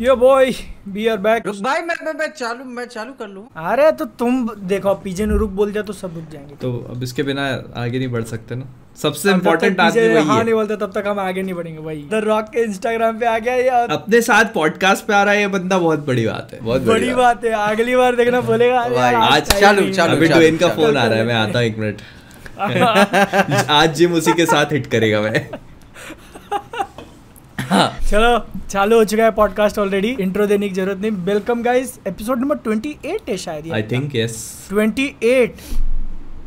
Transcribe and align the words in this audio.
Yo 0.00 0.14
boy 0.16 0.50
B 0.88 1.06
R 1.06 1.16
back 1.24 1.46
रुक 1.46 1.56
भाई 1.62 1.80
मैं 1.80 1.94
मैं 2.04 2.12
मैं 2.18 2.26
चालू 2.28 2.64
मैं 2.66 2.84
चालू 2.86 3.12
कर 3.18 3.28
लूँ। 3.28 3.42
अरे 3.64 3.90
तो 3.92 4.04
तुम 4.20 4.48
देखो 4.68 4.94
पीजे 4.94 5.26
ने 5.26 5.36
रुक 5.38 5.50
बोल 5.50 5.72
दिया 5.72 5.82
तो 5.82 5.92
सब 5.92 6.14
रुक 6.14 6.24
जाएँगे। 6.30 6.54
तो 6.62 6.72
अब 6.90 7.02
इसके 7.02 7.22
बिना 7.22 7.42
आगे 7.76 7.98
नहीं 7.98 8.08
बढ़ 8.08 8.22
सकते 8.22 8.54
ना। 8.54 8.64
सबसे 9.02 9.30
इम्पोर्टेंट 9.32 9.80
आदमी 9.80 10.08
वही 10.08 10.26
हाँ 10.26 10.38
है। 10.38 10.44
नहीं 10.44 10.54
बोलता 10.54 10.76
तब 10.76 10.92
तक 10.94 11.06
हम 11.08 11.20
आगे 11.20 11.42
नहीं 11.42 11.54
बढ़ेंगे 11.54 11.82
भाई। 11.82 12.02
द 12.10 12.20
रॉक 12.24 12.48
के 12.54 12.62
इंस्टाग्राम 12.64 13.18
पे 13.18 13.26
आ 13.26 13.38
गया 13.38 13.54
यार। 13.56 13.90
अपने 13.90 14.20
साथ 14.20 14.52
पॉडकास्ट 14.54 15.06
पे 15.06 15.14
आ 15.14 15.22
रहा 15.22 15.34
है 15.34 15.40
ये 15.40 15.48
बंदा 15.48 15.78
बहुत 15.78 16.06
बड़ी 16.06 16.26
बात 16.26 16.50
है। 16.52 16.60
बहुत 16.60 16.82
बड़ी 16.82 17.12
बात। 17.14 17.44
है 17.44 17.52
अगली 17.62 17.96
बार 17.96 18.16
देखना 18.16 18.40
बोलेगा। 18.40 18.82
भाई, 18.88 19.14
आज 19.14 19.52
चालू, 19.52 19.88
चालू। 19.92 20.16
अभी 20.16 20.28
ट्वेन 20.28 20.56
का 20.56 20.68
फ़ोन 20.70 20.96
आ 20.96 21.04
रहा 21.04 21.18
है 21.18 21.24
मैं 21.24 21.34
आता 21.34 21.58
हूँ 21.58 21.66
एक 21.66 21.78
मिनट 21.78 22.02
आज 23.70 23.94
जिम 23.94 24.12
उसी 24.14 24.32
के 24.32 24.46
साथ 24.46 24.72
हिट 24.72 24.86
करेगा 24.86 25.20
मैं। 25.20 25.48
चलो 27.72 28.46
चालू 28.70 28.96
हो 28.96 29.04
चुका 29.04 29.24
है 29.24 29.30
पॉडकास्ट 29.30 29.78
ऑलरेडी 29.78 30.16
इंट्रो 30.20 30.46
देने 30.46 30.68
की 30.68 30.74
ज़रूरत 30.74 30.98
नहीं। 30.98 31.10
वेलकम 31.10 31.62
गाइस 31.62 31.98
एपिसोड 32.08 32.40
नंबर 32.40 32.56
28 32.56 33.28
है 33.28 33.36
शायद 33.36 33.72
आई 33.72 33.82
थिंक 33.82 34.16
यस 34.16 34.68
28 34.72 35.93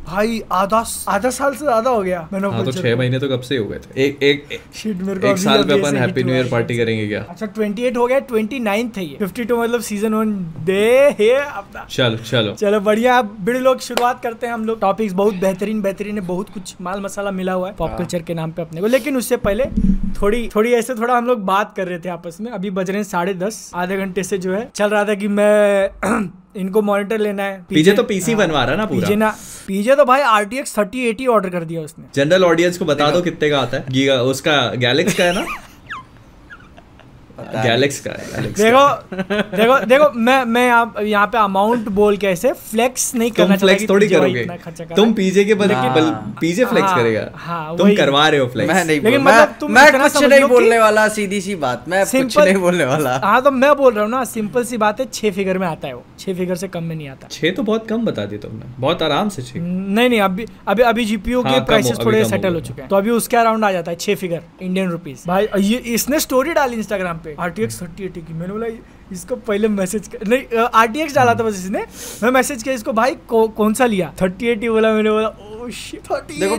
भाई 0.08 0.42
आधा 0.54 0.84
आधा 1.10 1.30
साल 1.30 1.54
से 1.54 1.66
ज़्यादा 1.66 1.90
हो 1.90 2.02
गया। 2.04 2.28
मैंने 2.34 2.48
हाँ 2.50 2.64
तो 2.66 2.72
छह 2.72 2.96
महीने 2.96 3.20
तो 3.20 3.28
कब 3.30 3.42
से 3.42 3.58
हो 3.58 3.66
गए 3.66 3.78
थे? 3.78 4.04
एक 4.04 4.24
एक 4.24 4.52
एक, 4.52 4.62
शिट 4.76 5.02
मेरे 5.02 5.20
को 5.20 5.28
एक 5.28 5.38
साल 5.38 5.64
पे 5.64 5.80
अपन 5.80 5.96
हैप्पी 5.98 6.24
न्यू 6.24 6.36
ईयर 6.36 6.48
पार्टी 6.52 6.78
करेंगे 6.78 7.08
क्या? 7.08 7.22
अच्छा 7.30 7.48
28 7.50 7.98
हो 7.98 8.06
गया 8.08 8.20
29 8.28 8.98
है 8.98 9.06
ये। 9.06 9.18
52 9.18 9.52
मतलब 9.54 9.82
सीज़न 9.82 10.14
वन 10.14 10.34
डे 10.66 10.86
है 11.20 11.34
अपना 11.36 11.86
चलो 11.90 12.18
चलो। 12.20 12.54
चलो 12.56 12.80
बढ़िया 12.82 13.18
अब 13.18 13.36
बड़े 13.46 13.60
लोग 13.60 13.80
शुरुआत 13.82 14.22
करते 14.24 14.48
हैं 14.48 14.54
हम 14.54 14.66
लोग। 14.66 14.80
टॉपिक्स 14.82 15.14
बहुत 15.14 15.36
बेहतरीन 15.36 15.82
बेहतरीन 15.82 16.20
है 16.20 16.26
बहुत 16.28 16.50
कुछ 16.50 16.76
माल 16.82 17.02
मसाला 17.02 17.32
मिला 17.32 17.54
हुआ 17.54 17.68
है 17.68 17.76
पॉप 17.76 17.90
हाँ। 17.90 17.98
कल्चर 17.98 18.22
के 18.22 18.34
नाम 18.34 18.52
पे 18.52 18.62
अपने 18.62 18.82
को। 18.82 18.88
लेकिन 18.88 19.18
उससे 19.18 19.38
पहले 19.40 19.66
थोड़ी 20.22 20.48
थोड़ी 20.56 20.74
ऐसे 20.74 20.96
थोड़ा 20.96 21.18
हम 21.18 21.26
लोग 21.26 21.46
बात 21.46 21.76
कर 21.78 21.88
रहे 21.88 22.00
थे 22.00 22.10
आपस 22.10 22.38
में। 22.42 22.52
अभी 22.52 22.70
बज 22.72 22.90
रहे 22.90 22.98
हैं 22.98 23.04
साढ़े 23.06 23.34
दस 23.36 23.70
आधे 23.76 23.98
घंटे 23.98 24.24
से 24.24 24.38
जो 24.38 24.54
है। 24.54 24.68
चल 24.76 24.90
रहा 24.90 25.04
था 25.06 25.16
कि 25.16 25.28
मैं 25.30 25.90
इनको 26.58 26.82
मॉनिटर 26.82 27.20
लेना 27.20 27.44
है 27.44 27.58
पीजे 27.60 27.76
पीजे 27.76 27.94
तो 27.94 28.04
पीसी 28.04 28.36
बनवा 28.36 28.64
रहा 28.64 28.76
ना 28.76 28.86
पूरा। 28.86 29.02
पीजे 29.02 29.16
ना 29.16 29.30
पीजे 29.68 29.96
तो 29.96 30.06
भाई 30.06 30.22
R 30.22 30.46
T 30.46 30.58
X 30.58 30.78
thirty 30.78 31.08
eighty 31.08 31.28
order 31.28 31.50
कर 31.50 31.64
दिया 31.64 31.82
उसने। 31.82 32.06
जनरल 32.16 32.44
ऑडियंस 32.44 32.78
को 32.78 32.86
बता 32.86 33.10
दो 33.12 33.22
कितने 33.22 33.50
का 33.50 33.62
आता 33.62 33.78
है। 33.78 34.20
उसका 34.26 34.56
गैलेक्स 34.76 35.14
का 35.14 35.24
है 35.24 35.34
ना? 35.34 35.46
गैलेक्स 37.38 38.00
का 38.08 38.12
देखो 38.38 38.86
देखो 39.58 39.80
देखो 39.86 40.10
मैं 40.18 40.44
मैं 40.46 40.66
यहाँ 40.68 41.04
यहाँ 41.04 41.28
पे 41.28 41.38
अमाउंट 41.38 41.90
बोल 41.98 42.18
के 42.18 42.28
ऐसे 42.28 42.52
फ्लेक्स 42.62 43.14
नहीं 43.16 43.32
करना 43.32 43.56
चाहता 43.56 43.66
फ्लेक्स 43.66 43.90
थोड़ी 43.90 44.08
करोगे। 44.10 44.96
तुम 44.96 45.14
पीजे 45.14 45.46
के 45.46 45.54
बल 45.56 45.74
पीजे 46.42 46.66
फ्लेक्स 46.66 46.88
हाँ, 46.88 46.98
करेगा। 46.98 47.30
हाँ, 47.36 47.78
तुम 47.78 47.94
करवा 47.96 48.28
रहे 48.28 48.40
हो 48.40 48.48
फ्लेक्स 48.48 48.74
मैं 48.74 48.84
नहीं 48.86 49.02
लेकिन 49.02 49.22
मतलब 49.22 49.56
तुम 49.60 49.72
मैं 49.72 49.92
कुछ 49.94 50.24
नहीं 50.24 50.44
बोलने 50.50 50.80
वाला 50.80 51.08
सीधी 51.10 51.42
सी 51.42 51.56
बात। 51.58 51.86
मैं 51.90 52.06
कुछ 52.06 52.38
नहीं 52.38 52.56
बोलने 52.58 52.86
वाला। 52.86 53.20
हाँ 53.24 53.42
तो 53.42 53.52
मैं 53.52 53.76
बोल 53.78 53.94
रहा 53.94 54.04
हूँ 54.04 54.12
ना 54.12 54.24
सिंपल 54.26 54.64
सी 54.64 54.78
बात 54.78 55.00
है 55.00 55.08
छह 55.14 55.32
फिगर 55.32 55.58
में 55.58 55.68
आता 55.68 55.88
है 55.88 55.94
वो। 55.94 56.04
छह 56.20 56.34
फिगर 56.34 56.56
से 56.56 56.68
कम 56.68 56.84
में 56.84 56.96
नहीं 56.96 57.10
आता। 57.10 57.28
छह 57.32 57.52
तो 57.52 57.64
बहुत 57.64 57.88
कम 57.88 58.06
बता 58.06 58.26
दी 58.26 58.38
तुमने। 58.38 58.74
बहुत 58.80 59.02
आराम 59.04 59.30
से 59.30 59.42
छह। 59.42 59.60
नहीं 59.60 60.10
नहीं 60.10 60.22
अभी 60.22 60.46
अभी 60.68 60.84
अभी 60.84 61.06
जीपीयू 61.06 61.42
हाँ, 61.42 61.54
के 61.54 61.60
प्राइसेस 61.66 62.00
थोड़े 62.06 62.24
सेटल 62.26 62.54
हो 62.54 62.60
चुके 62.62 62.82
हैं। 62.82 62.90
तो 62.90 62.96
अभी 62.96 63.10
उसके 63.12 63.38
अराउंड 63.38 63.66
आ 63.66 63.72
जाता 63.72 63.92
है 63.92 63.98
छह 63.98 64.16
फिगर 64.16 64.42
इंडियन 64.62 64.90
रुपीज़ 64.90 65.28
भाई 65.28 65.48
इसने 65.94 66.20
स्टोरी 66.20 66.54
डाली 66.54 66.76
इंस्टाग्राम 66.78 67.18
पे। 67.18 67.27
R 67.36 67.50
T 67.50 67.64
X 67.64 67.82
thirty 67.82 68.04
eighty 68.06 68.22
की। 68.22 68.34
मैंने 68.34 68.54
बोला 68.54 68.68
इसको 69.12 69.36
पहले 69.48 69.68
मैसेज 69.70 70.08
कर, 70.08 70.28
नहीं 70.28 70.66
आर 70.66 70.88
टी 70.88 71.00
एक्स 71.02 71.16
डाला 71.16 71.34
था 71.36 71.44
बस 71.44 71.56
इसने। 71.56 71.86
मैं 72.24 72.32
मैसेज 72.32 72.64
किया 72.64 72.76
इसको 72.76 72.94
भाई 72.94 73.16
कौ, 73.28 73.48
कौन 73.50 73.74
सा 73.74 73.86
लिया? 73.86 74.14
थर्टी 74.22 74.48
एटी 74.48 74.70
बोला 74.70 74.94
मैंने 74.94 75.10
बोला 75.10 75.28
ओ 75.28 75.70
शिट 75.70 76.12
देखो 76.32 76.58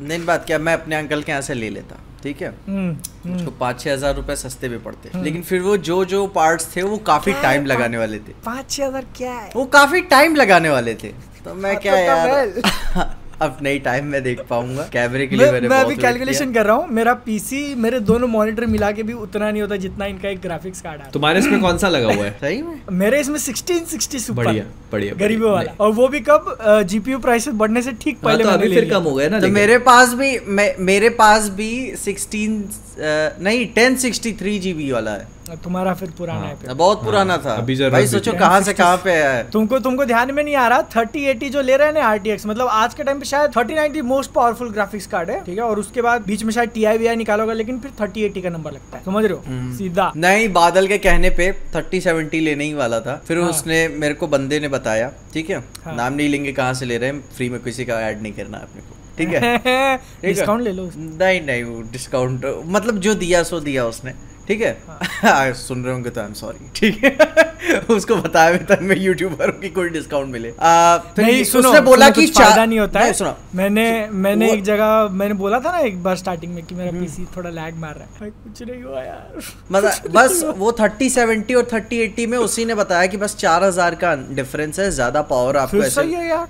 मेन 0.00 0.24
बात 0.26 0.46
क्या 0.46 0.58
मैं 0.58 0.74
अपने 0.74 0.96
अंकल 0.96 1.22
के 1.22 1.32
यहाँ 1.32 1.42
से 1.42 1.54
ले 1.54 1.70
लेता 1.70 2.00
ठीक 2.22 2.40
है? 2.42 2.48
हम्म, 2.66 3.34
उसको 3.34 3.50
पाँच 3.50 3.80
छह 3.80 3.92
हज़ार 3.92 4.14
रुपए 4.14 4.36
सस्ते 4.36 4.68
भी 4.68 4.78
पड़ते। 4.78 5.10
लेकिन 5.22 5.42
फिर 5.42 5.60
वो 5.62 5.76
जो 5.78 6.04
जो 6.04 6.26
पार्ट्स 6.36 6.74
थे 6.76 6.82
वो 6.82 6.96
काफ़ी 7.06 7.32
टाइम 7.42 7.66
लगाने 7.66 7.98
वाले 7.98 8.18
थे। 8.18 8.32
पाँच 8.44 8.70
छह 8.70 8.86
हज़ार 8.86 9.06
क्या 9.16 9.32
है? 9.32 9.50
वो 9.56 9.64
काफ़ी 9.74 10.00
टाइम 10.10 10.34
लगाने 10.36 10.70
वाले 10.70 10.94
थे। 10.94 11.08
तो 11.44 11.54
मैं 11.54 11.72
हाँ, 11.72 11.80
क्या 11.82 11.92
तो 11.92 11.98
यार? 12.00 13.16
अब 13.42 13.58
ही 13.66 13.78
टाइम 13.78 14.04
में 14.06 14.22
देख 14.22 14.40
पाऊँगा। 14.50 14.82
कैमरे 14.92 15.26
के 15.26 15.36
लिए 15.36 15.46
मैं, 15.46 15.52
मैंने 15.52 15.68
मैं 15.68 15.78
अभी 15.78 15.96
कैलकुलेशन 15.96 16.52
कर 16.52 16.66
रहा 16.66 16.76
हूँ। 16.76 16.88
मेरा 16.88 17.14
पीसी 17.24 17.74
मेरे 17.76 18.00
दोनों 18.00 18.28
मॉनिटर 18.28 18.66
मिला 18.66 18.90
के 18.92 19.02
भी 19.02 19.12
उतना 19.12 19.50
नहीं 19.50 19.62
होता 19.62 19.76
जितना 19.76 20.06
इनका 20.06 20.28
एक 20.28 20.40
ग्राफिक्स 20.40 20.80
कार्ड 20.80 21.00
है। 21.00 21.10
तुम्हारे 21.10 21.38
इसमें 21.38 21.60
कौन 21.60 21.78
सा 21.78 21.88
लगा 21.88 22.14
हुआ 22.14 22.24
है? 22.24 22.30
सही 22.40 22.62
में। 22.62 22.80
मेरे 22.92 23.20
इसमें 23.20 23.38
1660 23.38 24.18
सुपर 24.18 24.44
बढ़िया 24.44 24.64
बढ़िया 24.92 25.14
गरीबों 25.14 25.52
वाला। 25.52 25.72
और 25.80 25.92
वो 25.92 26.08
भी 26.08 26.20
कब 26.28 26.56
जीपीयू 26.88 27.18
प्राइसेस 27.18 27.54
बढ़ने 27.54 27.82
से 27.82 27.92
ठीक 27.92 28.16
हाँ, 28.16 28.32
पहले 28.32 28.44
तो 28.44 28.50
अभी 28.50 28.74
फिर 28.74 28.90
कम 28.90 29.02
हो 29.02 29.14
गया 29.14 29.28
ना 29.28 29.40
तो 29.40 29.48
मेरे 29.50 29.78
पास 29.90 30.14
भी 30.14 30.38
मेरे 30.84 31.08
पास 31.20 31.48
भी 31.50 31.70
16 31.96 32.84
नहीं 32.98 33.66
1063 33.74 34.58
जीबी 34.58 34.90
वाला 34.92 35.10
है। 35.10 35.34
तुम्हारा 35.64 35.92
फिर 35.94 36.10
पुराना 36.10 36.40
हाँ। 36.40 36.54
है 36.68 36.74
बहुत 36.74 37.02
पुराना 37.04 37.36
था। 37.38 37.52
अभी 37.52 37.74
भाई 37.90 38.06
सोचो 38.06 38.32
कहाँ 38.32 38.60
से 38.60 38.72
कहाँ 38.74 38.96
पे 38.96 39.10
है। 39.12 39.50
तुमको 39.50 39.78
तुमको 39.78 40.04
ध्यान 40.04 40.32
में 40.34 40.42
नहीं 40.42 40.54
आ 40.56 40.66
रहा 40.68 40.82
थर्टी 40.96 41.24
एटी 41.24 41.50
जो 41.50 41.60
ले 41.62 41.76
रहे 41.76 41.86
हैं 41.86 41.94
ना 41.94 42.36
मतलब 42.46 42.66
आज 42.66 42.94
के 42.94 43.04
टाइम 43.04 43.18
पे 43.18 43.26
शायद 43.26 43.50
thirty 43.56 43.74
ninety 43.74 44.02
most 44.02 44.30
powerful 44.30 44.70
graphics 44.70 45.06
card 45.06 45.30
है 45.30 45.40
ठीक 45.44 45.58
है? 45.58 45.64
और 45.64 45.78
उसके 45.78 46.02
बाद 46.02 46.26
बीच 46.26 46.42
में 46.44 46.52
शायद 46.52 46.70
टी 46.70 46.84
आई 46.84 46.98
वी 46.98 47.06
आई 47.06 47.16
निकालोगा 47.16 47.52
लेकिन 47.52 47.78
फिर 47.80 47.92
थर्टी 48.00 48.24
एटी 48.24 48.42
का 48.42 48.50
नंबर 48.50 48.72
लगता 48.72 48.96
है। 48.96 49.04
समझ 49.04 49.24
रहे 49.24 49.38
हम्म। 49.46 49.70
हो 49.70 49.76
सीधा। 49.76 50.12
नहीं 50.16 50.48
बादल 50.52 50.86
के 50.86 50.98
कहने 50.98 51.30
पे 51.30 51.50
30 51.76 52.06
70 52.06 52.40
लेने 52.40 52.64
ही 52.64 52.74
वाला 52.74 53.00
था। 53.00 53.22
फिर 53.28 53.38
हाँ। 53.38 53.48
उसने 53.50 53.86
मेरे 53.88 54.14
को 54.14 54.26
बंदे 54.28 54.60
ने 54.60 54.68
बताया 54.68 55.12
ठीक 55.34 55.50
है? 55.50 55.64
हाँ। 55.84 55.96
नाम 55.96 56.12
नहीं 56.12 56.28
लेंगे 56.28 56.52
कहाँ 56.52 56.74
से 56.74 56.86
ले 56.86 56.98
रहे 56.98 57.10
हैं? 57.10 57.24
फ्री 57.36 57.48
में 57.48 57.60
किसी 57.60 57.84
का 57.84 58.00
एड 58.08 58.22
नहीं 58.22 58.32
करना 58.32 58.58
है 58.58 58.64
अपने 58.64 58.82
को। 58.82 58.95
ठीक 59.18 59.28
है? 59.28 59.56
डिस्काउंट 60.24 60.62
ले 60.62 60.72
लो 60.72 60.90
नहीं 60.96 61.40
नहीं 61.40 61.62
वो 61.64 61.82
डिस्काउंट 61.82 62.46
मतलब 62.66 62.98
जो 62.98 63.14
दिया 63.14 63.42
सो 63.42 63.60
दिया 63.60 63.86
उसने। 63.86 64.12
ठीक 64.48 64.60
है? 64.60 64.76
हाँ, 64.88 65.52
सुन 65.66 65.84
रहे 65.84 65.92
होंगे 65.92 66.10
तो 66.10 66.20
आई 66.20 66.26
एम 66.26 66.32
सॉरी 66.34 66.70
ठीक 66.76 67.04
है? 67.04 67.44
उसको 67.90 68.16
बताया 68.16 68.50
भी 68.52 68.64
था 68.64 68.78
मैं 68.80 68.96
यूट्यूबर 68.96 69.50
कि 69.60 69.68
कोई 69.68 69.88
डिस्काउंट 69.88 70.32
मिले। 70.32 70.52
आ, 70.60 70.96
फिर 70.98 71.24
नहीं 71.24 71.42
सुनो 71.44 71.68
उसने 71.68 71.80
बोला 71.80 72.08
कि 72.10 72.26
फ़ायदा 72.26 72.64
नहीं 72.64 72.78
होता 72.78 72.98
नहीं, 72.98 73.08
है। 73.08 73.14
सुनो। 73.14 73.34
मैंने 73.54 73.86
मैंने 74.12 74.50
एक 74.52 74.62
जगह 74.64 75.08
मैंने 75.12 75.34
बोला 75.34 75.60
था 75.60 75.72
ना 75.72 75.78
एक 75.78 76.02
बार 76.02 76.16
स्टार्टिंग 76.16 76.54
में 76.54 76.64
कि 76.66 76.74
मेरा 76.74 76.90
हम्म। 76.90 77.00
पीसी 77.00 77.26
थोड़ा 77.36 77.50
लैग 77.50 77.76
मार 77.76 77.94
रहा 77.94 78.04
है। 78.04 78.10
भाई, 78.20 78.30
कुछ 78.30 78.62
नहीं 78.62 78.82
हुआ 78.82 79.02
यार। 79.02 79.40
मतलब 79.72 80.10
बस 80.12 80.42
वो 80.56 80.70
30 80.72 81.16
70 81.18 81.54
और 81.56 81.68
30 81.72 82.00
80 82.06 82.26
में 82.26 82.38
उसी 82.38 82.64
ने 82.64 82.74
बताया 82.74 83.06
कि 83.06 83.16
बस 83.16 83.36
4000 83.36 83.94
का 83.94 84.14
डिफरेंस 84.32 84.78
है 84.80 84.90
ज़्यादा 84.90 85.22
पावर 85.22 85.56
आपको 85.56 85.82
ऐसे 85.82 86.02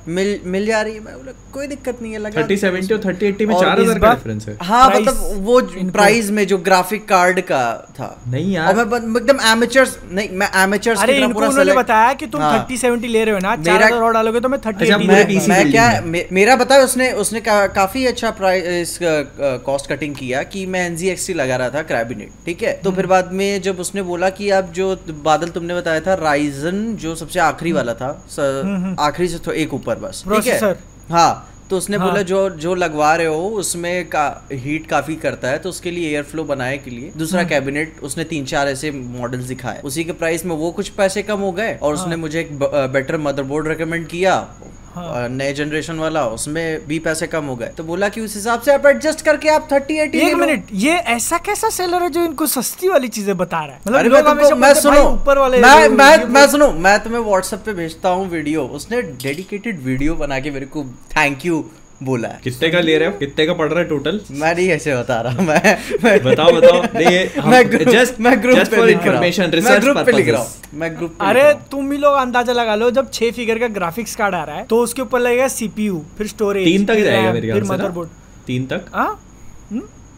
मिल 0.08 0.38
मिल 0.44 0.66
जा 0.66 0.82
रही 0.82 0.94
है। 0.94 1.00
मैं 1.00 1.16
बोला 1.16 1.32
कोई 1.52 1.66
दिक्कत 1.66 2.02
नहीं 2.02 2.12
है 2.12 2.18
लगा 2.18 2.42
थर्टी 2.42 2.56
सेवेंटी 2.56 2.94
और 2.94 3.00
थर्टी 3.04 3.26
एट्टी 3.26 3.46
में 3.46 3.54
चार 3.60 3.80
हज़ार 3.80 3.98
का 3.98 4.14
डिफरेंस 4.14 4.48
है। 4.48 4.56
हाँ 4.62 4.88
मतलब 4.90 5.44
वो 5.44 5.60
प्राइस 5.92 6.30
में 6.30 6.46
जो 6.46 6.58
ग्राफिक 6.58 7.08
कार्ड 7.08 7.40
का 7.40 7.64
था। 7.92 8.08
नहीं 8.28 8.52
यार। 8.52 8.66
और 8.69 8.84
मैं 8.86 9.20
एकदम 9.20 9.38
एमेचर्स 9.50 9.97
नहीं 10.12 10.28
मैं 10.38 10.48
एमेचर्स 10.62 11.00
अरे 11.02 11.16
इनको 11.19 11.41
उन्होंने 11.41 11.72
बताया 11.74 12.12
कि 12.12 12.26
तुम 12.26 12.41
हाँ। 12.41 12.58
थर्टी 12.58 12.76
सेवेंटी 12.76 13.08
ले 13.08 13.24
रहे 13.24 13.34
हो 13.34 13.41
ना। 13.41 13.54
चार 13.56 13.72
मेरा- 13.74 13.86
हज़ार 13.86 14.02
और 14.02 14.12
डालोगे 14.12 14.41
तो 14.41 14.48
मैं 14.48 14.60
थर्टी 14.60 14.84
अच्छा, 14.84 14.97
एटी 14.97 15.06
मैं, 15.06 15.48
मैं 15.48 15.70
क्या 15.70 15.88
मे, 16.04 16.26
मेरा 16.32 16.56
बताया 16.56 16.84
उसने 16.84 17.10
उसने 17.25 17.41
का, 17.41 17.66
काफ़ी 17.76 18.04
अच्छा 18.06 18.30
प्राइस 18.41 18.98
कॉस्ट 19.66 19.91
कटिंग 19.92 20.14
किया 20.14 20.42
कि 20.52 20.64
मैं 20.66 20.86
एनजीएक्सटी 20.86 21.34
लगा 21.34 21.56
रहा 21.56 21.70
था 21.70 21.82
क्रैबिनेट 21.82 22.30
ठीक 22.46 22.62
है? 22.62 22.72
तो 22.75 22.91
हम्म। 22.91 22.96
फिर 22.96 23.06
बाद 23.06 23.32
में 23.32 23.62
जब 23.62 23.80
उसने 23.80 24.02
बोला 24.02 24.30
कि 24.30 24.50
आप 24.50 24.70
जो 24.75 24.94
बादल 25.25 25.48
तुमने 25.48 25.75
बताया 25.75 26.00
था 26.00 26.14
राइजन 26.22 26.84
जो 27.00 27.14
सबसे 27.14 27.41
आखिरी 27.41 27.72
वाला 27.72 27.94
था 27.94 28.10
आखिरी 29.00 29.28
से 29.28 29.38
तो 29.38 29.52
एक 29.64 29.75
ऊपर 29.75 29.98
बस 29.98 30.25
ठीक 30.28 30.46
है? 30.46 30.75
हाँ। 31.10 31.30
तो 31.71 31.77
उसने 31.77 31.97
हाँ। 31.97 32.09
बोला 32.09 32.22
जो 32.22 32.49
जो 32.50 32.75
लगवा 32.75 33.15
रहे 33.16 33.27
हो 33.27 33.49
उसमें 33.59 34.09
का 34.09 34.27
हीट 34.53 34.87
काफ़ी 34.87 35.16
करता 35.16 35.49
है 35.49 35.59
तो 35.59 35.69
उसके 35.69 35.91
लिए 35.91 36.10
एयर 36.10 36.22
फ्लो 36.22 36.44
बनाए 36.44 36.77
के 36.78 36.91
लिए 36.91 37.12
दूसरा। 37.16 37.43
कैबिनेट 37.44 38.00
उसने 38.03 38.25
तीन 38.25 38.44
चार 38.44 38.69
ऐसे 38.69 38.91
मॉडल 38.91 39.38
दिखाए 39.38 39.81
उसी 39.84 40.05
के 40.05 40.12
प्राइस 40.12 40.44
में 40.44 40.55
वो 40.56 40.71
कुछ 40.71 40.88
पैसे 40.88 41.22
कम 41.22 41.41
हो 41.41 41.53
गए 41.53 41.75
और 41.75 41.94
हाँ। 41.94 42.03
उसने 42.03 42.16
मुझे 42.16 42.41
एक 42.41 42.59
बेटर 42.93 43.16
मदरबोर्ड 43.19 43.69
रिकमेंड 43.69 44.06
किया 44.06 44.37
हाँ। 44.96 45.28
नए 45.28 45.52
जनरेशन 45.52 45.98
वाला 45.98 46.26
उसमें 46.28 46.86
भी 46.86 46.98
पैसे 46.98 47.26
कम 47.26 47.44
हो 47.44 47.56
गए। 47.56 47.70
तो 47.76 47.84
बोला 47.84 48.08
कि 48.08 48.20
उस 48.20 48.34
हिसाब 48.34 48.60
से 48.60 48.72
आप 48.72 48.86
एडजस्ट 48.86 49.24
करके 49.24 49.48
आप 49.48 49.68
थर्टी 49.72 49.98
एटी 50.00 50.18
एक 50.18 50.34
मिनट 50.36 50.68
ये 50.74 50.92
ऐसा 51.14 51.38
कैसा 51.46 51.70
सेलर 51.70 52.02
है 52.02 52.08
जो 52.10 52.24
इनको 52.24 52.46
सस्ती 52.46 52.88
वाली 52.88 53.08
चीज़ें 53.08 53.36
बता 53.36 53.64
रहा 53.64 53.74
है? 53.74 53.80
मतलब 53.86 54.56
मैं 54.56 54.74
सुनो 54.74 55.02
ऊपर 55.08 55.38
वाले 55.38 55.60
मैं 55.60 55.88
मैं 55.90 56.25
मैं 56.26 56.46
सुनो 56.48 56.70
मैं 56.87 56.98
तुम्हें 57.04 57.20
व्हाट्सएप 57.22 57.62
पे 57.66 57.72
भेजता 57.75 58.08
हूँ 58.08 58.28
वीडियो 58.31 58.66
उसने 58.78 59.02
डेडिकेटेड 59.02 59.82
वीडियो 59.82 60.14
बना 60.16 60.40
के 60.40 60.50
मेरे 60.50 60.66
को 60.66 60.84
थैंक 61.16 61.46
यू 61.46 61.64
बोला 62.02 62.28
है। 62.28 62.40
कितने 62.44 62.69
का 62.70 62.81
ले 62.81 62.96
रहे 62.98 63.08
हो? 63.08 63.12
कितने 63.19 63.44
का 63.46 63.52
पड़ 63.54 63.69
रहा 63.69 63.78
है 63.78 63.88
टोटल 63.88 64.20
मैं 64.31 64.54
नहीं 64.54 64.69
ऐसे 64.70 64.94
बता 64.96 65.20
रहा 65.20 65.43
मैं 65.43 65.76
मैं 66.04 66.22
बताओ 66.25 66.52
बताओ। 66.52 66.82
नहीं 66.82 67.06
ये 67.06 67.31
मैं 67.46 67.62
ग्रुप 67.70 67.88
just 67.88 68.20
मैं 68.20 68.34
ग्रुप 68.43 68.58
पे 68.58 68.76
for 68.76 68.87
लिख 68.87 68.96
रहा 68.96 69.16
हूँ। 69.16 69.22
information, 69.22 69.64
मैं 69.64 69.81
ग्रुप 69.82 69.98
पे 70.06 70.12
लिख 70.12 70.28
रहा 70.28 70.43
purposes. 70.43 70.66
हूँ। 70.72 70.78
मैं 70.81 70.94
ग्रुप 70.96 71.16
अरे 71.20 71.43
हूँ। 71.43 71.60
तुम 71.70 71.88
भी 71.90 71.96
लोग 71.98 72.14
अंदाज़ा 72.16 72.52
लगा 72.52 72.75
लो 72.75 72.90
जब 72.98 73.10
छह 73.12 73.31
फिगर 73.37 73.58
का 73.58 73.69
ग्राफिक्स 73.78 74.14
कार्ड 74.16 74.34
आ 74.34 74.43
रहा 74.44 74.56
है 74.56 74.64
तो 74.70 74.82
उसके 74.82 75.02
ऊपर 75.02 75.20
लगेगा 75.20 75.48
सीपीयू 75.48 76.04
फिर 76.19 76.26
स्टोरेज 76.26 76.66
तीन 76.66 76.84
तक 76.87 77.00
जाएगा 77.04 77.32
मेरे 77.32 77.46
ख्याल 77.46 77.58
फिर 77.60 77.69
से 77.69 77.72
मदरबोर्ड 77.75 78.08
तीन 78.46 78.66
तक? 78.66 78.84
हाँ? 78.94 79.20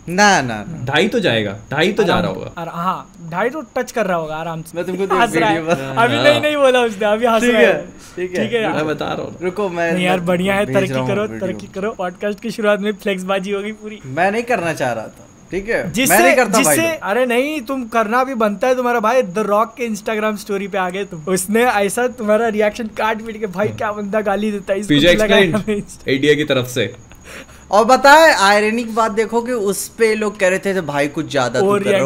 ना 0.08 0.40
ना 0.43 0.56
ढाई 0.84 1.08
तो 1.08 1.20
जाएगा 1.20 1.56
ढाई 1.70 1.93
तो 1.93 2.05
जा 2.05 2.19
रहा 2.19 2.31
होगा। 2.31 2.70
हाँ 2.72 3.12
ढाई 3.31 3.50
तो 3.50 3.60
टच 3.76 3.93
कर 3.93 4.06
रहा 4.06 4.16
होगा 4.16 4.37
आराम 4.37 4.62
से। 4.62 4.76
मैं 4.76 4.84
तुमको 4.87 5.16
हंस 5.16 5.37
रहा 5.37 5.50
है। 5.50 5.58
अभी 5.96 6.16
नहीं 6.16 6.40
नहीं 6.40 6.56
बोला 6.56 6.81
उसने 6.82 7.06
अभी 7.06 7.26
हंस 7.26 7.44
रहा 7.44 7.60
है, 7.60 7.82
ठीक 8.16 8.34
है। 8.34 8.44
ठीक 8.44 8.52
है 8.55 8.75
मैं 8.75 8.87
बता 8.87 9.06
रहा 9.06 9.22
हूँ। 9.22 9.37
रुको 9.43 9.69
मैं 9.70 9.93
नहीं 9.93 10.05
यार 10.05 10.20
बढ़िया 10.28 10.55
है 10.55 10.66
तरक्की 10.66 11.06
करो 11.06 11.26
तरक्की 11.38 11.66
करो। 11.75 11.90
पॉडकास्ट 11.99 12.40
की 12.40 12.50
शुरुआत 12.50 12.81
में 12.81 12.93
फ्लेक्सबाजी 12.94 13.50
होगी 13.52 13.72
पूरी। 13.75 14.00
मैं 14.06 14.31
नहीं 14.32 14.43
करना 14.44 14.72
चाह 14.75 14.93
रहा 14.93 15.06
था 15.06 15.26
ठीक 15.50 15.69
है? 15.69 15.82
मैं 15.84 15.93
जिससे 15.93 16.19
नहीं 16.19 16.34
करता 16.37 16.58
जिससे। 16.58 16.87
अरे 17.10 17.25
नहीं 17.26 17.60
तुम 17.62 17.84
करना 17.88 18.22
भी 18.25 18.34
बनता 18.37 18.69
है 18.69 18.75
तुम्हारा 18.76 19.00
भाई। 19.00 19.22
द 19.25 19.44
रॉक 19.46 19.75
के 19.76 19.84
इंस्टाग्राम 19.84 20.37
स्टोरी 20.37 20.69
पे 20.69 20.78
आ 20.78 20.88
गए 20.90 21.05
तुम। 21.05 21.22
उसने 21.32 21.64
ऐसा 21.64 22.06
तुम्हारा 22.19 22.49
रिएक्शन 22.50 22.87
काट 22.96 23.22
पीट 23.26 23.40
के 23.40 23.46
भाई 23.49 23.69
क्या 23.75 23.93
बंदा 23.93 24.20
गाली 24.22 24.50
देता 24.52 24.72
है? 24.72 24.81
इसको 24.81 24.94
तो 24.94 26.34
की 26.37 26.44
तरफ़ 26.44 26.66
से। 26.69 26.93
और 27.70 27.85
बताए 27.85 28.31
आयरनी 28.35 28.82
की 28.85 28.93
बात 28.93 29.12
देखो 29.12 29.41
कि 29.43 29.53
उस 29.70 29.87
पे 29.88 30.15
लोग 30.15 30.38
कह 30.38 30.49
रहे 30.49 30.59
थे 30.67 30.81
भाई 30.82 31.09
कुछ 31.09 31.31
ज़्यादा 31.31 31.61
तू 31.61 31.75
है। 31.76 32.00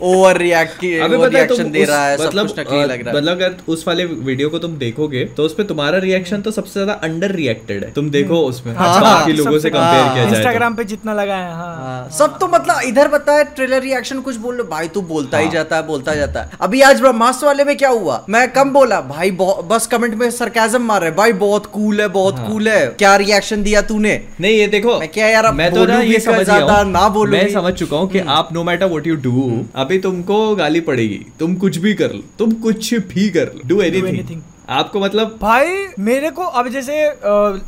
ओवर 0.00 0.36
रिएक्ट 0.36 0.84
ओवर 0.84 1.36
है 1.36 1.46
तुम 1.46 1.56
रिएक्शन 1.56 1.70
दे 1.70 1.84
रहा 1.84 2.04
है 2.06 2.16
सब 2.18 2.24
मतलब 2.24 2.46
कुछ 2.46 2.58
नकली 2.58 2.82
लग 2.82 3.00
रहा 3.00 3.10
है 3.10 3.16
मतलब 3.16 3.32
अगर 3.32 3.56
उस 3.68 3.86
वाले 3.86 4.04
वीडियो 4.04 4.50
को 4.50 4.58
तुम 4.58 4.76
देखोगे 4.78 5.24
तो 5.36 5.42
उस 5.42 5.54
पे 5.54 5.64
तुम्हारा 5.64 5.98
रिएक्शन 5.98 6.42
तो 6.42 6.50
सबसे 6.50 6.72
ज़्यादा 6.72 6.92
अंडर 7.04 7.32
रिएक्टेड 7.32 7.84
है 7.84 7.90
तुम 7.92 8.10
देखो 8.10 8.40
उसमें 8.42 8.74
हाँ, 8.74 9.00
बाकी 9.00 9.32
लोगों 9.32 9.58
से 9.58 9.70
कंपेयर 9.70 9.82
हाँ, 9.96 10.14
किया 10.14 10.24
जाए 10.24 10.30
तो। 10.30 10.36
इंस्टाग्राम 10.36 10.74
पे 10.74 10.84
जितना 10.84 11.14
लगा 11.14 11.36
है 11.36 11.52
हाँ 11.52 11.76
हाँ, 11.76 12.08
सब 12.10 12.38
तो 12.38 12.48
मतलब 12.48 12.80
इधर 12.84 13.08
बताए 13.08 13.44
ट्रेलर 13.56 13.82
रिएक्शन 13.82 14.20
कुछ 14.20 14.36
बोल 14.36 14.56
लो 14.56 14.64
भाई 14.66 14.88
तू 14.88 15.02
बोलता 15.10 15.38
ही 15.38 15.44
हाँ। 15.44 15.52
जाता 15.54 15.76
है 15.76 15.86
बोलता 15.86 16.14
जाता 16.14 16.42
है 16.42 16.58
अभी 16.60 16.82
आज 16.82 17.00
ब्रह्मास्त्र 17.00 17.46
वाले 17.46 17.64
में 17.64 17.76
क्या 17.76 17.90
हुआ 17.90 18.24
मैं 18.28 18.46
कम 18.52 18.72
बोला 18.72 19.00
भाई 19.10 19.30
बस 19.40 19.88
कमेंट 19.90 20.14
में 20.14 20.30
सरकाजम 20.30 20.82
मार 20.84 21.00
रहे 21.00 21.10
भाई 21.16 21.32
बहुत 21.40 21.66
कूल 21.72 22.00
है 22.00 22.08
बहुत 22.10 22.38
हाँ। 22.38 22.48
कूल 22.48 22.68
है 22.68 22.86
क्या 22.96 23.16
रिएक्शन 23.18 23.62
दिया 23.62 23.82
तूने 23.82 24.20
नहीं 24.40 24.56
ये 24.56 24.66
देखो 24.68 24.98
मैं 25.00 25.08
क्या 25.08 25.26
यार 25.28 25.50
मैं 25.54 25.70
तो 25.70 25.84
ना 25.86 25.94
बोलूँ 25.94 26.12
ये 26.12 26.18
समझ 26.20 26.44
ज़्यादा, 26.44 26.82
ना 26.84 27.08
बोलूँ 27.08 27.32
मैं 27.32 27.48
समझ 27.52 27.72
चुका 27.74 27.96
हूँ 27.96 28.08
कि 28.10 28.18
आप 28.34 28.52
no 28.52 28.64
matter 28.64 28.86
what 28.86 29.06
you 29.06 29.14
do 29.26 29.64
अभी 29.74 29.98
तुमको 29.98 30.38
गाली 30.56 30.80
पड़ेगी। 30.88 31.20
तुम 31.38 31.54
कुछ 31.56 31.78
भी 31.78 31.94
कर 31.94 32.12
लो 32.12 32.22
तुम 32.38 32.52
कुछ 32.62 32.92
भी 33.12 33.28
कर 33.30 33.52
लो। 33.54 33.68
Do 33.68 33.80
anything 33.82 34.08
anything. 34.10 34.40
आपको 34.70 35.00
मतलब 35.00 35.38
भाई 35.40 35.86
मेरे 35.98 36.30
को 36.30 36.42
अब 36.42 36.68
जैसे 36.68 36.96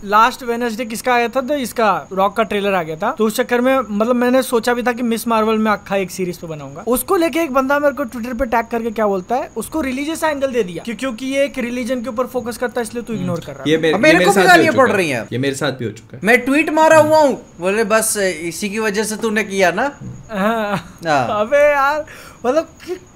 लास्ट 0.07 0.43
वेनसडे 0.43 0.85
किसका 0.85 1.15
आया 1.15 1.29
था 1.29 1.41
तो 1.41 1.55
इसका 1.57 1.89
रॉक 2.13 2.37
का 2.37 2.43
ट्रेलर 2.43 2.75
आ 2.75 2.83
गया 2.83 2.97
था 2.97 3.11
तो 3.19 3.27
उस 3.27 3.37
चक्कर 3.37 3.61
में 3.61 3.77
मतलब 3.81 4.17
मैंने 4.17 4.43
सोचा 4.43 4.75
भी 4.75 4.83
था 4.83 4.93
कि 4.93 5.03
मिस 5.03 5.27
मार्वल 5.29 5.59
में 5.59 5.71
अक्खा 5.73 5.97
एक 5.97 6.11
सीरीज़ 6.11 6.41
पे 6.41 6.47
बनाऊँगा 6.47 6.85
उसको 6.89 7.17
लेके 7.17 7.41
एक 7.41 7.53
बंदा 7.53 7.79
मेरे 7.79 7.95
को 7.95 8.05
ट्विटर 8.05 8.35
पे 8.35 8.47
टैग 8.47 8.67
करके 8.67 8.91
क्या 8.91 9.07
बोलता 9.07 9.37
है 9.37 9.51
उसको 9.57 9.81
रिलीजियस 9.81 10.25
एंगल 10.25 10.53
दे 10.53 10.63
दिया 10.63 10.85
क्योंकि 10.87 11.27
ये 11.27 11.45
एक 11.45 11.59
रिलीजन 11.59 12.03
के 12.03 12.09
ऊपर 12.09 12.27
फोकस 12.29 12.59
करता 12.59 12.81
है 12.81 12.87
इसलिए 12.87 13.03
तू 13.03 13.15
इग्नोर 13.15 13.41
कर 13.41 13.53
रहा 13.53 13.65
ये 13.67 13.77
है 13.77 13.83
मेरे, 13.83 13.95
अब 13.95 14.01
मेरे 14.01 14.25
को 14.25 14.33
भी 14.33 14.43
गालियाँ 14.45 14.75
पड़। 14.75 14.91
रही 14.91 15.09
हैं। 15.11 15.27
ये 15.33 15.39
मेरे 15.39 15.55
साथ 15.55 15.73
भी 15.73 15.85
हो 15.85 15.91
चुका 15.93 16.17
है 16.17 16.21
मैं 16.25 16.39
ट्वीट 16.45 16.71
मारा 16.73 16.99
हुआ 17.01 17.21
हूँ 17.21 17.41
बोले 17.61 17.85
बस 17.91 18.17
इसी 18.17 18.71
की 18.71 18.79
वजह 18.81 19.05
से 19.05 19.17
तूने 19.17 19.45
किया 19.45 19.71
ना 19.73 19.91
हाँ। 20.31 20.77
हाँ। 21.07 21.41
अबे 21.41 21.69
यार 21.71 22.05
मतलब 22.47 22.69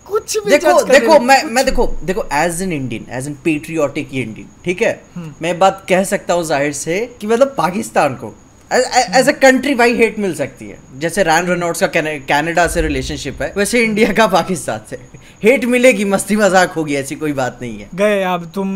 कुछ 0.09 0.37
भी 0.45 0.51
देखो 0.51 0.81
देखो 0.83 1.19
मैं 1.21 1.43
मैं 1.45 1.65
देखो 1.65 1.87
देखो 2.05 2.27
as 2.35 2.63
an 2.63 2.73
Indian 2.73 3.07
as 3.19 3.27
an 3.27 3.35
patriotic 3.45 4.15
Indian 4.15 4.49
ठीक 4.65 4.83
है? 4.83 5.01
हम्म। 5.15 5.33
मैं 5.43 5.59
बात 5.59 5.85
कह 5.89 6.05
सकता 6.05 6.35
हूँ 6.35 6.45
ज़ाहिर 6.45 6.73
से 6.73 6.99
कि 7.21 7.27
मतलब 7.27 7.55
पाकिस्तान 7.59 8.15
को 8.15 8.35
एज 8.71 9.29
अ 9.29 9.33
कंट्री 9.33 9.75
भाई 9.75 9.95
हेट 9.97 10.19
मिल 10.19 10.35
सकती 10.35 10.69
है। 10.69 10.79
जैसे 10.99 11.23
रैन 11.23 11.47
रेनॉल्ड्स 11.47 11.81
का 11.81 11.87
कैने- 11.87 12.21
कनाडा 12.29 12.67
से 12.67 12.81
रिलेशनशिप 12.83 13.43
है 13.43 13.53
वैसे 13.57 13.83
इंडिया 13.85 14.13
का 14.13 14.27
पाकिस्तान 14.27 14.81
से। 14.91 14.99
हेट 15.43 15.65
मिलेगी 15.75 16.05
मस्ती 16.05 16.37
मज़ाक 16.37 16.73
होगी 16.73 16.95
ऐसी 16.97 17.15
कोई 17.17 17.33
बात 17.33 17.59
नहीं 17.63 17.79
है। 17.79 17.89
गए 17.95 18.23
अब 18.25 18.51
तुम 18.55 18.69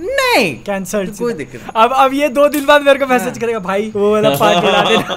नहीं। 0.00 0.54
कैंसर 0.64 1.10
कोई 1.18 1.32
दिक्कत 1.34 1.72
अब 1.76 1.92
अब 1.96 2.14
ये 2.14 2.28
दो 2.30 2.48
दिन 2.48 2.64
बाद 2.66 2.82
मेरे 2.82 2.98
को 2.98 3.06
मैसेज 3.06 3.38
करेगा 3.38 3.58
भाई 3.68 3.90
वो 3.96 4.12
वाला 4.12 4.30
पार्ट 4.40 4.64
देना 4.64 5.14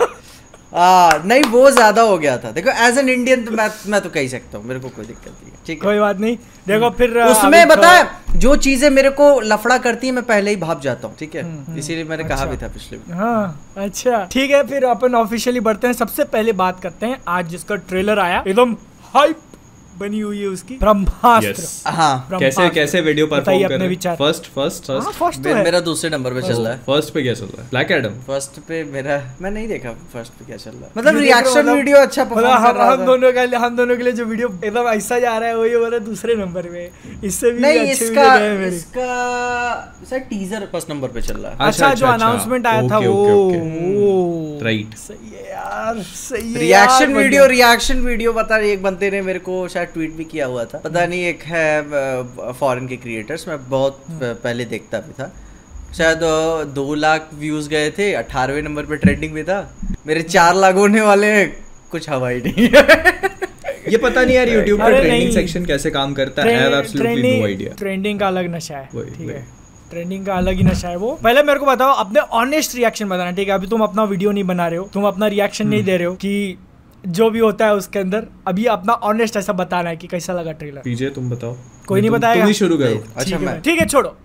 आ, 0.71 1.09
नहीं 1.25 1.43
वो 1.51 1.69
ज़्यादा 1.71 2.01
हो 2.01 2.17
गया 2.17 2.37
था। 2.37 2.51
देखो 2.51 2.71
एज 2.87 2.97
एन 2.97 3.09
इंडियन 3.09 3.43
तो 3.45 3.51
मैं 3.51 3.69
मैं 3.87 4.01
तो 4.01 4.09
कह 4.09 4.19
ही 4.19 4.27
सकता 4.29 4.57
हूँ 4.57 4.65
मेरे 4.65 4.79
को 4.79 4.89
कोई 4.89 5.05
दिक्कत 5.05 5.27
नहीं 5.27 5.51
है 5.51 5.57
ठीक 5.67 5.81
कोई 5.83 5.99
बात 5.99 6.19
नहीं। 6.19 6.35
देखो 6.67 6.89
फिर 6.97 7.17
उसमें 7.21 7.67
बताया 7.67 8.07
जो 8.35 8.55
चीज़ें 8.57 8.89
मेरे 8.89 9.09
को 9.11 9.29
लफड़ा 9.41 9.77
करती 9.79 10.07
है 10.07 10.13
मैं 10.13 10.23
पहले 10.25 10.49
ही 10.51 10.55
भाप 10.57 10.81
जाता 10.81 11.07
हूँ 11.07 11.15
ठीक 11.19 11.35
है? 11.35 11.43
हम्म, 11.43 11.77
इसीलिए 11.77 12.03
मैंने 12.03 12.23
अच्छा, 12.23 12.35
कहा 12.35 12.45
भी 12.45 12.57
था 12.57 12.67
पिछले 12.67 13.13
हाँ 13.15 13.73
अच्छा। 13.77 14.23
ठीक 14.31 14.51
है 14.51 14.63
फिर 14.67 14.85
अपन 14.85 15.15
ऑफिशियली 15.15 15.59
बढ़ते 15.59 15.87
हैं। 15.87 15.93
सबसे 15.95 16.23
पहले 16.35 16.51
बात 16.55 16.79
करते 16.81 17.05
हैं 17.05 17.21
आज 17.27 17.47
जिसका 17.49 17.75
ट्रेलर 17.89 18.19
आया 18.19 18.43
एकदम 18.47 18.75
हाइप 19.13 19.39
बनी 19.99 20.19
हुई 20.19 20.39
है 20.41 20.47
उसकी। 20.47 20.77
ब्रह्मास्त्र। 20.79 21.53
Yes. 21.53 21.95
हाँ। 21.95 22.27
कैसे 22.39 22.69
कैसे 22.69 23.01
वीडियो 23.01 23.25
बताइए 23.27 23.39
परफॉर्म 23.39 23.59
कर 23.59 23.65
अपने 23.65 23.77
रहे 23.77 23.87
विचार। 23.87 24.15
फ़र्स्ट 24.15 24.45
फ़र्स्ट 24.55 24.85
फ़र्स्ट 24.85 25.11
फ़र्स्ट 25.11 25.43
तो 25.43 25.55
मेरा 25.55 25.79
दूसरे 25.79 26.09
नंबर 26.09 26.33
पे 26.33 26.41
चल 26.41 26.61
रहा 26.61 26.73
है। 26.73 26.77
फ़र्स्ट 26.87 27.13
पे 27.13 27.21
क्या 27.23 27.33
चल 27.33 27.45
रहा 27.45 27.61
है? 27.61 27.67
ब्लैक 27.69 27.91
एडम 27.91 28.19
फ़र्स्ट 28.27 28.59
पे 28.67 28.83
मेरा 28.93 29.21
मैं 29.41 29.51
नहीं 29.51 29.67
देखा 29.67 29.91
फ़र्स्ट 30.13 30.33
पे 30.33 30.45
क्या 30.45 30.57
चल 30.57 30.71
रहा 30.71 30.85
है। 30.85 30.91
मतलब 30.97 31.17
रिएक्शन 31.17 31.49
मतलब- 31.49 31.75
वीडियो 31.75 31.97
अच्छा 31.97 32.23
मतलब 32.23 32.35
परफॉर्म 32.35 32.57
हम 32.57 32.71
कर 32.71 32.77
रहा 32.77 32.91
हम 32.91 33.05
दोनों 33.05 33.31
के 33.33 33.45
लिए 33.47 33.59
हम 33.59 33.75
दोनों 33.75 33.97
के 33.97 34.03
लिए 34.03 34.13
जो 34.13 34.25
वीडियो 34.25 34.49
एकदम 34.65 34.87
ऐसा 34.89 35.19
जा 35.19 35.37
रहा 35.37 35.49
है 35.49 35.57
वही 35.57 35.75
वाला 35.75 35.97
दूसरे 36.07 36.35
नंबर 36.35 36.69
पे 36.73 36.89
इससे 37.27 37.51
भी 37.51 37.59
नहीं 37.59 37.79
इसका 37.91 38.35
इसका 38.67 39.09
सर 40.09 40.19
टीजर 40.29 40.67
फ़र्स्ट 40.71 40.89
नंबर 40.89 41.07
पे 41.07 41.21
चल 41.21 41.37
रहा 41.37 41.51
है। 41.51 41.57
अच्छा, 41.57 41.67
अच्छा 41.67 41.87
जो 41.87 41.91
अच्छा, 41.91 42.13
अच्छा। 42.13 42.25
अनाउंसमेंट 42.25 42.67
आया 42.67 42.87
था 42.89 42.97
वो। 42.99 44.17
Right. 44.59 44.95
सही 44.99 45.29
है 45.33 45.43
यार 45.49 45.99
सही 46.03 46.53
है 46.53 46.59
रिएक्शन 46.59 47.13
वीडियो। 47.13 47.45
रिएक्शन 47.47 47.99
वीडियो 48.05 48.31
नहीं 48.33 48.63
एक 48.63 48.81
बंदे 48.83 49.09
ने 49.11 49.21
मेरे 49.21 49.39
को 49.39 49.67
शायद 49.67 49.88
ट्वीट 49.93 50.13
भी 50.13 50.23
किया 50.25 50.45
हुआ 50.45 50.63
था। 50.65 50.77
पता 50.79 51.05
नहीं 51.05 51.23
एक 51.25 51.43
है 51.45 52.51
फॉरेन 52.53 52.87
के 52.87 52.97
क्रिएटर्स 52.97 53.47
मैं 53.47 53.57
बहुत 53.69 54.03
हम्म। 54.07 54.33
पहले 54.43 54.65
देखता 54.67 54.99
भी 54.99 55.13
था। 55.13 55.31
शायद 55.97 56.19
दो 56.73 56.93
लाख 56.95 57.29
व्यूज़ 57.35 57.69
गए 57.69 57.89
थे 57.91 58.11
अठारहवें 58.15 58.61
नंबर 58.61 58.85
पे 58.85 58.95
ट्रेंडिंग 58.97 59.33
में 59.33 59.43
था। 59.45 59.59
मेरे 60.07 60.21
चार 60.23 60.55
लाख 60.55 60.75
होने 60.75 61.01
वाले 61.01 61.27
हैं, 61.27 61.47
कुछ 61.91 62.09
हवा 62.09 62.29
ही 62.29 62.41
नहीं 62.41 62.67
ये 63.87 63.97
पता 63.97 64.23
नहीं 64.23 64.35
यार 64.35 64.49
यूट्यूब 64.49 64.79
का 64.79 64.89
ट्रेंडिंग 64.89 65.31
सेक्शन 65.33 65.65
कैसे 65.65 65.91
काम 65.91 66.13
करता 66.13 66.41
है 66.41 66.47
I 66.49 66.55
have 66.55 66.73
absolutely 66.79 67.37
no 67.37 67.45
idea 67.45 67.73
trending 67.77 68.19
का 68.19 68.27
अलग 68.27 68.53
नशा 68.55 68.77
है 68.77 68.85
ठीक 69.07 69.29
है। 69.29 69.45
ट्रेंडिंग 69.91 70.25
का 70.25 70.33
अलग 70.35 70.55
ही 70.55 70.63
नशा 70.63 70.87
है 70.87 70.95
वो। 70.97 71.11
पहले 71.23 71.43
मेरे 71.43 71.59
को 71.59 71.65
बताओ 71.65 71.93
अपने 72.03 72.19
ऑनेस्ट 72.39 72.75
रिएक्शन 72.75 73.09
बताना 73.09 73.31
ठीक 73.31 73.47
है? 73.47 73.53
अभी 73.53 73.67
तुम 73.67 73.81
अपना 73.81 74.03
वीडियो 74.05 74.31
नहीं 74.31 74.43
बना 74.43 74.67
रहे 74.67 74.79
हो 74.79 74.89
तुम 74.93 75.03
अपना 75.07 75.27
रिएक्शन 75.27 75.67
नहीं 75.67 75.79
हम्म। 75.79 75.91
दे 75.91 75.97
रहे 75.97 76.07
हो 76.07 76.13
कि 76.15 76.57
जो 77.07 77.29
भी 77.29 77.39
होता 77.39 77.65
है 77.65 77.75
उसके 77.75 77.99
अंदर 77.99 78.27
अभी 78.47 78.65
अपना 78.65 78.93
ऑनेस्ट 78.93 79.37
ऐसा 79.37 79.53
बताना 79.53 79.89
है 79.89 79.97
कि 79.97 80.07
कैसा 80.07 80.33
लगा 80.33 80.51
ट्रेलर 80.51 80.81
पीजे 80.81 81.09
तुम 81.09 81.29
बताओ। 81.29 81.55
कोई 81.87 82.01
नहीं 82.01 82.11
बताया। 82.11 82.43
तुम 82.43 82.51
शुरू 82.53 82.77
करो। 82.77 83.03
अच्छा 83.17 83.37
मैं 83.39 83.59
ठीक 83.61 83.79
है 83.79 83.85
छोड़ो। 83.85 84.15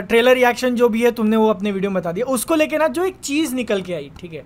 ट्रेलर 0.00 0.34
रिएक्शन 0.34 0.74
जो 0.74 0.88
भी 0.88 1.02
है 1.04 1.10
तुमने 1.12 1.36
वो 1.36 1.48
अपने 1.48 1.72
वीडियो 1.72 1.90
में 1.90 2.00
बता 2.00 2.12
दिया। 2.12 2.26
उसको 2.26 2.54
लेके 2.54 2.78
ना 2.78 2.88
जो 2.88 3.04
एक 3.04 3.16
चीज़ 3.22 3.54
निकल 3.54 3.82
के 3.82 3.94
आई 3.94 4.10
ठीक 4.20 4.32
है? 4.32 4.42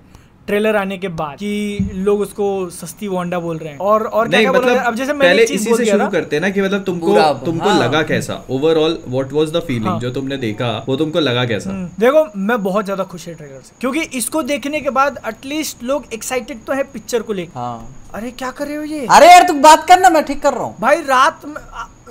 ट्रेलर 0.49 0.77
आने 0.77 0.99
के 0.99 1.09
बाद 1.17 1.37
कि 1.39 1.91
लोग 2.05 2.21
उसको 2.21 2.49
सस्ती 2.73 3.09
वांडा 3.09 3.39
बोल 3.41 3.57
रहे 3.59 3.73
हैं। 3.73 3.79
और 3.81 4.05
और 4.05 4.29
क्या 4.29 4.41
क्या 4.41 4.53
मतलब 4.53 4.77
अब 4.79 4.95
जैसे 4.95 5.13
मैंने 5.13 5.29
पहले 5.29 5.43
इसी 5.45 5.75
से 5.75 5.85
शुरू 5.85 6.09
करते 6.11 6.37
हैं 6.37 6.41
ना 6.43 6.51
कि 6.51 6.63
मतलब 6.63 6.85
तुमको 6.85 7.15
तुमको 7.45 7.69
हाँ। 7.69 7.79
लगा 7.79 8.03
कैसा? 8.05 8.43
Overall 8.51 8.99
what 9.09 9.33
was 9.33 9.53
the 9.53 9.61
feeling 9.67 9.87
हाँ। 9.87 9.99
जो 10.01 10.11
तुमने 10.11 10.37
देखा 10.39 10.73
वो 10.89 10.97
तुमको 10.97 11.21
लगा 11.21 11.45
कैसा? 11.47 11.71
हम्म, 11.71 11.89
देखो 12.01 12.27
मैं 12.39 12.63
बहुत 12.63 12.85
ज़्यादा 12.85 13.05
खुश 13.07 13.27
है 13.29 13.35
ट्रेलर 13.35 13.61
से। 13.61 13.75
क्योंकि 13.81 14.01
इसको 14.19 14.43
देखने 14.45 14.81
के 14.81 14.91
बाद 14.93 15.21
एटलीस्ट 15.29 15.83
लोग 15.85 16.13
एक्साइटेड 16.15 16.65
तो 16.67 16.73
है 16.73 16.83
पिक्चर 16.93 17.23
को 17.23 17.33
लेकर 17.33 17.59
हाँ। 17.59 17.95
अरे 18.15 18.31
क्या 18.33 18.51
कर 18.51 18.67
रहे 18.67 18.77
हो 18.77 18.83
ये? 18.85 19.07
अरे 19.09 19.27
यार 19.27 19.47
तू 19.49 19.55
बात 19.63 19.87
करना 19.89 20.11
मैं 20.11 20.25
ठीक 20.25 20.43
कर 20.43 20.55
रहा 20.55 20.65
हूँ। 20.65 20.77
भाई 20.81 21.01
रात 21.05 21.41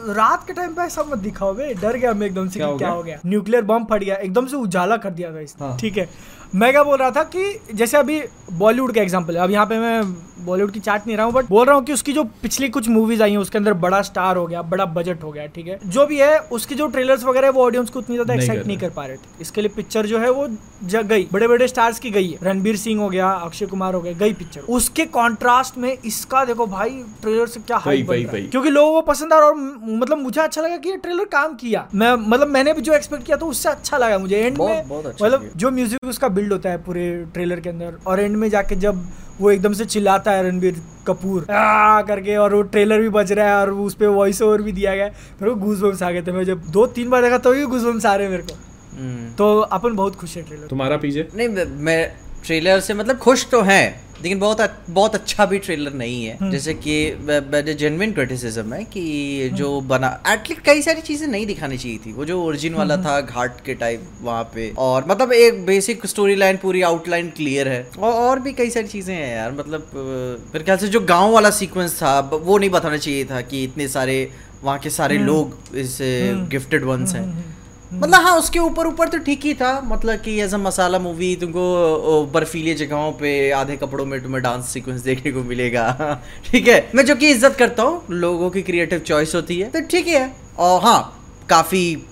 रात 0.07 0.45
के 0.47 0.53
टाइम 0.53 0.73
पे 0.73 0.81
ऐसा 0.81 1.03
मत 1.03 1.17
दिखाओ 1.19 1.53
बे 1.53 1.73
डर 1.73 1.97
गया 1.97 2.13
मैं 2.13 2.27
एकदम 2.27 2.47
से 2.49 2.59
क्या 2.59 2.67
हो 2.67 2.77
क्या 2.77 2.87
गया? 2.87 2.95
हो 2.95 3.03
गया। 3.03 3.19
न्यूक्लियर 3.25 3.63
बम 3.63 3.85
फट 3.85 4.03
गया 4.03 4.15
एकदम 4.17 4.47
से 4.47 4.55
उजाला 4.57 4.97
कर 4.97 5.09
दिया 5.11 5.31
था 5.31 5.65
हाँ। 5.65 5.77
ठीक 5.79 5.97
है। 5.97 6.09
मैं 6.55 6.71
क्या 6.71 6.81
बोल 6.83 6.97
रहा 6.97 7.11
था 7.11 7.23
कि 7.25 7.73
जैसे 7.73 7.97
अभी 7.97 8.21
बॉलीवुड 8.53 8.93
का 8.95 9.01
एग्जांपल 9.01 9.37
है। 9.37 9.43
अब 9.43 9.51
यहाँ 9.51 9.65
पे 9.65 9.77
मैं 9.79 10.03
बॉलीवुड 10.45 10.71
की 10.71 10.79
चाट 10.79 11.07
नहीं 11.07 11.15
रहा 11.17 11.25
हूँ 11.25 11.33
बट 11.33 11.45
बोल 11.45 11.65
रहा 11.65 11.75
हूँ 11.75 11.83
कि 11.85 11.93
उसकी 11.93 12.13
जो 12.13 12.23
पिछली 12.43 12.69
कुछ 12.69 12.87
मूवीज़ 12.89 13.23
आई 13.23 13.31
हैं 13.31 13.37
उसके 13.37 13.57
अंदर 13.57 13.73
बड़ा 13.75 14.01
स्टार 14.01 14.37
हो 14.37 14.45
गया 14.47 14.61
बड़ा 14.63 14.85
बजट 14.87 15.23
हो 15.23 15.31
गया 15.31 15.45
ठीक 15.55 15.67
है। 15.67 15.79
जो 15.85 16.05
भी 16.07 16.19
है 16.19 16.37
उसके 16.51 16.75
जो 16.75 16.87
ट्रेलर्स 16.87 17.23
वगैरह 17.23 17.49
वो 17.49 17.63
ऑडियंस 17.63 17.89
को 17.89 17.99
उतनी 17.99 18.15
ज़्यादा 18.15 18.33
एक्साइट 18.33 18.65
नहीं 18.67 18.77
कर 18.77 18.89
पा 18.89 19.05
रहे 19.05 19.17
थे। 19.17 19.41
इसके 19.41 19.61
लिए 19.61 19.71
पिक्चर 19.75 20.05
जो 20.05 20.19
है 20.19 20.29
वो 20.31 20.47
जग 20.83 21.07
गई। 21.07 21.27
बड़े 21.33 21.47
बड़े 21.47 21.67
स्टार्स 21.67 21.99
की 21.99 22.11
गई 22.11 22.27
है। 22.27 22.37
रणबीर 22.43 22.77
सिंह 22.77 23.01
हो 23.01 23.09
गया 23.09 23.29
अक्षय 23.29 23.65
कुमार 23.65 23.93
हो 23.93 24.01
गया 24.01 24.13
गई 24.15 24.33
पिक्चर 24.35 24.61
उसके 24.69 25.05
कॉन्ट्रास्ट 25.17 25.77
में 25.77 25.91
इसका 25.95 26.45
देखो 26.45 26.67
भाई 26.67 27.03
ट्रेलर 27.21 27.47
से 27.47 27.59
क्या 27.61 27.77
हाई। 27.79 28.03
क्योंकि 28.03 28.69
लोगों 28.69 28.93
को 28.93 29.01
पसंद 29.03 29.33
आ 29.33 29.39
रहा 29.39 29.47
और 29.47 29.55
मतलब 29.87 30.17
मुझे 30.17 30.41
अच्छा 30.41 30.61
लगा 30.61 30.77
कि 30.77 30.89
ये 30.89 30.97
ट्रेलर 30.97 31.25
काम 31.25 31.53
किया। 31.55 31.87
मैं 31.95 32.13
मतलब 32.13 32.47
मैंने 32.47 32.73
भी 32.73 32.81
जो 32.81 32.93
एक्सपेक्ट 32.93 33.25
किया 33.25 33.37
था 33.37 33.45
उससे 33.45 33.69
अच्छा 33.69 33.97
लगा 33.97 34.17
मुझे। 34.17 34.37
एंड 34.37 34.57
में 34.57 34.75
अच्छा 34.77 35.25
मतलब 35.25 35.49
जो 35.55 35.71
म्यूज़िक 35.71 36.07
उसका 36.09 36.27
बिल्ड 36.27 36.51
होता 36.53 36.69
है 36.69 36.77
पूरे 36.77 37.09
ट्रेलर 37.33 37.59
के 37.59 37.69
अंदर 37.69 37.97
और 38.07 38.19
एंड 38.19 38.35
में 38.37 38.49
जाके 38.49 38.75
जब 38.75 39.07
वो 39.41 39.51
एकदम 39.51 39.73
से 39.73 39.85
चिल्लाता 39.85 40.31
है 40.31 40.43
रणबीर 40.49 40.81
कपूर 41.07 41.51
आ 41.51 42.01
करके 42.01 42.35
और 42.37 42.55
वो 42.55 42.61
ट्रेलर 42.61 43.01
भी 43.01 43.09
बज 43.09 43.31
रहा 43.31 43.47
है 43.47 43.55
और 43.61 43.71
उस 43.71 43.95
पे 43.95 44.07
वॉइस 44.07 44.41
ओवर 44.41 44.61
भी 44.61 44.71
दिया 44.71 44.95
गया 44.95 45.05
है 45.05 45.11
मेरे 45.41 45.53
को 45.53 45.59
गूज 45.59 45.81
बम्स 45.81 46.03
आ 46.03 46.11
गए 46.11 46.21
थे। 46.21 46.31
मैं 46.31 46.43
जब 46.43 46.61
दो 46.69 46.85
तीन 46.87 47.09
बार 47.09 47.21
देखा 47.21 47.37
तो 47.37 47.53
भी 47.53 47.65
गूज 47.65 47.83
बम्स 47.83 48.05
आ 48.05 48.15
रहे 48.15 48.25
हैं 48.25 48.31
मेरे 48.31 48.43
को। 48.43 48.53
हम्म। 48.97 49.33
तो 49.35 49.59
अपन 49.59 49.95
बहुत 49.95 50.15
खुश 50.15 50.35
है 50.37 50.43
ट्रेलर 50.43 50.67
तुम्हारा 50.67 50.97
पीजे 50.97 51.27
नहीं 51.35 51.47
मैं- 51.49 51.69
मैं 51.69 52.11
ट्रेलर 52.45 52.79
से 52.79 52.93
मतलब 52.93 53.17
खुश 53.17 53.45
तो 53.51 53.61
हैं 53.61 54.06
लेकिन 54.23 54.39
बहुत 54.39 54.79
बहुत 54.89 55.15
अच्छा 55.15 55.45
भी 55.45 55.59
ट्रेलर 55.59 55.93
नहीं 55.93 56.23
है 56.25 56.37
हम्म। 56.37 56.51
जैसे 56.51 56.73
कि 56.77 57.73
जेन्युइन 57.73 58.13
क्रिटिसिज्म 58.13 58.73
है 58.73 58.83
कि 58.85 59.49
जो 59.53 59.69
बना 59.89 60.09
एटलीस्ट 60.27 60.61
कई 60.65 60.81
सारी 60.81 61.01
चीज़ें 61.01 61.27
नहीं 61.27 61.45
दिखानी 61.47 61.77
चाहिए 61.77 61.97
थी 62.05 62.13
वो 62.13 62.25
जो 62.25 62.41
ओरिजिन 62.43 62.73
वाला 62.73 62.93
हम्म। 62.93 63.05
था 63.05 63.19
घाट 63.21 63.61
के 63.65 63.73
टाइप 63.75 64.07
वहाँ 64.21 64.43
पे 64.55 64.71
और 64.77 65.05
मतलब 65.09 65.33
एक 65.33 65.65
बेसिक 65.65 66.05
स्टोरी 66.07 66.35
लाइन 66.35 66.57
पूरी 66.57 66.81
आउटलाइन 66.83 67.29
क्लियर 67.37 67.67
है 67.67 67.85
और 67.99 68.13
और 68.13 68.39
भी 68.39 68.53
कई 68.53 68.69
सारी 68.69 68.87
चीज़ें 68.87 69.13
हैं 69.15 69.35
यार 69.35 69.51
मतलब 69.51 69.91
मेरे 69.95 70.63
ख्याल 70.63 70.77
से 70.77 70.87
जो 70.87 70.99
गाँव 71.07 71.31
वाला 71.31 71.49
सीक्वेंस 71.57 72.01
था 72.01 72.19
वो 72.33 72.57
नहीं 72.57 72.69
बताना 72.69 72.97
चाहिए 72.97 73.25
था 73.25 73.41
कि 73.43 73.63
इतने 73.63 73.87
सारे 73.87 74.17
वहाँ 74.63 74.79
के 74.79 74.89
सारे 74.89 75.15
हम्म। 75.15 75.25
लोग 75.25 75.77
इस 75.77 75.97
हम्म। 76.01 76.47
गिफ्टेड 76.49 76.83
वंस 76.83 77.13
हैं 77.15 77.21
हम्म, 77.21 77.33
हम्म, 77.33 77.53
मतलब 77.93 78.21
हाँ 78.21 78.37
उसके 78.37 78.59
ऊपर 78.59 78.87
ऊपर 78.87 79.07
तो 79.07 79.17
ठीक 79.17 79.45
ही 79.45 79.53
था। 79.53 79.81
मतलब 79.81 80.19
कि 80.19 80.41
एज 80.41 80.53
अ 80.53 80.57
मसाला 80.57 80.99
मूवी 80.99 81.35
तुमको 81.35 82.25
बर्फीली 82.33 82.73
जगहों 82.73 83.11
पे 83.11 83.51
आधे 83.51 83.77
कपड़ों 83.77 84.05
में 84.05 84.23
तुम्हें 84.23 84.43
डांस 84.43 84.65
सीक्वेंस 84.65 85.01
देखने 85.01 85.31
को 85.31 85.43
मिलेगा। 85.43 86.21
ठीक 86.51 86.67
है? 86.67 86.89
मैं 86.95 87.05
जो 87.05 87.15
कि 87.15 87.29
इज़्ज़त 87.29 87.55
करता 87.55 87.83
हूँ 87.83 88.03
लोगों 88.11 88.49
की 88.49 88.61
क्रिएटिव 88.61 88.99
चॉइस 88.99 89.35
होती 89.35 89.59
है। 89.59 89.69
तो 89.69 89.81
ठीक 89.81 90.07
है 90.07 90.35
और 90.57 90.81
हाँ 90.81 91.29
काफ़ी 91.49 92.03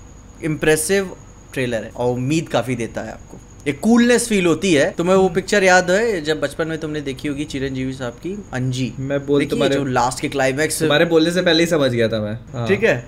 इम्प्रेसिव 0.44 1.15
ट्रेलर 1.53 1.84
है। 1.84 1.91
और 1.96 2.13
उम्मीद 2.13 2.50
काफ़ी 2.50 2.75
देता 2.75 3.01
है 3.01 3.12
आपको। 3.12 3.38
एक 3.67 3.79
कूलनेस 3.79 4.27
फील 4.27 4.46
होती 4.46 4.74
है। 4.74 4.91
तुम्हें 4.91 5.15
वो 5.15 5.29
पिक्चर 5.29 5.63
याद 5.63 5.91
है? 5.91 6.22
जब 6.22 6.39
बचपन 6.39 6.67
में 6.67 6.77
तुमने 6.77 7.01
देखी 7.01 7.27
होगी 7.27 7.44
चिरंजीवी 7.44 7.94
साहब 7.94 8.13
की 8.13 8.44
अंजी। 8.53 8.94
मैं 9.00 9.25
बोल 9.25 9.46
तुम्हारे- 9.46 9.77
जो 9.79 9.86
लास्ट 9.86 10.20
के 10.20 10.29
क्लाइमैक्स 10.29 10.79
तुम्हारे 10.79 11.05
बोलने 11.05 11.32
से 11.32 11.41
पहले 11.41 11.63
ही 11.63 11.70
समझ 11.70 11.91
गया 11.91 12.08
था 12.08 12.22
मैं। 12.22 12.39
हाँ। 12.53 12.67
ठीक 12.67 12.84
है? 12.84 13.08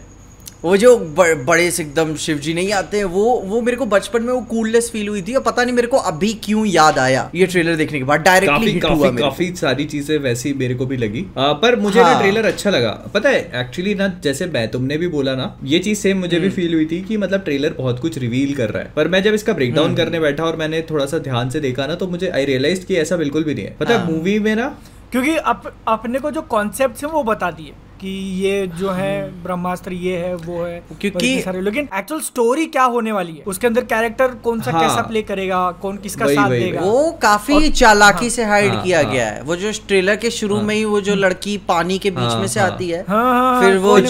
वो 0.63 0.75
जो 0.77 0.95
बड़े 1.17 1.69
से 1.71 1.81
एकदम 1.83 2.15
शिव 2.17 2.37
जी 2.37 2.53
नहीं 2.53 2.71
आते 2.73 2.97
हैं 2.97 3.05
वो 3.05 3.23
वो 3.45 3.59
मेरे 3.61 3.77
को 3.77 3.85
बचपन 3.85 4.23
में 4.23 4.31
वो 4.33 4.39
कूलनेस 4.43 4.89
फील 4.91 5.07
हुई 5.07 5.21
थी 5.21 5.33
और 5.35 5.41
पता 5.43 5.63
नहीं 5.63 5.75
मेरे 5.75 5.87
को 5.87 5.97
अभी 6.11 6.31
क्यों 6.43 6.65
याद 6.67 6.97
आया 6.99 7.29
ये 7.35 7.47
ट्रेलर 7.47 7.75
देखने 7.75 7.99
के 7.99 8.05
बाद 8.05 8.21
डायरेक्टली 8.21 8.55
काफ़ी 8.55 8.71
हिट 8.71 8.83
हुआ 8.85 8.91
काफ़ी 8.93 9.11
मेरे 9.11 9.23
काफ़ी 9.23 9.51
सारी 9.55 9.85
चीज़ें 9.85 10.17
वैसी 10.19 10.53
मेरे 10.53 10.75
को 10.75 10.85
भी 10.85 10.97
लगी 10.97 11.25
आ, 11.37 11.51
पर 11.53 11.75
मुझे 11.77 11.99
ना 11.99 12.05
हाँ। 12.05 12.21
ट्रेलर 12.21 12.45
अच्छा 12.45 12.69
लगा 12.69 12.91
पता 13.13 13.29
है 13.29 13.61
एक्चुअली 13.61 13.95
ना 13.95 14.07
जैसे 14.23 14.45
मैं 14.47 14.67
तुमने 14.71 14.97
भी 14.97 15.07
बोला 15.09 15.35
ना 15.35 15.55
ये 15.65 15.79
चीज़ 15.79 15.99
सेम 15.99 16.19
मुझे 16.19 16.35
हम्म। 16.35 16.45
भी 16.45 16.55
फील 16.55 16.73
हुई 16.73 16.85
थी 16.85 17.01
कि 17.03 17.17
मतलब 17.17 17.43
ट्रेलर 17.43 17.75
बहुत 17.77 17.99
कुछ 17.99 18.17
रिवील 18.17 18.55
कर 18.55 18.69
रहा 18.69 18.83
है 18.83 18.91
पर 18.95 19.07
मैं 19.07 19.23
जब 19.23 19.33
इसका 19.33 19.53
ब्रेक 19.53 19.73
डाउन 19.73 19.85
हम्म। 19.85 19.97
करने 19.97 20.19
बैठा 20.19 20.43
और 20.43 20.55
मैंने 20.57 20.81
थोड़ा 20.89 21.05
सा 21.05 21.19
ध्यान 21.21 21.49
से 21.49 21.59
देखा 21.61 21.87
ना 21.87 21.95
तो 21.95 22.07
मुझे 22.07 22.29
आई 22.29 22.45
रियलाइज़ 22.45 22.85
की 22.85 22.95
ऐसा 22.97 23.17
बिल्कुल 23.17 23.43
भी 23.43 23.53
नहीं 23.53 23.65
है 23.65 23.75
पता 23.79 23.93
है 23.93 23.99
हाँ। 23.99 24.11
मूवी 24.11 24.39
में 24.39 24.55
ना 24.55 24.75
क्योंकि 25.11 25.35
अप, 25.37 25.73
अपने 25.87 26.19
को 26.19 26.31
जो 26.31 26.41
कॉन्सेप्ट 26.49 27.03
है 27.03 27.09
वो 27.09 27.23
बता 27.25 27.51
दिए 27.51 27.73
कि 28.01 28.10
ये 28.44 28.68
जो 28.68 28.89
है 28.92 29.44
ब्रह्मास्त्र 29.44 29.94
ये 29.94 30.18
है 30.18 30.34
वो 30.36 30.63
है 30.63 30.77
हम्म। 30.77 30.96
क्योंकि- 31.01 31.44
सारे 31.46 31.62
लेकिन 31.62 31.88
एक्चुअल 31.96 32.22
स्टोरी 32.22 32.66
क्या 32.66 32.84
होने 32.84 33.12
वाली 33.12 33.34
है? 33.34 33.44
उसके 33.48 33.68
अंदर 33.68 33.82
कैरेक्टर 33.84 34.27
कौन 34.27 34.62
सा 34.62 34.72
हाँ। 34.72 34.82
कैसा 34.82 35.01
प्ले 35.01 35.22
करेगा 35.22 35.72
कौन 35.72 35.98
किसका 35.98 36.25
वही, 36.25 36.36
साथ 36.36 36.50
वही, 36.50 36.60
देगा? 36.60 36.82
वो 36.82 37.12
काफ़ी 37.22 37.54
और, 37.56 37.68
चालाकी 37.68 38.25
हाँ, 38.25 38.30
से 38.30 38.44
हाइड 38.44 38.74
हाँ, 38.74 38.84
किया 38.84 39.01
हाँ। 39.01 39.12
गया 39.12 39.25
है। 39.27 39.42
वो 39.42 39.56
जो 39.56 39.72
ट्रेलर 39.88 40.16
के 40.16 40.32
शुरू 40.32 40.62
में 40.62 40.75
ही 40.75 40.86
वो 40.86 41.01
जो 41.01 41.16
लड़की 41.16 41.58
पानी 41.68 41.98
के 42.00 42.12
बीच 42.12 42.20
हाँ, 42.20 42.39
में 42.39 42.48
से 42.48 42.60
हाँ। 42.60 42.72
आती 42.72 42.89
है 42.89 43.06
हाँ, 43.08 43.24
हाँ, 43.34 43.62
फिर 43.62 43.72
हाँ, 43.72 43.80
वो 43.80 44.00
जो 44.00 44.06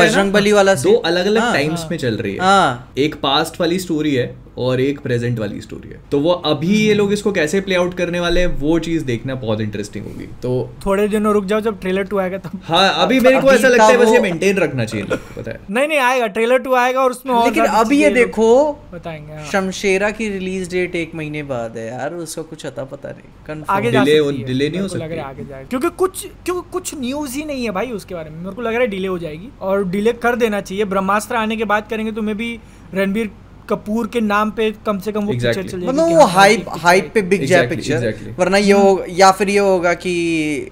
बजरंग 0.00 0.32
बली 0.32 0.52
वाला 0.52 0.74
दो 0.74 0.94
अलग 0.94 1.26
अलग 1.26 1.42
हाँ, 1.42 1.52
टाइम्स 1.52 1.86
में 1.90 1.98
चल 1.98 2.14
रही 2.16 2.32
है। 2.34 2.40
हाँ। 2.40 2.92
एक 2.98 3.14
पास्ट 3.14 3.60
वाली 3.60 3.78
स्टोरी 3.78 4.14
है 4.14 4.49
और 4.60 4.80
एक 4.80 5.00
प्रेजेंट 5.00 5.38
वाली 5.38 5.60
स्टोरी 5.60 5.88
है। 5.88 6.00
तो 6.12 6.18
वो 6.20 6.30
अभी 6.30 6.76
ये 6.76 6.94
लोग 6.94 7.12
इसको 7.12 7.32
कैसे 7.32 7.60
प्ले 7.60 7.74
आउट 7.74 7.94
करने 7.94 8.20
वाले 8.20 8.40
हैं 8.40 8.46
वो 8.46 8.78
चीज़ 8.78 9.04
देखना 9.04 9.34
बहुत 9.34 9.60
इंटरेस्टिंग 9.60 10.04
होगी। 10.06 10.26
तो 10.42 10.74
थोड़े 10.86 11.08
दिनों 11.08 11.32
रुक 11.34 11.44
जाओ 11.44 11.60
जब 11.60 11.80
ट्रेलर 11.80 12.04
टू 12.04 12.18
आएगा 12.18 12.38
तब। 12.38 12.60
हाँ 12.64 12.94
अभी 12.96 13.20
मेरे 13.20 13.40
को 13.40 13.52
ऐसा 13.52 13.68
लगता 13.68 13.84
है 13.84 13.96
बस 13.96 14.08
ये 14.08 14.20
मेंटेन 14.20 14.56
रखना 14.56 14.84
चाहिए 14.84 15.06
पता 15.36 15.50
है। 15.50 15.60
नहीं 15.70 15.88
नहीं 15.88 15.98
आएगा 15.98 16.26
ट्रेलर 16.26 16.58
टू 16.58 16.74
आएगा 16.74 17.00
और 17.00 17.10
उसमें 17.10 17.44
लेकिन 17.44 17.64
अब 17.64 17.92
ये 17.92 18.10
देखो 18.10 18.72
बताएँगे 18.72 19.32
हाँ। 19.32 19.46
शमशेरा 19.46 20.10
की 20.10 20.28
रिलीज़ 20.28 20.70
डेट 20.70 20.96
एक 20.96 21.14
महीने 21.14 21.42
बाद 21.42 21.76
है 21.76 21.86
यार 21.88 22.14
उसका 22.14 22.42
कुछ 22.42 22.66
अता 22.66 22.84
पता 22.84 23.08
नहीं 23.08 23.62
आगे 23.68 24.18
हो- 24.18 24.34
है। 24.34 24.46
delay 24.46 24.70
नहीं 24.70 24.80
हो 24.80 24.88
सकती? 24.88 25.18
आगे 25.18 25.44
जाएगा। 25.44 25.68
क्योंकि 25.68 25.88
कुछ 25.88 26.26
क्योंकि 26.44 26.68
कुछ 26.72 26.94
न्यूज़ 26.94 27.34
ही 27.34 27.44
नहीं 27.44 27.64
है 27.64 27.70
भाई 27.70 27.86
उसके 27.86 28.14
बारे 28.14 28.30
में। 28.30 28.38
मेरे 28.38 28.56
को 28.56 28.62
लग 28.62 28.72
रहा 28.72 28.80
है 28.80 28.86
डिले 28.86 29.08
हो 29.08 29.18
जाएगी 29.18 29.48
और 29.60 29.84
डिले 29.88 30.12
कर 30.12 30.36
देना 30.36 30.60
चाहिए। 30.60 30.84
ब्रह्मास्त्र 30.84 31.36
आने 31.36 31.56
के 31.56 31.64
बाद 31.64 31.86
करेंगे 31.90 32.12
तो 32.12 32.22
मैं 32.22 32.36
भी 32.36 32.58
रणबीर 32.94 33.30
कपूर 33.70 34.06
के 34.08 34.20
नाम 34.22 34.50
पे 34.50 34.70
कम 34.86 34.98
से 34.98 35.12
कम 35.12 35.24
वो 35.24 35.32
पिक्चर 35.32 35.48
Exactly. 35.48 35.70
चल 35.70 35.80
जाएगी 35.80 35.86
मतलब 35.88 36.16
वो 36.16 36.26
हाइप 36.28 36.66
हाइप 36.80 37.10
पे 37.14 37.22
बिक 37.30 37.44
जाए 37.46 37.66
पिक्चर 37.68 38.34
वरना 38.38 38.56
ये 38.58 38.72
हो 38.72 39.04
या 39.10 39.30
फिर 39.32 39.48
ये 39.50 39.58
होगा 39.60 39.94
कि 39.96 40.12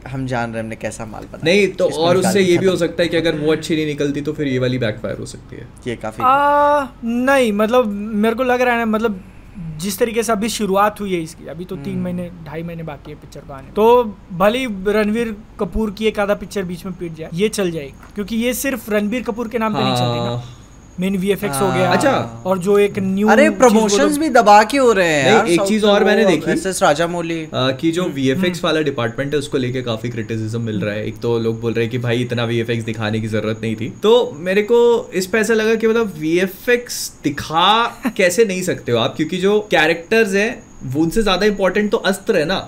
हम 0.09 0.27
जान 0.27 0.53
रहे 0.53 0.63
हमने 0.63 0.77
कैसा 0.77 1.07
माल 1.07 1.25
बनाया। 1.25 1.45
नहीं 1.45 1.67
तो 1.75 1.89
और 2.03 2.17
उससे 2.17 2.41
ये 2.41 2.59
भी 2.59 2.67
हो 2.67 2.77
सकता 2.77 3.03
है 3.03 3.09
कि 3.09 3.17
अगर 3.17 3.39
वो 3.39 3.53
अच्छी 3.53 3.75
नहीं 3.75 3.87
निकलती 3.87 4.21
तो 4.21 4.33
फिर 4.33 4.49
ये 4.49 4.59
वाली 4.59 4.79
बैकफायर 4.79 5.19
हो 5.19 5.27
सकती 5.29 5.57
है। 5.57 5.67
ये 5.87 5.97
काफ़ी 6.05 6.25
नहीं 7.25 7.53
मतलब 7.55 7.93
मेरे 8.25 8.35
को 8.35 8.43
लग 8.45 8.61
रहा 8.61 8.75
है 8.75 8.81
ना 8.81 8.87
मतलब 8.89 9.21
जिस 9.83 9.99
तरीके 9.99 10.23
से 10.23 10.33
अभी 10.33 10.49
शुरुआत 10.49 11.01
हुई 11.01 11.15
है 11.15 11.21
इसकी 11.23 11.47
अभी 11.49 11.65
तो 11.65 11.77
तीन 11.79 11.99
महीने 12.01 12.29
ढाई 12.47 12.63
महीने 12.63 12.83
बाकी 12.83 13.11
है 13.11 13.17
पिक्चर 13.19 13.41
को 13.41 13.53
आने। 13.53 13.71
तो 13.73 13.87
भले 14.39 14.59
ही 14.59 14.67
रणवीर 14.93 15.35
कपूर 15.61 15.91
की 15.99 16.07
एक 16.07 16.19
आधा 16.21 16.35
पिक्चर 16.35 16.63
बीच 16.65 16.85
में 16.87 16.95
पीट 16.95 17.15
जाए 17.17 17.31
ये 17.35 17.49
चल 17.51 17.71
जाएगी। 17.71 18.13
क्योंकि 18.15 18.37
ये 18.37 18.55
सिर्फ़ 18.57 18.91
रणबीर 18.91 19.23
कपूर 19.25 19.49
के 19.49 19.59
नाम 19.59 19.75
पे 19.75 19.83
नहीं 19.83 19.95
चलती 19.95 20.19
ना। 20.19 20.31
हाँ। 20.31 20.57
मेन 21.01 21.17
वीएफएक्स 21.19 21.61
हो 21.61 21.67
गया 21.69 21.91
अच्छा। 21.93 22.13
और 22.47 22.59
जो 22.59 22.79
एक 22.79 22.99
न्यू 22.99 23.29
अरे 23.29 23.49
प्रमोशंस 23.59 24.17
भी 24.19 24.29
दबा 24.31 24.63
के 24.65 24.79
हो 24.79 24.93
रहे 24.93 25.09
हैं 25.09 25.45
एक 25.47 25.61
चीज़ 25.63 25.85
और 25.87 26.05
मैंने 26.05 26.25
देखी। 26.27 26.55
SS 26.55 26.83
राजा 26.83 27.07
मौली 27.07 27.37
कि 27.55 27.91
जो 27.91 28.03
हम्म, 28.03 28.13
वीएफएक्स 28.13 28.65
वाला 28.65 28.81
डिपार्टमेंट 28.83 29.33
है 29.35 29.39
उसको 29.39 29.59
लेके 29.59 29.83
काफ़ी 29.83 30.09
क्रिटिसिज्म 30.11 30.61
मिल 30.63 30.81
रहा 30.81 30.95
है। 30.95 31.07
एक 31.07 31.19
तो 31.19 31.39
लोग 31.39 31.61
बोल 31.61 31.73
रहे 31.73 31.85
हैं 31.85 31.91
कि 31.91 31.99
भाई 31.99 32.23
इतना 32.23 32.45
वीएफएक्स 32.45 32.85
दिखाने 32.85 33.21
की 33.21 33.29
ज़रूरत 33.29 33.61
नहीं 33.63 33.77
थी। 33.77 33.93
तो 34.03 34.15
मेरे 34.39 34.63
को 34.63 34.81
इस 35.15 35.27
पे 35.27 35.39
ऐसा 35.39 35.55
लगा 35.55 35.75
कि 35.75 35.87
मतलब 35.87 36.15
वीएफएक्स 36.19 37.13
दिखा 37.25 37.85
कैसे 38.17 38.45
नहीं 38.45 38.63
सकते 38.63 38.93
हो 38.93 38.99
आप? 38.99 39.15
क्योंकि 39.17 39.39
जो 39.39 39.59
कैरेक्टर्स 39.71 40.35
हैं 40.35 40.51
वो 40.85 41.03
उनसे 41.03 41.23
ज़्यादा 41.23 41.47
इंपॉर्टेंट 41.47 41.91
तो 41.91 41.97
अस्त्र 42.07 42.37
है 42.37 42.45
ना। 42.45 42.59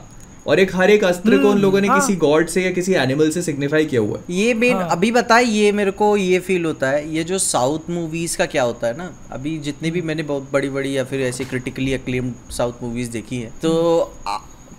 और 0.47 0.61
एक 0.61 0.75
हर 0.75 0.91
एक 0.91 1.05
अस्त्र 1.05 1.39
को 1.39 1.51
उन 1.51 1.59
लोगों 1.59 1.81
ने 1.81 1.89
हाँ। 1.89 1.99
किसी 2.01 2.17
गॉड 2.17 2.47
से 2.49 2.63
या 2.63 2.71
किसी 2.71 2.95
एनिमल 2.97 3.31
से 3.31 3.43
सिग्निफाई 3.43 3.87
किया 3.87 4.01
हुआ 4.01 4.19
है 4.19 4.37
ये 4.37 4.55
मेन 4.55 4.77
हाँ। 4.77 4.89
अभी 4.91 5.11
बताए 5.13 5.45
ये 5.45 5.73
मेरे 5.73 5.91
को 5.93 6.17
ये 6.17 6.39
फील 6.41 6.65
होता 6.65 6.91
है 6.91 7.09
ये 7.15 7.25
जो 7.25 7.39
साउथ 7.41 7.91
मूवीज़ 7.91 8.37
का 8.39 8.47
क्या 8.47 8.63
होता 8.63 8.87
है 8.87 8.97
ना 8.97 9.11
अभी 9.31 9.57
जितनी 9.61 9.91
भी 9.91 10.03
मैंने 10.03 10.23
बहुत 10.25 10.49
बड़ी 10.53 10.69
बड़ी 10.71 10.97
या 10.97 11.05
फिर 11.05 11.21
ऐसी 11.23 11.45
क्रिटिकली 11.45 11.93
अक्लेम्ड 11.95 12.53
साउथ 12.53 12.83
मूवीज़ 12.83 13.11
देखी 13.11 13.41
है 13.41 13.53
तो 13.63 13.73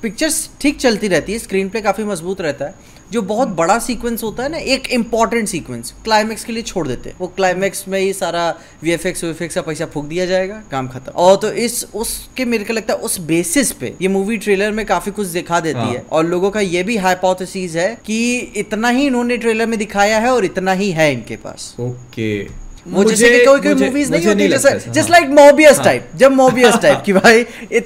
पिक्चर्स 0.01 0.49
ठीक 0.61 0.79
चलती 0.79 1.07
रहती 1.07 1.33
है 1.33 1.39
स्क्रीन 1.39 1.69
प्ले 1.69 1.81
काफ़ी 1.81 2.03
मज़बूत 2.03 2.41
रहता 2.41 2.65
है 2.65 2.99
जो 3.11 3.21
बहुत 3.21 3.47
बड़ा 3.55 3.77
सीक्वेंस 3.79 4.23
होता 4.23 4.43
है 4.43 4.49
ना 4.49 4.57
एक 4.73 4.87
इंपॉर्टेंट 4.91 5.47
सीक्वेंस 5.47 5.93
क्लाइमेक्स 6.03 6.43
के 6.43 6.53
लिए 6.53 6.63
छोड़ 6.63 6.87
देते 6.87 7.09
हैं। 7.09 7.17
वो 7.19 7.27
क्लाइमेक्स 7.27 7.87
में 7.87 7.99
ही 7.99 8.13
सारा 8.13 8.47
वी 8.83 8.91
एफ़ 8.91 9.07
एक्स 9.07 9.55
का 9.55 9.61
पैसा 9.61 9.85
फूक 9.85 10.05
दिया 10.05 10.25
जाएगा 10.25 10.61
काम 10.71 10.87
खत्म। 10.87 11.11
और 11.11 11.35
तो 11.35 11.51
इस 11.51 11.83
उसके 11.95 12.45
मेरे 12.45 12.63
को 12.63 12.73
लगता 12.73 12.93
है 12.93 12.99
उस 12.99 13.19
बेसिस 13.19 13.71
पे 13.71 13.93
ये 14.01 14.07
मूवी 14.07 14.37
ट्रेलर 14.37 14.71
में 14.71 14.85
काफ़ी 14.85 15.11
कुछ 15.11 15.27
दिखा 15.27 15.59
देती 15.59 15.79
हाँ। 15.79 15.93
है। 15.93 16.05
और 16.11 16.25
लोगों 16.25 16.51
का 16.51 16.59
ये 16.59 16.83
भी 16.83 16.97
हाइपोथेसिस 16.97 17.75
है 17.75 17.93
कि 18.05 18.37
इतना 18.57 18.89
ही 18.89 19.05
इन्होंने 19.07 19.37
ट्रेलर 19.37 19.65
में 19.65 19.77
दिखाया 19.79 20.19
है 20.19 20.31
और 20.31 20.45
इतना 20.45 20.73
ही 20.73 20.91
है 20.91 21.11
इनके 21.13 21.35
पास। 21.35 21.75
ओके। 21.79 22.60
वो 22.87 23.03
जैसे 23.03 23.29
कि 23.29 23.45
कोई 23.45 23.59
कोई 23.61 23.73
मूवीज़ 23.73 24.11
नहीं 24.11 24.25
होती 24.27 24.47
जैसे 24.47 24.91
जस्ट 24.91 25.09
लाइक 25.09 25.29
मोबियस 25.29 25.79
टाइप 25.79 26.07
जब 26.15 26.31
मोबियस 26.31 26.75
टाइप 26.81 27.03
की 27.05 27.13
भाई 27.13 27.45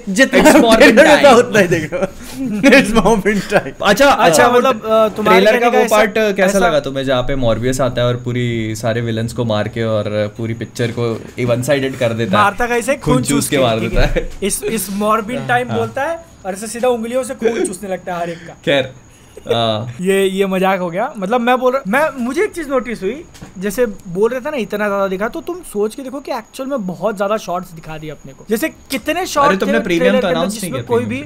जितना 0.10 0.42
हाँ। 0.42 0.54
It's 0.54 0.64
Morbin 0.66 0.98
trailer 0.98 1.16
होता 1.16 1.32
उतना 1.36 1.60
ही 1.60 1.68
देखो 1.68 2.78
इट्स 2.78 2.92
मोबिन 2.94 3.40
टाइप 3.52 3.84
अच्छा 3.84 4.10
अच्छा, 4.10 4.50
मतलब, 4.50 4.82
ट्रेलर 5.20 5.60
का 5.60 5.68
वो 5.68 5.84
पार्ट 5.92 6.14
कैसा 6.18 6.60
लगा 6.60 6.80
तुम्हें 6.80 7.06
जहाँ 7.06 7.24
पे 7.24 7.36
मॉर्बियस 7.36 7.82
आता 7.82 8.02
है 8.02 8.08
और 8.08 8.16
पूरी 8.16 8.76
सारे 8.76 9.02
विलन्स 9.02 9.34
को 9.34 9.46
मार 9.46 9.68
के 9.68 9.84
और 9.84 10.34
पूरी 10.38 10.54
पिक्चर 10.54 10.92
को 11.00 11.12
वन 11.46 11.62
साइडेड 11.62 11.98
कर 11.98 12.14
देता 12.14 12.38
है? 12.38 12.44
मारता 12.44 12.68
कैसे 12.68 12.96
खून 12.96 13.24
चूस 13.24 13.50
के 13.50 13.58
मार 13.58 13.80
देता 13.80 14.02
है? 14.02 14.08
है। 14.08 14.30
इस 14.44 14.64
इस 14.64 14.90
मॉर्बिन 14.92 15.48
टाइम 15.48 15.70
बोलता 15.70 16.04
है 16.04 16.20
और 16.46 16.54
ऐसे 16.54 16.68
सीधा 16.68 16.88
उंगलियों 16.88 17.24
से 17.24 17.36
खून 17.36 17.66
चूसने 17.66 17.90
लगता 17.90 18.14
है 18.14 18.20
हर 18.22 18.30
एक 18.30 18.48
का। 18.48 18.54
खैर 18.66 18.84
हाँ, 18.84 19.05
ये 19.48 20.26
ये 20.26 20.46
मज़ाक 20.48 20.80
हो 20.80 20.90
गया। 20.90 21.12
मतलब 21.18 21.42
मैं 21.42 21.58
बोल 21.60 21.74
रहा 21.74 21.84
मैं 21.88 22.24
मुझे 22.24 22.44
एक 22.44 22.54
चीज़ 22.54 22.70
नोटिस 22.70 23.02
हुई। 23.04 23.24
जैसे 23.58 23.86
बोल 23.86 24.30
रहे 24.32 24.42
थे 24.42 24.52
ना 24.52 24.58
इतना 24.58 24.88
ज़्यादा 24.88 25.08
दिखा 25.08 25.28
तो 25.30 25.42
तुम 25.44 25.62
सोच 25.64 25.96
के 25.96 26.04
देखो 26.04 26.20
कि 26.20 26.32
एक्चुअल 26.34 26.70
में 26.70 26.86
बहुत 26.88 27.16
ज़्यादा 27.16 27.38
शॉर्ट्स 27.40 27.72
दिखा 27.74 27.98
दिए 27.98 28.10
अपने 28.12 28.34
को। 28.34 28.46
जैसे 28.50 28.70
कितने 28.92 29.26
शॉर्ट्स 29.28 29.60
तुमने 29.60 29.80
प्रीमियम 29.82 30.20
तो 30.20 30.28
अनाउंस 30.28 30.62
नहीं 30.62 30.72
किया 30.72 30.84
कोई 30.86 31.06
भी। 31.06 31.22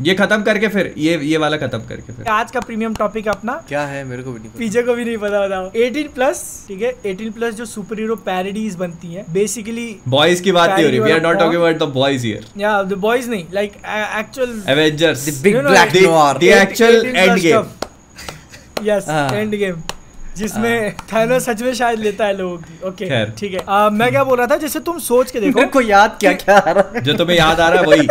ये 0.00 0.14
खत्म 0.14 0.42
करके 0.42 0.68
फिर 0.68 0.92
ये 0.98 1.16
ये 1.22 1.36
वाला 1.36 1.56
खत्म 1.56 1.78
करके 1.78 2.12
फिर। 2.12 2.26
आज 2.28 2.50
का 2.50 2.60
प्रीमियम 2.60 2.94
टॉपिक 2.94 3.28
अपना। 3.28 3.52
क्या 3.68 3.80
है 3.82 4.02
मेरे 4.04 4.22
को 4.22 4.32
भी 4.32 4.38
नहीं 4.38 4.48
पता। 4.48 4.58
पीछे 4.58 4.82
को 4.82 4.94
भी 4.94 5.04
नहीं 5.04 5.16
पता 5.16 5.40
बताओ। 5.46 5.70
18 5.76 6.08
प्लस 6.14 6.42
ठीक 6.68 6.82
है? 6.82 6.92
18 7.06 7.32
प्लस 7.32 7.54
जो 7.54 7.64
सुपर 7.64 7.98
हीरो 8.00 8.16
पैरोडीज 8.16 8.74
बनती 8.74 9.12
हैं 9.14 9.24
बेसिकली 9.32 9.88
बॉयज़ 10.08 10.42
की 10.42 10.52
बात 10.52 10.70
नहीं 10.70 10.84
हो 10.84 10.90
रही। 10.90 10.98
We 11.00 11.10
are 11.10 11.22
not 11.22 11.38
talking 11.38 11.60
about 11.62 11.78
the 11.78 11.92
boys 11.94 12.26
here 12.26 12.44
या 12.58 12.82
द 12.82 12.92
बॉयज़ 12.98 13.28
नहीं 13.30 13.44
like 13.54 13.72
actual 14.18 14.62
Avengers 14.68 15.26
The 15.28 15.34
big 15.44 15.56
You 15.56 15.62
know, 15.62 15.74
black 15.74 15.92
the- 15.92 16.06
noir. 16.06 16.40
the 16.42 16.54
actual 16.58 17.00
end 17.24 17.44
game. 17.44 17.66
Yes. 18.84 19.08
End 19.32 19.54
game 19.54 19.82
जिसमें 20.36 20.92
थानोस 21.12 21.44
सच 21.44 21.62
में 21.62 21.72
शायद 21.74 22.00
लेता 22.00 22.24
है 22.24 22.36
लोगों 22.36 22.56
की। 22.56 22.78
ओके 22.88 23.24
ठीक 23.30 23.54
है। 23.54 23.90
मैं 23.90 24.10
क्या 24.10 24.24
बोल 24.24 24.38
रहा 24.38 24.46
था? 24.46 24.56
जैसे 24.56 24.80
तुम 24.80 24.98
सोच 24.98 25.30
के 25.30 25.40
देखो। 25.40 25.66
को 25.66 25.80
याद 25.80 26.16
क्या 26.20 26.32
क्या 26.32 26.58
आ 26.58 26.70
रहा 26.70 26.92
है। 26.96 27.00
जो 27.00 27.14
तुम्हें 27.14 27.36
याद 27.38 27.60
आ 27.60 27.68
रहा 27.68 27.80
है 27.80 27.86
वही। 27.86 28.08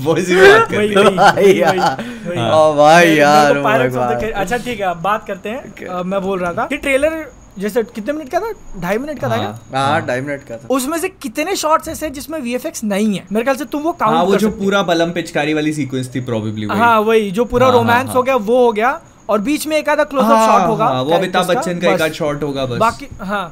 की 0.00 0.34
बात 0.40 0.72
हैं। 0.72 1.16
भाई 1.16 1.52
यार। 1.54 1.78
हाँ। 1.78 2.52
ओ 2.56 2.74
भाई 2.76 3.14
यार 3.14 3.56
अच्छा 3.56 4.56
ठीक 4.56 4.80
है 4.80 4.86
अब 4.86 5.00
बात 5.02 5.26
करते 5.26 5.48
हैं 5.48 6.02
मैं 6.04 6.20
बोल 6.22 6.38
रहा 6.40 6.52
था 6.52 6.66
कि 6.66 6.76
ट्रेलर 6.78 7.24
जैसे 7.58 7.82
कितने 7.84 8.12
मिनट 8.12 8.28
का 8.30 8.40
था 8.40 8.52
ढाई 8.80 8.98
मिनट 8.98 9.18
का 9.18 9.28
था 9.28 9.36
हाँ। 9.36 9.52
क्या 9.70 9.80
हाँ 9.80 10.00
ढाई 10.06 10.20
मिनट 10.20 10.42
का 10.48 10.56
था 10.56 10.66
उसमें 10.70 10.98
से 10.98 11.08
कितने 11.22 11.54
शॉट्स 11.56 11.88
ऐसे 11.88 12.06
हैं 12.06 12.12
जिसमें 12.12 12.38
वीएफएक्स 12.40 12.84
नहीं 12.84 13.16
है 13.16 13.24
मेरे 13.32 13.44
ख्याल 13.44 13.56
से 13.56 13.64
तुम 13.72 13.82
वो 13.82 13.92
काउंट 13.94 14.16
हाँ 14.16 14.24
वो 14.24 14.36
जो 14.36 14.50
पूरा 14.58 14.82
बलम 14.90 15.10
पिचकारी 15.12 15.54
वाली 15.54 15.72
सीक्वेंस 15.72 16.14
थी 16.14 16.20
प्रोबेबली 16.24 16.66
हाँ 16.72 16.98
वही 17.00 17.30
जो 17.30 17.44
पूरा 17.44 17.66
हाँ, 17.66 17.72
हाँ, 17.72 17.80
रोमांस 17.82 18.06
हाँ। 18.06 18.14
हो 18.14 18.22
गया 18.22 18.36
वो 18.36 18.64
हो 18.64 18.72
गया 18.72 19.00
और 19.28 19.40
बीच 19.40 19.66
में 19.66 19.76
एक 19.76 19.88
आधा 19.88 20.04
क्लोजअप 20.04 20.48
शॉट 20.50 20.68
होगा 20.68 20.90
वो 21.00 21.14
अमिताभ 21.14 21.48
बच्चन 21.48 21.78
का 21.78 21.92
एक। 21.92 22.02
आध 22.02 22.12
शॉट 22.12 22.42
होगा 22.42 22.66
बस 22.66 22.78
बाकी 22.78 23.08
हाँ 23.22 23.44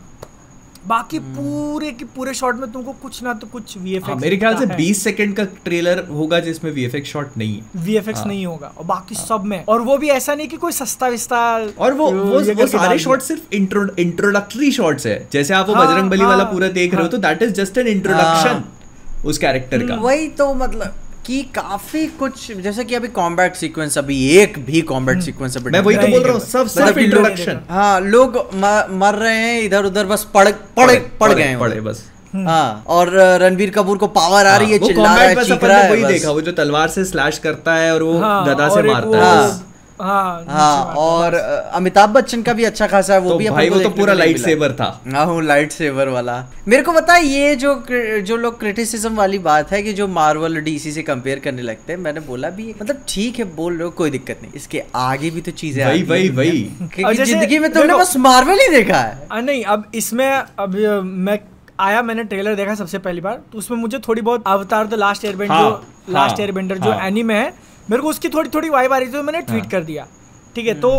बाकी 0.87 1.19
पूरे 1.19 1.91
के 1.93 2.05
पूरे 2.17 2.33
शॉट 2.35 2.57
में 2.61 2.71
तुमको 2.73 2.93
कुछ 3.03 3.23
ना 3.23 3.33
तो 3.35 3.47
कुछ 3.47 3.77
हाँ, 3.77 3.85
वीएफएक्स 3.85 4.21
मेरे 4.23 4.37
ख्याल 4.37 4.57
से 4.57 4.67
20 4.77 5.03
सेकंड 5.05 5.35
का 5.37 5.45
ट्रेलर 5.65 6.05
होगा 6.11 6.41
जिसमें 6.41 6.71
वीएफएक्स 6.73 7.09
शॉट 7.11 7.37
नहीं 7.39 7.57
है। 7.57 7.83
वीएफएक्स 7.85 8.19
हाँ। 8.21 8.27
नहीं 8.29 8.45
होगा 8.47 8.73
और 8.79 8.85
बाकी 8.85 9.15
हाँ, 9.15 9.25
सब 9.27 9.45
में। 9.45 9.65
और 9.65 9.81
वो 9.83 9.97
भी 9.99 10.09
ऐसा 10.11 10.35
नहीं 10.35 10.49
कि 10.49 10.57
कोई 10.57 10.73
सस्ता 10.73 11.09
विस्ता 11.09 11.39
और 11.79 11.93
वो 11.93 12.11
वो, 12.13 12.41
वो 12.55 12.67
सारे 12.67 12.99
शॉट 12.99 13.23
सिर्फ़ 13.23 13.55
इंट्रोडक्टरी 13.55 14.71
शॉट्स 14.73 15.07
है। 15.07 15.19
जैसे 15.33 15.55
आप 15.55 15.69
वो 15.69 15.75
हाँ, 15.75 15.87
बजरंग 15.87 16.11
बली 16.11 16.21
हाँ, 16.21 16.29
वाला 16.31 16.45
पूरा 16.53 16.69
देख 16.69 16.95
रहे 16.95 17.03
हो 17.03 17.09
हाँ। 17.09 17.11
तो 17.11 17.19
that 17.19 17.43
is 17.43 17.53
just 17.55 17.79
an 17.79 17.87
introduction 17.89 18.63
उस 19.25 19.39
कैरेक्टर 19.39 19.87
का। 19.87 19.95
वही 19.97 20.29
तो 20.39 20.53
मतलब 20.55 20.95
कि 21.27 21.41
काफ़ी 21.55 22.07
कुछ 22.19 22.51
जैसे 22.63 22.85
कि 22.85 22.95
अभी 22.95 23.09
कॉम्बैट 23.15 23.55
सीक्वेंस 23.57 23.97
अभी 23.99 24.19
एक 24.39 24.59
भी 24.67 24.81
कॉम्बैट 24.91 25.23
सीक्वेंस 25.23 25.57
अभी 25.57 25.71
मैं 25.71 25.81
वही 25.81 25.97
तो 25.97 26.07
बोल 26.07 26.23
रहा 26.23 26.33
हूँ 26.33 26.41
सब 26.41 26.67
सब 26.67 26.83
मतलब 26.83 26.99
इंट्रोडक्शन 26.99 27.61
हाँ 27.71 28.01
लोग 28.01 28.37
म- 28.55 28.99
मर 29.01 29.15
रहे 29.15 29.39
हैं 29.39 29.61
इधर 29.63 29.85
उधर 29.85 30.07
बस 30.07 30.27
पड़ 30.35 30.49
पड़ 30.77 30.91
पड़ 31.21 31.33
गए 31.33 31.57
पड़े 31.57 31.81
बस। 31.81 32.05
हाँ 32.37 32.85
और 32.87 33.09
रणवीर 33.11 33.41
रणबीर 33.43 33.71
कपूर 33.71 33.99
को 33.99 34.07
पावर 34.17 34.47
आ 34.47 34.57
रही 34.57 34.71
है 34.71 34.73
हाँ, 34.73 34.81
वो 34.81 34.87
चिल्ला 34.89 35.15
रहा 35.15 35.25
है 35.25 35.45
चीख 35.45 35.65
रहा 35.65 35.79
है 35.79 35.91
वही 35.91 36.05
देखा 36.05 36.31
वो 36.31 36.41
जो 36.41 36.53
तलवार 36.53 36.89
से 36.89 37.05
स्लैश 37.05 37.39
करता 37.39 37.75
है 37.75 37.93
और 37.95 38.03
वो 38.03 38.19
हाँ, 38.19 38.45
गदा 38.49 38.67
और 38.69 38.83
से 38.83 38.89
मारता 38.89 39.25
है। 39.27 39.76
हाँ। 40.01 40.45
हाँ 40.45 40.45
हाँ 40.49 40.95
और 40.97 41.35
अमिताभ 41.35 42.11
बच्चन 42.11 42.43
का 42.43 42.53
भी 42.53 42.65
अच्छा 42.65 42.87
खासा 42.87 43.15
है 43.15 43.21
वो 43.21 43.31
तो 43.31 43.37
भी 43.39 43.49
भाई 43.51 43.69
वो 43.71 43.79
तो 43.81 43.89
पूरा 43.91 44.13
लाइट 44.15 44.39
सेवर 44.39 44.73
था 44.73 44.89
हाँ 45.13 45.25
वो 45.27 45.39
लाइट 45.43 45.73
सेवर 45.73 46.09
वाला 46.09 46.37
मेरे 46.69 46.83
को 46.83 46.93
पता 46.93 47.15
है 47.15 47.25
ये 47.27 47.55
जो 47.57 47.75
जो 48.23 48.37
लोग 48.37 48.59
क्रिटिसिज्म 48.61 49.15
वाली 49.15 49.39
बात 49.47 49.73
है 49.73 49.83
कि 49.83 49.93
जो 49.93 50.09
मार्वल 50.11 50.61
डीसी 50.61 50.93
से 50.93 51.03
कंपेयर 51.03 51.39
करने 51.39 51.63
लगते 51.63 51.93
हैं 51.93 52.01
मैंने 52.01 52.21
बोला 52.23 52.51
भी 52.51 52.69
मतलब 52.83 53.03
ठीक 53.09 53.39
है 53.39 53.45
बोल 53.57 53.73
रहे 53.73 53.85
हो 53.85 53.91
कोई 53.97 54.11
दिक्कत 54.11 54.39
नहीं 54.43 54.53
इसके 54.57 54.83
आगे 54.97 55.31
भी 55.31 55.41
तो 55.41 55.51
चीज़ें 55.55 55.85
वही 55.85 55.93
आती 55.93 56.01
हैं 56.01 56.09
वही 56.11 56.29
वही 56.31 56.63
में। 56.63 56.81
और 56.81 56.89
क्योंकि 56.89 57.17
जैसे- 57.17 57.27
ज़िंदगी 57.29 57.59
में 57.59 57.73
तुमने 57.73 57.95
बस 57.95 58.17
मार्वल 58.27 58.59
ही 58.61 58.69
देखा 58.71 58.99
है 58.99 59.43
नहीं 59.43 59.63
अब 59.67 59.91
इसमें 59.95 60.29
अब 60.29 60.77
मैं 61.05 61.39
आया 61.81 62.03
मैंने 62.03 62.23
ट्रेलर 62.25 62.55
देखा 62.55 62.75
सबसे 62.75 62.99
पहली 62.99 63.21
बार 63.21 63.41
तो 63.53 63.59
उसमें 63.59 63.79
मुझे 63.79 63.99
थोड़ी 64.09 64.23
बहुत 64.23 64.45
अवतार 64.47 64.87
द 64.87 64.95
लास्ट 64.95 65.25
एयरबेंडर 65.25 65.55
हाँ, 65.55 65.63
जो 65.63 66.13
लास्ट 66.13 66.37
हाँ, 66.37 66.41
एयरबेंडर 66.41 66.79
जो 66.79 66.91
हाँ। 66.93 67.07
एनीमे 67.07 67.35
है 67.35 67.53
मेरे 67.91 68.03
को 68.03 68.09
उसकी 68.09 68.29
थोड़ी 68.29 68.51
थोड़ी 68.55 68.69
वाइब 68.71 68.93
आ 68.93 68.99
रही 68.99 69.09
थी 69.09 69.13
तो 69.13 69.23
मैंने 69.23 69.41
ट्वीट 69.43 69.63
हाँ। 69.63 69.71
कर 69.71 69.85
दिया। 69.85 70.07
ठीक 70.57 70.67
है 70.67 70.75
तो 70.81 70.91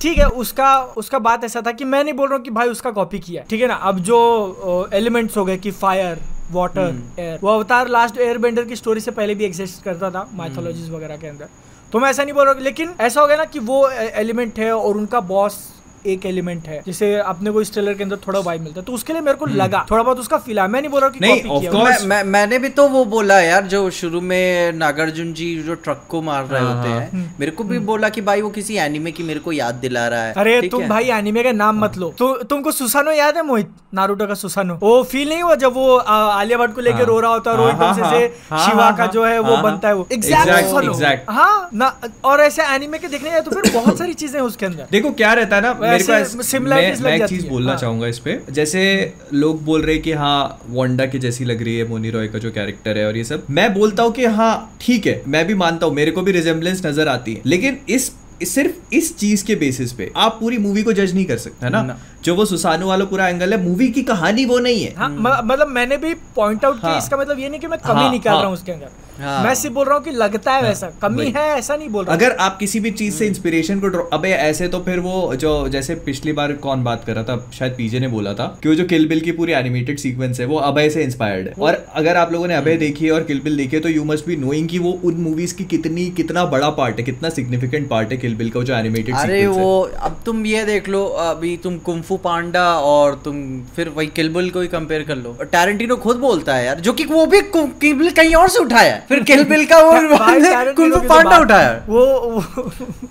ठीक 0.00 0.18
है 0.18 0.26
उसका 0.42 0.76
उसका 0.96 1.18
बात 1.18 1.44
ऐसा 1.44 1.62
था 1.66 1.72
कि 1.72 1.84
मैं 1.84 2.02
नहीं 2.04 2.14
बोल 2.14 2.28
रहा 2.28 2.36
हूँ 2.36 2.44
कि 2.44 2.50
भाई 2.50 2.68
उसका 2.68 2.90
कॉपी 2.90 3.18
किया 3.18 3.42
ठीक 3.50 3.60
है 3.60 3.66
ना? 3.68 3.74
अब 3.74 3.98
जो 4.00 4.88
एलिमेंट्स 4.94 5.36
हो 5.36 5.44
गए 5.44 5.56
कि 5.56 5.70
फायर 5.70 6.18
वाटर 6.52 6.94
एयर 7.18 7.38
वो 7.42 7.50
अवतार 7.50 7.88
लास्ट 7.88 8.18
एयर 8.18 8.38
बेंडर 8.38 8.64
की 8.64 8.76
स्टोरी 8.76 9.00
से 9.00 9.10
पहले 9.10 9.34
भी 9.34 9.44
एग्जिस्ट 9.44 9.82
करता 9.84 10.10
था 10.10 10.28
माइथोलॉजीज 10.34 10.90
वगैरह 10.90 11.16
के 11.16 11.26
अंदर। 11.26 11.48
तो 11.92 11.98
मैं 11.98 12.10
ऐसा 12.10 12.24
नहीं 12.24 12.34
बोल 12.34 12.44
रहा 12.44 12.54
हूँ 12.54 12.62
लेकिन 12.62 12.94
ऐसा 13.00 13.20
हो 13.20 13.26
गया 13.26 13.36
ना 13.36 13.44
कि 13.44 13.58
वो 13.60 13.88
एलिमेंट 13.90 14.58
है 14.58 14.72
और 14.76 14.96
उनका 14.96 15.20
बॉस 15.28 15.58
एक 16.06 16.26
एलिमेंट 16.26 16.66
है 16.68 16.82
जिसे 16.86 17.14
अपने 17.18 17.50
को 17.50 17.60
इस 17.60 17.72
ट्रेलर 17.72 17.94
के 17.94 18.02
अंदर 18.02 18.16
थोड़ा 18.26 18.40
वाइब 18.40 18.62
मिलता 18.62 18.80
है। 18.80 18.84
तो 18.86 18.92
उसके 18.92 19.12
लिए 19.12 19.22
मेरे 19.22 19.38
को 19.38 19.46
लगा 19.46 19.84
थोड़ा 19.90 20.02
बहुत 20.02 20.18
उसका 20.18 20.38
फील 20.38 20.58
आया। 20.58 20.68
मैं 20.68 20.80
नहीं 20.80 20.90
बोल 20.90 21.00
रहा 21.00 21.10
कि 21.10 21.20
नहीं, 21.20 21.60
किया। 21.60 21.72
मैं, 21.74 22.06
मैं 22.06 22.22
मैंने 22.24 22.58
भी 22.58 22.68
तो 22.70 22.86
वो 22.88 23.04
बोला 23.06 23.40
यार 23.40 23.66
जो 23.66 23.88
शुरू 23.92 24.20
में 24.20 24.72
नागार्जुन 24.74 25.32
जी 25.32 25.54
जो 25.62 25.74
ट्रक 25.76 26.04
को 26.08 26.22
मार 26.22 26.44
रहे 26.44 26.62
हाँ, 26.62 26.74
होते 26.74 26.88
हाँ। 26.88 27.00
हैं। 27.00 27.34
मेरे 27.40 27.52
को 27.52 27.64
भी 27.64 27.78
बोला 27.88 28.08
कि 28.08 28.20
भाई 28.20 28.40
वो 28.42 28.50
किसी 28.50 28.76
एनिमे 28.78 29.12
की 29.12 29.22
मेरे 29.22 29.40
को 29.40 29.52
याद 29.52 29.74
दिला 29.76 30.06
रहा 30.08 30.22
है। 30.22 30.32
अरे 30.34 30.60
तुम 30.68 30.86
भाई 30.88 31.10
एनिमे 31.10 31.42
का 31.42 31.52
नाम 31.54 31.84
मत 31.84 31.96
लो। 31.98 32.12
तो 32.18 32.32
तुमको 32.44 32.70
सुसानो 32.72 33.12
याद 33.12 33.36
है 33.36 33.42
मोहित? 33.42 33.74
नारुतो 33.94 34.26
का 34.26 34.34
सुसानो। 34.34 34.74
वो 34.82 35.02
फील 35.02 35.28
नहीं 35.28 35.42
हुआ 35.42 35.54
जब 35.56 35.74
वो 35.74 35.96
आलिया 35.96 36.58
भट्ट 36.58 36.74
को 36.74 36.80
लेके 36.80 36.96
हाँ। 36.96 37.06
रो 37.06 37.18
रहा 37.20 37.32
होता 37.32 37.50
है 37.50 37.56
हाँ, 37.58 37.70
एकदम 37.70 37.92
से 37.94 38.00
हाँ, 38.00 38.58
हाँ, 38.58 38.68
शिवा 38.68 38.84
हाँ, 38.84 38.96
का 38.96 39.02
हाँ, 39.02 39.12
जो 39.12 39.24
है 39.24 39.38
वो 39.38 39.54
हाँ, 39.54 39.62
बनता 39.62 39.88
है 39.88 39.94
वो। 39.94 40.06
एग्जैक्ट 40.12 41.30
हाँ 41.30 41.68
ना 41.74 41.94
और 42.24 42.40
ऐसे 42.40 42.62
एनिमे 42.64 42.98
के 42.98 43.08
देखने 43.08 43.30
जाए 43.30 43.40
तो 43.40 43.50
फिर 43.50 43.72
बहुत 43.74 43.98
सारी 43.98 44.14
चीज़ें 44.14 44.38
हैं 44.40 44.46
उसके 44.46 44.66
अंदर। 44.66 44.86
देखो 44.90 45.10
क्या 45.12 45.32
रहता 45.34 45.56
है 45.56 45.62
ना 45.62 45.72
मेरे 45.90 47.02
मैं, 47.02 47.16
एक 47.16 47.24
चीज़ 47.24 47.46
बोलना 47.48 47.70
हाँ। 47.70 47.78
चाहूँगा 47.78 48.06
इस 48.06 48.18
पे। 48.18 48.40
जैसे 48.50 49.12
लोग 49.34 49.64
बोल 49.64 49.82
रहे 49.82 49.94
हैं 49.94 50.02
कि 50.04 50.12
हाँ 50.12 50.60
वोंडा 50.68 51.06
की 51.06 51.18
जैसी 51.18 51.44
लग 51.44 51.62
रही 51.62 51.76
है 51.78 51.88
मोनी 51.88 52.10
रॉय 52.10 52.28
का 52.28 52.38
जो 52.38 52.50
कैरेक्टर 52.50 52.98
है 52.98 53.06
और 53.06 53.16
ये 53.16 53.24
सब। 53.24 53.46
मैं 53.50 53.74
बोलता 53.74 54.02
हूँ 54.02 54.12
कि 54.12 54.24
हाँ 54.24 54.76
ठीक 54.80 55.06
है 55.06 55.22
मैं 55.28 55.46
भी 55.46 55.54
मानता 55.54 55.86
हूँ 55.86 55.94
मेरे 55.94 56.10
को 56.10 56.22
भी 56.22 56.32
रिजेम्बलेंस 56.32 56.86
नज़र 56.86 57.08
आती 57.08 57.34
है। 57.34 57.42
लेकिन 57.46 57.78
इस 57.88 58.12
इस- 58.42 58.54
सिर्फ़ 58.54 58.94
इस 58.94 59.18
चीज़ 59.18 59.44
के 59.44 59.54
बेसिस 59.54 59.92
पे 59.92 60.12
आप 60.16 60.36
पूरी 60.40 60.58
मूवी 60.58 60.82
को 60.82 60.92
जज 60.92 61.14
नहीं 61.14 61.24
कर 61.24 61.36
सकते 61.36 61.66
है 61.66 61.72
ना? 61.72 61.82
ना। 61.82 61.98
जो 62.24 62.34
वो 62.34 62.44
सुसानु 62.44 62.86
वाला 62.86 63.04
पूरा 63.06 63.28
एंगल 63.28 63.52
है 63.52 63.62
मूवी 63.62 63.88
की 63.90 64.02
कहानी 64.04 64.44
वो 64.44 64.58
नहीं 64.60 64.82
है। 64.82 64.94
हाँ 64.94 65.08
मतलब 65.08 65.68
मैंने 65.70 65.96
भी 65.96 66.14
पॉइंट 66.36 66.64
आउट 66.64 66.80
किया 66.80 66.90
हाँ। 66.90 66.98
इसका 66.98 67.16
मतलब 67.16 67.38
ये 67.38 67.48
नहीं 67.48 67.60
कि 67.60 67.66
मैं 67.66 67.78
कमी 67.80 68.00
हाँ, 68.00 68.10
निकाल 68.10 68.32
हाँ। 68.32 68.40
रहा 68.40 68.48
हूँ 68.48 68.56
उसके 68.56 68.72
अंदर। 68.72 69.06
हाँ। 69.20 69.42
मैं 69.44 69.54
सिर्फ़ 69.54 69.74
बोल 69.74 69.86
रहा 69.86 69.94
हूँ 69.96 70.04
कि 70.04 70.10
लगता 70.12 70.52
है 70.52 70.62
वैसा। 70.62 70.90
कमी 71.02 71.24
है 71.36 71.46
ऐसा 71.52 71.76
नहीं 71.76 71.88
बोल 71.88 72.04
रहा 72.04 72.14
अगर 72.14 72.32
आप 72.38 72.56
किसी 72.58 72.80
भी 72.80 72.90
चीज़ 72.90 73.14
से 73.14 73.26
इंस्पिरेशन 73.26 73.80
को 73.80 74.02
अबे 74.08 74.30
ऐसे 74.30 74.68
तो 74.68 74.80
फिर 74.80 74.98
वो 75.00 75.34
जो 75.36 75.52
जैसे 75.68 75.94
पिछली 76.04 76.32
बार 76.32 76.52
कौन 76.64 76.84
बात 76.84 77.04
कर 77.04 77.14
रहा 77.14 77.24
था 77.24 77.50
शायद 77.54 77.72
पीजे 77.76 78.00
ने 78.00 78.08
बोला 78.08 78.34
था 78.34 78.46
कि 78.62 78.68
वो 78.68 78.74
जो 78.74 78.84
किल 78.84 79.08
बिल 79.08 79.20
की 79.20 79.32
पूरी 79.32 79.52
एनिमेटेड 79.52 79.98
सीक्वेंस 79.98 80.40
है 80.40 80.46
वो 80.46 80.56
अभय 80.68 80.90
से 80.90 81.02
इंस्पायर्ड 81.02 81.48
है। 81.48 81.54
और 81.60 81.84
अगर 81.94 82.16
आप 82.16 82.32
लोगों 82.32 82.48
ने 82.48 82.54
अभय 82.54 82.76
देखी 82.76 83.04
है 83.04 83.10
और 83.12 83.22
किल 83.22 83.40
बिल 83.40 83.56
देखी 83.56 83.76
है 83.76 83.82
तो 83.82 83.88
यू 83.88 84.04
मस्ट 84.04 84.26
बी 84.26 84.36
नोइंग 84.36 84.68
कि 84.68 84.78
वो 84.78 84.92
उन 85.04 85.14
मूवीज़ 85.22 85.54
की 85.54 85.64
कितनी 85.66 86.06
कितना 86.12 86.44
बड़ा 86.46 86.70
पार्ट 86.78 86.98
है 86.98 87.04
कितना 87.04 87.30
सिग्निफिकेंट 87.30 87.88
पार्ट 87.90 88.12
है 88.12 88.18
किल 88.18 88.34
बिल 88.34 88.50
का 88.50 88.62
जो 88.62 88.74
एनिमेटेड 88.74 89.14
अरे 89.16 89.46
वो 89.48 89.80
अब 90.00 90.20
तुम 90.26 90.46
ये 90.46 90.64
देख 90.64 90.88
लो 90.88 91.04
अभी 91.26 91.56
तुम 91.56 91.78
कुंफू 91.88 92.07
पांडा 92.16 92.62
और 92.80 93.14
तुम 93.24 93.36
फिर 93.76 93.88
वही 93.88 94.06
किलबिल 94.06 94.50
को 94.50 94.60
ही 94.60 94.68
कंपेयर 94.68 95.02
कर 95.02 95.16
लो। 95.16 95.36
टैरेंटिनो 95.42 95.96
खुद 95.96 96.16
बोलता 96.16 96.54
है 96.54 96.64
यार 96.66 96.80
जो 96.80 96.92
कि 96.92 97.04
वो 97.04 97.24
भी 97.26 97.40
किलबिल 97.54 98.10
कहीं 98.10 98.34
और 98.34 98.48
से 98.48 98.58
उठाया 98.58 98.94
है। 98.94 99.04
फिर 99.08 99.22
किलबिल 99.22 99.64
का 99.66 99.78
वो 99.78 99.92
कुंफू 100.74 100.96
तो 100.96 101.08
पांडा 101.08 101.38
उठाया 101.38 101.70
वो 101.88 102.04
वो 102.04 102.40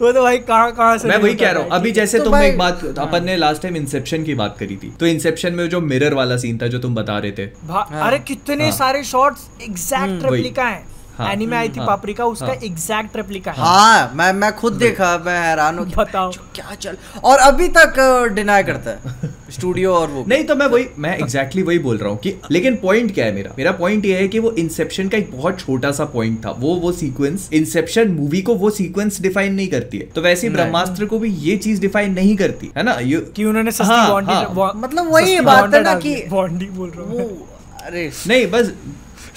वो 0.01 0.11
तो 0.11 0.21
भाई 0.21 0.37
कहाँ 0.37 0.71
कहाँ 0.71 0.97
से 0.97 1.07
मैं 1.07 1.17
वही 1.17 1.35
कह 1.35 1.51
रहा 1.51 1.63
हूँ। 1.63 1.71
अभी 1.71 1.91
जैसे 1.91 2.17
तो 2.17 2.23
तुम 2.23 2.35
एक 2.35 2.57
बात 2.57 2.83
अपन 2.97 3.23
ने 3.23 3.37
लास्ट 3.37 3.61
टाइम 3.61 3.75
इंसेप्शन 3.75 4.23
की 4.23 4.35
बात 4.35 4.57
करी 4.59 4.75
थी। 4.75 4.93
तो 4.99 5.07
इंसेप्शन 5.07 5.53
में 5.53 5.67
जो 5.69 5.81
मिरर 5.81 6.13
वाला 6.13 6.37
सीन 6.37 6.57
था 6.57 6.67
जो 6.67 6.79
तुम 6.79 6.95
बता 6.95 7.17
रहे 7.19 7.31
थे। 7.31 7.43
हाँ। 7.69 7.87
अरे 8.07 8.19
कितने 8.19 8.63
हाँ। 8.63 8.71
सारे 8.71 9.03
शॉट्स 9.03 9.47
एग्जैक्ट। 9.61 10.23
रेप्लिका 10.23 10.63
हैं। 10.63 10.85
हाँ। 11.17 11.31
एनिमे 11.33 11.55
आई 11.57 11.69
थी 11.69 11.77
हाँ। 11.77 11.87
पापरिका 11.87 12.25
उसका 12.25 12.45
हाँ। 12.45 12.55
एग्जैक्ट 12.63 13.15
रेप्लिका 13.17 13.51
है। 13.51 13.61
हाँ 13.61 14.11
मैं 14.15 14.31
मैं 14.33 14.51
खुद 14.55 14.73
देखा 14.73 15.17
मैं 15.25 15.39
हैरान 15.41 15.77
हूँ 15.79 15.85
बताओ। 15.97 16.31
क्या 16.55 16.75
चल 16.81 16.97
और 17.23 17.39
अभी 17.39 17.67
तक 17.77 17.95
डिनाई 18.33 18.63
करता 18.63 18.91
है। 18.91 19.29
स्टूडियो 19.51 19.93
और 19.95 20.07
वो 20.07 20.23
नहीं 20.27 20.43
तो 20.43 20.55
मैं 20.55 20.65
वही 20.67 20.85
मैं 20.97 21.09
एग्जैक्टली 21.17 21.61
exactly 21.61 21.67
वही 21.67 21.79
बोल 21.79 21.97
रहा 21.97 22.09
हूँ 22.09 22.17
कि 22.17 22.33
लेकिन 22.51 22.75
पॉइंट 22.75 23.13
क्या 23.13 23.25
है 23.25 23.33
मेरा? 23.33 23.51
मेरा 23.57 23.71
पॉइंट 23.71 24.05
ये 24.05 24.17
है 24.17 24.27
कि 24.27 24.39
वो 24.39 24.51
इंसेप्शन 24.51 25.09
का 25.09 25.17
एक 25.17 25.31
बहुत 25.33 25.59
छोटा 25.59 25.91
सा 25.91 26.05
पॉइंट 26.05 26.45
था। 26.45 26.51
वो 26.59 26.75
वो 26.75 26.91
सीक्वेंस 26.91 27.49
इंसेप्शन 27.53 28.11
मूवी 28.11 28.41
को 28.41 28.55
वो 28.55 28.69
सीक्वेंस 28.69 29.21
डिफाइन 29.21 29.53
नहीं 29.53 29.67
करती 29.67 29.97
है। 29.97 30.05
तो 30.05 30.21
वैसे 30.21 30.47
ही 30.47 30.53
ब्रह्मास्त्र 30.53 31.05
को 31.05 31.19
भी 31.19 31.29
ये 31.29 31.57
चीज़ 31.57 31.81
डिफाइन 31.81 32.13
नहीं 32.13 32.35
करती 32.37 32.71
है 32.77 32.83
ना? 32.83 32.91
ये 32.93 33.19
कि 33.35 33.45
उन्होंने 33.45 33.71
सस्ती 33.71 33.85
हाँ, 33.85 34.09
बॉन्डी 34.09 34.33
हाँ। 34.33 34.53
बॉ- 34.53 34.75
मतलब 34.75 35.11
वही 35.13 35.39
बात 35.41 35.73
है 35.73 35.81
ना 35.83 35.93
कि- 35.99 36.27
बॉन्डी 36.29 36.65
बोल 36.65 36.89
रहा 36.89 37.07
हूँ। 37.07 37.47
अरे। 37.85 38.11
नहीं 38.27 38.47
बस 38.47 38.71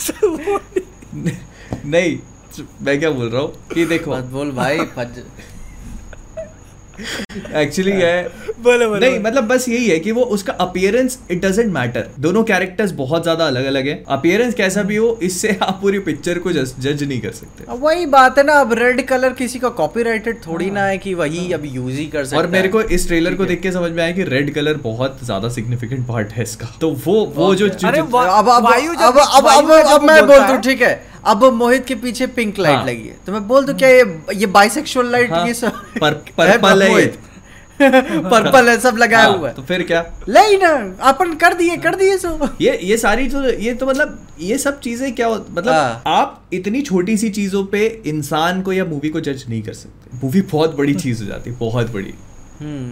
नहीं 1.86 2.18
मैं 2.82 2.98
क्या 3.00 3.10
बोल 3.12 3.28
रहा 3.28 3.42
हूँ? 3.42 3.52
कि 3.74 3.84
देखो। 3.86 4.10
मत 4.10 4.24
बोल 4.32 4.50
भाई 4.52 4.78
फज 4.96 5.22
एक्चुअली 7.56 7.92
है। 7.92 8.22
बोलो 8.62 8.88
बोलो 8.88 8.98
नहीं 9.00 9.18
मतलब 9.20 9.44
बस 9.48 9.68
यही 9.68 9.86
है 9.88 9.98
कि 9.98 10.12
वो 10.12 10.22
उसका 10.34 10.52
अपियरेंस 10.54 11.18
इट 11.30 11.44
डजेंट 11.44 11.72
मैटर 11.72 12.08
दोनों 12.20 12.42
कैरेक्टर्स 12.44 12.90
बहुत 12.94 13.22
ज़्यादा 13.22 13.46
अलग 13.46 13.64
अलग 13.66 13.86
है। 13.88 13.94
अपियरेंस 14.08 14.54
कैसा 14.54 14.82
भी 14.82 14.96
हो 14.96 15.18
इससे 15.22 15.56
आप 15.62 15.78
पूरी 15.82 15.98
पिक्चर 16.00 16.38
को 16.38 16.52
जज 16.52 17.02
नहीं 17.02 17.20
कर 17.20 17.32
सकते। 17.32 17.64
अब 17.68 17.82
वही 17.84 18.06
बात 18.08 18.38
है 18.38 18.44
ना 18.44 18.58
अब 18.60 18.72
रेड 18.78 19.06
कलर 19.08 19.32
किसी 19.32 19.58
का 19.58 19.68
कॉपीराइटेड 19.80 20.44
थोड़ी 20.46 20.70
ना 20.70 20.84
है। 20.86 20.98
कि 20.98 21.14
वही 21.14 21.52
अब 21.52 21.62
यूज़ 21.66 21.96
ही 21.96 22.06
कर 22.06 22.24
सकता 22.24 22.38
और 22.38 22.46
मेरे 22.48 22.68
को 22.68 22.82
इस 22.82 23.06
ट्रेलर 23.08 23.34
को 23.34 23.44
देख 23.46 23.62
के 23.62 23.72
समझ 23.72 23.90
में 23.92 24.02
आया 24.02 24.12
कि 24.12 24.24
रेड 24.26 24.54
कलर 24.54 24.80
बहुत 24.82 25.24
ज़्यादा 25.24 25.48
सिग्निफिकेंट 25.50 26.06
पार्ट 26.08 26.32
है 26.32 26.42
इसका। 26.42 26.66
तो 26.80 26.90
वो 27.06 27.24
वो 27.36 27.54
जो 27.54 27.68
अब 27.68 28.16
अब 28.16 28.48
अब 28.48 28.48
अब 28.48 30.02
मैं 30.02 30.26
बोलता 30.26 30.26
बोल 30.26 30.46
दूँ 30.48 30.60
ठीक 30.62 30.82
है। 30.82 30.94
अब 31.24 31.44
मोहित 31.54 31.84
के 31.86 31.94
पीछे 31.94 32.26
पिंक 32.26 32.58
लाइट 32.58 32.76
हाँ। 32.76 32.86
लगी 32.86 33.08
है। 33.08 33.16
तो 33.26 33.32
मैं 33.32 33.46
बोल 33.48 33.64
दूँ 33.66 33.74
क्या 33.74 33.88
ये 33.88 34.04
ये 34.34 34.46
बाइसेक्सुअल 34.46 35.10
लाइट 35.12 35.32
हाँ, 35.32 35.46
ये 35.46 35.54
सब 35.54 35.82
पर- 36.00 36.30
पर्पल 36.38 36.82
है। 36.88 37.30
पर्पल 37.80 38.68
है 38.68 38.78
सब 38.80 38.96
लगाया 38.96 39.24
हाँ, 39.24 39.36
हुआ 39.38 39.48
है। 39.48 39.54
तो 39.54 39.62
फिर 39.62 39.82
क्या? 39.82 40.00
नहीं 40.28 40.58
ना 40.58 40.68
अपन 41.00 41.34
कर 41.34 41.54
दिए 41.54 41.76
कर 41.76 41.94
दिए 41.94 42.16
सो 42.18 42.48
ये 42.60 42.78
ये 42.82 42.96
सारी 42.96 43.26
जो 43.28 43.42
ये 43.44 43.74
तो 43.74 43.86
मतलब 43.86 44.26
ये 44.40 44.58
सब 44.58 44.80
चीज़ें 44.80 45.14
क्या 45.14 45.28
मतलब 45.28 45.68
हाँ। 45.68 46.02
आप 46.06 46.42
इतनी 46.52 46.82
छोटी 46.82 47.16
सी 47.16 47.30
चीज़ों 47.30 47.64
पे 47.64 47.86
इंसान 48.06 48.62
को 48.62 48.72
या 48.72 48.84
मूवी 48.84 49.08
को 49.08 49.20
जज 49.20 49.44
नहीं 49.48 49.62
कर 49.62 49.72
सकते। 49.72 50.18
मूवी 50.22 50.40
बहुत 50.42 50.76
बड़ी 50.76 50.94
चीज़ 50.94 51.22
हो 51.22 51.28
जाती 51.28 51.50
है 51.50 51.56
बहुत 51.56 51.90
बड़ी। 51.92 52.14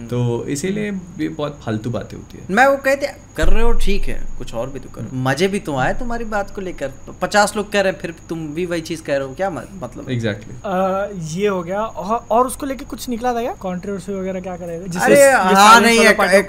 तो 0.09 0.45
इसीलिए 0.49 0.91
ये 1.19 1.27
बहुत 1.29 1.59
फालतू 1.65 1.89
बातें 1.89 2.17
होती 2.17 2.37
है। 2.37 2.55
मैं 2.55 2.65
वो 2.67 2.77
कहते 2.85 3.07
कर 3.37 3.47
रहे 3.47 3.63
हो 3.63 3.71
ठीक 3.81 4.03
है 4.03 4.19
कुछ 4.37 4.53
और 4.53 4.69
भी 4.69 4.79
तो 4.79 4.89
करो। 4.89 5.17
मज़े 5.23 5.47
भी 5.47 5.59
तो 5.67 5.75
आए 5.77 5.93
तुम्हारी 5.99 6.25
बात 6.27 6.49
को 6.55 6.61
लेकर। 6.61 6.91
पचास 7.21 7.55
लोग 7.55 7.71
कह 7.71 7.81
रहे 7.81 7.91
हैं 7.91 7.99
फिर 7.99 8.13
तुम 8.29 8.47
भी 8.53 8.65
वही 8.65 8.81
चीज़ 8.81 9.01
कह 9.03 9.17
रहे 9.17 9.27
हो 9.27 9.33
क्या 9.33 9.49
मतलब? 9.49 10.09
एग्जैक्टली 10.11 10.55
आ, 10.65 11.05
ये 11.33 11.47
हो 11.47 11.61
गया। 11.63 11.81
और, 11.81 12.25
और 12.31 12.47
उसको 12.47 12.65
लेके 12.65 12.85
कुछ 12.85 13.07
निकला 13.09 13.33
था 13.33 13.41
क्या? 13.41 13.51
कंट्रोवर्सी 13.61 14.13
वगैरह 14.13 14.39
क्या 14.39 14.55
करेगा 14.57 15.03
अरे, 15.05 15.21
हाँ, 15.31 15.79
नहीं, 15.81 15.99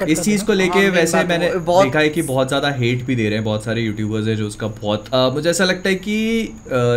इस 0.07 0.23
चीज़ 0.23 0.45
को 0.45 0.53
लेके 0.53 0.79
हाँ, 0.79 0.91
वैसे 0.91 1.25
मैंने 1.25 1.51
देखा 1.59 1.99
है 1.99 2.09
कि 2.09 2.23
बहुत 2.23 2.49
ज़्यादा 2.49 2.71
हेट 2.79 3.05
भी 3.07 3.17
दे 3.17 3.29
रहे 3.29 3.35
हैं 3.35 3.45
बहुत 3.45 3.65
सारे 3.65 3.83
यूट्यूबर्स 3.83 4.27
है 4.29 4.37
जो 4.37 4.47
उसका 4.47 4.67
बहुत 4.81 5.15
मुझे 5.35 5.49
ऐसा 5.51 5.65
लगता 5.65 5.89
है 5.89 5.95
कि 5.97 6.55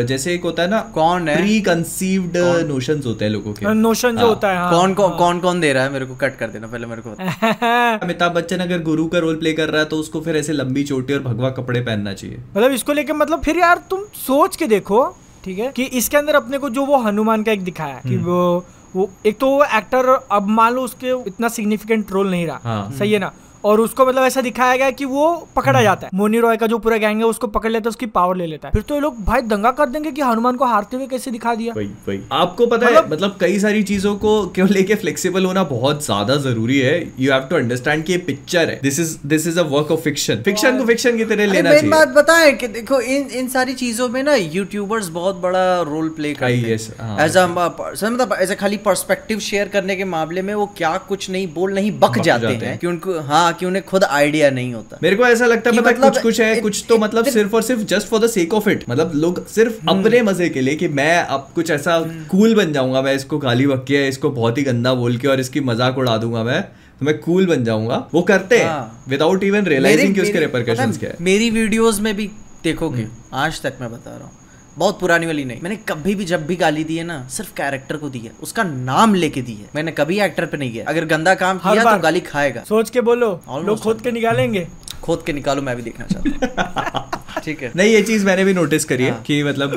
जैसे 0.07 0.33
एक 0.33 0.43
होता 0.43 0.63
है 0.63 0.69
ना 0.69 0.79
कौन 0.95 1.27
है? 1.29 1.35
प्री 1.37 1.59
कंसीव्ड 1.61 2.37
नोशंस 2.67 3.05
होते 3.05 3.25
हैं 3.25 3.31
लोगों 3.31 3.53
के। 3.53 3.73
नोशन 3.75 4.11
जो 4.11 4.19
हाँ, 4.19 4.27
होता 4.29 4.51
है 4.51 4.69
कौन 4.71 4.93
कौन 4.93 5.09
हाँ। 5.09 5.17
कौन 5.17 5.39
कौन 5.39 5.59
दे 5.59 5.73
रहा 5.73 5.83
है 5.83 5.89
मेरे 5.91 6.05
को? 6.05 6.12
कट 6.15 6.35
कर 6.35 6.49
देना 6.49 6.67
पहले 6.67 6.87
मेरे 6.87 7.01
को 7.01 7.09
अमिताभ 7.99 8.31
बच्चन 8.33 8.59
अगर 8.59 8.81
गुरु 8.83 9.07
का 9.07 9.19
रोल 9.19 9.35
प्ले 9.37 9.53
कर 9.53 9.69
रहा 9.69 9.81
है 9.81 9.87
तो 9.87 9.97
उसको 9.97 10.21
फिर 10.21 10.37
ऐसे 10.37 10.53
लंबी 10.53 10.83
चोटी 10.83 11.13
और 11.13 11.21
भगवा 11.23 11.49
कपड़े 11.53 11.81
पहनना 11.81 12.13
चाहिए 12.13 12.37
मतलब 12.49 12.71
इसको 12.71 12.93
लेके 12.93 13.13
मतलब 13.15 13.41
फिर 13.41 13.59
यार 13.59 13.83
तुम 13.89 14.03
सोच 14.17 14.55
के 14.55 14.67
देखो 14.67 15.03
ठीक 15.43 15.59
है 15.59 15.71
कि 15.71 15.83
इसके 15.93 16.17
अंदर 16.17 16.35
अपने 16.35 16.57
को 16.57 16.69
जो 16.69 16.85
वो 16.85 16.97
हनुमान 17.01 17.43
का 17.43 17.51
एक 17.51 17.63
दिखाया 17.63 17.99
कि 17.99 18.09
हम्म। 18.09 18.25
वो 18.25 18.65
वो 18.95 19.09
एक 19.25 19.37
तो 19.39 19.49
वो 19.49 19.63
एक्टर 19.75 20.05
अब 20.31 20.47
मान 20.51 20.73
लो 20.73 20.81
उसके 20.81 21.11
इतना 21.27 21.47
सिग्निफिकेंट 21.49 22.11
रोल 22.11 22.29
नहीं 22.31 22.45
रहा 22.47 22.59
हाँ। 22.63 22.91
सही 22.91 23.11
है 23.11 23.19
ना 23.19 23.31
और 23.65 23.79
उसको 23.79 24.05
मतलब 24.05 24.23
ऐसा 24.23 24.41
दिखाया 24.41 24.75
गया 24.75 24.89
कि 24.91 25.05
वो 25.05 25.47
पकड़ा 25.55 25.71
हम्म। 25.71 25.83
जाता 25.83 26.07
है। 26.07 26.11
मोनी 26.13 26.39
रॉय 26.39 26.57
का 26.57 26.67
जो 26.67 26.77
पूरा 26.77 26.97
गैंग 26.97 27.19
है 27.19 27.25
उसको 27.25 27.47
पकड़ 27.47 27.71
लेता 27.71 27.87
है 27.87 27.89
उसकी 27.89 28.05
पावर 28.05 28.35
ले 28.35 28.45
लेता 28.45 28.67
है। 28.67 28.71
फिर 28.71 28.81
तो 28.81 28.95
ये 28.95 29.01
लोग 29.01 29.23
भाई 29.23 29.41
दंगा 29.41 29.71
कर 29.71 29.89
देंगे 29.89 30.11
कि 30.11 30.21
हनुमान 30.21 30.55
को 30.55 30.65
हारते 30.65 30.97
हुए 30.97 31.07
कैसे 31.07 31.31
दिखा 31.31 31.55
दिया? 31.55 31.73
वही 31.77 31.87
वही। 32.07 32.19
आपको 32.31 32.65
पता 32.67 32.85
मतलब, 32.85 33.03
है 33.03 33.09
मतलब- 33.11 33.39
कई 33.39 33.59
सारी 33.59 33.83
चीज़ों 33.83 34.15
को 34.15 34.47
क्यों 34.47 34.67
लेके 34.69 34.95
फ्लेक्सिबल 34.95 35.45
होना 35.45 35.63
बहुत 35.63 36.05
ज़्यादा 36.05 36.35
ज़रूरी 36.35 36.79
है। 36.79 37.13
यू 37.19 37.31
हैव 37.33 37.41
टू 37.41 37.55
अंडरस्टैंड 37.55 38.03
कि 38.03 38.11
ये 38.11 38.17
पिक्चर 38.17 38.69
है। 38.69 38.79
This 38.83 38.99
is 38.99 39.17
this 39.25 39.47
is 39.47 39.59
a 39.59 39.63
work 39.63 39.91
of 39.91 39.99
fiction 39.99 40.35
fiction 40.35 40.77
को 40.77 40.85
फिक्शन 40.85 41.17
की 41.17 41.25
तरह 41.25 41.45
लेना 41.45 41.69
मेन 41.69 41.79
चाहिए। 41.79 41.91
बात 41.91 42.07
बताएँ 42.07 42.51
कि 42.53 42.67
देखो 42.67 42.99
इन 43.01 43.27
इन 43.27 43.47
सारी 43.47 43.73
चीज़ों 43.73 44.09
में 44.09 44.23
ना 44.23 44.35
यूट्यूबर्स 44.35 45.07
बहुत 45.07 45.35
बड़ा 45.35 45.81
रोल 45.81 46.09
प्ले 46.09 46.33
करते 46.33 46.53
हैं। 46.53 46.77
हाँ, 46.99 47.25
एज 47.25 47.37
अ 47.37 47.47
मतलब 47.47 48.35
एज 48.41 48.51
अ 48.51 48.55
खाली 48.55 48.77
पर्सपेक्टिव 48.77 49.39
शेयर 49.39 49.67
करने 49.67 49.95
के 49.95 50.03
मामले 50.05 50.41
में 50.41 50.53
वो 50.55 50.65
क्या 50.77 50.97
कुछ 50.97 51.29
नहीं 51.29 51.47
बोल 51.53 51.73
नहीं 51.73 51.91
बक 51.99 52.19
जाते 52.19 52.47
हैं। 52.47 52.61
हैं। 52.61 52.77
कि 52.77 52.87
उनको 52.87 53.19
हाँ 53.19 53.52
कि 53.53 53.65
उन्हें 53.65 53.83
खुद 53.85 54.03
आइडिया 54.03 54.49
नहीं 54.51 54.73
होता 54.73 54.97
मेरे 55.03 55.15
को 55.15 55.25
ऐसा 55.25 55.45
लगता 55.45 55.69
है 55.69 55.77
पता 55.77 55.91
मतलब 55.91 56.13
कुछ 56.13 56.21
कुछ 56.21 56.41
है 56.41 56.55
कुछ 56.61 56.83
तो 56.89 56.97
मतलब 56.97 57.29
सिर्फ़ 57.29 57.55
और 57.55 57.61
सिर्फ़ 57.63 57.81
just 57.87 58.07
for 58.07 58.19
the 58.19 58.27
sake 58.29 58.53
of 58.53 58.69
it 58.69 58.83
मतलब 58.89 59.11
लोग 59.15 59.45
सिर्फ़ 59.49 59.79
हम्म। 59.81 59.99
अपने 59.99 60.21
मज़े 60.23 60.49
के 60.49 60.61
लिए 60.61 60.75
कि 60.75 60.87
मैं 60.93 61.15
अब 61.17 61.49
कुछ 61.55 61.71
ऐसा 61.71 61.99
कूल 62.29 62.55
बन 62.55 62.73
जाऊँगा 62.73 63.01
मैं 63.01 63.15
इसको 63.15 63.37
गाली 63.39 63.67
बक्के 63.67 64.07
इसको 64.07 64.29
बहुत 64.31 64.57
ही 64.57 64.63
गंदा 64.63 64.93
बोल 64.95 65.17
के 65.17 65.27
और 65.27 65.39
इसकी 65.39 65.59
मज़ाक 65.63 65.97
उड़ा 65.97 66.17
दूँगा 66.17 66.43
मैं 66.43 66.61
तो 66.99 67.05
मैं 67.05 67.17
कूल 67.19 67.45
बन 67.47 67.63
जाऊँगा 67.63 67.97
वो 68.13 68.21
करते 68.23 68.57
हैं। 68.57 69.09
विदाउट 69.09 69.43
इवन 69.43 69.65
रियलाइजिंग 69.65 70.15
कि 70.15 70.21
उसके 70.21 70.39
रिपरकशंस 70.39 70.97
क्या 70.97 71.09
है, 71.09 71.15
हम्म। 71.15 71.25
मेरी 71.25 71.49
वीडियोस 71.51 71.99
में 71.99 72.15
भी 72.15 72.29
देखोगे 72.63 73.07
आज 73.35 73.61
तक 73.61 73.77
मैं 73.81 73.91
बता 73.91 74.11
रहा 74.11 74.27
हूँ 74.27 74.42
बहुत 74.77 74.99
पुरानी 74.99 75.25
वाली 75.25 75.43
नहीं। 75.45 75.61
मैंने 75.61 75.75
कभी 75.89 76.15
भी 76.15 76.25
जब 76.25 76.45
भी 76.47 76.55
गाली 76.55 76.83
दी 76.83 76.95
है 76.97 77.03
ना 77.03 77.27
सिर्फ़ 77.27 77.53
कैरेक्टर 77.53 77.97
को 77.97 78.09
दी 78.09 78.19
है। 78.19 78.31
उसका 78.43 78.63
नाम 78.63 79.13
लेके 79.15 79.41
दी 79.41 79.53
है। 79.53 79.69
मैंने 79.75 79.91
कभी 79.91 80.19
एक्टर 80.19 80.45
पे 80.45 80.57
नहीं 80.57 80.71
किया। 80.71 80.85
अगर 80.87 81.05
गंदा 81.05 81.35
काम 81.35 81.57
किया 81.57 81.83
तो 81.83 81.99
गाली 81.99 82.19
खाएगा। 82.19 82.63
सोच 82.69 82.89
के 82.89 83.01
बोलो। 83.01 83.29
लोग 83.65 83.79
खोद 83.79 84.01
के 84.01 84.11
निकालेंगे। 84.11 84.67
खोद 85.03 85.23
के 85.25 85.33
निकालो 85.33 85.61
मैं 85.61 85.75
भी 85.75 85.81
देखना 85.81 86.05
चाहता 86.05 86.99
हूँ। 86.99 87.41
ठीक 87.43 87.63
है। 87.63 87.71
नहीं 87.75 87.93
ये 87.93 88.01
चीज़ 88.01 88.25
मैंने 88.25 88.43
भी 88.43 88.53
नोटिस 88.53 88.85
करी 88.85 89.03
है 89.03 89.11
हाँ। 89.11 89.21
कि 89.21 89.43
मतलब 89.43 89.75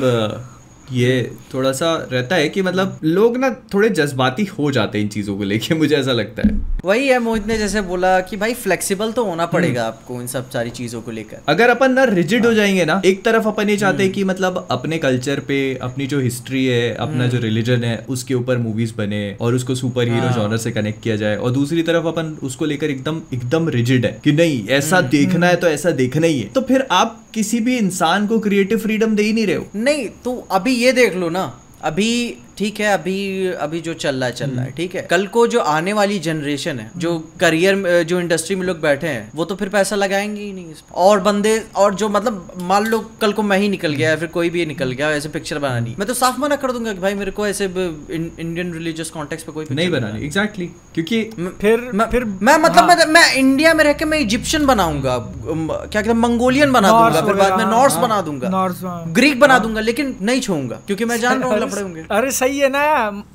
ये 0.91 1.31
थोड़ा 1.53 1.71
सा 1.71 1.95
रहता 2.11 2.35
है 2.35 2.49
कि 2.49 2.61
मतलब 2.61 2.99
लोग 3.03 3.37
ना 3.37 3.49
थोड़े 3.73 3.89
जज्बाती 3.89 4.43
हो 4.49 4.71
जाते 4.71 4.97
हैं 4.97 5.05
इन 5.05 5.09
चीज़ों 5.09 5.37
को 5.37 5.43
लेके 5.43 5.75
मुझे 5.75 5.95
ऐसा 5.95 6.11
लगता 6.11 6.47
है 6.47 6.55
वही 6.85 7.07
है 7.07 7.19
मोहित 7.19 7.47
ने 7.47 7.57
जैसे 7.57 7.81
बोला 7.81 8.19
कि 8.19 8.37
भाई 8.37 8.53
फ्लेक्सिबल 8.53 9.11
तो 9.11 9.23
होना 9.23 9.45
पड़ेगा 9.45 9.83
हम्म। 9.83 9.93
आपको 9.93 10.21
इन 10.21 10.27
सब 10.27 10.49
सारी 10.49 10.69
चीज़ों 10.69 11.01
को 11.01 11.11
लेकर 11.11 11.37
अगर 11.47 11.69
अपन 11.69 11.91
ना 11.91 12.03
रिजिड 12.03 12.41
हाँ। 12.41 12.51
हो 12.51 12.55
जाएँगे 12.55 12.85
ना 12.85 13.01
एक 13.05 13.23
तरफ़ 13.25 13.47
अपन 13.47 13.69
ये 13.69 13.77
चाहते 13.77 13.95
हम्म। 13.95 14.03
हैं 14.03 14.11
कि 14.11 14.23
मतलब 14.23 14.67
अपने 14.71 14.97
कल्चर 14.97 15.39
पे 15.39 15.57
अपनी 15.81 16.07
जो 16.07 16.19
हिस्ट्री 16.19 16.65
है 16.65 16.93
अपना 16.95 17.27
जो 17.27 17.39
रिलीजन 17.39 17.83
है 17.83 17.97
उसके 18.09 18.33
ऊपर 18.33 18.57
मूवीज़ 18.57 18.93
बने 18.97 19.21
और 19.41 19.55
उसको 19.55 19.75
सुपर 19.75 20.07
हीरो 20.07 20.25
हाँ। 20.27 20.33
जॉनर 20.33 20.57
से 20.57 20.71
कनेक्ट 20.71 21.03
किया 21.03 21.15
जाए 21.15 21.35
और 21.37 21.51
दूसरी 21.51 21.83
तरफ़ 21.83 22.07
अपन 22.07 22.37
उसको 22.43 22.65
लेकर 22.65 22.89
एकदम 22.89 23.21
एकदम 23.33 23.69
रिजिड 23.69 24.05
है 24.05 24.19
कि 24.23 24.31
नहीं 24.31 24.67
ऐसा 24.69 24.97
हम्म। 24.97 25.09
देखना 25.09 25.47
है 25.47 25.55
तो 25.55 25.67
ऐसा 25.67 25.91
देखना 25.93 26.27
ही 26.27 26.39
है 26.39 26.49
तो 26.49 26.61
फिर 26.61 26.87
आप 26.91 27.23
किसी 27.33 27.59
भी 27.59 27.77
इंसान 27.77 28.25
को 28.27 28.39
क्रिएटिव 28.39 28.77
फ्रीडम 28.79 29.15
दे 29.15 29.23
ही 29.23 29.33
नहीं 29.33 29.45
रहे 29.47 29.55
हो 29.55 29.65
नहीं 29.75 30.07
तो 30.23 30.35
अभी 30.51 30.73
ये 30.77 30.91
देख 30.93 31.15
लो 31.15 31.29
ना 31.29 31.43
अभी 31.81 32.09
ठीक 32.57 32.79
है 32.79 32.93
अभी 32.93 33.17
अभी 33.61 33.79
जो 33.81 33.93
चल 33.93 34.15
रहा 34.15 34.25
है 34.25 34.31
चल 34.35 34.49
रहा 34.49 34.63
है 34.63 34.71
ठीक 34.77 34.95
है। 34.95 35.01
कल 35.11 35.25
को 35.27 35.45
जो 35.47 35.59
आने 35.71 35.93
वाली 35.93 36.17
जनरेशन 36.19 36.79
है 36.79 36.89
जो 36.97 37.17
करियर 37.39 37.75
में 37.75 38.05
जो 38.07 38.19
इंडस्ट्री 38.19 38.55
में 38.55 38.65
लोग 38.67 38.79
बैठे 38.81 39.07
हैं 39.07 39.29
वो 39.35 39.45
तो 39.45 39.55
फिर 39.55 39.69
पैसा 39.69 39.95
लगाएँगे 39.95 40.41
ही 40.41 40.51
नहीं 40.53 40.73
और 40.95 41.19
बंदे 41.19 41.57
और 41.75 41.95
जो 41.95 42.09
मतलब 42.09 42.51
मान 42.61 42.85
लो 42.85 42.99
कल 43.21 43.33
को 43.33 43.43
मैं 43.43 43.57
ही 43.57 43.69
निकल 43.69 43.93
गया 43.93 44.09
या 44.09 44.15
फिर 44.15 44.27
कोई 44.27 44.49
भी 44.49 44.65
निकल 44.65 44.91
गया 44.91 45.11
ऐसे 45.11 45.29
पिक्चर 45.29 45.59
बनानी 45.59 45.95
मैं 45.99 46.07
तो 46.07 46.13
साफ़ 46.13 46.39
मना 46.41 46.55
कर 46.55 46.71
दूँगा 46.71 46.93
कि 46.93 46.99
भाई 46.99 47.13
मेरे 47.13 47.31
को 47.31 47.47
ऐसे 47.47 47.65
इंडियन 47.65 48.73
रिलीजियस 48.73 49.09
कॉन्टेक्स्ट 49.09 49.47
पे 49.47 49.51
कोई 49.51 49.65
नहीं 49.71 49.89
बनानी 49.91 50.25
एग्जैक्टली 50.25 50.69
क्योंकि 50.93 51.23
फिर 51.61 51.89
मैं 51.93 52.09
फिर 52.09 52.23
मैं 52.25 52.57
मतलब 52.57 52.89
हाँ। 52.89 52.95
मैं, 52.95 53.05
मैं 53.05 53.33
इंडिया 53.35 53.73
में 53.73 53.83
रह 53.83 53.93
के 53.93 54.05
मैं 54.05 54.19
इजिप्शियन 54.19 54.65
बनाऊँगा 54.65 55.17
क्या 55.17 56.01
कहते 56.01 56.09
हैं 56.09 56.17
मंगोलियन 56.17 56.71
बना 56.71 56.89
दूँगा 56.89 57.21
फिर 57.21 57.35
बाद 57.35 57.57
में 57.57 57.65
नॉर्स 57.65 57.93
हाँ, 57.93 58.01
बना 58.01 58.21
दूँगा। 58.21 58.49
हाँ। 58.49 59.03
ग्रीक 59.13 59.39
बना 59.39 59.57
दूँगा 59.59 59.81
लेकिन 59.81 60.15
नहीं 60.21 60.41
छूऊँगा 60.41 60.79
क्योंकि 60.87 61.05
मैं 61.05 61.19
जान 61.19 61.39
रहा 61.41 61.49
हूँ 61.49 61.59
लफड़े 61.59 61.81
होंगे। 61.81 62.05
अरे 62.11 62.31
सही 62.47 62.59
है 62.59 62.69
ना 62.69 62.83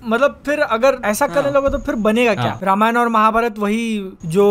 मतलब 0.04 0.40
फिर 0.46 0.60
अगर 0.70 0.96
ऐसा 1.04 1.26
करने 1.26 1.42
हाँ। 1.42 1.52
लगो 1.52 1.68
तो 1.68 1.78
फिर 1.78 1.94
बनेगा 2.06 2.34
क्या 2.34 2.44
हाँ। 2.44 2.58
रामायण 2.62 2.96
और 2.96 3.08
महाभारत 3.10 3.58
वही 3.58 3.82
जो 4.26 4.46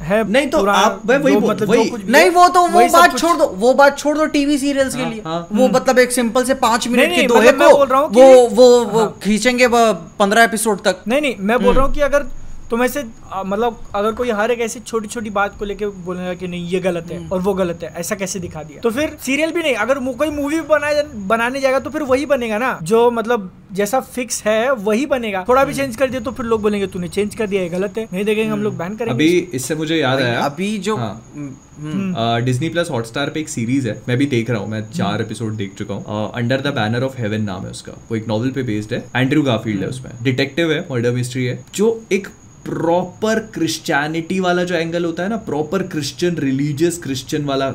है 0.00 0.22
नहीं 0.30 0.48
तो 0.50 0.58
आप- 0.66 1.06
वही 1.06 1.18
वही 1.18 1.36
मतलब 1.38 1.68
वही- 1.68 1.84
जो 1.84 1.90
कुछ 1.90 2.04
नहीं 2.06 2.30
वो 2.30 2.48
तो 2.48 2.66
वो 2.68 2.86
बात 2.92 3.16
छोड़ 3.18 3.36
दो 3.36 3.44
वो 3.58 3.72
बात 3.74 3.98
छोड़ 3.98 4.16
दो 4.18 4.24
टीवी 4.26 4.58
सीरियल्स 4.58 4.94
के 4.94 5.02
हाँ, 5.02 5.10
लिए 5.10 5.22
हाँ। 5.26 5.46
वो 5.52 5.68
मतलब 5.68 5.98
एक 5.98 6.12
सिंपल 6.12 6.44
से 6.44 6.54
पाँच 6.64 6.88
मिनट 6.88 7.04
के 7.04 7.16
नहीं, 7.16 7.26
दोहे 7.28 7.48
मतलब 7.48 7.70
को 7.70 7.84
रहा 7.84 8.00
हूँ 8.00 8.08
वो 8.08 8.48
कि- 8.48 8.56
वो 8.56 8.68
वो 8.84 9.00
हाँ। 9.00 9.08
खींचेंगे 9.22 9.68
पंद्रह 9.74 10.42
एपिसोड 10.42 10.82
तक 10.82 11.02
नहीं 11.08 11.20
नहीं 11.20 11.34
मैं 11.40 11.54
हम्म। 11.54 11.64
बोल 11.64 11.74
रहा 11.74 11.84
हूँ 11.84 11.94
कि 11.94 12.00
अगर 12.02 12.26
तुम 12.70 12.82
ऐसे 12.84 13.00
अ, 13.00 13.42
मतलब 13.46 13.78
अगर 13.94 14.12
कोई 14.14 14.30
हर 14.32 14.50
एक 14.50 14.60
ऐसी 14.60 14.80
छोटी 14.80 15.08
छोटी 15.08 15.30
बात 15.30 15.56
को 15.58 15.64
लेके 15.64 15.86
बोलेगा 16.06 16.34
कि 16.34 16.48
नहीं 16.48 16.68
ये 16.68 16.80
गलत 16.80 17.10
हम्म। 17.10 17.22
है 17.22 17.28
और 17.32 17.40
वो 17.40 17.54
गलत 17.54 17.80
है 17.82 17.92
ऐसा 17.96 18.14
कैसे 18.14 18.40
दिखा 18.40 18.62
दिया? 18.62 18.80
तो 18.80 18.90
फिर 18.90 19.16
सीरियल 19.22 19.52
भी 19.52 19.62
नहीं 19.62 19.74
अगर 19.84 19.98
कोई 20.14 20.30
मूवी 20.32 20.60
बनाए 20.70 21.02
बनाने 21.26 21.60
जाएगा 21.60 21.78
तो 21.78 21.90
फिर 21.90 22.02
वही 22.04 22.26
बनेगा 22.26 22.58
ना। 22.58 22.78
जो 22.82 23.10
मतलब 23.10 23.50
जैसा 23.72 24.00
फिक्स 24.00 24.42
है 24.44 24.72
वही 24.72 25.06
बनेगा। 25.06 25.44
थोड़ा 25.48 25.60
हम्म। 25.60 25.72
भी 25.72 25.76
चेंज 25.76 25.96
कर 25.96 26.10
दिया 26.10 26.20
तो 26.20 26.30
फिर 26.32 26.46
लोग 26.46 26.62
बोलेंगे 26.62 26.86
तूने 26.86 27.08
चेंज 27.08 27.34
कर 27.34 27.46
दिया 27.46 27.62
ये 27.62 27.68
गलत 27.68 27.98
है 27.98 28.04
नहीं 28.12 28.24
देखेंगे 28.24 28.50
हम 28.50 28.62
लोग 28.62 28.76
बैन 28.78 28.96
करेंगे 28.96 29.14
अभी 29.14 29.38
इससे 29.54 29.74
मुझे 29.74 29.96
याद 29.96 30.20
आया। 30.20 30.40
अभी 30.40 30.76
जो 30.78 30.96
हाँ। 30.96 31.12
हम्म, 31.34 32.44
डिज्नी 32.44 32.68
प्लस 32.68 32.90
हॉटस्टार 32.90 33.30
पे 33.30 33.40
एक 33.40 33.48
सीरीज़ 33.48 33.88
है 33.88 34.00
मैं 34.08 34.16
भी 34.18 34.26
देख 34.26 34.50
रहा 34.50 34.60
हूँ 34.60 34.68
मैं 34.70 34.82
चार 34.90 35.22
एपिसोड 35.22 35.56
देख 35.56 35.74
चुका 35.74 35.94
हूँ। 35.94 36.30
Under 36.32 36.60
the 36.60 36.74
banner 36.74 37.02
of 37.02 37.18
heaven 37.18 37.42
नाम 37.42 37.64
है 37.64 37.70
उसका 37.70 37.92
वो 38.10 38.16
एक 38.16 38.28
नॉवल 38.28 38.50
पे 38.50 38.62
बेस्ड 38.62 38.92
है 38.94 39.04
एंड्रू 39.16 39.42
गाफील्ड 39.42 39.82
है 39.82 39.88
उसमें। 39.88 40.10
डिटेक्टिव 40.22 40.72
है 40.72 40.80
मर्डर 40.90 41.10
मिस्ट्री 41.12 41.44
है 41.44 41.58
जो 41.74 41.90
एक 42.12 42.28
प्रॉपर 42.64 43.38
क्रिश्चियनिटी 43.54 44.38
वाला 44.40 44.64
जो 44.64 44.74
एंगल 44.74 45.04
होता 45.04 45.22
है 45.22 45.28
ना 45.28 45.36
प्रॉपर 45.46 45.82
क्रिश्चियन 45.86 46.36
रिलीजियस 46.36 46.98
क्रिश्चियन 46.98 47.44
वाला 47.44 47.68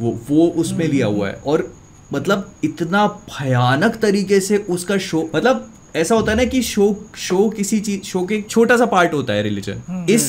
वो 0.00 0.18
वो 0.30 0.46
उसमें 0.56 0.86
लिया 0.88 1.06
हुआ 1.06 1.28
है। 1.28 1.34
और 1.46 1.72
मतलब 2.12 2.50
इतना 2.64 3.06
भयानक 3.06 3.96
तरीके 3.96 4.40
से 4.40 4.58
उसका 4.70 4.98
शो 4.98 5.30
मतलब 5.34 5.68
ऐसा 5.96 6.14
होता 6.14 6.32
है 6.32 6.36
ना 6.38 6.44
कि 6.44 6.62
शो 6.62 6.94
शो 7.16 7.48
किसी 7.50 7.80
चीज़ 7.80 8.02
शो 8.02 8.24
के 8.26 8.34
एक 8.34 8.48
छोटा 8.50 8.76
सा 8.76 8.86
पार्ट 8.86 9.14
होता 9.14 9.32
है 9.32 9.42
रिलीजन 9.42 10.06
इस 10.10 10.26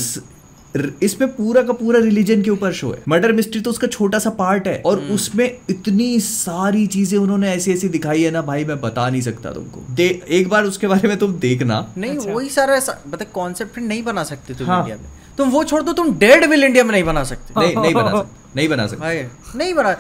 इसमें 1.04 1.30
पूरा 1.32 1.62
का 1.62 1.74
पूरा 1.74 2.00
रिलीजन 2.00 2.42
के 2.42 2.50
ऊपर 2.50 2.74
शो 2.74 2.92
है। 2.92 3.02
मर्डर 3.08 3.32
मिस्ट्री 3.32 3.62
तो 3.62 3.70
उसका 3.70 3.88
छोटा 3.88 4.20
सा 4.20 4.30
पार्ट 4.30 4.68
है। 4.68 4.82
और 4.86 5.00
उसमें 5.12 5.46
इतनी 5.70 6.20
सारी 6.20 6.86
चीज़ें 6.88 7.18
उन्होंने 7.20 7.52
ऐसी 7.52 7.72
ऐसी 7.74 7.90
दिखाई 7.90 8.24
है 8.24 8.32
ना 8.32 8.42
भाई 8.42 8.66
मैं 8.66 8.80
बता 8.82 9.10
नहीं 9.10 9.22
सकता 9.22 9.52
तुमको। 9.52 9.84
दे 9.92 10.08
एक 10.30 10.50
बार 10.50 10.66
उसके 10.66 10.88
बारे 10.88 11.08
में 11.08 11.18
तुम 11.18 11.34
देखना। 11.40 11.86
नहीं 11.98 12.18
अच्छा। 12.18 12.32
वही 12.32 12.50
सारा 12.50 12.80
मतलब 13.08 13.28
कॉन्सेप्ट 13.34 13.80
नहीं 13.80 14.04
बना 14.04 14.24
सकते 14.24 14.54
तुम 14.54 14.68
हाँ। 14.68 14.80
इंडिया 14.80 14.98
में। 14.98 15.06
तुम 15.38 15.50
वो 15.50 15.64
छोड़ 15.64 15.82
दो 15.84 15.94
तुम 15.94 16.14
डेड 16.18 16.46
विल 16.50 16.64
इंडिया 16.64 16.84
में 16.84 16.92
नहीं 16.92 17.04
बना 17.04 17.24
सकते। 17.24 17.60
नहीं 17.60 17.76
नहीं 17.76 17.94
बना 17.94 18.12
सकते 18.12 18.36
नहीं 18.56 18.68
बना 18.70 18.86
सकते। 18.88 19.02
भाई 19.02 19.18
नहीं 19.56 19.74
बना। 19.74 19.96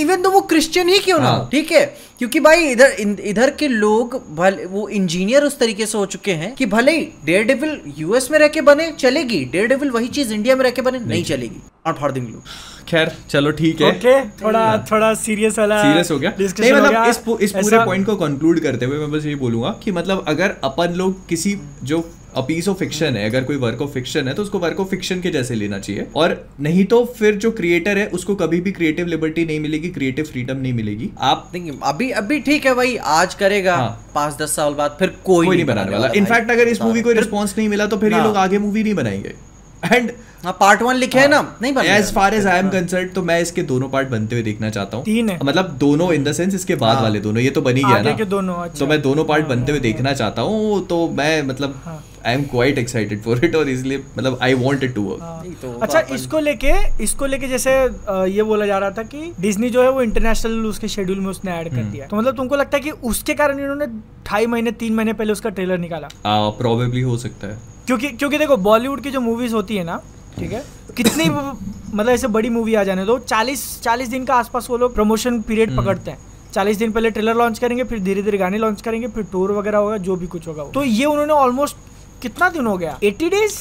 इवन 0.00 0.22
तो 0.22 0.30
वो 0.30 0.40
क्रिश्चियन 0.40 0.88
ही 0.88 0.98
क्यों 0.98 1.18
ना 1.18 1.28
हो। 1.30 1.36
हाँ। 1.36 1.48
ठीक 1.52 1.70
है? 1.72 1.84
क्योंकि 2.18 2.40
भाई 2.40 2.64
इधर 2.70 2.90
इधर 3.24 3.50
के 3.58 3.68
लोग 3.68 4.14
भले 4.36 4.64
वो 4.66 4.86
इंजीनियर 4.88 5.44
उस 5.44 5.58
तरीके 5.58 5.86
से 5.86 5.98
हो 5.98 6.04
चुके 6.06 6.32
हैं 6.32 6.54
कि 6.54 6.66
भले 6.66 6.92
ही 6.92 7.08
डेयर 7.24 7.44
डेविल 7.44 7.80
यूएस 7.98 8.30
में 8.30 8.38
रह 8.38 8.48
के 8.48 8.60
बने 8.60 8.90
चलेगी। 8.98 9.44
डेयर 9.52 9.66
डेविल 9.68 9.90
वही 9.90 10.08
चीज़ 10.08 10.32
इंडिया 10.34 10.56
में 10.56 10.64
रह 10.64 10.70
के 10.70 10.82
बने 10.82 10.98
नहीं 10.98 11.08
नहीं 11.08 11.24
चलेगी। 11.24 11.62
और 11.86 11.92
फाड़ 11.92 12.10
देंगे 12.12 12.30
लोग। 12.32 12.42
खैर 12.88 13.12
चलो 13.30 13.50
ठीक 13.52 13.80
है। 13.80 13.90
ओके 13.90 14.20
थोड़ा 14.44 14.64
थोड़ा 14.90 15.12
सीरियस 15.14 15.58
वाला 15.58 15.82
सीरियस 15.82 16.10
हो 16.10 16.18
गया। 16.18 16.32
नहीं 16.40 16.72
मतलब 16.72 17.04
इस 17.04 17.22
इस 17.40 17.52
पूरे 17.52 17.84
पॉइंट 17.84 18.06
को 18.06 18.16
कंक्लूड 18.16 18.60
करते 18.60 18.86
हुए 18.86 18.98
मैं 18.98 19.10
बस 19.12 19.26
ये 19.26 19.34
बोलूँगा 19.44 19.70
कि 19.84 19.92
मतलब 19.92 20.24
अगर 20.28 20.56
अपन 20.64 20.94
लोग 20.96 21.26
किसी 21.28 21.56
जो 21.84 22.04
पीस 22.40 22.68
ऑफ़ 22.68 22.78
फिक्शन 22.78 23.16
है 23.16 23.28
अगर 23.30 23.44
कोई 23.44 23.56
वर्क 23.56 23.82
ऑफ़ 23.82 23.90
फिक्शन 23.90 24.28
है 24.28 24.34
तो 24.34 24.42
उसको 24.42 24.58
वर्क 24.58 24.80
ऑफ़ 24.80 24.88
फिक्शन 24.88 25.20
के 25.20 25.30
जैसे 25.30 25.54
लेना 25.54 25.78
चाहिए। 25.78 26.06
और 26.16 26.36
नहीं 26.60 26.84
तो 26.84 27.04
फिर 27.18 27.34
जो 27.36 27.50
क्रिएटर 27.50 27.98
है 27.98 28.06
उसको 28.10 28.34
कभी 28.34 28.60
भी 28.60 28.72
क्रिएटिव 28.72 29.06
लिबर्टी 29.06 29.44
नहीं 29.44 29.60
मिलेगी 29.60 29.88
क्रिएटिव 29.90 30.24
फ्रीडम 30.24 30.56
नहीं 30.56 30.72
मिलेगी। 30.72 31.10
आप 31.20 31.50
नहीं 31.54 31.72
अभी 31.84 32.10
अभी 32.12 32.40
ठीक 32.40 32.66
है 32.66 32.74
भाई 32.74 32.96
आज 32.96 33.34
करेगा। 33.34 33.76
हाँ। 33.76 34.10
पाँच 34.14 34.36
दस 34.42 34.56
साल 34.56 34.74
बाद 34.74 34.96
फिर 34.98 35.08
कोई, 35.24 35.46
कोई 35.46 35.56
नहीं 35.56 35.66
बनाने 35.66 35.92
वाला। 35.92 36.08
इनफैक्ट 36.16 36.50
अगर 36.50 36.68
इस 36.68 36.82
मूवी 36.82 37.02
को 37.02 37.12
रिस्पॉन्स 37.12 37.54
नहीं 37.58 37.68
मिला 37.68 37.86
तो 37.86 37.96
फिर 37.96 38.12
ये 38.12 38.18
हाँ। 38.18 38.26
लोग 38.26 38.36
आगे 38.36 38.58
मूवी 38.58 38.82
नहीं 38.82 38.94
बनाएँगे। 38.94 39.34
एंड 39.86 40.10
हाँ 40.44 40.52
पार्ट 40.60 40.82
वन 40.82 40.96
लिखे 40.96 41.18
है 41.18 41.28
ना? 41.28 41.40
नहीं 41.62 41.72
as 41.88 42.12
far 42.14 42.34
as 42.34 42.46
I 42.46 42.58
am 42.58 42.68
concern 42.70 43.08
तो 43.08 43.22
मैं 43.22 43.40
इसके 43.40 43.62
दोनों 43.64 43.88
पार्ट 43.88 44.08
बनते 44.08 44.34
हुए 44.34 44.42
देखना 44.44 44.70
चाहता 44.70 44.96
हूँ। 44.96 45.04
तीन 45.04 45.28
है। 45.28 45.38
मतलब 45.44 45.76
दोनों 45.80 46.12
इन 46.12 46.24
द 46.24 46.32
सेंस 46.32 46.54
इसके 46.54 46.74
बाद 46.76 46.94
हाँ। 46.94 47.02
वाले 47.02 47.20
दोनों 47.20 47.42
ये 47.42 47.50
तो 47.50 47.62
बनी 47.62 47.82
गया 47.82 48.00
ना। 48.02 48.24
दोनों 48.26 48.54
अच्छा 48.54 48.78
तो 48.78 48.86
मैं 48.86 49.00
दोनों 49.02 49.24
पार्ट 49.24 49.46
बनते 49.46 49.72
हुए 49.72 49.80
देखना 49.80 50.12
चाहता 50.12 50.42
हूँ 50.42 50.86
तो 50.86 51.08
मैं 51.08 51.42
मतलब 51.42 51.80
हाँ। 51.84 52.02
I 52.26 52.34
am 52.34 52.42
quite 52.42 52.78
excited 52.78 53.22
for 53.22 53.44
it 53.44 53.56
और 53.56 53.68
इसलिए 53.68 54.02
मतलब 54.18 54.38
I 54.42 54.54
want 54.54 54.84
it 54.84 54.94
to 54.94 55.02
work 55.02 55.56
तो 55.62 55.72
अच्छा 55.82 56.00
इसको 56.00 56.38
लेके 56.38 56.72
इसको 57.04 57.26
लेके 57.26 57.48
जैसे 57.48 57.70
ये 58.30 58.42
बोला 58.42 58.66
जा 58.66 58.78
रहा 58.78 58.90
था 58.90 59.02
कि 59.02 59.32
डिज्नी 59.40 59.70
जो 59.70 59.82
है 59.82 59.90
वो 59.90 60.02
इंटरनेशनल 60.02 60.66
उसके 60.66 60.88
शेड्यूल 60.88 61.20
में 61.20 61.26
उसने 61.26 61.52
ऐड 61.52 61.68
कर 61.68 61.82
दिया 61.82 62.06
तो 62.06 62.16
मतलब 62.16 62.36
तुमको 62.36 62.56
लगता 62.56 62.76
है 62.76 62.82
कि 62.82 62.90
उसके 62.90 63.34
कारण 63.34 63.58
इन्होंने 63.60 63.86
ढाई 64.26 64.46
महीने 64.46 64.72
तीन 64.72 64.94
महीने 64.94 65.12
पहले 65.12 65.32
उसका 65.32 65.50
ट्रेलर 65.50 65.78
निकाला? 65.78 66.08
प्रोबेबली 66.50 67.00
हो 67.00 67.16
सकता 67.16 67.46
है। 67.46 67.58
क्योंकि 67.86 68.08
क्योंकि 68.08 68.38
देखो 68.38 68.56
बॉलीवुड 68.56 69.00
की 69.00 69.10
जो 69.10 69.20
मूवीज़ 69.20 69.54
होती 69.54 69.76
है 69.76 69.84
ना 69.84 70.00
ठीक 70.38 70.52
है 70.52 70.64
कितनी 70.96 71.24
मतलब 71.94 72.08
ऐसे 72.08 72.28
बड़ी 72.28 72.48
मूवी 72.48 72.74
आ 72.74 72.84
जाने 72.84 73.04
दो 73.04 73.18
चालीस 73.18 73.80
चालीस 73.82 74.08
दिन 74.08 74.24
का 74.24 74.34
आसपास 74.34 74.66
वो 74.70 74.76
लोग 74.76 74.94
प्रमोशन 74.94 75.40
पीरियड 75.40 75.76
पकड़ते 75.76 76.10
हैं। 76.10 76.18
चालीस 76.54 76.76
दिन 76.76 76.92
पहले 76.92 77.10
ट्रेलर 77.10 77.34
लॉन्च 77.34 77.58
करेंगे 77.58 77.84
फिर 77.84 77.98
धीरे 77.98 78.22
धीरे 78.22 78.38
गाने 78.38 78.58
लॉन्च 78.58 78.82
करेंगे 78.82 79.08
फिर 79.08 79.24
टूर 79.24 79.52
वगैरह 79.52 79.78
होगा 79.78 79.96
जो 79.96 80.16
भी 80.16 80.26
कुछ 80.26 80.48
होगा 80.48 80.64
तो 80.64 80.84
ये 80.84 81.04
उन्होंने 81.04 81.32
ऑलमोस्ट 81.32 81.76
कितना 82.22 82.48
दिन 82.48 82.66
हो 82.66 82.78
गया? 82.78 82.98
Eighty 83.04 83.28
days? 83.28 83.54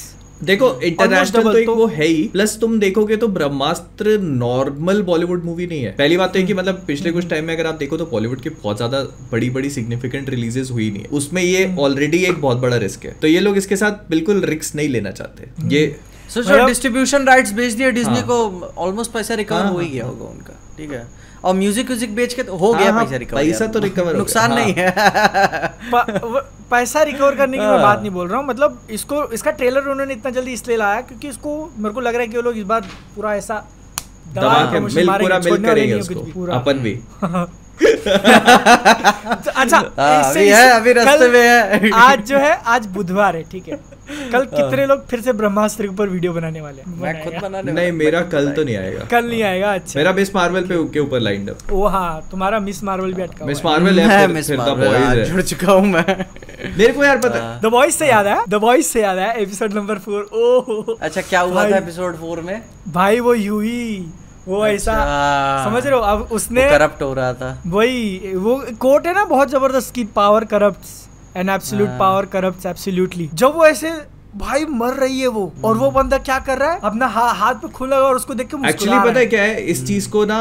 देखो 0.43 0.81
इंटरनेशनल 0.81 1.43
तो 1.43 1.57
एक 1.57 1.65
तो- 1.65 1.77
वो 1.77 1.85
है 1.87 2.05
ही। 2.05 2.23
प्लस 2.33 2.57
तुम 2.59 2.79
देखोगे 2.79 3.17
तो 3.17 3.27
ब्रह्मास्त्र 3.27 4.19
नॉर्मल 4.19 5.01
बॉलीवुड 5.01 5.43
मूवी 5.43 5.67
नहीं 5.67 5.83
है। 5.83 5.91
पहली 5.91 6.17
बात 6.17 6.33
तो 6.33 6.39
है 6.39 6.45
कि 6.45 6.53
मतलब 6.53 6.83
पिछले 6.87 7.11
कुछ 7.11 7.27
टाइम 7.27 7.45
में 7.45 7.55
अगर 7.55 7.67
आप 7.67 7.75
देखो 7.75 7.97
तो 7.97 8.05
बॉलीवुड 8.05 8.41
की 8.41 8.49
बहुत 8.49 8.77
ज़्यादा 8.77 9.03
बड़ी 9.03 9.49
बड़ी 9.49 9.69
सिग्निफिकेंट 9.69 10.29
रिलीजेस 10.29 10.71
हुई 10.71 10.91
नहीं 10.91 11.01
है। 11.01 11.07
उसमें 11.07 11.41
ये 11.41 11.75
ऑलरेडी 11.79 12.17
एक 12.17 12.41
बहुत 12.41 12.57
बड़ा 12.57 12.77
रिस्क 12.77 13.05
है। 13.05 13.11
तो 13.11 13.27
ये 13.27 13.39
लोग 13.39 13.57
इसके 13.57 13.75
साथ 13.75 14.09
बिल्कुल 14.09 14.41
रिस्क 14.41 14.75
नहीं 14.75 14.89
लेना 14.89 15.11
चाहते। 15.11 15.75
ये 15.75 15.99
सो 16.29 16.39
मतलब- 16.39 16.67
डिस्ट्रीब्यूशन 16.67 17.23
राइट्स 17.23 17.51
बेच 17.51 17.73
दिए 17.73 17.91
डिज्नी 17.91 18.15
हाँ। 18.15 18.23
को 18.23 18.73
ऑलमोस्ट 18.77 19.11
पैसा 19.11 19.33
रिकवर 19.33 19.59
हाँ, 19.59 19.71
हो 19.71 19.79
ही 19.79 19.85
हाँ, 19.85 19.93
गया 19.93 20.05
होगा 20.05 20.25
उनका। 20.25 20.53
ठीक 20.77 20.91
है? 20.91 21.20
और 21.43 21.53
म्यूज़िक 21.55 21.87
व्यूजिक 21.87 22.13
बेच 22.15 22.33
के 22.33 22.43
तो 22.43 22.55
हो 22.57 22.71
हाँ, 22.73 22.81
गया 22.81 22.91
हाँ, 22.93 23.03
पैसा 23.03 23.17
रिकवर 23.17 23.43
पैसा 23.43 23.67
तो 23.67 23.79
हो 23.79 23.87
गया, 23.95 24.11
नुकसान 24.13 24.51
हाँ। 24.51 24.59
नहीं 24.59 24.73
है 24.77 24.89
पैसा 26.71 27.01
रिकवर 27.03 27.35
करने 27.35 27.57
की 27.57 27.63
मैं। 27.63 27.81
बात 27.81 28.01
नहीं 28.01 28.11
बोल 28.11 28.27
रहा 28.27 28.39
हूँ 28.39 28.47
मतलब 28.47 28.79
इसको 28.91 29.23
इसका 29.33 29.51
ट्रेलर 29.51 29.87
उन्होंने 29.91 30.13
इतना 30.13 30.31
जल्दी 30.31 30.53
इसलिए 30.53 30.77
लाया 30.77 31.01
क्योंकि 31.01 31.27
इसको 31.27 31.55
मेरे 31.77 31.93
को 31.93 32.01
लग 32.01 32.13
रहा 32.13 32.21
है 32.21 32.27
कि 32.27 32.35
वो 32.37 32.41
लोग 32.43 32.57
इस 32.57 32.63
बार 32.65 32.81
पूरा 33.15 33.33
ऐसा 33.35 33.63
दबा 34.35 34.53
के 34.71 34.79
मिल 34.79 35.07
पूरा 35.11 35.39
मिल 35.39 35.57
करेंगे 35.63 35.93
उसको 35.95 36.45
अपन 36.59 36.79
भी 36.79 36.93
अच्छा 37.81 39.77
हाँ, 39.77 40.23
अभी 40.23 40.47
है, 40.49 40.69
अभी 40.71 40.93
रास्ते 40.93 41.27
में 41.27 41.39
है। 41.41 41.89
आज 42.01 42.25
जो 42.27 42.37
है 42.37 42.53
आज 42.73 42.85
बुधवार 42.97 43.35
है 43.35 43.43
ठीक 43.51 43.67
है 43.67 43.79
कल 44.31 44.45
कितने 44.47 44.85
लोग 44.85 45.05
फिर 45.07 45.21
से 45.21 45.33
ब्रह्मास्त्र 45.33 45.83
के 45.83 45.89
ऊपर 45.89 46.09
वीडियो 46.09 46.33
बनाने 46.33 46.61
वाले 46.61 46.81
हैं? 46.81 46.99
मैं 47.01 47.23
खुद 47.23 47.33
बनाने 47.41 47.71
नहीं 47.71 47.91
मेरा 47.91 48.21
कल 48.31 48.51
तो 48.51 48.63
नहीं 48.63 48.77
आएगा। 48.77 49.05
कल 49.11 49.25
नहीं 49.25 49.41
आएगा? 49.43 49.73
अच्छा। 49.73 49.99
मेरा 49.99 50.13
मिस 50.13 50.35
मार्वल 50.35 50.67
पे 50.67 50.83
के 50.93 50.99
ऊपर 50.99 51.19
लाइंड 51.19 51.49
अप 51.49 51.73
ओ 51.73 51.85
हाँ 51.87 52.27
तुम्हारा 52.31 52.59
मिस 52.59 52.83
मार्वल 52.83 53.13
भी 53.13 53.21
अटका 53.21 53.45
मिस 53.45 53.65
मार्वल 53.65 53.99
है। 53.99 54.07
मैं 54.07 54.27
मिस 54.33 54.51
मार्वल, 54.51 54.87
बॉयज़ 54.87 55.03
हाँ, 55.03 55.15
है। 55.15 55.25
जुड़ 55.25 55.41
चुका 55.41 55.71
हूँ 55.71 55.87
मैं। 55.87 56.25
मेरे 56.77 56.93
को 56.93 57.03
यार 57.03 57.17
पता 57.17 57.39
हाँ। 57.41 57.59
द 57.61 57.73
वॉइस 57.73 57.95
से 57.95 58.07
याद 58.07 58.27
है? 58.27 58.37
द 58.49 58.53
वॉइस 58.63 58.87
से 58.93 59.01
याद 59.01 59.17
है 59.17 59.33
एपिसोड 59.41 59.73
नंबर 59.73 59.99
फोर 59.99 60.29
ओ 60.33 60.95
अच्छा 61.01 61.21
क्या 61.21 61.41
हुआ 61.41 61.69
था 61.71 61.77
एपिसोड 61.77 62.15
फोर 62.17 62.41
में? 62.41 62.61
भाई 62.89 63.19
वो 63.19 63.33
यूही 63.33 64.05
वो 64.47 64.65
ऐसा 64.67 64.91
अच्छा। 64.93 65.69
समझ 65.69 65.85
रहे 65.85 65.95
हो 65.95 66.01
अब 66.01 66.29
उसने 66.31 66.69
करप्ट 66.69 67.01
हो 67.01 67.13
रहा 67.13 67.33
था। 67.33 67.61
वही 67.67 68.33
वो 68.35 68.55
कोट 68.79 69.07
है 69.07 69.13
ना 69.13 69.25
बहुत 69.25 69.49
ज़बरदस्त 69.49 69.93
की 69.95 70.03
पावर 70.15 70.45
करप्ट 70.45 70.85
एंड 71.37 71.49
एब्सोल्यूट 71.49 71.89
हाँ। 71.89 71.99
पावर 71.99 72.25
करप्ट 72.33 72.65
एब्सोल्युटली 72.65 73.29
जब 73.33 73.55
वो 73.55 73.65
ऐसे 73.65 73.91
भाई 74.37 74.65
मर 74.71 74.93
रही 74.93 75.19
है 75.19 75.27
वो। 75.27 75.41
और 75.65 75.77
वो 75.77 75.89
बंदा 75.91 76.17
क्या 76.17 76.37
कर 76.39 76.57
रहा 76.57 76.71
है? 76.71 76.79
अपना 76.83 77.07
हा, 77.07 77.27
हाथ 77.29 77.55
पे 77.55 77.67
खुला 77.67 77.97
और 77.97 78.15
उसको 78.15 78.33
देख 78.33 78.47
के 78.47 78.69
एक्चुअली 78.69 78.99
पता 78.99 79.19
है। 79.19 79.25
क्या 79.25 79.41
है? 79.43 79.61
इस 79.63 79.85
चीज़ 79.87 80.09
को 80.09 80.23
ना 80.25 80.37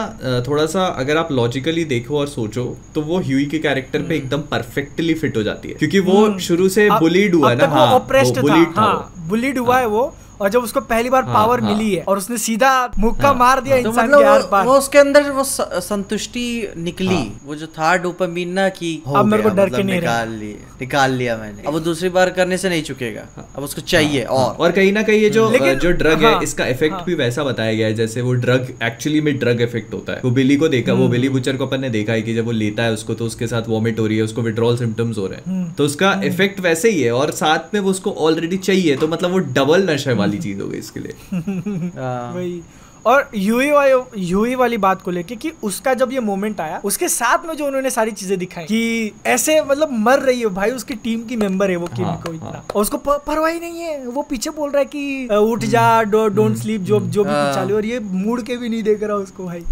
थोड़ा 0.49 0.67
सा 0.67 0.85
अगर 0.99 1.17
आप 1.17 1.33
लॉजिकली 1.33 1.85
देखो 1.85 2.19
और 2.19 2.27
सोचो 2.29 2.65
तो 2.95 3.03
वो 3.03 3.19
ह्यूई 3.21 3.47
के 3.47 3.59
कैरेक्टर 3.59 4.03
पे 4.03 4.17
एकदम 4.17 4.43
परफेक्टली 4.51 5.15
फिट 5.15 5.37
हो 5.37 5.43
जाती 5.43 5.69
है। 5.69 5.75
क्योंकि 5.75 6.01
वो 6.01 6.39
शुरू 6.39 6.69
से 6.69 6.89
बुलीड 6.91 7.35
हुआ 7.35 7.53
ना 7.55 7.67
हाँ 7.67 7.87
था 7.91 7.99
था 7.99 8.81
हाँ 8.81 9.13
बुलीड 9.29 9.59
हुआ 9.59 9.79
है 9.79 9.87
वो। 9.87 10.03
और 10.41 10.49
जब 10.49 10.63
उसको 10.63 10.81
पहली 10.83 11.11
बार 11.11 11.25
हाँ, 11.25 11.35
पावर 11.35 11.61
हाँ। 11.61 11.71
मिली 11.71 11.95
है 11.95 12.03
और 12.03 12.19
उसने 12.19 12.39
सीधा 12.39 12.71
मुक्का 12.99 13.29
हाँ, 13.29 13.35
मार 13.37 13.61
दिया 13.61 13.81
तो 13.83 13.89
इंसान 13.89 14.07
मतलब 14.07 14.21
के 14.21 14.27
आर 14.27 14.41
वो, 14.41 14.49
पार 14.49 14.67
वो 14.67 14.75
उसके 14.75 14.99
अंदर 14.99 15.31
वो 15.31 15.45
संतुष्टि 15.45 16.73
निकली। 16.79 17.07
हाँ। 17.07 17.41
वो 17.45 17.55
जो 17.55 17.67
था 17.69 17.97
डोपामीन 17.97 18.53
ना 18.53 18.69
कि 18.71 18.93
हो 19.07 19.15
अब 19.15 19.27
मेरे 19.27 19.43
को 19.43 19.49
डर 19.51 19.57
के 19.57 19.73
मतलब 19.73 19.87
नहीं 19.87 20.01
निकाल 20.01 20.29
लिए 20.31 20.59
निकाल 20.81 21.13
लिया 21.13 21.37
मैंने। 21.37 21.63
अब 21.63 21.73
वो 21.73 21.81
दूसरी 21.81 22.09
बार 22.09 22.31
करने 22.31 22.59
से 22.59 22.69
नहीं 22.69 22.83
चुकेगा। 22.83 23.27
अब 23.57 23.63
उसको 23.63 23.81
चाहिए 23.83 24.23
और 24.25 24.39
हाँ। 24.39 24.55
और। 24.55 24.73
कहीं 24.73 24.93
ना 24.93 25.03
कहीं 25.03 25.21
ये 25.21 25.31
जो 25.31 25.49
जो 25.51 25.91
ड्रग 25.93 26.23
है 26.23 26.33
हाँ, 26.33 26.43
इसका 26.43 26.67
इफ़ेक्ट 26.67 26.95
हाँ। 26.95 27.05
भी 27.05 27.15
वैसा 27.15 27.45
बताया 27.45 27.75
गया 27.75 27.87
है 27.87 27.95
जैसे 27.95 28.23
वो 28.23 28.33
ड्रग 28.37 28.73
एक्चुअली 28.83 29.21
में 29.21 29.37
ड्रग 29.39 29.61
इफ़ेक्ट 29.61 29.95
होता 29.95 30.13
है। 30.13 30.21
वो 30.25 30.31
बिली 30.31 30.57
को 30.57 30.69
देखा 30.69 30.93
हम्म। 30.93 31.03
वो 31.03 31.09
बिली 31.09 31.29
बुचर 31.29 31.57
को 31.57 31.67
अपन 31.67 31.81
ने 31.81 31.91
देखा 31.91 32.13
है 32.13 32.23
कि 32.23 32.35
जब 32.35 32.45
वो 32.45 32.53
लेता 32.53 32.83
है 32.83 32.93
उसको 32.93 33.15
तो 33.15 33.25
उसके 33.25 33.47
साथ 33.47 33.69
वॉमिट 33.69 33.99
हो 34.01 34.07
रही 34.07 34.17
है 34.17 34.23
उसको 34.23 34.43
विड्रॉल 34.43 34.77
सिम्टम्स 34.77 35.19
हो 35.19 35.27
रहे 35.27 35.41
हम्म। 35.47 35.63
हैं 35.63 35.75
तो 35.75 35.85
उसका 35.85 36.13
इफ़ेक्ट 36.25 36.61
वैसे 36.61 36.91
ही 36.91 37.03
है 37.03 37.13
और 37.13 37.31
साथ 37.35 37.75
में 37.75 37.81
वो 37.81 37.91
उसको 37.91 38.13
ऑलरेडी 38.21 38.57
चाहिए 38.59 38.97
तो 38.97 39.09
मतलब 39.09 39.31
वो 39.31 39.39
डबल 39.59 39.91
नशे 39.91 40.13
वाली 40.13 40.30
चीज़ 40.39 40.61
हो 40.61 40.69
गई 40.69 40.79
इसके 40.79 41.01
लिए। 41.01 41.15
हाँ। 42.01 42.33
वही। 42.35 42.63
और 43.07 43.31
यूई 43.35 43.71
वाली 43.71 44.27
यूई 44.29 44.55
वाली 44.55 44.77
बात 44.79 45.03
को 45.03 45.11
लेके 45.11 45.37
कि 45.37 45.53
उसका 45.63 45.95
जब 45.95 46.13
ये 46.13 46.21
मोमेंट 46.21 46.61
आया 46.61 46.81
उसके 46.85 47.09
साथ 47.09 47.47
में 47.47 47.55
जो 47.57 47.67
उन्होंने 47.67 47.91
सारी 47.91 48.11
चीज़ें 48.11 48.39
दिखाई 48.39 48.65
कि 48.65 49.13
ऐसे 49.27 49.61
मतलब 49.63 49.89
मर 49.93 50.19
रही 50.19 50.41
है 50.41 50.47
भाई 50.47 50.71
उसकी 50.71 50.95
टीम 50.95 51.25
की 51.25 51.37
मेंबर 51.37 51.71
है 51.71 51.77
वो 51.77 51.87
किम 51.87 52.05
हाँ, 52.05 52.23
को 52.27 52.33
इतना। 52.33 52.47
हाँ। 52.47 52.65
और 52.75 52.83
उसको 52.83 52.99
परवाही 52.99 53.55
ही 53.55 53.61
नहीं 53.61 53.81
है। 53.81 54.07
वो 54.07 54.23
पीछे 54.23 54.51
बोल 54.51 54.71
रहा 54.71 54.79
है 54.79 54.85
कि 54.85 55.29
उठ 55.37 55.65
जा 55.65 56.03
डोंट 56.03 56.57
स्लीप 56.57 56.81
जो 56.81 57.01
जो 57.01 57.25
भी 57.25 57.31
हाँ। 57.31 57.55
चालू 57.55 57.77
और 57.77 57.85
ये 57.85 57.99
मुड़ 58.01 58.41
के 58.43 58.57
भी 58.57 58.69
नहीं 58.69 58.83
देख 58.83 59.03
रहा 59.03 59.17
उसको 59.17 59.45
भाई। 59.45 59.65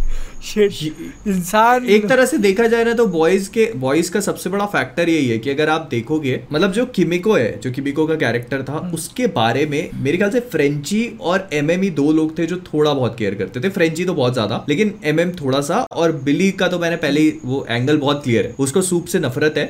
इंसान 1.28 1.86
एक 1.86 2.08
तरह 2.08 2.26
से 2.26 2.38
देखा 2.38 2.66
जाए 2.66 2.84
ना 2.84 2.92
तो 2.92 3.06
बॉयज़ 3.08 3.48
के 3.50 3.64
बॉयज़ 3.76 4.10
का 4.12 4.20
सबसे 4.20 4.50
बड़ा 4.50 4.66
फैक्टर 4.66 5.08
यही 5.08 5.28
है 5.28 5.38
कि 5.38 5.50
अगर 5.50 5.68
आप 5.68 5.88
देखोगे 5.90 6.40
मतलब 6.52 6.72
जो 6.72 6.84
किमिको 6.88 7.34
है 7.34 7.58
जो 7.60 7.70
किमिको 7.70 8.06
का 8.06 8.14
कैरेक्टर 8.16 8.62
था 8.62 8.72
हम्म। 8.72 8.94
उसके 8.94 9.26
बारे 9.34 9.64
में 9.66 9.90
मेरे 9.94 10.18
ख्याल 10.18 10.30
से 10.30 10.40
फ्रेंची 10.52 11.02
और 11.20 11.48
एमएम 11.52 11.88
दो 11.94 12.10
लोग 12.12 12.38
थे 12.38 12.46
जो 12.46 12.56
थोड़ा 12.64 12.92
बहुत 12.92 13.16
केयर 13.18 13.34
करते 13.34 13.60
थे। 13.60 13.68
फ्रेंची 13.70 14.04
तो 14.04 14.14
बहुत 14.14 14.32
ज़्यादा 14.32 14.64
लेकिन 14.68 14.94
एम 15.04 15.30
थोड़ा 15.34 15.60
सा 15.62 15.86
और 15.92 16.12
बिली 16.24 16.50
का 16.52 16.68
तो 16.68 16.78
मैंने 16.78 16.96
पहले 16.98 17.20
ही 17.20 17.32
वो 17.44 17.66
एंगल 17.70 17.96
बहुत 17.98 18.22
क्लियर 18.24 18.46
है। 18.46 18.54
उसको 18.58 18.82
सूप 18.82 19.06
से 19.06 19.18
नफरत 19.18 19.54
है 19.56 19.66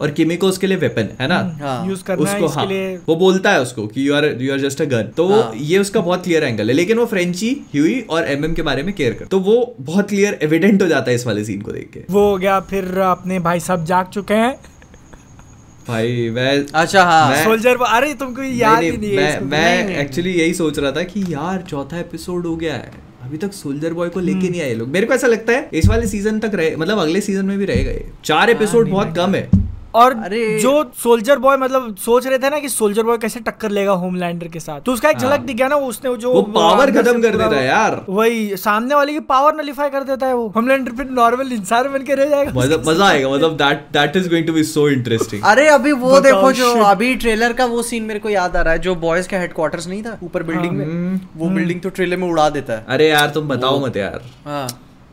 और 0.00 0.10
किमिको 0.10 0.46
उसके 0.48 0.66
लिए 0.66 0.76
वेपन 0.76 1.08
है 1.20 1.28
ना? 1.28 1.58
हाँ। 1.62 1.88
यूज़ 1.88 2.04
करना 2.04 2.28
है 2.30 2.34
उसको 2.34 2.46
इसके 2.46 2.58
हाँ 2.60 2.66
लिए। 2.66 2.96
वो 3.08 3.16
बोलता 3.16 3.52
है 3.52 3.60
उसको 3.60 3.86
कि 3.86 4.08
you 4.08 4.14
are 4.14 4.24
you 4.40 4.52
are 4.52 4.60
just 4.60 4.82
a 4.82 4.84
gun 4.84 5.02
तो 5.02 5.28
हाँ। 5.28 5.52
ये 5.56 5.78
उसका 5.78 6.00
बहुत 6.00 6.24
क्लियर 6.24 6.44
एंगल 6.44 6.68
है 6.68 6.72
लेकिन 6.72 6.98
वो 6.98 7.06
फ्रेंची 7.06 7.66
ह्यूई 7.72 8.00
और 8.10 8.28
एमएम 8.28 8.52
के 8.54 8.62
बारे 8.62 8.82
में 8.82 8.94
केयर 8.94 9.12
कर 9.12 9.24
तो 9.24 9.38
वो 9.40 9.76
बहुत 9.80 10.08
क्लियर 10.08 10.38
एविडेंट 10.42 10.82
हो 10.82 10.86
जाता 10.88 11.10
है 11.10 11.14
इस 11.14 11.26
वाले 11.26 11.44
सीन 11.44 11.60
को 11.60 11.72
देख 11.72 11.90
के। 11.94 12.00
वो 12.10 12.30
हो 12.30 12.38
गया 12.38 12.60
फिर 12.60 12.98
अपने 12.98 13.38
भाई 13.38 13.60
सब 13.60 13.84
जाग 13.84 14.06
चुके 14.06 14.34
हैं। 14.34 14.56
भाई 15.88 16.30
मैं 16.30 16.66
अच्छा 16.74 17.04
हाँ। 17.04 17.30
मैं- 17.30 17.44
सोल्जर 17.44 17.76
अरे 17.76 18.14
तुमको 18.14 18.42
याद 18.42 18.78
नहीं, 18.78 18.90
ही 18.90 18.96
नहीं 18.98 19.16
है 19.16 19.44
मैं 19.44 19.84
मैं। 19.84 19.96
एक्चुअली 19.98 20.30
यही 20.30 20.54
सोच 20.54 20.78
रहा 20.78 20.92
था 20.92 21.02
कि 21.02 21.20
यार 21.20 21.64
चौथा 21.68 21.98
एपिसोड 21.98 22.46
हो 22.46 22.56
गया 22.56 22.74
है। 22.74 22.90
अभी 23.22 23.36
तक 23.36 23.52
सोल्जर 23.52 23.92
बॉय 23.92 24.08
को 24.08 24.20
हम्म। 24.20 24.34
लेके 24.34 24.48
नहीं 24.48 24.60
आए 24.60 24.74
लोग। 24.74 24.88
मेरे 24.88 25.06
को 25.06 25.14
ऐसा 25.14 25.26
लगता 25.26 25.52
है 25.52 25.68
इस 25.72 25.86
वाले 25.86 26.06
सीज़न 26.06 26.38
तक 26.38 26.50
रहे 26.54 26.76
मतलब 26.76 26.98
अगले 26.98 27.20
सीज़न 27.20 27.44
में 27.44 27.58
भी 27.58 27.64
रहेगा 27.64 27.90
ये। 27.90 28.10
चार 28.24 28.38
हाँ, 28.38 28.48
एपिसोड 28.48 28.88
बहुत 28.90 29.16
कम 29.16 29.34
है। 29.34 29.48
और 29.98 30.14
जो 30.62 30.72
सोल्जर 31.02 31.38
बॉय 31.38 31.56
मतलब 31.56 31.94
सोच 31.98 32.26
रहे 32.26 32.38
थे 32.38 32.50
ना 32.50 32.58
कि 32.58 32.68
सोल्जर 32.68 33.02
बॉय 33.02 33.18
कैसे 33.18 33.40
टक्कर 33.40 33.70
लेगा 33.70 33.92
होमलैंडर 34.02 34.48
के 34.48 34.60
साथ। 34.60 34.80
तो 34.80 34.92
उसका 34.92 35.10
एक 35.10 35.16
हाँ। 35.16 35.28
झलक 35.28 35.40
दिख 35.42 35.56
गया 35.56 35.68
ना 35.68 35.76
उसने 35.86 36.16
जो 36.16 36.32
वो 36.32 36.42
से 36.80 36.92
खत्म 36.92 37.22
कर 37.22 37.36
देता 37.36 37.56
है 37.56 37.66
यार। 37.66 38.00
वही 38.08 38.56
सामने 38.58 38.94
वाले 38.94 39.12
की 39.12 39.20
पावर 39.28 39.54
नलीफाई 39.56 39.90
कर 39.90 40.04
देता 40.04 40.26
है 40.26 40.34
वो। 40.34 40.46
होमलैंडर 40.56 40.92
फिर 40.96 41.10
नॉर्मल 41.12 41.52
इंसान 41.52 41.92
बन 41.92 42.02
के 42.02 42.14
रह 42.14 42.28
जाएगा। 42.28 42.52
मतलब 42.54 42.88
मज़ा 42.88 43.08
आएगा 43.08 43.28
मतलब 43.30 43.56
that 43.56 43.86
that 43.92 44.16
is 44.16 44.28
going 44.30 44.46
to 44.46 44.52
be 44.52 44.64
so 44.64 44.88
interesting 44.90 45.42
अरे 45.44 45.68
अभी 45.68 45.92
वो 45.98 46.20
देखो 46.20 46.52
जो 46.54 46.72
अभी 46.84 47.14
ट्रेलर 47.16 47.52
का 47.52 47.64
वो 47.66 47.82
सीन 47.82 48.02
मेरे 48.04 48.20
को 48.20 48.28
याद 48.28 48.56
आ 48.56 48.62
रहा 48.62 48.72
है 48.72 48.78
जो 48.80 48.94
बॉयज़ 48.98 49.28
का 49.28 49.38
हेडक्वार्टर्स 49.38 49.88
नहीं 49.88 50.02
था 50.02 50.18
ऊपर 50.22 50.42
बिल्डिंग 50.42 50.72
में 50.72 50.84
हम्म। 50.84 51.20
वो 51.36 51.50
बिल्डिंग 51.50 51.80
तो 51.80 51.88
ट्रेलर 51.90 52.16
में 52.16 52.28
उड़ा 52.28 52.48
देता 52.50 52.72
है। 52.72 52.84
अरे 52.88 53.08
यार 53.08 53.30
तुम 53.30 53.48
बताओ 53.48 53.86
मत 53.86 53.96
यार। 53.96 54.20
हाँ। 54.44 54.66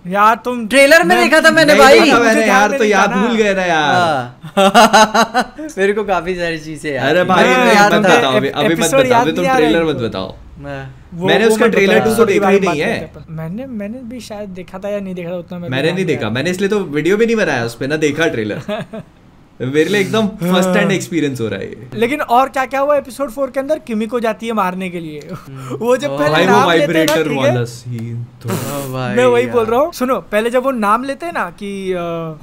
यार 0.05 0.35
तुम 0.45 0.65
ट्रेलर 0.67 1.03
में 1.03 1.17
देखा 1.17 1.39
था 1.41 1.51
मैंने 1.51 1.75
भाई। 1.75 1.99
देखा 1.99 2.17
मैंने 2.19 2.45
यार 2.47 2.77
तो 2.77 2.83
याद 2.83 3.11
भूल 3.11 3.35
गए 3.37 3.53
ना 3.55 3.63
यार। 3.65 3.93
हाँ। 3.95 5.53
मेरे 5.77 5.93
को 5.93 6.03
काफ़ी 6.03 6.35
सारी 6.35 6.59
चीज़ें 6.59 6.97
अरे 6.97 7.23
भाई 7.23 7.43
मैं 7.45 7.73
याद 7.75 7.93
बताओ 7.95 8.33
अभी 8.35 8.49
अभी 8.49 8.75
मत 8.75 8.93
बताओ 8.95 9.21
अभी 9.21 9.31
तुम 9.31 9.45
ट्रेलर 9.47 9.83
मत 9.83 9.95
बताओ। 10.03 10.35
मैंने 10.59 11.45
वो 11.45 11.51
उसका 11.53 11.67
ट्रेलर 11.67 11.99
टू 11.99 12.13
तो 12.15 12.25
देखा 12.25 12.49
ही 12.49 12.59
नहीं 12.59 12.81
है। 12.81 13.11
मैंने 13.31 13.65
मैंने 13.81 13.99
भी 14.09 14.19
शायद 14.29 14.49
देखा 14.61 14.79
था 14.79 14.89
या 14.89 14.99
नहीं 14.99 15.15
देखा 15.15 15.31
था 15.31 15.37
उतना 15.37 15.59
मैंने 15.59 15.81
नहीं 15.81 15.93
नहीं 15.93 16.05
देखा 16.05 16.29
मैंने 16.29 16.49
इसलिए 16.51 16.69
तो 16.69 16.79
वीडियो 16.95 17.17
भी 17.17 17.25
नहीं 17.25 17.35
बनाया 17.35 17.65
उस 17.65 17.75
पर 17.75 17.87
ना 17.87 17.97
देखा 18.05 18.27
ट्रेलर 18.37 18.61
मेरे 19.61 19.83
लिए 19.89 20.01
एकदम 20.01 20.27
फ़र्स्ट 20.27 20.69
हैंड 20.69 20.91
एक्सपीरियंस 20.91 21.41
हो 21.41 21.47
रहा 21.47 21.59
है 21.59 21.67
ये। 21.69 21.87
लेकिन 21.93 22.21
और 22.37 22.49
क्या 22.49 22.65
क्या 22.65 22.79
हुआ 22.79 22.95
एपिसोड 22.97 23.29
फोर 23.31 23.51
के 23.51 23.59
अंदर? 23.59 23.79
किमी 23.79 24.07
को 24.07 24.19
जाती 24.19 24.47
है 24.47 24.53
मारने 24.53 24.89
के 24.89 24.99
लिए। 24.99 25.19
वो 25.71 25.95
जब 25.97 26.17
पहले 26.17 26.29
भाई 26.29 26.45
वो 26.45 26.51
नाम 26.51 26.71
लेते 26.71 26.93
हैं 26.93 27.05
ना, 27.05 27.13
वाइब्रेटर 27.13 27.29
वाला 27.33 27.63
सीन 27.65 28.23
तो। 28.43 28.49
भाई 28.93 29.15
मैं 29.15 29.25
वही 29.25 29.45
बोल 29.47 29.65
रहा 29.65 29.79
हूँ। 29.79 29.91
सुनो 29.93 30.19
पहले 30.31 30.49
जब 30.49 30.63
वो 30.63 30.71
नाम 30.71 31.03
लेते 31.03 31.25
हैं 31.25 31.33
ना 31.33 31.49
कि 31.51 31.69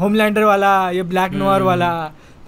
होमलैंडर 0.01 0.45
वाला 0.45 0.73
ये 0.91 1.03
ब्लैक 1.13 1.33
नोयर 1.33 1.63
वाला 1.63 1.91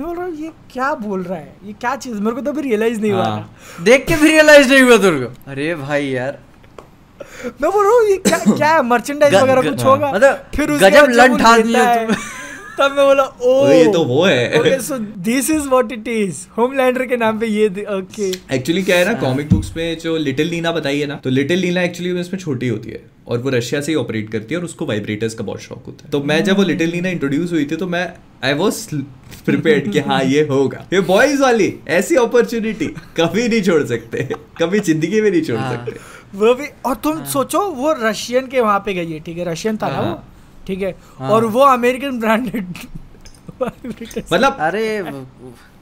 मैं 0.01 0.07
बोल 0.07 0.17
रहा 0.17 0.27
हूँ 0.27 0.35
ये 0.37 0.51
क्या 0.73 0.93
बोल 0.95 1.23
रहा 1.23 1.39
है? 1.39 1.57
ये 1.67 1.73
क्या 1.73 1.95
चीज़? 1.97 2.15
मेरे 2.15 2.37
को 2.37 2.41
तो 2.41 2.51
अभी 2.51 2.63
रियलाइज़ 2.63 3.01
नहीं 3.01 3.13
हुआ 3.13 3.25
हाँ। 3.25 3.57
देख 3.83 4.07
के 4.07 4.17
भी 4.17 4.29
रियलाइज़ 4.29 4.69
नहीं 4.73 4.83
हुआ 4.83 4.97
तेरे 4.97 5.21
को। 5.21 5.51
अरे 5.51 5.75
भाई 5.75 6.07
यार। 6.07 6.39
मैं 7.63 7.71
बोल 7.71 7.85
रहा 7.87 7.95
हूँ 7.95 8.09
ये 8.11 8.17
क्या 8.19 8.39
क्या 8.57 8.69
है? 8.69 8.83
मर्चेंडाइज 8.93 9.35
वगैरह 9.35 9.63
कुछ 9.63 9.83
हाँ। 9.85 9.91
होगा 9.91 10.13
मतलब 10.13 10.45
फिर 10.57 10.71
उसके 10.71 10.91
गजब 10.91 11.07
ठान 11.39 11.57
लेता 11.59 11.63
दिया 11.63 11.83
है- 11.85 12.09
तुम। 12.09 12.17
तब 12.79 12.93
मैं 12.97 13.05
बोला 13.07 13.23
ओ 13.23 13.69
ये 13.69 13.93
तो 13.93 14.03
वो 14.05 14.25
है. 14.25 14.61
Okay 14.61 14.79
so 14.83 14.99
this 15.25 15.51
is 15.51 15.69
what 15.69 15.93
it 15.93 16.09
is 16.09 16.45
Homelander 16.57 17.05
के 17.07 17.17
नाम 17.17 17.39
पे 17.39 17.47
ये 17.47 17.69
ओके 17.97 18.31
एक्चुअली 18.55 18.83
क्या 18.83 18.97
है 18.99 19.05
ना 19.05 19.13
कॉमिक 19.21 19.49
बुक्स 19.51 19.73
में 19.77 19.99
जो 19.99 20.17
लिटिल 20.19 20.49
लीना 20.49 20.73
बताई 20.73 21.01
है 21.01 21.07
ना 21.07 21.21
तो 21.25 21.31
लिटिल 21.31 21.59
लीना 21.59 21.83
एक्चुअली 21.83 22.21
इसमें 22.21 22.41
छोटी 22.41 22.69
होती 22.69 22.91
है 22.91 23.03
और 23.29 23.39
वो 23.39 23.51
रशिया 23.51 23.81
से 23.81 23.93
ही 23.93 23.97
ऑपरेट 23.99 24.31
करती 24.31 24.55
है 24.55 24.59
और 24.61 24.65
उसको 24.65 24.87
वाइब्रेटर्स 24.87 25.35
का 25.35 25.45
बहुत 25.45 25.61
शौक 25.61 25.85
होता 25.87 26.05
है। 26.05 26.11
तो 26.11 26.23
मैं 26.23 26.43
जब 26.45 26.57
वो 26.57 26.63
लिटिल 26.63 26.91
लीना 26.91 27.09
इंट्रोड्यूस 27.09 27.53
हुई 27.53 27.65
थी 27.65 27.77
तो 27.77 27.87
मैं 27.87 28.07
आई 28.45 28.55
वॉज़ 28.55 28.85
प्रिपेयर्ड 29.47 29.91
कि 29.93 29.99
हाँ 30.01 30.23
ये 30.25 30.43
होगा। 30.51 30.85
ये 30.93 31.01
बॉयज़ 31.03 31.43
वाली 31.43 31.73
ऐसी 31.91 32.17
अपॉर्चुनिटी 32.17 32.87
कभी 33.17 33.49
नहीं 33.49 33.63
छोड़ 33.63 33.83
सकते। 33.87 34.29
कभी 34.59 34.81
ज़िंदगी 34.83 35.21
में 35.21 35.31
नहीं 35.31 35.43
छोड़ 35.43 35.59
हाँ। 35.59 35.73
सकते। 35.73 35.99
वो 36.39 36.55
भी 36.55 36.67
और 36.87 36.95
तुम 37.05 37.25
सोचो 37.33 37.61
वो 37.73 37.93
रशियन 38.03 38.47
के 38.47 38.61
वहाँ 38.61 38.79
पे 38.87 38.95
गई 38.95 39.13
है 39.13 39.21
ठीक 39.21 39.39
है? 39.39 39.51
रशियन 39.53 39.77
था 39.77 39.89
ना 39.89 40.01
वो? 40.01 40.07
हाँ। 40.07 40.34
ठीक 40.67 40.83
है 40.83 40.95
हाँ। 41.19 41.31
और 41.31 41.45
वो 41.47 41.61
अमेरिकन 41.63 42.19
ब्रांडेड 42.21 42.75
मतलब 43.63 44.57
अरे 44.61 44.87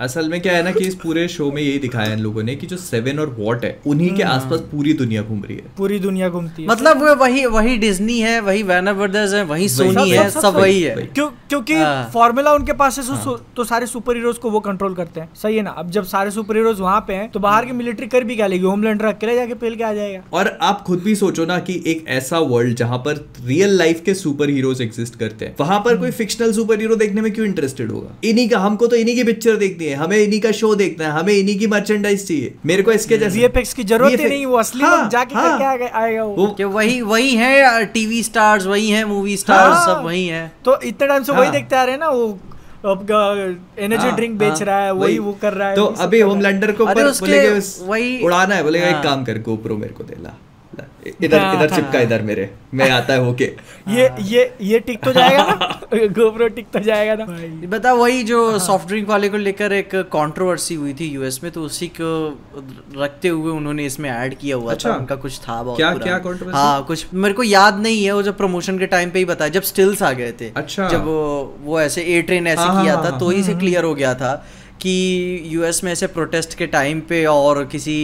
असल 0.00 0.28
में 0.28 0.40
क्या 0.40 0.52
है 0.52 0.62
ना 0.62 0.70
कि 0.72 0.84
इस 0.84 0.94
पूरे 0.94 1.28
शो 1.28 1.50
में 1.52 1.62
यही 1.62 1.78
दिखाया 1.78 2.06
है 2.06 2.16
इन 2.16 2.22
लोगों 2.22 2.42
ने 2.42 2.54
कि 2.56 2.66
जो 2.66 2.76
सेवन 2.76 3.18
और 3.18 3.36
वॉट 3.38 3.64
है 3.64 3.80
उन्हीं 3.86 4.10
के 4.16 4.22
आसपास 4.22 4.60
पूरी 4.60 4.92
दुनिया 4.92 5.22
घूम 5.22 5.44
रही 5.44 5.56
है। 5.56 5.62
पूरी 5.78 5.98
दुनिया 5.98 6.28
घूमती 6.28 6.62
है। 6.62 6.68
मतलब 6.68 6.98
वो 6.98 7.14
वही 7.14 7.46
वही 7.46 7.76
डिज्नी 7.76 8.18
है 8.20 8.40
वही 8.40 8.62
वैनर 8.62 8.92
ब्रदर्स 8.92 9.34
है 9.34 9.42
वही 9.44 9.68
सोनी 9.68 10.10
है 10.10 10.30
सब- 10.30 10.44
वही 10.44 10.82
है। 10.82 10.94
क्यों 11.14 11.28
क्योंकि 11.48 11.74
हाँ। 11.74 12.10
फॉर्मूला 12.14 12.52
उनके 12.52 12.72
पास 12.72 12.98
है 12.98 13.04
सो- 13.04 13.16
सो- 13.16 13.40
तो 13.56 13.64
सारे 13.64 13.86
सुपर 13.86 14.16
हीरोज 14.16 14.38
को 14.38 14.50
वो 14.50 14.60
कंट्रोल 14.60 14.94
करते 14.94 15.20
हैं। 15.20 15.28
सही 15.34 15.56
है 15.56 15.62
ना? 15.62 15.70
अब 15.70 15.90
जब 15.90 16.04
सारे 16.04 16.30
सुपर 16.30 16.56
हीरोज 16.56 16.80
वहाँ 16.80 17.00
पे 17.08 17.14
हैं 17.14 17.30
तो 17.30 17.40
बाहर 17.40 17.64
की 17.64 17.72
मिलिट्री 17.72 18.06
कर 18.06 18.24
भी 18.24 18.36
क्या 18.36 18.46
लेगी? 18.46 18.64
होमलैंडर 18.64 19.04
अकेले 19.04 19.34
जाके 19.34 19.54
पेल 19.54 19.76
के 19.76 19.84
आ 19.84 19.92
जाएगा। 19.92 20.22
और 20.32 20.58
आप 20.62 20.82
खुद 20.82 21.02
भी 21.02 21.14
सोचो 21.14 21.46
ना 21.46 21.58
कि 21.58 21.82
एक 21.86 22.04
ऐसा 22.08 22.38
वर्ल्ड 22.38 22.76
जहाँ 22.76 22.98
पर 22.98 23.28
रियल 23.44 23.76
लाइफ 23.78 24.02
के 24.06 24.14
सुपर 24.14 24.50
हीरोज 24.50 24.82
एग्जिस्ट 24.82 25.18
करते 25.18 25.44
हैं 25.44 25.56
वहाँ 25.60 25.80
पर 25.80 25.96
कोई 25.96 26.10
फिक्शनल 26.10 26.52
सुपर 26.52 26.80
हीरो 26.80 26.96
देखने 26.96 27.20
में 27.20 27.32
क्यों 27.32 27.46
इंटरेस्टेड 27.46 27.90
होगा? 27.90 28.16
इन्हीं 28.24 28.48
का 28.48 28.58
हमको 28.58 28.86
तो 28.86 28.96
इन्हीं 28.96 29.16
की 29.16 29.24
पिक्चर 29.24 29.56
देखनी 29.56 29.87
है 29.88 29.94
हमें 29.96 30.16
इन्हीं 30.18 30.40
का 30.40 30.50
शो 30.52 30.74
देखना 30.74 31.04
है 31.04 31.10
हमें 31.10 31.32
इन्हीं 31.34 31.58
की 31.58 31.66
मर्चेंडाइज 31.66 32.28
चाहिए 32.28 32.54
मेरे 32.66 32.82
को 32.82 32.92
इसके 32.92 33.18
जैसे 33.18 33.38
वीएफएक्स 33.38 33.74
की 33.74 33.84
ज़रूरत 33.84 34.20
ही 34.20 34.24
नहीं 34.24 34.46
वो 34.46 34.56
असली 34.56 34.84
हाँ, 34.84 35.02
में 35.02 35.08
जाके 35.08 35.34
हाँ। 35.34 35.58
करके 35.58 35.84
आएगा- 35.98 36.26
वो 36.26 36.46
कि 36.46 36.64
वही 36.64 37.00
वही 37.02 37.34
है 37.36 37.84
टीवी 37.86 38.22
स्टार्स 38.22 38.66
वही 38.66 38.90
है 38.90 39.04
मूवी 39.04 39.36
स्टार्स 39.36 39.74
हाँ। 39.74 39.86
सब 39.86 40.04
वही 40.04 40.26
है 40.26 40.52
तो 40.64 40.80
इतने 40.80 41.08
टाइम 41.08 41.22
से 41.22 41.32
वही 41.32 41.42
हाँ। 41.42 41.52
देखते 41.52 41.76
आ 41.76 41.82
रहे 41.82 41.92
हैं 41.92 42.00
ना 42.00 42.08
वो 42.08 42.38
एनर्जी 43.78 44.06
हाँ, 44.06 44.16
ड्रिंक 44.16 44.38
बेच 44.38 44.48
हाँ, 44.48 44.64
रहा 44.64 44.80
है 44.80 44.92
वही। 44.92 45.18
वो 45.18 45.38
कर 45.42 45.52
रहा 45.52 45.68
है 45.68 45.76
तो 45.76 45.84
अभी 45.84 46.18
है। 46.18 46.24
होमलैंडर 46.24 46.72
को 46.72 46.84
वही- 47.82 48.24
उड़ाना 48.24 48.54
है 48.54 48.62
बोलेगा 48.62 48.86
एक 48.86 48.94
हाँ। 48.94 49.02
काम 49.04 49.24
कर 49.24 49.38
गोप्रो 49.38 49.76
मेरे 49.76 49.92
को 49.92 50.04
दे 50.04 50.16
ला 50.22 50.28
ला, 50.28 50.34
इधर 51.22 51.38
हाँ, 51.38 51.54
इधर 51.56 51.72
हाँ। 51.72 51.80
चिपका 51.80 52.00
इधर 52.00 52.22
मेरे। 52.22 52.50
मैं 52.74 52.90
आता 52.90 53.14
है 53.14 53.20
होके 53.20 53.44
ये 53.88 54.10
ये 54.20 54.54
ये 54.60 54.78
टिक 54.78 55.02
तो 55.04 55.12
जाएगा 55.12 55.42
ना? 55.44 55.80
गोप्रो 55.94 56.48
टिक 56.48 56.66
तो 56.72 56.78
जाएगा 56.78 57.14
ना? 57.14 57.24
बता 57.68 57.92
वही 57.92 58.22
जो 58.22 58.50
हाँ। 58.50 58.58
सॉफ्ट 58.58 58.88
ड्रिंक 58.88 59.08
वाले 59.08 59.28
को 59.28 59.36
लेकर 59.36 59.72
एक 59.72 59.94
कंट्रोवर्सी 59.94 60.74
हुई 60.74 60.94
थी 60.94 61.08
यूएस 61.08 61.40
में 61.42 61.52
तो 61.52 61.62
उसी 61.62 61.86
को 62.00 62.38
रखते 62.96 63.28
हुए 63.28 63.52
उन्होंने 63.52 63.86
इसमें 63.86 64.10
ऐड 64.10 64.34
किया 64.34 64.56
हुआ 64.56 64.72
अच्छा। 64.72 64.90
था 64.90 64.94
उनका 64.94 65.16
कुछ 65.16 65.38
था 65.38 65.62
बहुत 65.62 65.76
क्या- 65.76 66.02
क्या 66.02 66.22
controversy? 66.22 66.54
हाँ 66.54 66.84
कुछ 66.84 67.06
मेरे 67.14 67.34
को 67.34 67.42
याद 67.42 67.78
नहीं 67.78 68.04
है 68.04 68.12
वो 68.12 68.22
जब 68.22 68.36
प्रमोशन 68.36 68.78
के 68.78 68.86
टाइम 68.86 69.10
पे 69.10 69.18
ही 69.18 69.24
बताया 69.24 69.48
जब 69.48 69.62
स्टिल्स 69.62 70.02
आ 70.02 70.12
गए 70.12 70.32
थे। 70.40 70.52
अच्छा। 70.56 70.88
जब 70.88 71.04
वो 71.04 71.56
वो 71.60 71.80
ऐसे 71.80 72.02
ए 72.02 72.22
ट्रेन 72.22 72.46
ऐसे 72.46 72.62
हाँ, 72.62 72.82
किया 72.82 72.94
हाँ, 72.94 73.04
था 73.04 73.08
हाँ, 73.08 73.20
तो 73.20 73.30
ही 73.30 73.42
से 73.42 73.54
क्लियर 73.54 73.84
हो 73.84 73.94
गया 73.94 74.14
था। 74.14 74.46
कि 74.80 75.42
यूएस 75.46 75.82
में 75.84 75.92
ऐसे 75.92 76.06
प्रोटेस्ट 76.08 76.54
के 76.54 76.66
टाइम 76.68 77.00
पे 77.08 77.24
और 77.26 77.64
किसी 77.66 77.96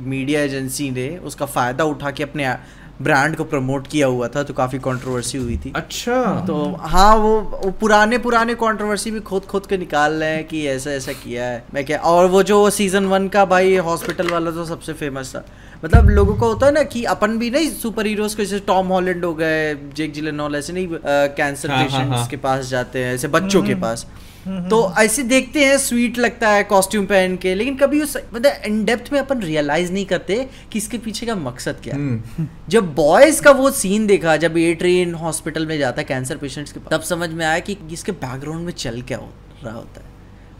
मीडिया 0.00 0.42
एजेंसी 0.42 0.90
ने 0.90 1.08
उसका 1.24 1.46
फ़ायदा 1.48 1.84
उठा 1.84 2.10
के 2.10 2.22
अपने 2.22 2.54
ब्रांड 3.02 3.34
को 3.36 3.44
प्रमोट 3.44 3.86
किया 3.86 4.06
हुआ 4.06 4.26
था 4.28 4.42
तो 4.42 4.54
काफ़ी 4.54 4.78
कंट्रोवर्सी 4.78 5.38
हुई 5.38 5.56
थी। 5.58 5.72
अच्छा। 5.76 6.22
तो 6.46 6.56
हाँ 6.80 7.14
वो, 7.16 7.30
वो 7.40 7.70
पुराने 7.80 8.18
पुराने 8.18 8.54
कंट्रोवर्सी 8.54 9.10
भी 9.10 9.20
खोद 9.20 9.44
खोद 9.44 9.66
के 9.66 9.78
निकाल 9.78 10.12
रहे 10.12 10.34
हैं 10.34 10.46
कि 10.48 10.66
ऐसा 10.66 10.90
ऐसा 10.90 11.12
किया 11.14 11.44
है। 11.44 11.64
मैं 11.74 11.84
क्या 11.84 11.98
और 11.98 12.26
वो 12.30 12.42
जो 12.42 12.68
सीज़न 12.70 13.06
वन 13.06 13.28
का 13.28 13.44
भाई 13.44 13.76
हॉस्पिटल 13.86 14.30
वाला 14.30 14.50
तो 14.50 14.64
सबसे 14.64 14.92
फ़ेमस 14.92 15.34
था। 15.34 15.44
मतलब 15.84 16.08
लोगों 16.10 16.36
को 16.36 16.48
होता 16.48 16.66
है 16.66 16.72
ना 16.72 16.82
कि 16.84 17.04
अपन 17.06 17.38
भी 17.38 17.50
नहीं 17.50 17.70
सुपर 17.70 18.06
हीरोज 18.06 18.34
को 18.34 18.44
जैसे 18.44 18.58
टॉम 18.66 18.86
हॉलैंड 18.88 19.24
हो 19.24 19.34
गए 19.34 19.74
जेक 19.96 20.12
जिलेनॉल 20.12 20.56
ऐसे 20.56 20.72
नहीं 20.72 20.88
कैंसर 20.96 21.70
हाँ, 21.70 21.78
हाँ, 21.78 21.86
पेशेंट्स 21.86 22.18
हाँ। 22.18 22.26
के 22.26 22.36
पास 22.38 22.66
जाते 22.66 22.98
हैं 22.98 23.14
ऐसे 23.14 23.28
बच्चों 23.28 23.62
के 23.62 23.74
पास। 23.76 24.06
तो 24.46 24.78
ऐसे 24.98 25.22
देखते 25.22 25.64
हैं 25.64 25.76
स्वीट 25.78 26.18
लगता 26.18 26.48
है 26.50 26.62
कॉस्ट्यूम 26.64 27.04
पहन 27.06 27.36
के 27.36 27.54
लेकिन 27.54 27.76
कभी 27.76 28.00
उस 28.02 28.16
मतलब 28.34 28.62
इन 28.66 28.84
डेप्थ 28.84 29.12
में 29.12 29.18
अपन 29.20 29.42
रियलाइज़ 29.42 29.92
नहीं 29.92 30.04
करते 30.06 30.36
कि 30.72 30.78
इसके 30.78 30.98
पीछे 30.98 31.26
का 31.26 31.34
मकसद 31.34 31.76
क्या 31.82 31.94
है। 31.94 32.00
हम्म। 32.00 32.46
जब 32.68 32.94
बॉयज़ 32.94 33.42
का 33.42 33.50
वो 33.50 33.70
सीन 33.70 34.06
देखा 34.06 34.36
जब 34.36 34.56
ए 34.58 34.72
ट्रेन 34.74 35.14
हॉस्पिटल 35.14 35.66
में 35.66 35.78
जाता 35.78 36.00
है 36.00 36.04
कैंसर 36.04 36.36
पेशेंट्स 36.36 36.72
के 36.72 36.80
पास 36.80 36.92
तब 36.92 37.02
समझ 37.08 37.30
में 37.30 37.44
आया 37.46 37.58
कि 37.58 37.76
इसके 37.92 38.12
बैकग्राउंड 38.12 38.64
में 38.66 38.72
चल 38.74 39.00
क्या 39.02 39.18
हो 39.18 39.30
रहा 39.64 39.74
होता 39.74 40.00
है। 40.00 40.10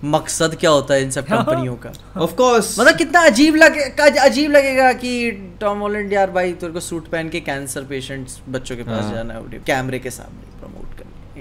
मकसद 0.04 0.54
क्या 0.60 0.70
होता 0.70 0.94
है 0.94 1.02
इन 1.02 1.10
सब 1.10 1.26
कंपनियों 1.26 1.74
का? 1.76 1.92
ऑफ़ 2.20 2.34
कोर्स 2.34 2.78
मतलब 2.80 2.96
कितना 2.96 3.20
अजीब 3.26 3.56
लगे 3.56 3.84
अजीब 4.20 4.50
लगेगा 4.50 4.92
कि 4.92 5.30
टॉम 5.60 5.78
हॉलैंड 5.78 6.12
यार 6.12 6.30
भाई 6.30 6.52
तेरे 6.54 6.72
को 6.72 6.80
सूट 6.80 7.08
पहन 7.08 7.28
के 7.28 7.40
कैंसर 7.40 7.84
पेशेंट्स 7.84 8.40
बच्चों 8.48 8.76
के 8.76 8.82
पास 8.82 9.04
हाँ। 9.04 9.12
जाना 9.14 9.34
है 9.34 9.62
कैमरे 9.66 9.98
के 9.98 10.10
सामने। 10.10 10.51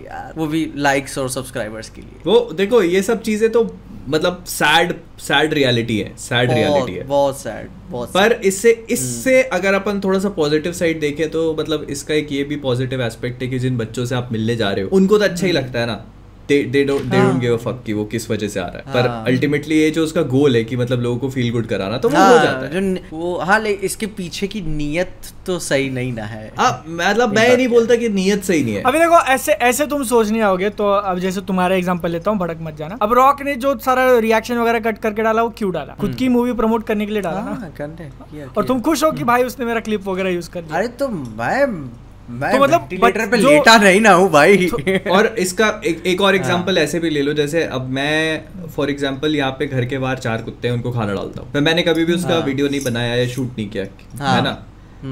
यार। 0.06 0.34
वो 0.38 0.48
भी 0.48 0.66
लाइक्स 0.78 1.18
और 1.18 1.30
सब्सक्राइबर्स 1.30 1.90
के 1.90 2.02
लिए। 2.02 2.22
वो 2.26 2.40
देखो 2.54 2.82
ये 2.84 3.02
सब 3.02 3.22
चीज़ें 3.22 3.50
तो 3.52 3.64
मतलब 4.10 4.44
सैड 4.48 4.94
सैड 5.20 5.54
रियलिटी 5.54 5.98
है 6.00 6.16
सैड 6.18 6.52
रियलिटी 6.52 6.94
है। 6.94 7.04
बहुत 7.08 7.40
सैड 7.40 7.70
बहुत 7.90 8.14
पर 8.14 8.32
इससे 8.44 8.72
हम्म। 8.72 8.94
इससे 8.94 9.42
अगर 9.54 9.74
अपन 9.74 10.00
थोड़ा 10.04 10.20
सा 10.20 10.30
पॉजिटिव 10.30 10.74
साइड 10.74 11.00
देखें 11.00 11.30
तो 11.32 11.54
मतलब 11.60 11.86
इसका 11.90 12.14
एक 12.14 12.32
ये 12.32 12.44
भी 12.44 12.56
पॉजिटिव 12.62 13.02
एस्पेक्ट 13.02 13.42
है 13.42 13.48
कि 13.48 13.60
जिन 13.60 13.78
बच्चों 13.78 14.06
से 14.06 14.16
आप 14.16 14.30
मिलने 14.32 14.56
जा 14.56 14.72
रहे 14.72 14.84
हो 14.84 14.98
उनको 14.98 15.18
तो 15.18 15.24
अच्छा 15.24 15.46
ही 15.46 15.52
लगता 15.52 15.80
है 15.80 15.86
ना। 15.86 16.04
They 16.52 16.62
they 16.72 16.84
don't 16.84 17.02
they 17.04 17.18
don't 17.18 17.40
give 17.42 17.54
a 17.54 17.60
fuck 17.62 17.82
कि 17.86 17.94
वो 17.94 18.06
किस 18.14 18.30
वजह 18.32 18.48
से 18.48 18.60
आ 18.60 18.66
रहा 18.66 18.78
है। 18.78 18.94
पर 18.94 19.10
हाँ। 19.10 19.24
अल्टीमेटली 19.28 19.80
ये 19.80 19.90
जो 19.92 20.04
उसका 20.04 20.22
गोल 20.32 20.56
है 20.56 20.64
कि 20.64 20.78
मतलब 20.78 21.02
लोगों 21.02 21.18
को 21.18 21.30
फील 21.30 21.52
गुड 21.52 21.68
कराना 21.68 21.98
तो 21.98 22.10
वो 22.10 22.18
हो 22.18 22.24
हाँ, 22.24 22.44
जाता 22.44 22.76
है। 22.76 22.82
वो 23.12 23.38
हाँ 23.42 23.60
ले 23.60 23.72
इसके 23.84 24.06
पीछे 24.18 24.48
की 24.48 24.62
नीयत 24.64 25.32
तो 25.46 25.58
सही 25.62 25.90
नहीं 25.90 26.12
ना 26.14 26.24
है। 26.26 26.52
हाँ 26.58 26.72
मतलब 26.90 27.34
मैं 27.36 27.56
नहीं 27.58 27.68
बोलता 27.68 27.96
कि 27.96 28.10
नीयत 28.12 28.44
सही 28.44 28.64
नहीं 28.64 28.76
है। 28.76 28.82
अभी 28.84 29.00
देखो 29.00 29.20
ऐसे 29.34 29.52
ऐसे 29.70 29.86
तुम 29.88 30.04
सोच 30.06 30.30
नहीं 30.30 30.42
आओगे 30.42 30.70
तो 30.72 30.90
अब 30.92 31.20
जैसे 31.20 31.42
तुम्हारा 31.44 31.76
एग्जांपल 31.76 32.12
लेता 32.12 32.32
हूँ 32.32 32.40
भड़क 32.40 32.58
मत 32.62 32.76
जाना। 32.76 32.98
अब 33.02 33.14
रॉक 33.14 33.42
ने 33.42 33.56
जो 33.58 33.78
सारा 33.80 34.04
रिएक्शन 34.20 34.58
वगैरह 34.58 34.80
कट 34.82 34.98
करके 34.98 35.22
डाला 35.22 35.44
वो 35.44 35.50
क्यों 35.58 35.72
डाला? 35.72 35.96
खुद 36.02 36.16
की 36.16 36.30
मूवी 36.30 36.54
प्रमोट 36.54 36.86
करने 36.88 37.06
के 37.06 37.12
लिए 37.12 37.22
डाला 37.22 37.42
ना? 37.42 37.52
हाँ, 37.54 38.50
और 38.58 38.66
तुम 38.66 38.82
खुश 38.82 39.04
हो 39.04 39.12
कि 39.12 39.24
भाई 39.24 39.44
उसने 39.44 39.66
मेरा 39.66 39.80
क्लिप 39.80 40.08
वगैरह 40.08 40.30
यूज़ 40.30 40.50
कर 40.50 40.64
लिया 40.64 40.78
अरे 40.78 40.88
तो 41.00 41.08
मैं 41.08 41.66
मैं 42.34 42.52
तो 42.52 42.60
मतलब 42.60 42.82
वेंटिलेटर 42.94 43.30
पे 43.30 43.38
लेटा 43.38 43.78
नहीं 43.78 44.02
ना 44.02 44.12
हूँ 44.14 44.30
भाई 44.32 44.68
और 45.12 45.36
इसका 45.40 45.70
एक, 45.86 46.02
एक 46.06 46.20
हाँ। 46.20 46.28
और 46.28 46.36
एग्जांपल 46.36 46.78
ऐसे 46.78 47.00
भी 47.00 47.10
ले 47.10 47.22
लो 47.22 47.34
जैसे 47.34 47.64
अब 47.72 47.90
मैं 47.92 48.68
फॉर 48.70 48.90
एग्जांपल 48.90 49.36
यहाँ 49.36 49.52
पे 49.52 49.68
घर 49.68 49.86
के 49.86 49.98
बाहर 49.98 50.20
चार 50.20 50.42
कुत्ते 50.42 50.68
हैं 50.68 50.76
उनको 50.76 50.92
खाना 50.92 51.14
डालता 51.14 51.42
हूँ 51.42 51.62
मैंने 51.62 51.84
कभी 51.84 52.06
भी 52.06 52.14
उसका 52.14 52.34
हाँ। 52.34 52.44
वीडियो 52.44 52.68
नहीं 52.68 52.84
बनाया 52.84 53.16
या 53.16 53.28
शूट 53.28 53.58
नहीं 53.58 53.70
किया 53.70 53.86
हाँ। 54.20 54.36
है 54.36 54.44
ना 54.44 54.58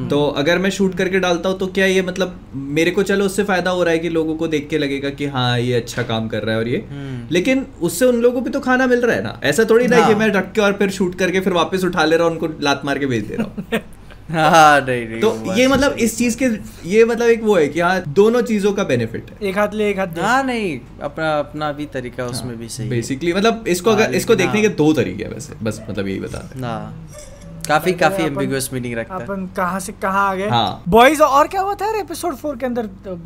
तो 0.10 0.26
अगर 0.38 0.58
मैं 0.60 0.70
शूट 0.70 0.96
करके 0.96 1.20
डालता 1.20 1.50
हूँ 1.50 1.58
तो 1.60 1.68
क्या 1.68 1.86
ये 1.86 2.02
मतलब 2.02 2.40
मेरे 2.74 2.92
को 2.92 3.04
चलो 3.04 3.26
उससे 3.26 3.44
फ़ायदा 3.44 3.72
हो 3.72 3.84
रहा 3.84 3.94
है 3.94 4.00
कि 4.00 4.10
लोगों 4.10 4.36
को 4.36 4.48
देख 4.48 4.68
के 4.70 4.78
लगेगा 4.78 5.10
कि 5.12 5.26
हाँ 5.28 5.60
ये 5.60 5.74
अच्छा 5.74 6.04
काम 6.04 6.28
कर 6.28 6.44
रहा 6.44 6.56
है 6.56 6.62
और 6.62 6.68
ये 6.68 6.84
हम्म। 6.90 7.28
लेकिन 7.32 7.66
उससे 7.82 8.06
उन 8.06 8.22
लोगों 8.22 8.36
को 8.36 8.42
भी 8.42 8.52
तो 8.52 8.60
खाना 8.60 8.88
मिल 8.88 9.02
रहा 9.02 9.16
है 9.16 9.24
ना 9.24 9.40
ऐसा 9.44 9.66
थोड़ी 9.70 9.88
ना 9.88 9.96
कि 9.98 10.02
हाँ। 10.04 10.20
मैं 10.20 10.28
रख 10.30 10.52
के 10.52 10.62
और 10.62 10.74
फिर 10.74 10.90
शूट 10.92 11.16
करके 11.16 11.40
फिर 11.40 11.54
वापस 11.54 11.84
उठा 11.84 12.06
ले 12.06 12.18
रहा 12.18 12.28
हूँ 12.28 12.34
उनको 12.34 12.50
लात 12.62 12.82
मार 12.86 13.00
के 13.00 13.06
भेज 13.06 13.24
दे 13.24 13.36
रहा 13.36 13.48
हूँ 13.48 13.82
हाँ 14.30 14.82
नहीं 14.82 15.08
नहीं 15.08 15.20
तो 15.22 15.54
ये 15.54 15.68
तो 15.68 15.74
मतलब 15.74 15.92
इस 16.00 16.18
चीज़ 16.18 16.38
के 16.38 16.46
ये 16.90 17.06
मतलब 17.06 17.28
एक 17.28 17.44
वो 17.44 17.56
है 17.58 17.68
कि 17.68 17.80
हाँ 17.80 18.02
दोनों 18.14 18.42
चीज़ों 18.42 18.74
का 18.74 18.84
बेनिफिट 18.84 19.30
है। 19.32 19.48
एक 19.50 19.58
हाथ 19.58 19.74
ले 19.74 19.90
एक 19.90 20.00
हाथ 20.00 20.08
है। 20.08 20.14
दे। 20.14 20.22
हाँ 20.22 20.44
नहीं 20.44 20.80
अपना 21.04 21.38
अपना 21.40 21.72
भी 21.72 21.86
तरीका 21.94 22.26
उसमें 22.26 22.58
भी 22.58 22.70
सही 22.70 22.90
बेसिकली 22.90 23.34
मतलब 23.34 23.68
इसको 23.68 23.92
हाँ, 23.92 24.00
अगर 24.00 24.16
इसको 24.16 24.36
देखने 24.36 24.54
हाँ। 24.54 24.62
के 24.62 24.70
दो 24.76 24.92
तरीके 24.94 25.24
हैं 25.24 25.32
वैसे 25.32 25.56
बस 25.64 25.82
मतलब 25.90 26.08
यही 26.08 26.20
बता 26.20 26.40
रहे 26.40 26.62
हाँ। 26.62 27.08
काफ़ी 27.68 27.94
काफ़ी 27.96 28.24
एम्बिगुअस 28.24 28.70
मीनिंग 28.74 28.94
रखता 28.98 29.16
है। 29.16 29.24
अपन 29.24 29.46
कहाँ 29.58 29.80
से 29.80 29.92
कहाँ 30.02 30.30
आ 30.30 30.36
गए? 30.36 30.48
हाँ। 30.50 30.84
बॉयज़ 30.90 31.22
और 31.24 31.48
क्या 31.48 31.62
हुआ 31.62 31.74
था 31.82 31.90
एपिसोड 32.00 32.36
फोर 32.36 32.56
के 32.58 32.66
अंदर? 32.66 32.86
तो 33.06 33.20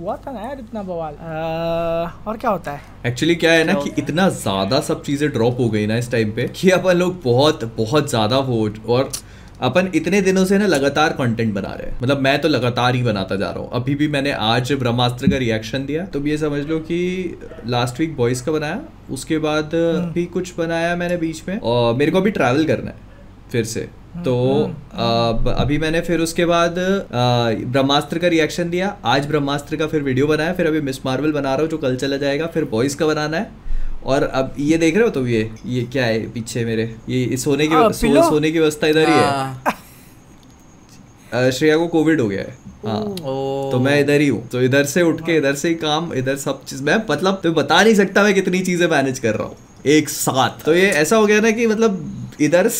हुआ 0.00 0.16
था 0.16 0.32
ना 0.32 0.40
यार 0.40 0.58
इतना 0.58 0.82
बवाल। 0.82 1.14
अह, 1.14 2.28
और 2.28 2.36
क्या 2.36 2.50
होता 2.50 2.72
है? 2.72 2.80
एक्चुअली 3.06 3.34
क्या 3.34 3.52
है 3.52 3.64
ना 3.64 3.74
कि 3.74 3.92
इतना 3.98 4.28
ज़्यादा 4.30 4.80
सब 4.80 5.02
चीज़ें 5.02 5.28
ड्रॉप 5.32 5.60
हो 5.60 5.68
गई 5.70 5.86
ना 5.86 5.96
इस 5.96 6.10
टाइम 6.10 6.32
पे 6.32 6.48
कि 6.56 6.70
अपन 6.70 6.96
लोग 6.96 7.20
बहुत 7.24 7.64
बहुत 7.76 8.08
ज़्यादा 8.10 8.38
वो 8.48 8.68
और 8.88 9.10
अपन 9.60 9.90
इतने 9.94 10.20
दिनों 10.22 10.44
से 10.44 10.58
ना 10.58 10.66
लगातार 10.66 11.12
कंटेंट 11.12 11.54
बना 11.54 11.68
रहे 11.70 11.90
हैं। 11.90 11.98
मतलब 12.02 12.20
मैं 12.20 12.38
तो 12.40 12.48
लगातार 12.48 12.94
ही 12.94 13.02
बनाता 13.02 13.36
जा 13.36 13.50
रहा 13.50 13.60
हूँ। 13.60 13.70
अभी 13.72 13.94
भी 13.94 14.08
मैंने 14.08 14.32
आज 14.32 14.72
ब्रह्मास्त्र 14.72 15.30
का 15.30 15.36
रिएक्शन 15.36 15.86
दिया। 15.86 16.04
तो 16.06 16.26
ये 16.26 16.36
समझ 16.38 16.64
लो 16.66 16.78
कि 16.80 17.38
लास्ट 17.66 18.00
वीक 18.00 18.16
बॉयज़ 18.16 18.44
का 18.44 18.52
बनाया 18.52 18.80
उसके 19.10 19.38
बाद 19.38 19.70
भी 20.14 20.24
कुछ 20.26 20.52
बनाया 20.58 20.94
मैंने 20.96 21.16
बीच 21.16 21.42
में। 21.48 21.58
और 21.58 21.94
मेरे 21.94 22.10
को 22.10 22.18
अभी 22.18 22.30
ट्रैवल 22.30 22.64
करना 22.64 22.90
है 22.90 23.04
फिर 23.52 23.64
से। 23.64 23.88
तो 24.24 24.36
अब 24.94 25.48
अभी 25.48 25.78
मैंने 25.78 26.00
फिर 26.00 26.20
उसके 26.20 26.44
बाद 26.46 26.74
ब्रह्मास्त्र 27.12 28.18
का 28.18 28.28
रिएक्शन 28.28 28.70
दिया। 28.70 28.96
आज 29.04 29.26
ब्रह्मास्त्र 29.26 29.76
का 29.76 29.86
फिर 29.86 30.02
वीडियो 30.02 30.26
बनाया। 30.26 30.52
फिर 30.52 30.66
अभी 30.66 30.80
मिस 30.80 31.04
मार्वल 31.06 31.32
बना 31.32 31.52
रहा 31.52 31.62
हूँ 31.62 31.68
जो 31.68 31.78
कल 31.78 31.96
चला 31.96 32.16
जाएगा। 32.16 32.46
फिर 32.46 32.64
बॉयज़ 32.64 32.96
का 32.96 33.06
बनाना 33.06 33.36
है। 33.36 33.64
और 34.06 34.22
अब 34.22 34.54
ये 34.58 34.78
देख 34.78 34.94
रहे 34.94 35.04
हो 35.04 35.10
तुम 35.10 35.26
ये? 35.26 35.50
ये 35.66 35.82
क्या 35.82 36.04
है 36.04 36.30
पीछे 36.30 36.64
मेरे? 36.64 36.96
ये 37.08 37.36
सोने 37.36 37.66
की 37.66 37.74
हाँ, 37.74 37.92
सो, 37.92 38.30
सोने 38.30 38.50
की 38.50 38.58
व्यवस्था 38.58 38.86
इधर 38.86 39.00
ही 39.00 39.04
है। 39.04 39.14
हाँ, 39.14 39.62
श्रेया 41.50 41.76
को 41.76 41.86
कोविड 41.86 42.20
हो 42.20 42.28
गया 42.28 42.40
है। 42.40 42.58
हाँ। 42.86 43.16
तो 43.72 43.80
मैं 43.80 44.00
इधर 44.00 44.20
ही 44.20 44.28
हूँ। 44.28 44.48
तो 44.48 44.62
इधर 44.62 44.84
से 44.84 45.02
उठ 45.02 45.20
के 45.20 45.36
इधर 45.36 45.54
से 45.54 45.68
ही 45.68 45.74
काम 45.74 46.14
इधर 46.14 46.36
सब 46.36 46.64
चीज़ 46.64 46.82
मैं 46.82 47.02
मतलब 47.10 47.40
तो 47.42 47.52
बता 47.52 47.82
नहीं 47.82 47.94
सकता 47.94 48.22
मैं 48.22 48.34
कितनी 48.34 48.60
चीज़ें 48.60 48.88
मैनेज 48.88 49.18
कर 49.18 49.34
रहा 49.34 49.48
हूँ। 49.48 49.56
एक 49.86 50.08
साथ। 50.08 50.64
तो 50.64 50.74
ये 50.74 50.86
ऐसा 50.86 51.16
हो 51.16 51.26
गया 51.26 51.40
ना 51.40 51.50
कि 51.50 51.66
मतलब 51.66 52.20
इधर 52.40 52.70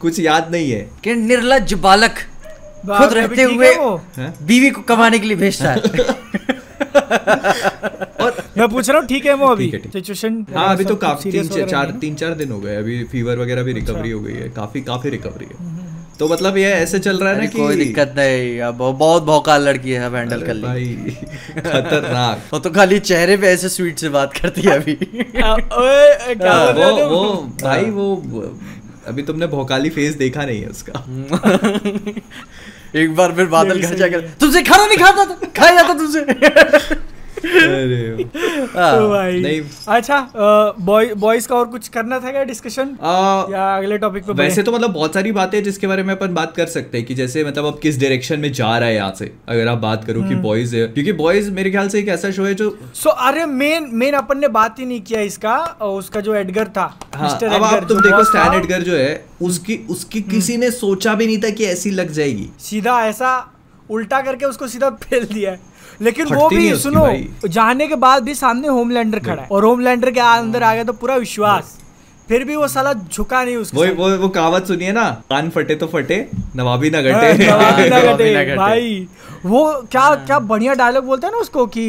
कुछ 0.00 0.20
याद 0.20 0.50
नहीं 0.50 0.70
है। 0.70 0.90
कि 1.04 1.14
निर्लज 1.14 1.74
बालक 1.74 2.14
खुद 2.86 3.12
रहते 3.12 3.42
हुए 3.42 3.66
है? 3.66 3.96
हैं? 3.96 4.46
बीवी 4.46 4.70
को 4.70 4.82
कमाने 4.82 5.18
के 5.18 5.26
लिए 5.26 5.36
भेजता 5.36 5.72
है। 5.72 5.80
मैं 8.58 8.68
पूछ 8.68 8.88
रहा 8.90 8.98
हूँ 8.98 9.06
ठीक 9.08 9.26
है 9.26 9.34
वो 9.34 9.46
अभी? 9.46 9.68
है। 9.68 9.80
सिचुएशन 9.92 10.44
हाँ 10.54 10.68
अभी 10.74 10.84
तो 10.84 10.96
काफ़ी 11.04 11.32
तीन 11.32 11.48
चार 11.66 11.86
है 11.86 11.98
तीन 12.00 12.14
चार 12.14 12.34
दिन 12.34 12.50
हो 12.52 12.58
गए 12.60 12.76
अभी 12.76 13.02
फीवर 13.12 13.38
वगैरह 13.38 13.62
भी 13.62 13.72
अच्छा। 13.72 13.80
रिकवरी 13.86 14.10
हो 14.10 14.20
गई 14.20 14.32
है 14.34 14.48
काफ़ी 14.56 14.80
काफ़ी 14.82 15.10
रिकवरी 15.10 15.44
है। 15.44 15.78
तो 16.18 16.28
मतलब 16.28 16.56
ये 16.56 16.70
ऐसे 16.72 16.98
चल 16.98 17.18
रहा 17.18 17.32
है 17.32 17.38
ना 17.40 17.46
कि 17.46 17.58
कोई 17.58 17.76
दिक्कत 17.76 18.14
नहीं 18.16 18.58
अब 18.60 18.76
बहुत 18.98 19.22
भौकाल 19.24 19.62
लड़की 19.68 19.90
है 19.90 20.10
हैंडल 20.14 20.42
कर 20.46 20.54
ली। 20.54 20.94
खतरनाक। 21.58 22.42
वो 22.52 22.58
तो 22.58 22.70
खाली 22.70 22.98
चेहरे 23.00 23.36
पे 23.36 23.46
ऐसे 23.48 23.68
स्वीट 23.68 23.98
से 23.98 24.08
बात 24.16 24.32
करती 24.38 24.60
है 24.60 24.70
अभी। 24.76 24.92
ओए, 24.94 26.34
क्या 26.34 26.52
हाँ, 26.52 26.72
बोल 26.74 27.02
वो 27.02 27.08
वो 27.08 27.32
भाई 27.62 27.84
वो 27.90 28.14
अभी 29.06 29.22
तुमने 29.22 29.46
भोकाली 29.46 29.90
फेस 29.90 30.14
देखा 30.16 30.44
नहीं 30.44 30.60
है 30.60 30.68
उसका। 30.68 30.92
एक 33.00 33.14
बार 33.16 33.32
फिर 33.34 33.46
बादल 33.46 33.80
घर 33.80 33.94
जाकर 33.94 34.20
तुमसे 34.40 34.62
खाना 34.62 34.86
नहीं 34.86 34.98
खाता 34.98 35.24
था 35.24 35.34
खाया 35.56 35.74
जाता 35.74 35.94
तुमसे। 35.94 36.24
अरे। 37.44 38.24
हाँ। 38.76 39.08
भाई। 39.08 39.60
अच्छा 39.88 40.20
बॉय 40.80 41.12
बॉयज़ 41.16 41.46
का 41.48 41.56
और 41.56 41.66
कुछ 41.68 41.88
करना 41.88 42.18
था 42.20 42.30
क्या 42.30 42.42
डिस्कशन 42.44 42.88
या 43.52 43.76
अगले 43.76 43.98
टॉपिक 43.98 44.24
पे 44.24 44.32
वैसे 44.32 44.62
तो 44.62 44.72
मतलब 44.72 44.92
बहुत 44.92 45.14
सारी 45.14 45.32
बातें 45.32 45.62
जिसके 45.64 45.86
बारे 45.86 46.02
में 46.02 46.14
अपन 46.14 46.34
बात 46.34 46.54
कर 46.56 46.66
सकते 46.68 46.98
हैं 46.98 47.06
कि 47.06 47.14
जैसे 47.14 47.44
मतलब 47.44 47.66
अब 47.66 47.78
किस 47.82 48.00
डायरेक्शन 48.00 48.40
में 48.40 48.52
जा 48.52 48.76
रहा 48.78 48.88
है 48.88 48.94
यहाँ 48.94 49.14
से 49.18 49.32
अगर 49.48 49.68
आप 49.68 49.78
बात 49.78 50.04
करो 50.04 50.22
कि 50.22 50.34
बॉयज़ 50.42 50.76
है। 50.76 50.86
क्योंकि 50.88 51.12
बॉयज़ 51.12 51.50
मेरे 51.50 51.70
ख्याल 51.70 51.88
से 51.88 51.98
एक 51.98 52.08
ऐसा 52.08 52.30
शो 52.30 52.44
है 52.44 52.54
जो 52.54 52.70
सो 52.94 53.10
अरे 53.10 53.46
मेन 53.46 53.88
मेन 53.94 54.14
अपन 54.14 54.38
ने 54.38 54.48
बात 54.50 54.78
ही 54.78 54.86
नहीं 54.86 55.00
किया 55.00 55.20
इसका 55.20 55.56
उसका 55.90 56.20
जो 56.20 56.34
एडगर 56.34 56.68
था 56.68 56.84
हाँ 57.14 57.38
अब 57.42 57.62
आप 57.64 57.84
तुम 57.88 58.00
देखो 58.00 58.16
boss 58.16 58.28
स्टैन 58.28 58.54
एडगर 58.54 58.82
जो 58.82 58.96
है 58.96 59.24
उसकी 59.42 59.76
उसकी 59.90 60.20
किसी 60.22 60.56
ने 60.56 60.70
सोचा 60.70 61.14
भी 61.14 61.26
नहीं 61.26 61.38
था 61.38 61.50
कि 61.50 61.64
ऐसी 61.64 61.90
लग 61.90 62.10
जाएगी। 62.12 62.48
सीधा 62.60 63.00
ऐसा 63.06 63.30
उल्टा 63.90 64.20
करके 64.22 64.44
उसको 64.44 64.66
सीधा 64.68 64.90
फेल 65.02 65.24
दिया 65.24 65.50
है। 65.50 65.69
लेकिन 66.00 66.34
वो 66.34 66.48
भी 66.48 66.74
सुनो 66.76 67.06
जाने 67.48 67.86
के 67.88 67.94
बाद 67.96 68.22
भी 68.22 68.34
सामने 68.34 68.68
होमलैंडर 68.68 69.18
खड़ा 69.18 69.42
है। 69.42 69.48
और 69.52 69.64
होमलैंडर 69.64 70.10
के 70.10 70.20
अंदर 70.20 70.62
आ 70.62 70.74
गया 70.74 70.84
तो 70.84 70.92
पूरा 70.94 71.16
विश्वास। 71.16 71.76
फिर 72.30 72.44
भी 72.44 72.56
वो 72.56 72.66
साला 72.68 72.92
झुका 72.92 73.42
नहीं 73.44 73.56
उसके 73.56 73.76
वो 73.76 73.86
वो 74.00 74.16
वो 74.18 74.28
कहावत 74.34 74.66
सुनिए 74.66 74.92
ना 74.92 75.08
कान 75.30 75.48
फटे 75.50 75.74
तो 75.76 75.86
फटे 75.94 76.18
नवाबी 76.56 76.90
ना 76.90 76.98
हाँ, 76.98 77.04
घटे 77.12 77.46
नवाबी 77.46 77.88
ना 77.90 78.00
घटे, 78.12 78.34
घटे। 78.34 78.56
भाई। 78.56 79.06
वो 79.46 79.60
क्या 79.92 80.14
क्या 80.26 80.38
बढ़िया 80.48 80.74
डायलॉग 80.74 81.04
बोलता 81.04 81.26
है 81.26 81.32
ना 81.32 81.38
उसको 81.38 81.66
कि 81.76 81.84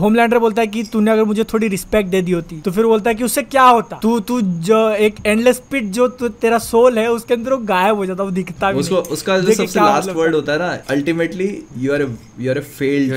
होमलैंडर 0.00 0.38
बोलता 0.38 0.60
है 0.62 0.66
कि 0.66 0.82
तूने 0.82 1.10
अगर 1.10 1.24
मुझे 1.24 1.44
थोड़ी 1.44 1.68
रिस्पेक्ट 1.68 2.08
दे 2.10 2.20
दी 2.22 2.32
होती 2.32 2.60
तो 2.60 2.70
फिर 2.70 2.86
बोलता 2.86 3.10
है 3.10 3.14
कि 3.16 3.24
उससे 3.24 3.42
क्या 3.44 3.62
होता? 3.62 3.96
तू 4.02 4.18
तू 4.20 4.40
जो 4.68 4.78
एक 5.06 5.14
एंडलेस 5.26 5.62
पिट 5.70 5.84
जो 5.92 6.06
तू 6.20 6.28
तेरा 6.44 6.58
सोल 6.58 6.98
है 6.98 7.06
उसके 7.10 7.34
अंदर 7.34 7.52
वो 7.52 7.58
गायब 7.66 7.96
हो 7.96 8.06
जाता 8.06 8.24
वो 8.24 8.30
दिखता 8.30 8.70
भी 8.72 8.78
उसको 8.78 8.94
नहीं। 8.94 9.12
उसका 9.12 9.38
जो 9.38 9.52
सबसे 9.52 9.80
लास्ट 9.80 10.08
मतलब 10.08 10.20
वर्ड 10.20 10.34
होता 10.34 10.52
है 10.52 10.58
ना 10.58 10.68
ultimately 10.90 11.48
you 11.78 11.92
are 11.94 12.06
you 12.40 12.50
are 12.50 12.58
a 12.58 12.62
failed 12.78 13.14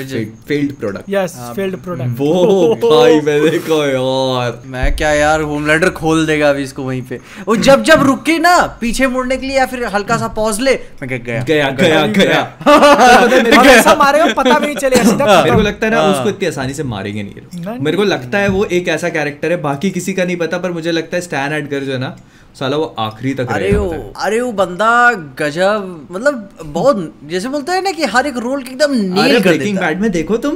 failed 0.47 0.73
product 0.75 1.09
yes 1.09 1.35
failed 1.55 1.77
product 1.83 2.19
वो 2.19 2.75
भाई 2.85 3.19
मैंने 3.21 3.49
देखो 3.49 3.83
यार। 3.85 4.61
मैं 4.67 4.95
क्या 4.95 5.11
यार 5.13 5.41
होमलैंडर 5.51 5.84
खोल 5.89 6.25
देगा 6.25 6.49
अभी 6.49 6.63
इसको 6.63 6.83
वहीं 6.83 7.01
पे। 7.01 7.19
वो 7.47 7.55
जब 7.55 7.83
जब 7.83 8.03
रुके 8.03 8.37
ना 8.39 8.55
पीछे 8.81 9.07
मुड़ने 9.07 9.37
के 9.37 9.47
लिए 9.47 9.57
या 9.57 9.65
फिर 9.65 9.83
हल्का 9.95 10.17
सा 10.17 10.27
पॉज 10.37 10.59
ले 10.61 10.73
मैं 11.01 11.07
क्या 11.07 11.17
गया। 11.17 11.43
गया 11.43 11.69
गया 11.71 12.05
गया। 12.17 12.41
और 13.59 13.67
ऐसा 13.67 13.95
मारेगा 13.95 14.25
पता 14.33 14.59
भी 14.59 14.65
नहीं 14.65 14.75
चलेगा 14.75 15.41
मेरे 15.41 15.55
को 15.55 15.61
लगता 15.61 15.87
है 15.87 15.93
ना 15.93 16.01
हाँ। 16.01 16.13
उसको 16.13 16.29
इतनी 16.29 16.47
आसानी 16.47 16.73
से 16.73 16.83
मारेंगे 16.93 17.23
नहीं 17.23 17.79
मेरे 17.79 17.97
को 17.97 18.03
लगता 18.03 18.37
है 18.37 18.47
वो 18.49 18.63
एक 18.79 18.87
ऐसा 18.87 19.09
कैरेक्टर 19.09 19.51
है 19.51 19.57
बाकी 19.61 19.89
किसी 19.91 20.13
का 20.13 20.23
नहीं 20.23 20.37
पता 20.37 20.57
पर 20.57 20.71
मुझे 20.71 20.91
लगता 20.91 21.17
है 21.17 21.21
स्टैन 21.21 21.53
एडगर 21.53 21.83
जो 21.83 21.91
है 21.91 21.99
ना 21.99 22.15
साला 22.59 22.77
वो 22.77 22.83
आखिरी 22.99 23.33
तक 23.33 23.47
अरे 23.51 23.71
वो। 23.77 23.87
अरे 24.25 24.39
वो 24.41 24.51
बंदा 24.59 24.89
गजब 25.39 26.07
मतलब 26.11 26.49
बहुत 26.65 27.13
जैसे 27.31 27.49
बोलते 27.49 27.71
हैं 27.71 27.81
ना 27.81 27.91
कि 27.91 28.03
हर 28.13 28.27
एक 28.27 28.37
रोल 28.37 28.61
एकदम 28.61 28.93
नील 28.95 29.39
कर 29.39 29.57
देता। 29.57 29.81
बैड 29.81 30.01
में 30.01 30.11
देखो 30.11 30.37
तुम। 30.45 30.55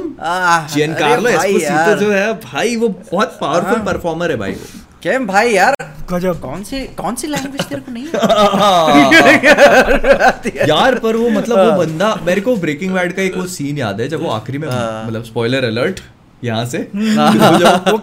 जियन 0.74 0.94
कार्लो 0.94 1.28
एस्पोसितो 1.28 1.94
जो 2.00 2.10
है 2.12 2.32
भाई 2.44 2.76
वो 2.76 2.88
बहुत 2.88 3.36
पावरफुल 3.40 3.78
परफॉर्मर 3.92 4.30
है 4.30 4.36
भाई 4.36 4.52
वो। 4.52 4.66
केम 5.02 5.26
भाई 5.26 5.52
यार 5.52 5.74
गजब। 6.10 6.40
कौन 6.40 6.62
सी 6.64 6.80
कौन 6.96 7.14
सी 7.14 7.26
लैंग्वेज 7.26 7.62
तेरे 7.66 7.80
को 7.80 7.92
नहीं 7.92 8.06
यार 10.68 10.98
पर 10.98 11.16
वो 11.16 11.28
मतलब 11.30 11.58
वो 11.58 11.64
हाँ। 11.64 11.78
बंदा 11.78 12.14
मेरे 12.24 12.40
को 12.40 12.56
ब्रेकिंग 12.56 12.94
बैड 12.94 13.12
का 13.12 13.22
एक 13.22 13.36
वो 13.36 13.46
सीन 13.46 13.78
याद 13.78 14.00
है 14.00 14.08
जब 14.08 14.22
वो 14.22 14.28
आखिरी 14.30 14.58
में 14.58 14.68
हाँ। 14.68 15.06
मतलब 15.06 15.24
स्पॉइलर 15.24 15.64
अलर्ट 15.64 16.00
यहाँ 16.44 16.64
से 16.64 16.78
जब 16.94 17.84
वो 17.90 17.98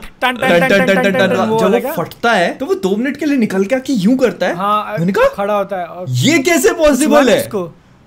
फटता 1.93 2.31
है 2.31 2.53
तो 2.57 2.65
वो 2.65 2.73
दो 2.87 2.95
मिनट 2.95 3.17
के 3.17 3.25
लिए 3.25 3.37
निकल 3.37 3.65
के 3.65 3.75
आके 3.75 3.93
यूँ 3.93 4.17
करता 4.17 4.47
है? 4.47 4.53
मैंने 4.99 5.11
कहा 5.11 5.27
खड़ा 5.35 5.53
होता 5.53 5.77
है 5.77 5.87
ये 6.23 6.39
कैसे 6.39 6.73
पॉसिबल 6.73 7.29
है? 7.29 7.49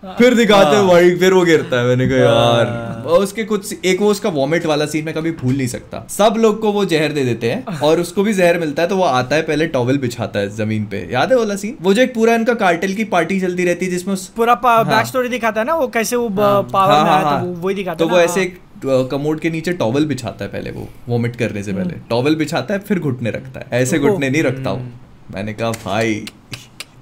फिर 0.03 0.35
दिखाते 0.35 0.69
हैं 0.69 0.77
हाँ। 0.77 0.87
भाई 0.87 1.15
फिर 1.17 1.33
वो 1.33 1.43
गिरता 1.45 1.81
है। 1.81 1.87
मैंने 1.87 2.07
कहा 2.09 2.19
यार। 2.19 3.03
और 3.07 3.23
उसके 3.23 3.45
कुछ 3.45 3.85
एक 3.85 4.01
वो 4.01 4.11
उसका 4.11 4.29
वॉमिट 4.29 4.67
वाला 4.67 4.87
सीन 4.87 5.05
मैं 5.05 5.15
कभी 5.15 5.31
भूल 5.33 5.57
नहीं 5.57 5.67
सकता। 5.67 6.05
सब 6.11 6.35
लोग 6.39 6.61
को 6.61 6.73
वो 6.73 6.85
जहर 6.85 7.13
दे 7.13 7.25
देते 7.25 7.51
हैं 7.51 7.79
और 7.81 8.01
उसको 8.01 8.23
भी 8.23 8.33
जहर 8.35 8.59
मिलता 8.59 8.83
है 8.83 8.89
तो 8.89 8.97
वो 8.97 9.05
आता 9.05 9.37
है 9.37 9.43
पहले 9.43 9.67
टॉवल 9.69 9.99
बिछाता 9.99 10.41
है 10.41 10.49
ज़मीन 10.57 10.85
पे। 10.87 11.07
याद 11.13 11.33
है 11.33 11.39
वाला 11.39 11.57
सीन 11.57 11.77
वो 11.83 11.95
जो 11.95 12.03
एक 12.03 12.15
पूरा 12.15 12.35
इनका 12.35 12.55
कार्टेल 12.57 12.95
की 12.95 13.05
पार्टी 13.13 13.41
चलती 13.41 13.65
रहती 13.65 13.87
है 13.87 13.91
जिसमें 13.91 14.17
पूरा 14.37 14.55
बैक 14.65 15.07
स्टोरी 15.07 15.29
दिखाता 15.29 15.61
है 15.61 15.67
ना 15.67 15.75
वो 15.75 15.87
कैसे 15.89 16.17
वो 16.17 16.29
पावर 16.29 16.93
हाँ, 16.93 17.05
में 17.05 17.11
हाँ, 17.11 17.17
आया 17.17 17.25
था 17.25 17.31
हाँ। 17.31 17.45
वो 17.45 17.73
दिखाता 17.73 18.05
तो 18.05 18.09
वो 18.09 18.19
ऐसे 18.21 18.41
हाँ। 18.41 18.47
एक 18.47 19.09
कमोड 19.11 19.41
के 19.41 19.51
नीचे 19.51 19.73
टॉवल 19.75 20.07
बिछाता 20.07 20.45
है 20.45 20.51
पहले 20.51 20.71
वो 20.71 20.89
वॉमिट 21.09 21.37
करने 21.37 21.63
से 21.63 21.73
पहले। 21.73 21.95
टॉवल 22.11 22.37
बिछाता 22.37 22.75
है 22.75 22.81
फिर 22.81 22.99
घुटने 23.01 23.31
रखता 23.31 23.61
है। 23.61 23.81
ऐसे 23.83 23.99
घुटने 23.99 24.31
नहीं 24.31 24.43
रखता 24.43 24.71
हूँ 24.71 24.93
मैंने 25.35 25.53
कहा 25.53 25.71
भाई। 25.85 26.25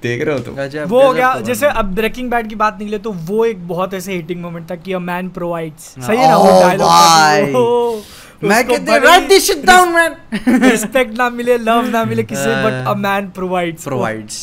देख 0.03 0.23
रहे 0.25 0.35
हो 0.35 0.41
तुम। 0.41 0.55
गजब, 0.55 0.89
वो 0.89 1.03
हो 1.03 1.13
गया 1.13 1.35
तो 1.35 1.41
जैसे 1.41 1.67
अब 1.67 1.95
ब्रेकिंग 1.95 2.31
बैड 2.31 2.49
की 2.49 2.55
बात 2.55 2.79
निकले 2.79 2.99
तो 2.99 3.13
वो 3.13 3.45
एक 3.45 3.67
बहुत 3.69 3.95
ऐसे 3.95 4.13
हिटिंग 4.13 4.41
मोमेंट 4.43 4.71
था 4.71 4.75
कि 4.77 4.93
अ 4.93 4.99
मैन 4.99 5.29
प्रोवाइड्स 5.29 5.83
सही 6.07 6.17
है 6.17 6.29
ना 6.29 6.37
वो 6.37 6.51
Oh, 6.51 6.61
डायलॉग 6.63 8.03
मैं 8.45 8.67
कहते 8.67 8.99
write 8.99 9.29
this 9.29 9.47
shit 9.47 9.65
down 9.67 9.89
man 9.89 10.17
respect 10.63 11.19
ना 11.19 11.29
मिले 11.31 11.57
लव 11.59 11.89
ना 11.89 12.05
मिले 12.05 12.23
किसी 12.23 12.51
हाँ। 12.51 12.65
But 12.65 12.87
a 12.89 12.95
man 12.95 13.29
provides 13.31 13.85
provides 13.85 14.35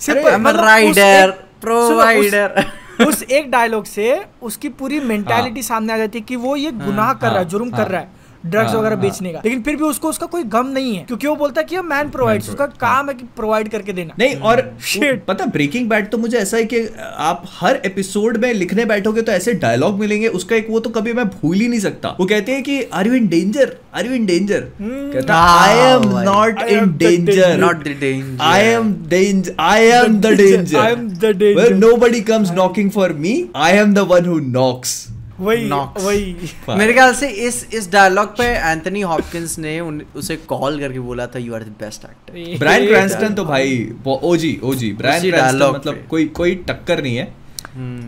simple 0.00 0.30
I'm 0.30 0.34
a 0.34 0.38
मतलब 0.38 0.64
उस 0.90 0.98
rider, 0.98 2.50
एक- 2.50 3.00
उस, 3.00 3.06
उस 3.08 3.22
एक 3.22 3.50
डायलॉग 3.50 3.84
से 3.84 4.20
उसकी 4.42 4.68
पूरी 4.68 5.00
मेंटालिटी 5.00 5.62
सामने 5.62 5.92
आ 5.92 5.96
जाती 5.96 6.18
है 6.18 6.24
कि 6.24 6.36
वो 6.36 6.56
ये 6.56 6.70
गुनाह 6.70 7.12
कर 7.12 7.26
रहा 7.26 7.30
है 7.30 7.36
हाँ, 7.36 7.44
जुर्म 7.44 7.74
हाँ, 7.74 7.84
कर 7.84 7.90
रहा 7.90 8.00
है। 8.00 8.08
ड्रग्स 8.46 8.70
हाँ, 8.70 8.78
वगैरह 8.78 8.94
हाँ। 8.94 9.02
बेचने 9.02 9.32
का 9.32 9.40
लेकिन 9.44 9.62
फिर 9.62 9.76
भी 9.76 9.84
उसको 9.84 10.08
उसका 10.08 10.26
कोई 10.26 10.42
गम 10.54 10.66
नहीं 10.68 10.94
है 10.94 11.04
क्योंकि 11.04 11.26
वो 11.26 11.34
बोलता 11.36 11.60
है 11.60 11.66
कि 11.66 11.80
मैन 11.84 12.10
प्रोवाइड्स 12.10 12.48
उसका 12.48 12.66
काम 12.80 13.08
है 13.08 13.14
कि 13.14 13.24
प्रोवाइड 13.36 13.68
करके 13.68 13.92
देना 13.92 14.14
नहीं 14.18 14.36
और 14.36 14.62
Shit. 14.84 15.26
पता 15.28 15.44
ब्रेकिंग 15.54 15.88
बैड 15.88 16.10
तो 16.10 16.18
मुझे 16.18 16.36
ऐसा 16.38 16.56
है 16.56 16.64
कि 16.64 16.86
आप 17.28 17.44
हर 17.50 17.80
एपिसोड 17.86 18.36
में 18.36 18.52
लिखने 18.54 18.84
बैठोगे 18.84 19.22
तो 19.22 19.32
ऐसे 19.32 19.54
डायलॉग 19.64 20.00
मिलेंगे 20.00 20.28
उसका 20.40 20.56
एक 20.56 20.66
वो 20.70 20.80
तो 20.80 20.90
कभी 20.90 21.12
मैं 21.12 21.28
भूल 21.30 21.56
ही 21.56 21.68
नहीं 21.68 21.80
सकता 21.80 22.16
वो 22.20 22.26
कहते 22.26 22.52
हैं 22.52 22.62
कि 22.62 22.82
are 22.94 23.06
you 23.06 23.14
in 23.14 23.28
danger 23.28 23.76
are 23.94 24.06
you 24.06 24.12
in 24.12 24.26
danger 24.26 25.30
I 25.32 25.78
am 25.88 26.08
not 26.30 26.62
in 26.62 26.96
danger 26.96 27.34
danger. 27.34 27.58
Not 27.58 27.84
the 27.84 27.94
danger. 27.94 28.36
I 28.40 28.60
am 28.60 28.92
danger. 29.08 29.54
I 29.58 29.78
am 29.94 30.20
the 30.20 30.36
danger. 30.36 30.78
I 30.78 30.90
am 30.90 31.08
the 31.16 31.32
danger. 31.34 31.56
Where 31.56 31.74
nobody 31.74 32.22
comes 32.22 32.50
knocking 32.52 32.90
for 32.90 33.08
me. 33.10 33.34
I 33.54 33.72
am 33.74 33.94
the 33.94 34.04
one 34.06 34.24
who 34.24 34.40
knocks. 34.40 35.13
वही 35.40 35.68
वही। 35.70 36.76
मेरे 36.78 36.92
ख्याल 36.92 37.14
से 37.14 37.28
इस 37.46 37.56
इस 37.74 37.90
dialogue 37.92 38.36
पे 38.38 38.44
Anthony 38.44 39.00
Hopkins 39.02 39.58
ने 39.58 39.78
उन, 39.80 40.02
उसे 40.16 40.36
कॉल 40.48 40.78
करके 40.80 40.98
बोला 41.00 41.26
था 41.26 41.38
you 41.38 41.54
are 41.54 41.62
the 41.62 41.74
best 41.80 42.04
actor 42.04 42.58
Bryan 42.58 42.86
Cranston 42.86 43.34
तो 43.34 43.44
भाई 43.44 43.88
ओजी 44.06 44.58
ओजी 44.64 44.92
ब्रायन 45.00 45.30
क्रैंस्टन 45.30 45.70
मतलब 45.74 46.04
कोई 46.10 46.26
कोई 46.40 46.54
टक्कर 46.68 47.02
नहीं 47.02 47.16
है। 47.16 47.32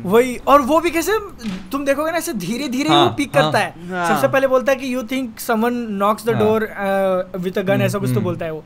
वही 0.07 0.37
और 0.49 0.63
वो 0.63 0.79
भी 0.81 0.91
कैसे 0.91 1.13
तुम 1.73 1.85
देखोगे 1.85 2.11
ना 2.13 2.19
ऐसे 2.19 2.33
धीरे 2.35 2.69
धीरे 2.69 2.89
हाँ, 2.89 3.05
वो 3.05 3.11
पिक 3.17 3.37
हाँ, 3.37 3.45
करता 3.45 3.59
है। 3.59 3.89
हाँ। 3.91 4.09
सबसे 4.09 4.29
पहले 4.29 4.47
बोलता 4.47 4.73
है 4.73 4.79
कि 4.79 4.93
you 4.95 5.03
think 5.13 5.41
someone 5.41 5.75
knocks 6.03 6.27
the 6.27 6.31
हाँ। 6.31 6.39
डोर 6.41 6.69
विद 7.41 7.59
अ 7.59 7.63
गन 7.63 7.83
ऐसा 7.83 7.99
कुछ 7.99 8.09
तो 8.09 8.15
हम्म। 8.15 8.25
बोलता 8.25 8.45
है 8.45 8.53
वो। 8.53 8.63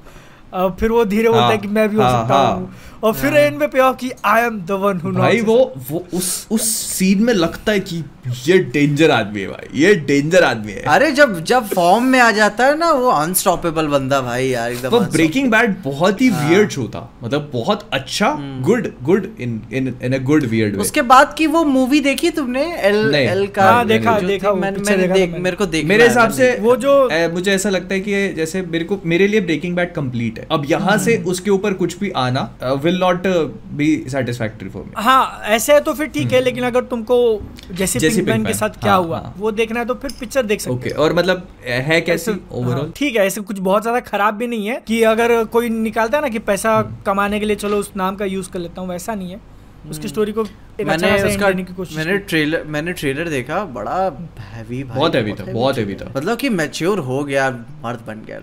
अ, 0.55 0.69
फिर 0.81 0.91
वो 0.91 1.05
धीरे 1.05 1.29
बोलता 1.29 1.45
है 1.45 1.51
हाँ, 1.51 1.59
कि 1.59 1.69
मैं 1.69 1.89
भी 1.89 1.97
हो 1.97 2.03
हाँ, 2.03 2.23
सकता 2.23 2.35
हाँ। 2.35 2.90
हूँ 3.03 3.11
और 3.11 3.15
फिर 3.15 3.37
एंड 3.37 3.57
में 3.59 3.69
पे 3.71 3.79
कि 4.01 4.13
I 4.25 4.43
am 4.43 4.61
the 4.61 4.71
one 4.71 5.01
who 5.01 5.13
भाई 5.13 5.41
वो 5.41 5.75
वो 5.91 6.05
उस 6.15 6.47
उस 6.51 6.63
सीन 6.71 7.23
में 7.23 7.35
लगता 7.35 7.73
है 7.73 7.81
कि 7.81 8.05
ये 8.47 8.59
डेंजर 8.59 9.11
आदमी 9.11 9.41
है 9.41 9.47
भाई 9.49 9.81
ये 9.81 9.95
डेंजर 9.95 10.45
आदमी 10.45 10.73
है। 10.73 10.83
अरे 10.83 11.13
जब 11.13 11.45
जब 11.45 11.67
फॉर्म 11.67 12.05
में 12.05 12.21
आ 12.21 12.31
जाता 12.31 12.67
है 12.67 12.79
ना 12.79 12.91
वो 12.93 13.09
अनस्टॉपेबल 13.11 13.87
बंदा 13.87 14.21
भाई 14.21 14.49
यार 14.49 14.71
एकदम 14.73 14.89
वो 14.89 14.99
unstoppable. 14.99 15.17
ब्रेकिंग 15.17 15.51
बैड 15.51 15.75
बहुत 15.85 16.21
ही 16.21 16.29
हाँ। 16.29 16.49
वियर्ड 16.49 16.71
शो 16.71 16.85
था 16.85 17.13
मतलब 17.25 17.51
बहुत 17.53 17.89
अच्छा 17.93 18.37
good 18.63 18.93
good 19.03 19.27
in 19.41 19.61
in 19.73 19.95
in 20.03 20.13
a 20.13 20.19
good 20.19 20.45
weird 20.45 20.75
way 20.75 20.81
उसके 20.81 21.03
बाद 21.03 21.35
की 21.39 21.47
वो 21.47 21.65
मूवी 21.65 22.01
देखी 22.01 22.31
तुमने? 22.31 22.65
एल 22.77 23.15
एल 23.15 23.47
का 23.47 23.71
हाँ, 23.71 23.87
देखा, 23.87 24.19
देखा 24.21 24.51
वो 24.51 24.57
मैंने 24.57 24.97
देखा 24.97 25.15
देख 25.15 25.35
मेरे 25.39 25.57
को 25.57 25.67
देखना 25.67 25.89
मेरे 25.89 26.07
हिसाब 26.09 26.31
से 26.31 26.57
वो 26.61 26.77
जो- 26.77 27.33
मुझे 27.33 27.53
ऐसा 27.53 27.71
लगता 27.71 27.95
है 27.95 28.01
कि 28.01 28.29
जैसे 28.33 28.63
मेरे 28.63 28.85
को 28.85 29.01
मेरे 29.05 29.29
लिए 29.29 29.41
ब्रेकिंग 29.41 29.77
बैड 29.77 29.93
कंप्लीट 29.95 30.39
है। 30.39 30.47
अब 30.51 30.67
यहाँ 30.71 30.99
से 30.99 31.17
हम्म। 31.17 31.31
उसके 31.31 31.51
ऊपर 31.51 31.73
कुछ 31.73 31.99
भी 31.99 32.11
आना 32.11 32.41
will 32.91 33.01
not 33.01 33.27
be 33.77 33.87
satisfactory 34.09 34.69
for 34.69 34.83
me 34.83 35.03
हाँ 35.03 35.43
ऐसे 35.49 35.73
है 35.73 35.81
तो 35.81 35.95
फिर 35.95 36.07
ठीक 36.09 36.33
है 36.33 36.41
लेकिन 36.41 36.65
अगर 36.65 36.85
तुमको 36.87 37.19
जैसे 37.73 37.99
जैसे 37.99 38.17
पिंकमैन 38.17 38.45
के 38.45 38.55
साथ 38.55 38.81
क्या 38.81 38.93
हाँ, 38.93 39.03
हुआ 39.03 39.19
हाँ। 39.19 39.35
वो 39.39 39.51
देखना 39.53 39.81
है 39.81 39.87
तो 39.87 39.95
फिर 39.95 40.13
पिक्चर 40.21 40.47
देख 40.47 40.61
सकते 40.61 40.75
ओके 40.75 40.91
और 40.91 41.15
मतलब 41.15 41.47
है 41.65 42.01
कैसी 42.01 42.31
ओवरऑल 42.31 42.81
हाँ, 42.81 42.93
ठीक 42.97 43.17
है 43.17 43.27
ऐसे 43.27 43.41
कुछ 43.43 43.59
बहुत 43.61 43.83
ज़्यादा 43.83 44.01
खराब 44.01 44.35
भी 44.35 44.47
नहीं 44.47 44.67
है 44.67 44.83
कि 44.87 45.03
अगर 45.05 45.43
कोई 45.53 45.69
निकालता 45.69 46.19
है 46.19 46.23
ना 46.23 46.29
कि 46.29 46.39
पैसा 46.51 46.77
हम्म। 46.79 47.03
कमाने 47.07 47.41
के 47.41 47.47
लिए 47.47 47.57
चलो 47.57 47.77
उस 47.77 47.93
नाम 47.97 48.17
का 48.17 48.25
यूज़ 48.25 48.51
कर 48.51 48.59
लेता 48.59 48.81
हूँ 48.81 48.89
वैसा 48.89 49.15
नहीं 49.15 49.31
है। 49.31 49.41
उसकी 49.91 50.09
स्टोरी 50.09 50.33
को 50.33 50.45
एक 50.81 50.89
अच्छा 50.89 51.07
मैंने 51.07 51.29
उसका 51.29 51.49
मैंने 51.97 52.17
ट्रेलर 52.19 52.65
मैंने 52.67 52.93
ट्रेलर 52.93 53.29
देखा 53.29 53.65
बड़ा 53.77 53.97
हैवी 54.41 54.83
भाई 54.85 54.99
बहुत 54.99 55.15
heavy 55.15 55.39
था, 55.41 55.53
बहुत 55.53 55.77
heavy 55.77 56.01
था। 56.03 56.13
मतलब 56.17 56.39
कि 56.39 56.49
मैच्योर 56.51 56.99
हो 56.99 57.23
गया 57.25 57.51
मर्द 57.85 58.01
बन 58.07 58.23
गया 58.27 58.39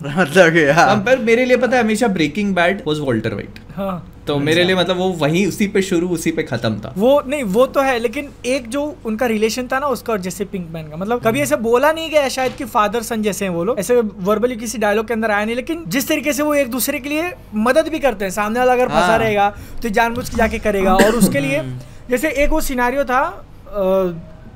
मतलब 0.04 0.52
कि 0.52 0.64
यार 0.66 0.96
पर 1.06 1.18
मेरे 1.18 1.44
लिए 1.44 1.56
पता 1.56 1.76
है 1.76 1.82
हमेशा 1.82 2.08
Breaking 2.08 2.54
Bad 2.54 2.82
was 2.86 2.98
Walter 2.98 3.34
White 3.34 3.58
हाँ। 3.76 3.96
तो 4.26 4.38
मेरे 4.38 4.64
लिए 4.64 4.76
मतलब 4.76 4.96
वो 4.96 5.08
वहीं 5.20 5.46
उसी 5.46 5.66
पे 5.68 5.82
शुरू 5.82 6.08
उसी 6.08 6.30
पे 6.32 6.42
खत्म 6.42 6.78
था। 6.80 6.92
वो 6.96 7.10
नहीं 7.26 7.42
वो 7.54 7.66
तो 7.66 7.80
है 7.80 7.98
लेकिन 7.98 8.28
एक 8.46 8.68
जो 8.68 8.82
उनका 9.06 9.26
रिलेशन 9.26 9.68
था 9.72 9.78
ना 9.78 9.86
उसका 9.86 10.12
और 10.12 10.20
जैसे 10.20 10.44
पिंकमैन 10.44 10.88
का 10.90 10.96
मतलब 10.96 11.20
कभी 11.24 11.40
ऐसे 11.40 11.56
बोला 11.66 11.92
नहीं 11.92 12.10
गया 12.10 12.28
शायद 12.28 12.52
कि 12.58 12.64
फादर 12.64 13.02
सन 13.02 13.22
जैसे 13.22 13.44
हैं 13.44 13.52
वो 13.52 13.64
लोग। 13.64 13.78
ऐसे 13.78 14.00
वर्बली 14.00 14.56
किसी 14.56 14.78
डायलॉग 14.78 15.06
के 15.06 15.14
अंदर 15.14 15.30
आया 15.30 15.44
नहीं 15.44 15.56
लेकिन 15.56 15.84
जिस 15.88 16.08
तरीके 16.08 16.32
से 16.32 16.42
वो 16.42 16.54
एक 16.54 16.70
दूसरे 16.70 16.98
के 16.98 17.08
लिए 17.08 17.32
मदद 17.66 17.88
भी 17.88 17.98
करते 17.98 18.24
हैं 18.24 18.32
सामने 18.32 18.58
वाला 18.58 18.72
अगर 18.72 18.88
फंसा 18.88 19.06
हाँ। 19.06 19.18
रहेगा 19.18 19.52
तो 19.82 19.88
जानबूझ 19.90 20.28
के 20.28 20.36
जाके 20.36 20.58
करेगा। 20.58 20.94
और 20.96 21.16
उसके 21.16 21.40
लिए 21.40 21.62
जैसे 22.10 22.30
एक 22.44 22.50
वो 22.50 22.60
सिनारियो 22.60 23.04
था 23.04 23.22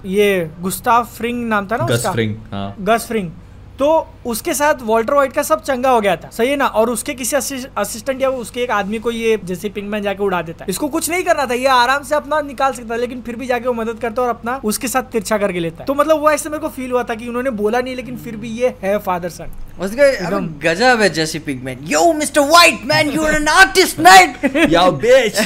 ये 0.06 0.50
गुस्ताव 0.60 1.04
फ्रिंग 1.16 1.46
नाम 1.48 1.66
था 1.66 1.76
ना 1.76 1.86
गस 1.86 2.06
फ्रिंग 2.06 2.36
हाँ। 2.52 2.74
गस 2.80 3.06
फ्रिंग 3.08 3.30
तो 3.78 3.88
उसके 4.26 4.54
साथ 4.54 4.82
वॉल्टर 4.82 5.14
वाइट 5.14 5.32
का 5.32 5.42
सब 5.42 5.62
चंगा 5.62 5.90
हो 5.90 6.00
गया 6.00 6.14
था। 6.16 6.28
सही 6.32 6.48
है 6.48 6.56
ना? 6.56 6.66
और 6.66 6.90
उसके 6.90 7.14
किसी 7.14 7.36
असिस्टेंट 7.36 8.22
या 8.22 8.28
उसके 8.42 8.60
एक 8.62 8.70
आदमी 8.70 8.98
को 8.98 9.10
ये 9.10 9.38
जैसे 9.44 9.68
पिंकमैन 9.68 10.02
जाके 10.02 10.22
उड़ा 10.24 10.40
देता 10.42 10.64
है। 10.64 10.70
इसको 10.70 10.88
कुछ 10.88 11.10
नहीं 11.10 11.22
करना 11.24 11.46
था। 11.46 11.54
ये 11.54 11.66
आराम 11.68 12.02
से 12.04 12.14
अपना 12.14 12.40
निकाल 12.40 12.72
सकता 12.72 12.96
लेकिन 12.96 13.20
फिर 13.26 13.36
भी 13.36 13.46
जाके 13.46 13.68
वो 13.68 13.74
मदद 13.74 13.98
करता 14.02 14.22
और 14.22 14.28
अपना 14.28 14.60
उसके 14.64 14.88
साथ 14.88 15.10
तिरछा 15.12 15.38
करके 15.38 15.60
लेता 15.60 15.82
है। 15.82 15.86
तो 15.86 15.94
मतलब 15.94 16.20
वो 16.20 16.30
ऐसे 16.30 16.48
मेरे 16.48 16.60
को 16.60 16.68
फील 16.76 16.90
हुआ 16.92 17.02
था 17.10 17.14
कि 17.14 17.28
उन्होंने 17.28 17.50
बोला 17.62 17.80
नहीं 17.80 17.96
लेकिन 17.96 18.16
फिर 18.24 18.36
भी 18.36 18.48
ये 18.60 18.74
है 18.82 18.96
फादर 19.06 19.28
सन 19.28 19.52
उसका 19.80 20.38
गजब 20.62 21.00
है 21.00 21.08
जैसी 21.10 21.38
Pinkman 21.46 21.78
yo 21.86 22.12
mister 22.14 22.40
White 22.50 22.80
man 22.86 23.10
you 23.10 23.22
are 23.22 23.34
an 23.34 23.48
artist 23.48 24.00
man 24.00 24.34
yeah 24.70 24.88
bitch 25.04 25.40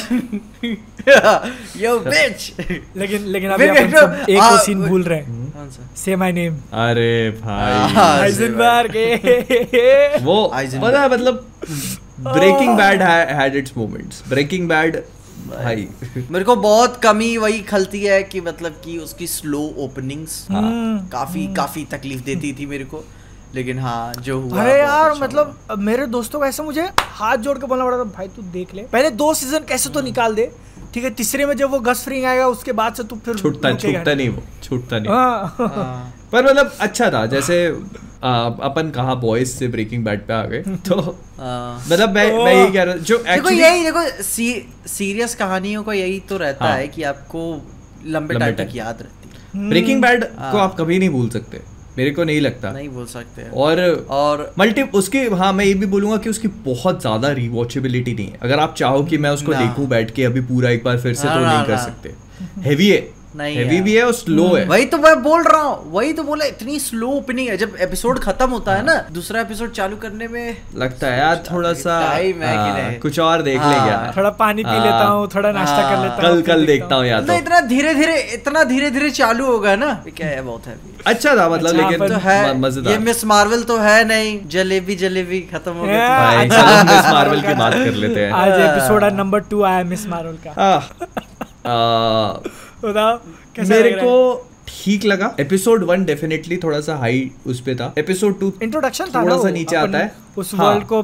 yo 1.77 1.97
बिच 1.99 2.51
लेकिन 2.97 3.25
लेकिन 3.25 3.49
अभी 3.49 3.67
हो, 3.67 3.73
एक 4.29 4.59
सीन 4.65 4.81
भूल 4.87 5.03
रहे 5.03 5.17
हैं। 5.19 5.51
कौन 5.51 5.69
सा? 5.69 5.87
से 5.97 6.15
माय 6.15 6.31
नेम 6.31 6.55
अरे 6.83 7.29
भाई। 7.41 8.31
हाँ, 8.69 8.83
हाइजेनबर्ग 8.83 9.75
ए 9.75 10.19
वो 10.23 10.47
पता 10.47 11.01
है 11.01 11.09
मतलब 11.09 11.45
Breaking 12.19 12.75
Bad 12.77 13.01
had 13.01 13.55
its 13.55 13.77
moments 13.77 14.23
Breaking 14.29 14.67
Bad 14.69 14.97
भाई। 15.49 15.87
मेरे 16.31 16.43
को 16.45 16.55
बहुत 16.55 16.99
कमी 17.03 17.35
वही 17.37 17.61
खलती 17.69 18.03
है 18.03 18.21
कि 18.23 18.41
मतलब 18.41 18.81
कि 18.85 18.97
उसकी 18.97 19.27
स्लो 19.27 19.61
ओपनिंग्स 19.77 20.45
हम्म, 20.51 21.07
काफ़ी 21.11 21.47
काफ़ी 21.55 21.85
तकलीफ़ 21.91 22.23
देती 22.23 22.53
थी 22.59 22.65
मेरे 22.65 22.83
को। 22.85 23.03
लेकिन 23.55 23.79
हाँ 23.79 24.13
जो 24.21 24.39
हुआ 24.39 24.61
अरे 24.61 24.77
यार 24.79 25.09
अच्छा 25.09 25.25
मतलब 25.25 25.77
मेरे 25.79 26.05
दोस्तों 26.07 26.39
को 26.39 26.45
ऐसे 26.45 26.63
मुझे 26.63 26.89
हाथ 27.19 27.37
जोड़ 27.45 27.57
के 27.57 27.67
बोलना 27.67 27.85
पड़ा 27.85 27.97
था 27.97 28.03
भाई 28.17 28.27
तू 28.35 28.41
देख 28.53 28.73
ले। 28.75 28.81
पहले 28.91 29.09
दो 29.21 29.33
सीज़न 29.33 29.63
कैसे 29.69 29.89
तो 29.89 30.01
निकाल 30.01 30.35
दे 30.35 30.51
ठीक 30.93 31.03
है? 31.03 31.09
तीसरे 31.09 31.45
में 31.45 31.55
जब 31.57 31.71
वो 31.71 31.79
गस 31.79 32.03
फ्रिंग 32.05 32.25
आएगा 32.25 32.47
उसके 32.47 32.71
बाद 32.73 32.93
से 32.95 33.03
तू 33.03 33.15
फिर 33.25 33.35
छूटता 33.35 33.73
छूटता 33.75 34.13
नहीं 34.13 34.29
वो 34.29 34.43
छूटता 34.63 34.99
नहीं। 34.99 35.09
हाँ। 35.09 35.55
हाँ। 35.59 36.13
पर 36.31 36.45
मतलब 36.45 36.71
अच्छा 36.79 37.09
था 37.11 37.25
जैसे 37.25 37.57
आ, 38.23 38.45
अपन 38.45 38.89
कहा 38.91 39.13
बॉयज़ 39.15 39.49
से 39.49 39.67
ब्रेकिंग 39.67 40.03
बैड 40.05 40.25
पे 40.27 40.33
आ 40.33 40.43
गए 40.43 40.61
तो। 40.87 40.95
मतलब 41.41 42.09
मैं 42.09 42.31
मैं 42.35 42.53
यही 42.53 42.71
कह 42.73 42.83
रहा 42.83 42.95
जो 42.95 43.17
देखो 43.17 43.49
यही 43.49 43.83
देखो 43.83 44.23
सी, 44.23 44.47
सीरियस 44.87 45.35
कहानियों 45.35 45.83
का 45.83 45.93
यही 45.93 46.19
तो 46.29 46.37
रहता 46.37 46.65
हाँ। 46.65 46.77
है 46.77 46.87
कि 46.87 47.03
आपको 47.03 47.43
लंबे 48.07 48.35
टाइम 48.35 48.55
तक 48.55 48.75
याद 48.75 49.01
रहती 49.01 49.59
है 49.59 49.69
ब्रेकिंग 49.69 50.01
बैड 50.01 50.23
हाँ। 50.39 50.51
को 50.51 50.57
आप 50.57 50.75
कभी 50.79 50.99
नहीं 50.99 51.09
भूल 51.09 51.29
सकते 51.29 51.61
मेरे 51.97 52.11
को 52.11 52.23
नहीं 52.23 52.41
लगता 52.41 52.71
नहीं 52.71 52.89
बोल 52.89 53.05
सकते 53.05 53.49
और 53.57 53.79
और 54.09 54.53
मल्टी 54.59 54.81
उसकी 54.95 55.25
हाँ 55.35 55.51
मैं 55.53 55.65
ये 55.65 55.73
भी 55.73 55.85
बोलूँगा 55.85 56.17
कि 56.17 56.29
उसकी 56.29 56.47
बहुत 56.65 57.01
ज़्यादा 57.01 57.31
रिवॉचेबिलिटी 57.31 58.13
नहीं 58.13 58.27
है 58.27 58.39
अगर 58.43 58.59
आप 58.59 58.75
चाहो 58.75 59.03
कि 59.03 59.17
मैं 59.17 59.29
उसको। 59.29 59.53
देखूँ 59.53 59.87
बैठ 59.87 60.11
के 60.11 60.23
अभी 60.23 60.41
पूरा 60.41 60.69
एक 60.69 60.83
बार 60.83 60.99
फिर 60.99 61.13
से 61.13 61.27
तो 61.27 61.39
नहीं 61.39 61.65
कर 61.65 61.77
सकते 61.77 62.13
हैवी 62.61 62.89
है 62.89 62.99
नहीं 63.39 63.55
हैवी 63.57 63.79
भी 63.81 63.95
है 63.95 64.03
और 64.03 64.13
स्लो 64.13 64.47
है। 64.55 64.63
वही 64.65 64.85
तो 64.85 64.97
मैं 64.97 65.15
बोल 65.23 65.43
रहा 65.43 65.61
हूँ 65.61 65.91
वही 65.91 66.13
तो 66.13 66.23
बोला 66.23 66.45
इतनी 66.45 66.79
स्लो 66.79 67.09
ओपनिंग 67.11 67.49
है। 67.49 67.57
जब 67.57 67.75
एपिसोड 67.81 68.19
खत्म 68.19 68.49
होता 68.49 68.75
है 68.75 68.83
ना 68.85 68.95
दूसरा 69.11 69.41
एपिसोड 69.41 69.71
चालू 69.73 69.97
करने 69.97 70.27
में 70.27 70.57
लगता 70.75 71.07
है 71.07 71.19
यार 71.19 71.43
थोड़ा 71.51 71.73
सा 71.75 71.99
टाइम 72.01 72.41
है 72.43 72.55
हाँ? 72.57 72.93
कुछ 72.99 73.19
और 73.19 73.41
देख 73.41 73.59
हाँ। 73.61 73.71
लेंगे 73.73 73.89
यार 73.89 74.13
थोड़ा 74.17 74.29
पानी 74.39 74.63
पी 74.63 74.69
हाँ। 74.69 74.85
लेता 74.85 75.05
हूँ। 75.05 75.27
थोड़ा 75.35 75.51
नाश्ता 75.51 75.81
कर 75.81 75.95
हाँ। 75.95 76.03
लेता 76.03 76.27
हूँ 76.27 76.35
कल 76.35 76.41
कल 76.51 76.65
देखता 76.65 76.95
हूँ 76.95 77.05
या 77.05 77.17
मतलब 77.17 77.33
तो। 77.33 77.39
इतना 77.41 77.59
धीरे 77.67 77.93
धीरे 77.93 78.17
इतना 78.33 78.63
धीरे 78.63 78.89
धीरे 78.91 79.09
चालू 79.11 79.45
होगा 79.45 79.75
ना? 79.75 79.93
क्या 80.17 80.27
है 80.27 80.41
बहुत 80.41 80.67
है 80.67 80.77
अच्छा 81.05 81.35
था 81.35 81.47
मतलब 81.49 81.69
अच्छा, 81.69 81.89
लेकिन 81.89 82.07
तो 82.07 82.19
है। 82.23 82.57
मज़ेदार। 82.59 82.91
ये 82.93 82.97
मिस 82.99 83.23
मार्वल 83.25 83.63
तो 83.63 83.77
है 83.79 84.03
नहीं। 84.07 84.39
जलेबी 84.49 84.95
जलेबी 84.95 85.39
खत्म 85.53 85.71
हो 85.73 85.85
हाँ, 85.85 86.35
भाई 86.35 86.45
अच्छा। 86.45 86.83
मिस 86.83 87.11
मार्वल 87.13 87.41
की 87.41 87.53
बात 87.55 87.73
कर 87.73 87.93
लेते 87.95 88.19
हैं। 88.19 88.31
आज 88.33 88.59
एपिसोड 88.61 89.03
नंबर 89.15 89.39
टू 89.49 89.63
आया 89.63 89.83
मिस 89.85 90.07
मार्वल 90.07 90.37
का। 90.47 90.51
आह, 90.69 91.71
आह, 91.71 92.68
बताओ 92.83 93.17
कैसा 93.55 93.73
मेरे 93.73 93.91
को 93.93 94.45
ठीक 94.67 95.05
लगा। 95.05 95.35
एपिसोड 95.39 95.83
वन 95.83 96.03
डेफिनेटली 96.05 96.57
थोड़ा 96.57 96.79
सा 96.81 96.95
हाई 96.95 97.29
उस 97.47 97.59
पे 97.61 97.75
था। 97.75 97.93
एपिसोड 97.97 98.39
टू 98.39 98.51
इंट्रोडक्शन 98.63 99.05
थोड़ा 99.15 99.37
सा 99.37 99.49
नीचे 99.49 99.75
आता 99.75 99.97
है। 99.97 100.11
उस 100.37 100.53
हाँ। 100.55 100.67
वर्ल्ड 100.67 100.85
को 100.87 101.01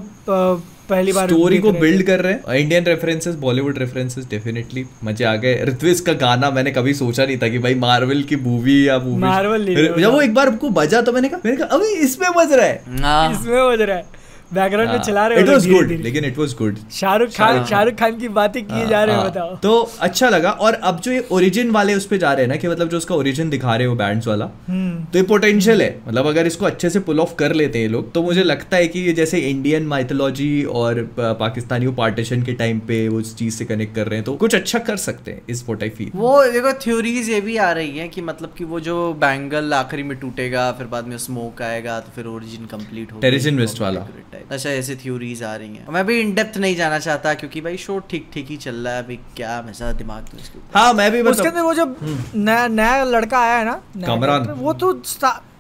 पहली 0.89 1.11
बार 1.13 1.27
स्टोरी 1.27 1.57
को 1.57 1.71
बिल्ड 1.71 2.03
कर 2.05 2.19
रहे 2.19 2.33
हैं। 2.33 2.55
Indian 2.55 2.83
references 2.85 3.35
Bollywood 3.35 3.77
references 3.77 4.25
definitely 4.29 4.85
मज़े 5.03 5.25
आ 5.25 5.35
गए। 5.35 5.63
ऋत्विज 5.65 5.99
का 5.99 6.13
गाना 6.15 6.49
मैंने 6.51 6.71
कभी 6.71 6.93
सोचा 6.93 7.25
नहीं 7.25 7.37
था 7.37 7.47
कि 7.47 7.59
भाई 7.59 7.75
मार्वल 7.75 8.21
की 8.23 8.35
मूवी 8.35 8.87
या 8.87 8.97
मूवी 8.99 9.21
होगा। 9.21 10.01
जब 10.01 10.11
वो 10.11 10.21
एक 10.21 10.33
बार 10.33 10.49
को 10.55 10.69
बजा 10.71 11.01
तो 11.01 11.11
मैंने 11.11 11.29
कहा 11.29 11.39
मैंने 11.45 11.57
कहा 11.57 11.77
अभी 11.77 11.93
इसमें 12.05 12.29
बज 12.37 12.53
रहा 12.53 12.65
है। 12.65 13.01
हाँ। 13.01 13.31
इसमें 13.31 13.67
बज 13.67 13.81
रहा 13.81 13.97
है। 13.97 14.23
बैकग्राउंड 14.53 14.91
में 14.91 14.99
चला 14.99 15.25
रहे 15.27 15.39
इट 15.39 15.47
हो 15.47 15.53
वाज 15.53 15.67
गुड 15.69 15.91
लेकिन 16.01 16.25
it 16.25 16.37
was 16.37 16.53
good 16.53 16.77
Shahrukh 16.91 17.29
Khan 17.29 17.63
Shahrukh 17.65 17.93
Khan. 17.93 18.17
की 18.19 18.27
बातें 18.29 18.63
किए 18.65 18.85
जा 18.87 19.03
रहे 19.03 19.15
हैं 19.15 19.21
हाँ, 19.21 19.29
बताओ। 19.31 19.55
तो 19.55 19.91
अच्छा 19.99 20.29
लगा 20.29 20.51
और 20.51 20.73
अब 20.73 20.99
जो 20.99 21.11
ये 21.11 21.25
ओरिजिन 21.31 21.71
वाले 21.71 21.93
उस 21.93 22.05
पे 22.05 22.17
जा 22.17 22.33
रहे 22.33 22.41
हैं 22.41 22.49
ना 22.49 22.55
कि 22.55 22.67
मतलब 22.67 22.89
जो 22.89 22.97
उसका 22.97 23.15
ओरिजिन 23.15 23.49
दिखा 23.49 23.75
रहे 23.75 23.87
हो 23.87 23.95
बैंड्स 23.95 24.27
वाला 24.27 24.49
हम्म। 24.67 25.03
तो 25.03 25.19
ये 25.19 25.23
पोटेंशियल 25.23 25.81
है। 25.81 25.89
मतलब 26.07 26.27
अगर 26.27 26.47
इसको 26.47 26.65
अच्छे 26.65 26.89
से 26.89 26.99
पुल 26.99 27.19
ऑफ़ 27.19 27.35
कर 27.35 27.53
लेते 27.53 27.79
हैं 27.79 27.89
लोग 27.89 28.11
तो 28.13 28.21
मुझे 28.23 28.43
लगता 28.43 28.77
है 28.77 28.87
कि 28.87 28.99
ये 28.99 29.13
जैसे 29.13 29.39
इंडियन 29.39 29.87
माइथोलॉजी 29.87 30.63
और 30.63 31.01
पाकिस्तानी 31.19 31.87
पार्टीशन 31.97 32.43
के 32.43 32.53
टाइम 32.53 32.79
पे 32.79 33.07
वो 33.09 33.19
उस 33.19 33.35
चीज़ 33.35 33.55
से 33.55 33.65
कनेक्ट 33.65 33.95
कर 33.95 34.07
रहे 34.07 34.15
हैं 34.15 34.25
तो 34.25 34.35
कुछ 34.35 34.55
अच्छा 34.55 34.79
कर 34.79 34.97
सकते 34.97 35.31
हैं 35.31 35.41
इस 35.49 35.63
व्हाट 35.63 35.83
आई 35.83 35.89
फील 35.89 36.11
वो 36.15 36.33
देखो 36.51 36.73
थ्योरीज 36.73 37.29
ये 37.29 37.41
भी 37.41 37.57
आ 37.57 37.71
रही 37.71 37.97
है 37.97 38.07
कि 38.07 38.21
मतलब 38.21 38.53
कि 38.57 38.63
वो 38.63 38.79
जो 38.79 39.13
बैंगल 39.13 39.73
आखिरी 39.73 40.03
में 40.03 40.17
टूटेगा 40.17 40.71
फिर 40.71 40.87
बाद 40.87 41.07
में 41.07 41.17
स्मोक 41.17 41.61
आएगा 41.61 41.99
तो 41.99 42.11
फिर 42.15 42.25
ओरिजिन 42.25 42.65
कंप्लीट 42.65 43.11
होगा। 43.11 43.27
Terracin 43.27 43.61
West 43.63 43.81
वाला। 43.81 44.07
अच्छा 44.51 44.69
ऐसे 44.69 44.95
थ्योरीज 44.95 45.43
आ 45.43 45.55
रही 45.55 45.67
हैं। 45.69 45.87
मैं 45.89 46.05
भी 46.05 46.19
इन 46.21 46.33
डेप्थ 46.35 46.57
नहीं 46.57 46.75
जाना 46.75 46.99
चाहता 46.99 47.33
क्योंकि 47.33 47.61
भाई 47.61 47.77
शो 47.77 47.97
ठीक 48.09 48.29
ठीक 48.33 48.47
ही 48.49 48.57
चल 48.57 48.75
रहा 48.75 48.93
है 48.93 49.03
अभी 49.03 49.19
क्या 49.35 49.57
हमेशा 49.57 49.91
दिमाग 49.93 50.29
में 50.33 50.41
इसके 50.41 50.57
ऊपर। 50.57 50.79
हाँ 50.79 50.93
मैं 50.93 51.11
भी 51.11 51.21
उसके 51.23 51.47
अंदर 51.47 51.61
वो 51.61 51.73
जब 51.73 51.97
नया 52.35 52.67
नया 52.69 53.03
लड़का 53.05 53.39
आया 53.39 53.57
है 53.57 53.65
ना 53.65 53.81
कमरान। 54.05 54.49
वो 54.53 54.73
तो 54.75 54.91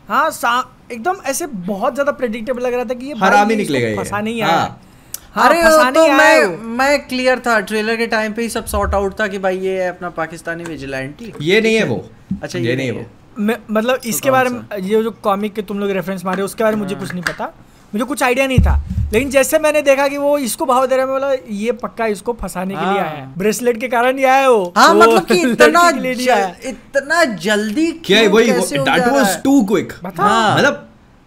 हाँ 0.09 0.31
एकदम 0.91 1.21
ऐसे 1.25 1.45
बहुत 1.47 1.93
ज़्यादा 1.93 2.11
प्रेडिक्टेबल 2.13 2.63
लग 2.63 2.73
रहा 2.73 2.83
था 2.85 2.93
कि 2.93 3.05
ये 3.05 3.13
हरामी 3.19 3.55
निकलेगा 3.55 3.87
ये। 3.87 3.95
फंसा 3.97 4.19
नहीं 4.21 4.41
हाँ। 4.41 4.51
आया। 4.51 4.75
हाँ, 5.31 5.47
अरे 5.47 5.61
फंसा 5.63 5.83
वो 5.83 5.91
तो 5.91 6.07
मैं 6.09 6.75
मैं 6.77 7.07
क्लियर 7.07 7.39
था 7.39 7.59
ट्रेलर 7.61 7.95
के 7.97 8.07
टाइम 8.07 8.33
पे 8.33 8.41
ही 8.41 8.49
सब 8.49 8.65
सॉर्ट 8.65 8.93
आउट 8.93 9.19
था 9.19 9.27
कि 9.27 9.37
भाई 9.39 9.57
ये 9.59 9.81
है 9.81 9.89
अपना 9.89 10.09
पाकिस्तानी 10.11 10.63
विजिलेंटी 10.63 11.31
ये 11.41 11.61
नहीं 11.61 11.75
है 11.75 11.85
वो। 11.85 11.97
अच्छा, 12.43 12.57
ये 12.59 12.65
ये 12.65 12.75
नहीं 12.75 12.87
है 12.87 12.93
वो। 12.93 13.05
मतलब 13.71 14.01
इसके 14.05 14.29
कौन 14.29 14.31
बारे 14.31 14.49
में 14.49 14.87
ये 14.89 15.01
जो 15.03 15.11
कॉमिक 15.23 15.53
के 15.53 15.61
तुम 15.61 15.79
लोग 15.79 15.91
रेफरेंस 15.91 16.25
मारे 16.25 16.43
उसके 16.43 16.63
बारे 16.63 16.75
में 16.75 16.83
मुझे 16.83 16.95
कुछ 16.95 17.11
नहीं 17.11 17.23
पता। 17.23 17.53
मुझे 17.93 18.05
कुछ 18.05 18.23
आइडिया 18.23 18.47
नहीं 18.47 18.59
था। 18.59 18.81
लेकिन 19.13 19.29
जैसे 19.29 19.59
मैंने 19.59 19.81
देखा 19.81 20.07
कि 20.07 20.17
वो 20.17 20.37
इसको 20.37 20.65
भाव 20.65 20.85
दे 20.85 20.95
रहा 20.95 21.05
है 21.05 21.11
बोला 21.11 21.31
ये 21.49 21.71
पक्का 21.81 22.05
इसको 22.07 22.33
फंसाने 22.41 22.73
के 22.75 22.79
लिए 22.79 22.87
हाँ। 22.89 22.97
आया 22.97 23.09
है। 23.11 23.27
ब्रेसलेट 23.37 23.79
के 23.79 23.87
कारण 23.87 24.17
ही 24.17 24.23
आया 24.23 24.49
वो। 24.49 24.73
हाँ 24.77 24.93
मतलब 24.95 25.25
कि 25.25 25.39
इतना 25.51 25.87
इतना 26.69 27.23
जल्दी 27.23 27.91
क्या 28.05 28.19
है 28.19 28.27
वही 28.27 28.51
दैट 28.51 29.07
वाज 29.07 29.37
टू 29.43 29.61
क्विक 29.63 29.93
हाँ। 30.17 30.57
मतलब 30.57 30.81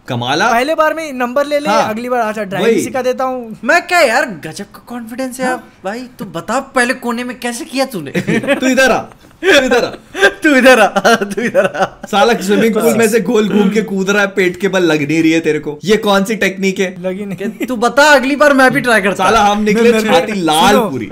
कमाला। 0.08 0.50
पहले 0.50 0.74
बार 0.74 0.94
में 0.94 1.12
नंबर 1.12 1.46
ले 1.46 1.58
ले 1.60 1.68
हाँ। 1.68 1.88
अगली 1.88 2.08
बार 2.08 2.20
अच्छा 2.20 2.42
ड्राइविंग 2.44 2.82
सिखा 2.84 3.02
देता 3.02 3.24
हूँ। 3.24 3.56
मैं 3.64 3.80
क्या 3.86 4.00
यार 4.00 4.26
गजब 4.44 4.66
का 4.74 4.82
कॉन्फिडेंस 4.86 5.40
है 5.40 5.48
आप 5.48 5.64
भाई 5.84 6.00
तू 6.18 6.24
बता 6.36 6.60
पहले 6.74 6.94
कोने 6.96 7.24
में 7.24 7.38
कैसे 7.40 7.64
किया 7.64 7.84
तूने? 7.86 8.10
तू 8.60 8.66
इधर 8.66 8.90
आ। 8.90 9.00
तू 9.42 9.64
इधर 9.66 9.84
आ। 9.84 9.90
तू 10.42 10.54
इधर 10.56 10.80
आ 10.80 11.14
तू 11.14 11.42
इधर 11.42 11.66
आ। 11.66 11.84
साला 12.06 12.34
स्विमिंग 12.34 12.74
पूल 12.74 12.94
में 12.96 13.08
से 13.08 13.20
गोल 13.20 13.48
घूम 13.48 13.68
के 13.70 13.80
कूद 13.90 14.10
रहा 14.10 14.22
है 14.22 14.28
पेट 14.28 14.56
के 14.60 14.68
बल 14.68 14.82
लग 14.82 15.02
नहीं 15.08 15.22
रही 15.22 15.30
है 15.30 15.40
तेरे 15.40 15.58
को। 15.58 15.78
ये 15.84 15.96
कौन 15.96 16.24
सी 16.24 16.36
टेक्निक 16.36 16.78
है? 16.78 16.94
लगी 17.02 17.24
नहीं। 17.24 17.66
तू 17.66 17.76
बता 17.76 18.02
अगली 18.02 18.36
बार 18.36 18.52
मैं 18.52 18.70
भी 18.70 18.80
ट्राई 18.80 19.00
करता। 19.00 19.24
साला 19.24 19.40
हम 19.40 19.62
निकले 19.62 19.92
मेरे- 19.92 20.06
छाती 20.06 20.32
लाल 20.40 20.78
पूरी। 20.78 21.08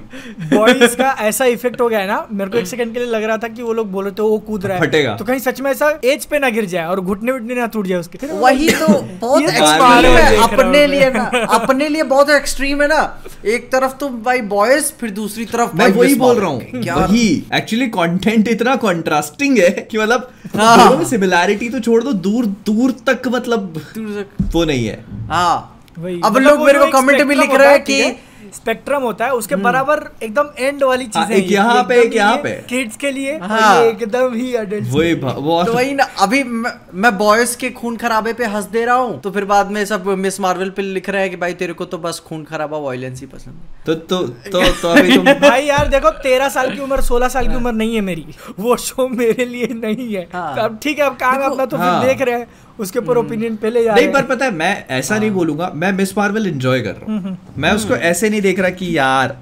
बॉयज़ 0.54 0.94
का 0.96 1.10
ऐसा 1.20 1.44
इफ़ेक्ट 1.44 1.80
हो 1.80 1.88
गया 1.88 1.98
है 1.98 2.06
ना 2.06 2.26
मेरे 2.32 2.50
को 2.50 2.58
एक 2.58 2.66
सेकंड 2.66 2.92
के 2.92 2.98
लिए 2.98 3.08
लग 3.08 3.24
रहा 3.24 3.36
था 3.36 3.48
कि 3.48 3.62
वो 3.62 3.72
लोग 3.72 3.90
बोल 3.92 4.04
रहे 4.04 4.22
वो 4.22 4.38
कूद 4.38 4.66
रहा 4.66 4.76
है। 4.76 4.82
फटेगा। 4.82 5.14
तो 5.14 5.24
कहीं 5.24 5.38
सच 5.38 5.60
में 5.60 5.70
ऐसा 5.70 5.90
एज 6.04 6.24
पे 6.24 6.38
ना 6.38 6.48
गिर 6.48 6.64
जाए 6.64 6.86
और 6.86 7.00
घुटने 7.00 7.32
वुटने 7.32 7.54
ना 7.54 7.66
टूट 7.66 7.86
जाए 7.86 7.98
उसके। 7.98 8.26
वही 8.32 8.68
तो 8.70 8.88
बहुत 9.20 9.42
एक्सट्रीम 9.42 10.06
है 10.06 10.36
अपने 10.42 10.86
लिए 10.86 11.10
ना 11.10 11.24
अपने 11.52 11.88
लिए 11.88 12.02
बहुत 12.02 12.30
एक्सट्रीम 12.30 12.82
है 12.82 12.88
ना। 12.88 13.00
एक 13.46 13.70
तरफ़ 13.72 13.92
तो 13.92 14.08
भाई 14.08 14.40
बॉयज़ 14.40 14.92
फिर 15.00 15.10
दूसरी 15.10 15.44
तरफ़ 15.44 15.76
मैं 15.76 15.88
वही 15.88 16.14
बोल 16.14 16.36
रहा 16.36 16.50
हूँ। 16.50 16.60
क्या? 16.82 16.94
वही 16.96 17.26
एक्चुअली 17.54 17.86
कंटेंट 18.16 18.48
इतना 18.48 18.74
कंट्रास्टिंग 18.76 19.58
है 19.58 19.70
कि 19.90 19.98
मतलब 19.98 20.30
हाँ। 20.56 20.76
दोनों 20.78 20.98
में 20.98 21.04
सिमिलैरिटी 21.04 21.68
तो 21.68 21.80
छोड़ 21.80 22.02
दो 22.02 22.12
दूर 22.26 22.46
दूर 22.66 22.90
तक 23.06 23.28
मतलब 23.28 23.72
दूर 23.94 24.22
तक 24.22 24.54
वो 24.54 24.64
नहीं 24.64 24.86
है 24.86 25.04
हाँ 25.30 25.56
अब 25.96 26.06
मतलब 26.06 26.42
लोग 26.42 26.64
मेरे 26.66 26.78
को 26.78 26.86
कमेंट 26.92 27.22
भी 27.22 27.34
लिख 27.34 27.54
रहे 27.54 27.68
हैं 27.68 27.82
कि 27.84 28.00
है? 28.00 28.16
स्पेक्ट्रम 28.56 29.02
होता 29.02 29.24
है 29.24 29.32
उसके 29.34 29.56
बराबर 29.58 30.02
एकदम 30.22 30.50
एंड 30.58 30.82
वाली 30.84 31.04
हाँ, 31.06 31.24
चीज़ें 31.24 31.36
एक 31.36 31.50
यहाँ 31.50 31.82
पे, 31.84 32.00
एक 32.02 32.14
यहाँ 32.14 32.36
पे। 32.36 32.50
किड्स 32.68 32.96
के 32.96 33.10
लिए 33.10 33.38
और 33.38 33.48
हाँ। 33.48 33.74
ये 33.76 33.88
एकदम 33.90 34.34
ही 34.34 34.54
अडल्ट 34.56 34.88
वही 34.90 35.14
तो 35.14 35.72
वही 35.72 35.94
ना 35.94 36.04
अभी 36.20 36.42
मैं, 36.44 36.72
मैं 36.94 37.16
बॉयज़ 37.18 37.56
के 37.56 37.70
खून 37.72 37.96
खराबे 37.96 38.32
पे 38.32 38.44
हंस 38.46 38.64
दे 38.68 38.84
रहा 38.84 38.96
हूँ 38.96 39.20
तो 39.20 39.30
फिर 39.30 39.44
बाद 39.46 39.70
में 39.70 39.84
सब 39.84 40.08
मिस 40.18 40.40
मार्वल 40.40 40.70
पे 40.70 40.82
लिख 40.82 41.10
रहे 41.10 41.22
हैं 41.22 41.30
कि 41.30 41.36
भाई 41.36 41.54
तेरे 41.54 41.72
को 41.72 41.84
तो 41.84 41.98
बस 41.98 42.22
खून 42.26 42.44
खराबा 42.44 42.78
वायलेंस 42.78 43.20
ही 43.20 43.26
पसंद 43.26 43.60
तो 43.86 43.94
तो 43.94 44.22
तो 44.50 44.62
तो 44.82 44.88
अभी 44.90 45.16
तुम 45.16 45.32
भाई 45.40 45.64
यार 45.64 45.88
देखो 45.88 46.10
तेरह 46.20 46.48
साल 46.48 46.74
की 46.74 46.80
उम्र 46.80 47.00
सोलह 47.02 47.28
साल 47.28 47.48
की 47.48 47.54
उम्र 47.54 47.72
नहीं 47.74 47.94
है 47.94 48.00
मेरी 48.02 48.26
वो 48.58 48.76
शो 48.78 49.08
मेरे 49.10 49.44
लिए 49.44 49.66
नहीं 49.74 50.12
है 50.14 50.28
हाँ। 50.32 50.54
तो 50.56 50.62
अब 50.62 50.78
ठीक 50.82 50.98
है 50.98 51.06
अब 51.06 51.16
काम 51.16 51.42
अपना 51.42 51.66
तो 51.66 51.76
हाँ। 51.76 52.00
फिर 52.00 52.08
देख 52.08 52.22
रहे 52.22 52.38
हैं 52.38 52.48
उसके 52.78 52.98
ऊपर 52.98 53.16
ओपिनियन 53.16 53.56
पहले 53.56 53.84
जा 53.84 53.94
नहीं 53.94 54.12
पर 54.12 54.22
पता 54.24 54.44
है 54.44 54.50
मैं 54.54 54.86
ऐसा 54.90 55.18
नहीं 55.18 55.30
बोलूँगा 55.30 55.70
मैं 55.74 55.92
मिस 55.92 56.16
मार्वल 56.18 56.46
एंजॉय 56.46 56.80
कर 56.80 56.94
रहा 56.94 57.12
हूँ। 57.12 57.36
मैं 57.56 57.72
उसको 57.72 57.96
ऐसे 58.06 58.30
नहीं 58.30 58.40
देख 58.42 58.60
रहा 58.60 58.70
कि 58.72 58.96
यार 58.98 59.36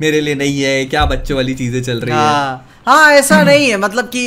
मेरे 0.00 0.20
लिए 0.20 0.34
नहीं 0.34 0.60
है 0.60 0.84
क्या 0.84 1.04
बच्चों 1.06 1.36
वाली 1.36 1.54
चीज़ें 1.54 1.82
चल 1.82 2.00
रही 2.00 2.10
है। 2.10 2.20
हाँ। 2.20 2.68
हाँ 2.86 3.10
ऐसा 3.12 3.42
नहीं 3.42 3.68
है 3.70 3.76
मतलब 3.76 4.08
कि 4.14 4.22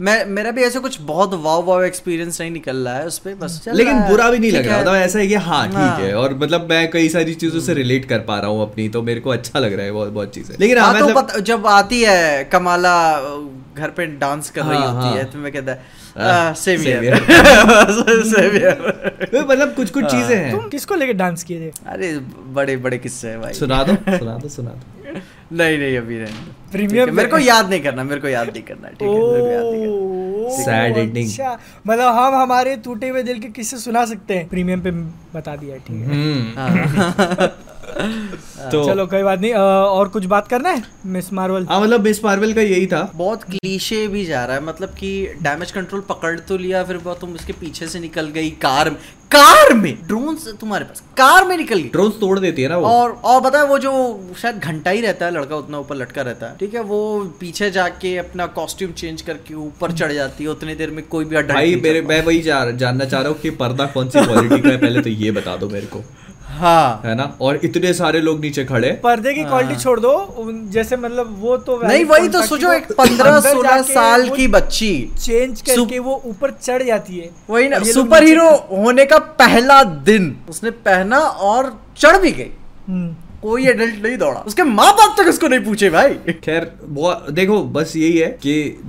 मैं 0.00 0.24
मेरा 0.26 0.50
भी 0.50 0.62
ऐसा 0.62 0.80
कुछ 0.80 1.00
बहुत 1.00 1.34
वाव 1.34 1.64
वाव 1.64 1.84
एक्सपीरियंस 1.84 2.40
नहीं 2.40 2.50
निकल 2.50 2.76
रहा 2.76 2.94
है 2.94 3.06
उस 3.06 3.18
पे 3.18 3.34
बस 3.34 3.60
चल 3.64 3.76
लेकिन 3.76 3.92
रहा 3.92 4.02
है, 4.02 4.10
बुरा 4.10 4.30
भी 4.30 4.38
नहीं 4.38 4.52
लग 4.52 4.66
रहा 4.66 4.76
है। 4.76 4.80
मतलब 4.82 4.94
ऐसा 4.94 5.18
है 5.18 5.26
कि 5.28 5.34
हाँ 5.46 5.66
ठीक 5.66 5.76
हाँ। 5.76 5.96
है 5.96 6.14
और 6.14 6.34
मतलब 6.34 6.66
मैं 6.70 6.90
कई 6.90 7.08
सारी 7.08 7.34
चीज़ों 7.34 7.60
से 7.60 7.74
रिलेट 7.74 8.04
कर 8.04 8.18
पा 8.28 8.38
रहा 8.38 8.50
हूँ 8.50 8.62
अपनी 8.62 8.88
तो 8.88 9.02
मेरे 9.02 9.20
को 9.20 9.30
अच्छा 9.30 9.58
लग 9.58 9.72
रहा 9.72 9.86
है 9.86 9.92
बहुत 9.92 10.12
बहुत 10.12 10.34
चीज़ें। 10.34 10.56
लेकिन 10.60 10.78
हाँ 10.78 10.92
हाँ 10.92 11.00
तो 11.00 11.08
मतलब 11.10 11.40
जब 11.44 11.66
आती 11.68 12.02
है 12.02 12.44
कमाला 12.44 12.96
घर 13.76 13.90
पे 13.90 14.06
डांस 14.06 14.50
कर 14.50 14.62
रही 14.62 14.78
हाँ, 14.78 14.92
होती 14.92 15.08
है। 15.08 15.22
हाँ। 15.22 15.32
तो 15.32 15.38
मैं 15.38 15.52
कहता 15.52 15.72
हाँ, 15.72 15.80
है 16.20 16.50
मतलब 19.44 19.74
कुछ 19.74 19.90
कुछ 19.90 20.04
चीज़ें 20.04 20.36
हैं। 20.36 20.56
तुम 20.56 20.68
किसको 20.68 20.94
लेके 20.94 21.12
डांस 21.12 21.42
किए 21.42 21.60
थे? 21.60 21.72
अरे 21.86 22.20
बड़े 22.46 22.76
बड़े 22.76 22.98
किस्से 22.98 23.28
हैं 23.28 23.40
भाई। 23.40 23.52
सुना 23.52 23.82
दो 23.82 23.94
सुना 24.18 24.38
दो 24.38 24.48
सुना 24.48 24.70
दो। 24.70 24.80
नहीं 25.56 25.78
नहीं 25.78 25.98
अभी 25.98 26.18
नहीं 26.18 26.98
है, 26.98 27.06
मेरे 27.06 27.28
को 27.28 27.38
याद 27.38 27.70
नहीं 27.70 27.80
करना 27.80 28.04
मेरे 28.04 28.20
को 28.20 28.28
याद 28.28 28.50
नहीं 28.50 28.62
करना 28.62 28.88
ठीक 28.88 29.02
है 29.02 29.08
मेरे 29.08 29.40
को 29.40 29.48
याद 29.48 29.64
नहीं 29.64 29.82
करना। 29.82 30.46
ओह, 30.46 30.64
Sad 30.64 30.98
ending. 30.98 31.26
अच्छा 31.26 31.58
मतलब 31.86 32.14
हम 32.14 32.34
हमारे 32.34 32.76
टूटे 32.76 33.08
हुए 33.08 33.22
दिल 33.22 33.38
के 33.38 33.48
किस्से 33.48 33.78
सुना 33.78 34.04
सकते 34.04 34.34
हैं। 34.34 34.48
प्रीमियम 34.48 34.80
पे 34.80 34.90
बता 35.38 35.56
दिया 35.56 35.76
ठीक 35.76 35.96
है। 35.96 36.06
हम्म। 36.06 36.58
हाँ। 36.58 36.68
तो 37.90 38.84
चलो 38.84 39.06
कोई 39.06 39.22
बात 39.22 39.40
नहीं 39.40 39.52
और 39.52 40.08
कुछ 40.08 40.24
बात 40.26 40.48
करना 40.48 40.70
है 40.70 40.82
मिस 41.06 41.32
मार्वल 41.32 41.66
हाँ 41.70 41.80
मतलब 41.80 42.04
मिस 42.04 42.24
मार्वल 42.24 42.52
का 42.52 42.62
यही 42.62 42.86
था। 42.86 43.00
बहुत 43.14 43.44
क्लीशे 43.44 44.06
भी 44.08 44.24
जा 44.26 44.44
रहा 44.44 44.56
है 44.56 44.62
मतलब 44.64 44.94
कि 44.98 45.12
डैमेज 45.42 45.70
कंट्रोल 45.72 46.00
पकड़ 46.08 46.38
तो 46.40 46.56
लिया 46.56 46.82
फिर 46.84 46.96
वो 46.96 47.14
तुम 47.14 47.34
उसके 47.34 47.52
पीछे 47.60 47.88
से 47.88 48.00
निकल 48.00 48.28
गई 48.34 48.50
कार 48.62 48.90
में। 48.90 48.98
कार 49.30 49.72
में? 49.74 49.92
ड्रोन 50.06 50.36
तुम्हारे 50.60 50.84
पास 50.84 51.02
कार 51.16 51.46
में 51.46 51.56
निकल 51.56 51.78
गई। 51.78 51.88
ड्रोन्स 51.88 52.14
तोड़ 52.20 52.38
देती 52.38 52.62
है 52.62 52.68
ना 52.68 52.76
वो? 52.76 52.86
और 52.86 53.10
और 53.24 53.40
बता 53.40 53.62
वो 53.64 53.78
जो 53.78 53.92
शायद 54.38 54.58
घंटा 54.58 54.90
ही 54.90 55.00
रहता 55.00 55.26
है 55.26 55.32
लड़का 55.32 55.56
उतना 55.56 55.78
ऊपर 55.78 55.96
लटका 55.96 56.22
रहता 56.22 56.46
है। 56.46 56.56
ठीक 56.58 56.74
है 56.74 56.82
वो 56.82 57.00
पीछे 57.40 57.70
जाके 57.70 58.16
अपना 58.18 58.46
कॉस्ट्यूम 58.56 58.92
चेंज 58.92 59.22
करके 59.22 59.54
ऊपर 59.56 59.92
चढ़ 59.92 60.12
जाती 60.12 60.44
है 60.44 60.50
उतनी 60.50 60.74
देर 60.74 60.90
में 60.90 61.06
कोई 61.06 61.24
भी 61.24 61.42
भाई 61.44 61.74
मेरे 61.76 62.02
मैं 62.02 62.22
वही 62.24 62.40
जा, 62.40 62.64
जानना 62.72 63.04
चाह 63.04 63.20
रहा 63.20 63.30
हूँ 63.30 63.38
कि 63.40 63.50
पर्दा 63.60 63.86
कौन 63.88 64.08
सी 64.08 64.24
क्वालिटी 64.24 64.60
का 64.60 64.68
है 64.68 64.76
पहले 64.76 65.00
तो 65.00 65.10
ये 65.10 65.30
बता 65.30 65.56
दो 65.56 65.68
मेरे 65.68 65.86
को। 65.86 66.02
हाँ। 66.60 67.02
है 67.04 67.14
ना? 67.14 67.36
और 67.40 67.60
इतने 67.64 67.92
सारे 67.94 68.20
लोग 68.20 68.40
नीचे 68.40 68.64
खड़े। 68.64 68.90
पर्दे 69.04 69.34
की 69.34 69.44
क्वालिटी 69.44 69.76
छोड़ 69.82 69.98
दो 70.00 70.12
जैसे 70.70 70.96
मतलब 70.96 71.36
वो 71.40 71.56
तो 71.56 71.80
नहीं 71.82 72.04
वही 72.04 72.28
तो 72.28 72.42
सोचो 72.46 72.72
एक 72.72 72.92
पंद्रह 72.92 73.40
सोलह 73.40 73.82
साल 73.82 74.28
की 74.28 74.48
बच्ची 74.48 74.92
चेंज 75.18 75.56
सुप- 75.56 75.66
करके 75.68 75.98
वो 75.98 76.22
ऊपर 76.26 76.50
चढ़ 76.50 76.82
जाती 76.82 77.18
है। 77.18 77.30
वही 77.50 77.68
ना 77.68 77.78
सुपर 77.92 78.24
हीरो 78.24 78.50
होने 78.72 79.04
का 79.04 79.18
पहला 79.18 79.82
दिन 80.10 80.36
उसने 80.50 80.70
पहना 80.70 81.18
और 81.18 81.80
चढ़ 81.98 82.18
भी 82.18 82.30
गई। 82.32 82.50
हम्म। 82.88 83.16
कोई 83.42 83.66
एडल्ट 83.66 84.02
नहीं 84.04 84.16
दौड़ा। 84.18 84.40
उसके 84.40 84.62
माँ 84.62 84.92
बाप 84.92 85.14
तक 85.20 85.26
उसको 85.26 85.48
नहीं 85.48 85.60
पूछे 85.60 85.90
भाई। 85.90 86.14
खैर 86.44 86.72
देखो 87.30 87.62
बस 87.64 87.92
यही 87.96 88.18
है 88.18 88.26
कि 88.26 88.80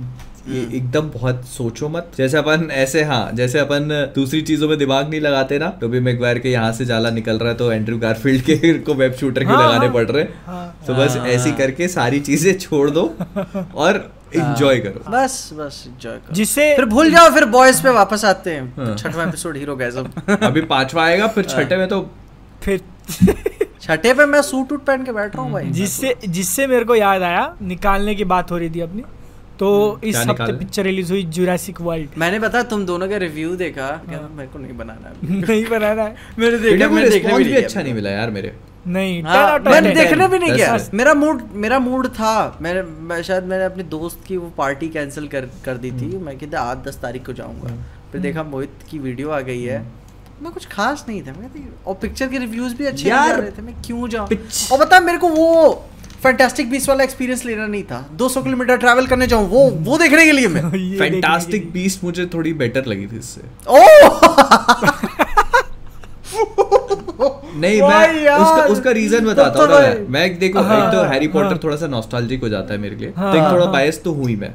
ये 0.48 0.60
एकदम 0.76 1.10
बहुत 1.10 1.44
सोचो 1.46 1.88
मत 1.88 2.10
जैसे 2.18 2.36
अपन 2.38 2.68
ऐसे 2.72 3.02
हाँ 3.04 3.30
जैसे 3.34 3.58
अपन 3.58 3.88
दूसरी 4.14 4.40
चीज़ों 4.42 4.68
में 4.68 4.76
दिमाग 4.78 5.10
नहीं 5.10 5.20
लगाते 5.20 5.58
ना 5.58 5.68
तो 5.80 5.88
भी 5.88 6.00
मैगवायर 6.00 6.38
के 6.38 6.50
यहाँ 6.50 6.72
से 6.72 6.84
जाला 6.84 7.10
निकल 7.10 7.38
रहा 7.38 7.48
है 7.48 7.56
तो 7.56 7.70
एंड्रू 7.72 7.98
गारफील्ड 7.98 8.42
के 8.42 8.72
को 8.78 8.94
वेब 8.94 9.12
शूटर 9.12 9.44
के 9.44 9.52
हाँ, 9.52 9.62
लगाने 9.62 9.86
हाँ। 9.86 9.94
पड़ 9.94 10.06
रहे 10.06 10.24
हाँ। 10.46 10.84
तो 10.86 10.94
बस 10.94 11.16
हाँ। 11.16 11.26
ऐसी 11.28 11.52
करके 11.52 11.88
सारी 11.88 12.20
चीज़ें 12.20 12.58
छोड़ 12.58 12.88
दो 12.90 13.04
और 13.76 14.10
इंजॉय 14.34 14.78
करो 14.80 15.10
बस 15.10 15.38
बस 15.54 15.84
एंजॉय 15.88 16.16
करो 16.16 16.34
जिससे 16.34 16.74
फिर 16.76 16.84
भूल 16.86 17.10
जाओ 17.12 17.30
फिर 17.30 17.44
बॉयज़ 17.50 17.82
पे 17.82 17.90
वापस 17.92 18.24
आते 18.24 18.50
हैं। 18.50 18.96
छठवां 18.96 19.28
एपिसोड 19.28 19.56
हीरो 19.56 19.76
गैजम 19.76 20.08
अभी 20.42 20.60
पांचवा 20.66 21.04
आएगा 21.04 21.26
फिर। 21.28 21.44
छठे 21.44 21.76
में 21.76 21.88
तो 21.88 22.00
फिर 22.62 22.80
छठे 23.82 24.12
पे 24.14 24.26
मैं 24.26 24.42
सूट 24.42 24.72
वूट 24.72 24.84
पहन 24.84 25.04
के 25.04 25.12
बैठ 25.12 25.34
रहा 25.36 25.44
हूँ 25.44 25.52
भाई 25.52 25.70
जिससे 25.72 26.14
जिससे 26.28 26.66
मेरे 26.66 26.84
को 26.84 26.94
याद 26.94 27.22
आया 27.22 27.52
निकालने 27.62 28.14
की 28.14 28.24
बात 28.32 28.50
हो 28.50 28.58
रही 28.58 28.70
थी 28.70 28.80
अपनी 28.80 29.02
तो 29.62 30.00
इस 30.04 30.16
हफ़्ते 30.16 30.52
पिक्चर 30.52 30.82
रिलीज़ 30.82 31.12
हुई 31.12 31.22
जुरासिक 31.22 31.80
वर्ल्ड 31.80 32.08
मैंने 32.18 32.38
बता 32.38 32.62
तुम 32.62 32.86
दोनों 32.86 33.08
का 33.08 33.16
रिव्यू 33.16 33.56
देखा 33.56 33.90
क्या 33.90 34.28
मेरे 34.32 34.48
को 34.48 34.58
नहीं 34.58 34.76
बनाना 34.76 35.08
है। 35.08 35.40
नहीं 35.40 35.66
बनाना 35.66 36.02
है। 36.02 36.16
मैंने 36.38 36.58
बेटा 36.58 36.88
देखा 36.88 36.88
देखने 36.88 37.08
रिस्पॉन्स 37.08 37.38
भी 37.38 37.44
भी 37.44 37.56
अच्छा 37.56 37.82
नहीं 37.82 37.94
मिला 37.94 38.10
यार 38.10 38.30
मेरे। 38.30 38.56
नहीं 38.86 39.22
हाँ, 39.22 39.46
10 39.46 39.54
out 39.54 39.66
of 39.66 39.72
मैंने 39.72 39.90
10. 39.90 39.96
देखने 39.96 40.28
भी 40.28 40.38
नहीं 40.38 40.52
किया। 40.52 40.78
मेरा 40.94 41.14
मूड 41.14 41.42
मेरा 41.52 41.78
मूड 41.78 42.08
था। 42.08 42.58
मैंने 42.62 42.82
मैं 42.82 43.22
शायद 43.22 43.44
मैंने 43.44 43.64
अपनी 43.64 43.82
दोस्त 43.82 44.24
की 44.26 44.36
वो 44.36 44.50
पार्टी 44.58 44.88
कैंसिल 44.88 45.28
कर 45.28 45.40
कर 45.64 45.76
दी 45.76 45.90
थी। 45.90 46.16
मैं 46.16 46.38
कहते 46.38 46.56
आठ 46.56 46.78
दस 46.78 46.98
तारीख 47.02 47.26
को 47.26 47.32
जाऊँगा। 47.32 47.74
फिर 48.12 48.20
देखा 48.20 48.42
मोहित 48.42 48.70
की 48.90 48.98
वीडियो 48.98 49.30
आ 49.30 49.40
गई 49.40 49.62
है। 49.62 49.86
मैं 50.42 50.52
कुछ 50.52 50.66
खास 50.66 51.04
नहीं 51.08 51.22
था। 51.22 51.32
मैं 51.32 51.50
और 51.86 51.94
पिक्चर 51.94 52.28
के 52.28 52.38
रिव्यूज़ 52.38 52.74
भी 52.74 52.84
अच्छे 52.84 53.08
यार, 53.08 53.40
रहे 53.40 53.50
थे। 53.50 53.62
मैं 53.62 53.74
क्यों 53.86 54.08
जाऊँ? 54.08 54.28
और 54.72 54.78
बता 54.78 55.00
मेरे 55.00 55.18
को 55.18 55.28
वो 55.28 55.84
फैंटास्टिक 56.22 56.70
बीस 56.70 56.88
वाला 56.88 57.04
एक्सपीरियंस 57.04 57.44
लेना 57.44 57.66
नहीं 57.66 57.82
था। 57.82 57.98
200 58.16 58.42
किलोमीटर 58.44 58.76
ट्रैवल 58.76 59.06
करने 59.06 59.26
जाऊँ 59.26 59.48
वो 59.48 59.68
वो 59.86 59.98
देखने 59.98 60.24
के 60.24 60.32
लिए 60.32 60.48
मैं। 60.48 60.62
फैंटास्टिक 60.98 61.70
बीस 61.72 62.00
मुझे 62.04 62.26
थोड़ी 62.26 62.52
बेटर 62.52 62.86
लगी 62.86 63.06
थी 63.06 63.18
इससे। 63.18 63.40
ओ 63.68 63.78
नहीं 67.54 67.80
मैं 67.82 68.30
उसका 68.34 68.62
उसका 68.64 68.90
रीजन 68.90 69.24
बताता 69.26 69.60
हूँ। 69.60 69.68
तो 69.68 69.78
मैं 69.78 70.08
मैं 70.08 70.38
देखो 70.38 70.60
हाँ, 70.60 70.76
एक 70.86 70.92
तो 70.94 71.02
हैरी 71.02 71.26
हाँ। 71.26 71.34
पॉटर 71.34 71.58
थोड़ा 71.64 71.76
सा 71.76 71.86
नॉस्टैल्जिक 71.86 72.40
हो 72.42 72.48
जाता 72.48 72.74
है 72.74 72.80
मेरे 72.80 72.96
लिए। 72.96 73.12
हाँ, 73.16 73.32
तो 73.32 73.38
एक 73.38 73.52
थोड़ा 73.52 73.64
हाँ। 73.64 73.72
बायस 73.72 74.02
तो 74.02 74.12
हुई 74.12 74.36
मैं। 74.36 74.52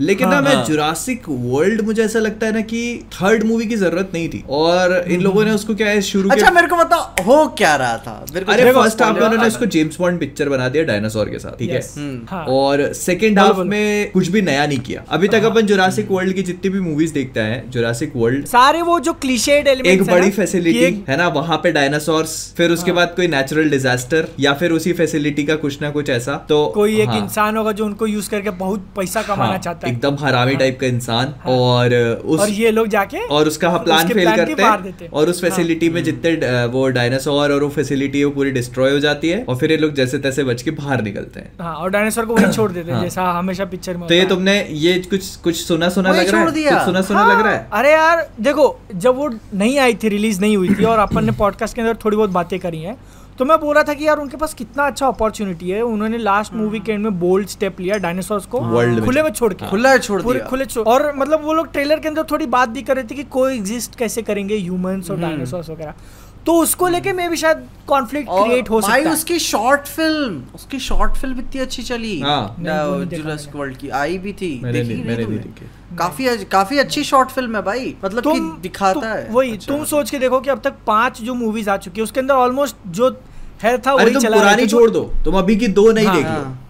लेकिन 0.00 0.28
ना 0.28 0.34
हाँ, 0.34 0.42
मैं 0.42 0.54
हाँ। 0.54 0.64
जुरासिक 0.64 1.22
वर्ल्ड 1.28 1.80
मुझे 1.80 2.02
ऐसा 2.04 2.18
लगता 2.18 2.46
है 2.46 2.52
ना 2.52 2.60
कि 2.62 2.80
थर्ड 3.14 3.44
मूवी 3.44 3.66
की 3.66 3.76
ज़रूरत 3.76 4.10
नहीं 4.14 4.28
थी। 4.28 4.42
और 4.48 4.92
इन 5.08 5.20
लोगों 5.20 5.44
ने 5.44 5.50
उसको 5.50 5.74
क्या 5.74 5.88
है 5.88 6.00
शुरू 6.02 6.30
अच्छा 6.30 6.50
मेरे 6.50 6.66
को 6.66 6.76
बताओ 6.76 7.24
हो 7.24 7.46
क्या 7.58 7.74
रहा 7.76 7.96
था? 7.98 8.12
अरे 8.48 8.72
फ़र्स्ट 8.72 9.02
हाफ़ 9.02 9.14
में 9.14 9.22
उन्होंने 9.22 9.46
उसको 9.46 9.66
जेम्स 9.66 9.98
बॉन्ड 10.00 10.20
पिक्चर 10.20 10.48
बना 10.48 10.68
दिया 10.68 10.84
डायनासोर 10.84 11.30
के 11.30 11.38
साथ 11.38 11.58
ठीक 11.58 11.70
है? 11.70 11.80
Yes. 11.80 11.90
हम्म। 11.98 12.26
हाँ। 12.30 12.44
और 12.48 12.92
सेकेंड 12.94 13.38
हाफ़ 13.38 13.58
में 13.66 14.10
कुछ 14.12 14.28
भी 14.28 14.42
नया 14.42 14.66
नहीं 14.66 14.78
किया। 14.80 15.04
अभी 15.10 15.28
तक 15.28 15.44
अपन 15.44 15.66
जुरासिक 15.66 16.10
वर्ल्ड 16.10 16.34
की 16.34 16.42
जितनी 16.42 16.70
भी 16.70 16.80
मूवीज़ 16.80 17.12
देखते 17.14 17.40
हैं 17.40 17.70
जुरासिक 17.70 18.12
वर्ल्ड 18.16 18.46
सारे 18.46 18.82
वो 18.82 18.98
जो 19.00 19.12
क्लीशेड 19.22 19.68
एक 19.68 20.02
बड़ी 20.04 20.30
फैसिलिटी 20.30 21.04
है 21.08 21.16
ना 21.16 21.28
वहाँ 21.30 21.56
पे 21.62 21.72
डायनासोर्स 21.72 22.36
फिर 22.56 22.70
उसके 22.70 22.92
बाद 22.92 23.12
कोई 23.16 23.26
नेचुरल 23.28 23.70
डिजास्टर 23.70 24.28
या 24.40 24.52
फिर 24.54 24.72
उसी 24.72 24.92
फैसिलिटी 24.92 25.44
का 25.44 25.56
कुछ 25.58 25.80
ना 25.82 25.90
कुछ 25.90 26.10
ऐसा 26.10 26.34
तो 26.48 26.64
कोई 26.74 27.00
एक 27.00 27.08
हाँ, 27.08 27.18
इंसान 27.18 27.56
होगा 27.56 27.72
जो 27.72 27.84
उनको 27.86 28.06
यूज़ 28.06 28.30
करके 28.30 28.50
बहुत 28.58 28.86
पैसा 28.96 29.22
कमाना 29.22 29.50
हाँ, 29.50 29.58
चाहता 29.58 29.87
है। 29.87 29.87
एकदम 29.88 30.16
हरामी 30.20 30.54
टाइप 30.56 30.78
का 30.80 30.86
इंसान 30.86 31.34
और 31.46 31.94
उस 32.24 32.40
और 32.40 32.50
ये 32.50 32.70
लोग 32.70 32.88
जाके 32.88 33.24
और 33.28 33.48
उसका 33.48 33.76
प्लान 33.78 34.08
फेल 34.08 34.30
करते 34.36 34.62
हैं 34.62 35.08
और 35.10 35.28
उस 35.28 35.42
हाँ। 35.42 35.50
फैसिलिटी 35.50 35.88
में 35.88 36.02
जितने 36.04 36.64
वो 36.66 36.86
डायनासोर 36.88 37.52
और 37.52 37.62
वो 37.62 37.68
फैसिलिटी 37.68 38.18
है 38.18 38.24
वो 38.24 38.30
पूरी 38.30 38.50
डिस्ट्रॉय 38.50 38.92
हो 38.92 38.98
जाती 38.98 39.28
है 39.28 39.44
और 39.44 39.56
फिर 39.56 39.70
ये 39.70 39.76
लोग 39.76 39.94
जैसे 39.94 40.18
तैसे 40.18 40.44
बच 40.44 40.62
के 40.62 40.70
बाहर 40.70 41.02
निकलते 41.02 41.40
हैं। 41.40 41.52
हाँ 41.60 41.74
और 41.74 41.90
डायनासोर 41.90 42.26
को 42.26 42.34
वहीं 42.34 42.50
छोड़ 42.52 42.70
देते 42.72 42.90
हैं 42.90 42.96
हाँ। 42.96 43.04
जैसा 43.04 43.30
हमेशा 43.32 43.64
पिक्चर 43.64 43.96
में 43.96 44.08
तो 44.08 44.14
ये 44.14 44.26
तुमने 44.26 44.56
ये 44.78 44.98
कुछ 45.10 45.34
कुछ 45.36 45.56
सुना 45.56 45.88
सुना 45.88 46.12
लग 46.12 46.28
रहा 46.28 46.40
है? 46.40 46.46
कुछ 46.46 46.84
सुना 46.84 47.02
सुना 47.02 47.20
हाँ, 47.20 47.34
लग 47.34 47.44
रहा 47.44 47.54
है? 47.54 47.66
अरे 47.72 47.92
यार 47.92 48.28
देखो 48.40 48.66
जब 48.94 49.16
वो 49.16 49.28
नहीं 49.54 49.78
आई 49.78 49.94
थी 49.94 50.08
रिलीज़ 50.08 50.40
नहीं 50.40 50.56
हुई 50.56 50.74
थी 50.74 50.84
और 50.84 50.98
अपन 50.98 51.24
ने 51.24 51.32
पॉडकास्ट 51.38 51.74
के 51.74 51.80
अंदर 51.80 51.96
थोड़ी 52.04 52.16
बहुत 52.16 52.30
बातें 52.30 52.58
करी 52.58 52.82
हैं 52.82 52.96
तो 53.38 53.44
मैं 53.44 53.60
बोल 53.60 53.74
रहा 53.74 53.84
था 53.84 53.94
कि 53.94 54.08
यार 54.08 54.16
उनके 54.16 54.36
पास 54.36 54.54
कितना 54.54 54.86
अच्छा 54.86 55.06
अपॉर्चुनिटी 55.06 55.70
है। 55.70 55.82
उन्होंने 55.82 56.18
लास्ट 56.18 56.54
मूवी 56.54 56.80
के 56.80 56.92
एंड 56.92 57.02
में 57.04 57.20
बोल्ड 57.20 57.48
स्टेप 57.48 57.80
लिया 57.80 57.96
डायनासोर्स 57.96 58.46
को। 58.46 58.58
World 58.58 58.86
में। 58.86 59.04
खुले 59.04 59.22
में 59.22 59.30
छोड़ 59.30 59.54
के। 59.54 59.70
खुला 59.70 59.96
छोड़ 59.96 60.22
दिया। 60.22 60.46
खुले 60.46 60.64
छोड़ 60.64 60.86
और 60.86 61.12
मतलब 61.16 61.44
वो 61.44 61.52
लोग 61.52 61.72
ट्रेलर 61.72 61.98
के 61.98 62.08
अंदर 62.08 62.22
थोड़ी 62.22 62.46
बात 62.46 62.68
भी 62.68 62.82
कर 62.82 62.94
रहे 62.94 63.04
थे 63.04 63.14
कि 63.14 63.22
को 63.22 63.48
एग्जिस्ट 63.48 63.94
कैसे 63.94 64.22
करेंगे 64.22 64.56
ह्यूमंस 64.56 65.10
और 65.10 65.18
डायनासोर्स 65.18 65.70
वगैरह। 65.70 65.94
तो 66.46 66.52
उसको 66.52 66.88
लेके 66.88 67.12
मैं 67.12 67.30
भी 67.30 67.36
शायद 67.36 67.68
कॉन्फ्लिक्ट 67.86 68.28
क्रिएट 68.30 68.70
हो 68.70 68.80
सकता 68.80 68.94
है। 68.94 69.12
उसकी 69.12 69.38
शॉर्ट 69.38 69.80
फ़िल्म 69.80 70.42
उसकी 70.54 70.78
शॉर्ट 70.78 71.16
फ़िल्म 71.16 71.38
इतनी 71.38 71.60
अच्छी 71.60 71.82
चली। 71.82 72.20
हाँ। 72.20 72.56
जुरासिक 73.04 73.56
वर्ल्ड 73.56 73.76
की 73.76 73.88
आई 73.88 74.18
भी 74.18 74.32
थी। 74.32 74.60
मैंने 74.62 74.84
देखी 74.84 75.02
मैंने 75.02 75.24
तुमने? 75.24 75.38
देखी। 75.38 75.96
काफ़ी 75.96 76.26
अच्छ- 76.26 76.48
काफ़ी 76.48 76.78
अच्छी 76.78 77.04
शॉर्ट 77.04 77.28
फ़िल्म 77.28 77.56
है 77.56 77.62
भाई। 77.62 77.96
मतलब 78.04 78.22
कि 78.22 78.62
दिखाता 78.62 78.92
तुम- 78.92 79.04
है। 79.04 79.28
वही 79.30 79.52
अच्छा। 79.52 79.74
तुम 79.74 79.84
सोच 79.84 80.10
के 80.10 80.18
देखो 80.18 80.40
कि 80.40 80.50
अब 80.50 80.60
तक 80.60 80.74
पाँच 80.86 81.22
जो 81.22 81.34
मूवीज़ 81.34 81.70
आ 81.70 81.76
चुकी 81.76 82.00
है 82.00 82.04
उसके 82.04 82.20
अंदर 82.20 82.34
ऑलमोस्ट 82.34 82.76
जो 82.86 83.20
है 83.62 83.76
था 83.78 83.92
अरे 83.92 84.04
वही 84.04 84.14
तुम 84.14 84.22
चला 84.22 84.36
पुरानी 84.36 84.62
तो- 84.62 84.70
छोड़ 84.70 84.90
दो 84.90 85.00
तुम 85.24 85.38
अभी 85.38 85.56
की 85.56 85.66
दो 85.78 85.90
नहीं 85.92 86.06
हाँ, 86.06 86.16
देख 86.16 86.24
लो। 86.24 86.30
हाँ, 86.30 86.68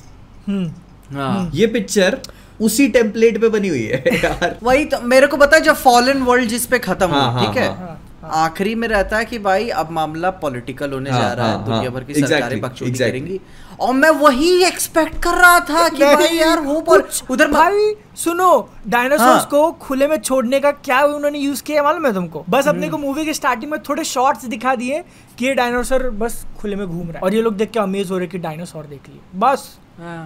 हम्म। 0.49 1.17
हाँ। 1.17 1.51
ये 1.55 1.67
पिक्चर 1.67 2.19
उसी 2.61 2.89
टेम्पलेट 2.89 3.41
पे 3.41 3.49
बनी 3.49 3.69
हुई 3.69 3.83
है 3.85 4.03
यार। 4.25 4.57
वही 4.63 4.85
तो 4.85 5.01
मेरे 5.05 5.27
को 5.27 5.37
पता 5.37 5.57
है 5.57 5.63
जब 5.63 5.75
फॉलन 5.77 6.23
वर्ल्ड 6.23 6.49
जिस 6.49 6.67
पे 6.67 6.79
खत्म 6.79 7.07
हो 7.07 7.21
हुआ 7.21 7.47
ठीक 7.47 7.57
है? 7.57 7.69
हाँ। 7.69 8.01
आखिरी 8.45 8.75
में 8.75 8.87
रहता 8.89 9.17
है 9.19 9.25
कि 9.25 9.39
भाई 9.39 9.69
अब 9.81 9.91
मामला 9.91 10.31
पॉलिटिकल 10.41 10.93
होने 10.93 11.11
जा 11.11 11.33
रहा 11.33 11.51
है 11.51 11.65
दुनिया 11.65 11.91
भर 11.91 12.05
की 12.05 12.15
सरकारें 12.15 12.61
बकचोदी 12.61 12.99
करेंगी। 12.99 13.41
और 13.81 13.95
मैं 13.95 14.11
वही 14.21 14.51
एक्सपेक्ट 14.65 15.23
कर 15.23 15.35
रहा 15.35 15.59
था 15.61 15.89
कि 15.89 16.05
भाई 16.05 16.37
यार 16.37 16.59
हो 16.65 16.81
पर 16.81 17.03
उधर 17.31 17.51
भाई 17.51 17.95
सुनो 18.17 18.51
डायनासोर्स 18.87 19.31
हाँ। 19.31 19.47
को 19.51 19.71
खुले 19.81 20.07
में 20.09 20.17
छोड़ने 20.19 20.61
का 20.61 20.71
क्या 20.71 21.01
उन्होंने 21.07 21.39
यूज़ 21.39 21.63
किया 21.63 21.83
मालूम 21.83 22.07
है 22.07 22.13
तुमको 22.15 22.45
बस 22.49 22.69
अपने 22.69 22.87
हम्म। 22.87 22.91
को 22.91 22.99
मूवी 22.99 23.25
के 23.25 23.35
स्टार्टिंग 23.35 23.71
में 23.71 23.81
थोड़े 23.89 24.05
शॉर्ट्स 24.05 24.45
दिखा 24.47 24.75
दिए 24.75 25.03
कि 25.39 25.47
ये 25.47 25.55
डायनासोर 25.55 26.09
बस 26.19 26.45
खुले 26.61 26.77
में 26.77 26.87
घूम 26.87 27.03
रहा 27.03 27.17
है 27.17 27.21
और 27.21 27.35
ये 27.35 27.43
लोग 27.43 27.57
देख 27.57 27.71
के 27.71 27.81
अमेज 27.81 28.11
हो 28.11 28.19
रहे 28.19 28.29
कि 28.29 28.39
डायनासोर 28.39 28.87
देख 28.87 29.09
लिए 29.09 29.21
बस। 29.35 29.69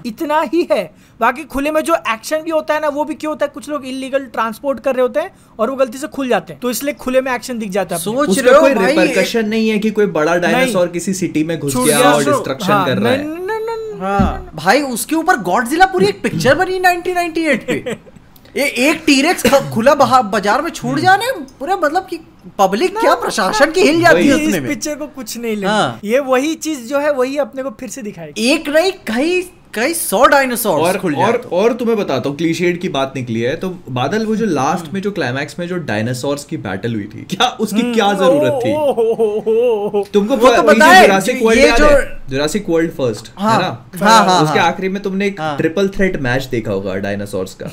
इतना 0.07 0.41
ही 0.53 0.66
है। 0.70 0.85
बाकी 1.20 1.45
खुले 1.45 1.70
में 1.70 1.81
जो 1.83 1.95
एक्शन 2.12 2.43
भी 2.43 2.51
होता 2.51 2.75
है 2.75 2.81
ना 2.81 2.89
वो 2.89 3.05
भी 3.05 3.14
क्यों 3.14 3.31
होता 3.31 3.47
है? 3.47 3.51
कुछ 3.55 3.68
लोग 3.68 3.87
इलीगल 3.87 4.25
ट्रांसपोर्ट 4.33 4.81
कर 4.81 4.95
रहे 4.95 5.03
होते 5.03 5.20
हैं 5.20 5.31
और 5.59 5.70
वो 5.70 5.77
गलती 5.77 5.99
से 5.99 6.07
खुल 6.09 6.29
जाते 6.29 6.53
हैं। 6.53 6.61
तो 6.61 6.70
इसलिए 6.70 6.95
खुले 6.95 7.20
में 7.20 7.33
एक्शन 7.35 7.59
दिख 7.59 7.70
जाता 7.70 7.97
है 7.97 8.01
सोच 8.03 8.39
रहे 8.39 8.55
हो 8.55 8.61
कोई 8.61 8.75
रिपरकशन 8.77 9.49
नहीं 9.49 9.68
है 9.68 9.79
कि 9.79 9.91
कोई 9.91 10.07
बड़ा 10.12 10.37
डायनासोर 10.37 10.89
किसी 10.89 11.14
सिटी 11.14 11.45
में 11.45 11.59
घुस 11.59 11.77
गया 11.77 12.12
और 12.12 12.25
डिस्ट्रक्शन 12.25 12.73
हाँ, 12.73 12.87
कर 12.87 12.99
रहा 12.99 13.12
है। 13.12 13.41
हाँ। 14.01 14.51
भाई 14.55 14.83
उसके 14.83 15.14
ऊपर 15.14 15.37
गॉडजिला 15.43 15.87
पूरी 15.87 16.07
एक 16.07 16.23
पिक्चर 16.23 16.55
बनी 16.55 16.79
1998 16.81 17.66
पे। 17.66 17.97
ये 18.57 18.64
एक 18.89 19.03
टीरेक्स 19.07 19.47
खुला 19.75 19.95
बाज़ार 19.95 20.62
में 20.62 20.70
छूट 20.70 20.99
जाने 20.99 21.31
पूरा 21.59 21.77
मतलब 21.77 22.07
कि 22.07 22.18
पब्लिक 22.59 22.99
क्या 22.99 23.14
प्रशासन 23.14 23.70
की 23.70 23.81
हिल 23.81 24.01
जाती 24.03 24.27
है। 24.29 24.39
इस 24.39 24.57
पिक्चर 24.59 24.95
को 24.95 25.07
कुछ 25.07 25.37
नहीं 25.37 25.57
लेना 25.57 25.70
हाँ। 25.70 26.01
ये 26.05 26.18
वही 26.20 26.55
चीज़ 26.57 26.87
जो 26.89 26.99
है 26.99 27.12
वही 27.12 27.37
अपने 27.39 27.62
को 27.62 27.70
फिर 27.81 27.89
से 27.89 28.03
दिखाएगी। 28.03 28.51
एक 28.53 28.68
नहीं 28.68 28.93
कई 29.07 29.41
कई 29.75 29.95
सौ 29.95 30.25
डायनासोर 30.27 30.81
और 30.81 30.99
खुल 30.99 31.14
और 31.16 31.37
तो। 31.37 31.49
और 31.49 31.73
तुम्हें 31.73 31.97
बताता 31.99 32.29
हूँ 32.29 32.37
क्लीशेड 32.37 32.81
की 32.81 32.89
बात 32.89 33.12
निकली 33.16 33.41
है 33.41 33.57
तो 33.57 33.79
बादल 33.91 34.27
वो 34.27 34.37
जो 34.37 34.47
लास्ट 34.47 34.93
में 34.93 35.01
जो 35.03 35.11
क्लाइमैक्स 35.11 35.59
में 35.59 35.68
जो 35.68 35.77
डायनासोर्स 35.77 36.45
की 36.45 36.57
बैटल 36.57 36.95
हुई 36.95 37.05
थी 37.05 37.23
क्या 37.37 37.47
उसकी 37.61 37.95
क्या 37.95 38.12
ज़रूरत 38.12 38.61
थी? 38.66 38.75
ओ, 38.75 38.81
ओ, 38.81 40.05
तुमको 40.14 40.37
वो 40.37 40.57
तो 40.57 40.85
है, 40.85 41.03
जुरासिक 41.03 41.43
वर्ल्ड 41.43 41.61
ये 41.61 41.68
याद 41.68 41.79
जो- 41.79 42.31
जुरासिक 42.31 42.66
वर्ल्ड 42.68 42.91
फ़र्स्ट 42.91 43.33
हाँ, 43.37 43.53
है 43.53 43.59
ना? 43.59 43.87
हाँ, 44.03 44.25
हाँ, 44.25 44.43
उसके। 44.43 44.59
आखिरी 44.59 44.89
में 44.89 45.03
तुमने 45.03 45.27
एक। 45.27 45.37
ट्रिपल 45.41 45.89
थ्रेट 45.89 46.23
मैच 46.23 46.45
देखा 46.45 46.73
होगा 46.73 46.95
डायनासोर्स 46.95 47.57
का। 47.62 47.66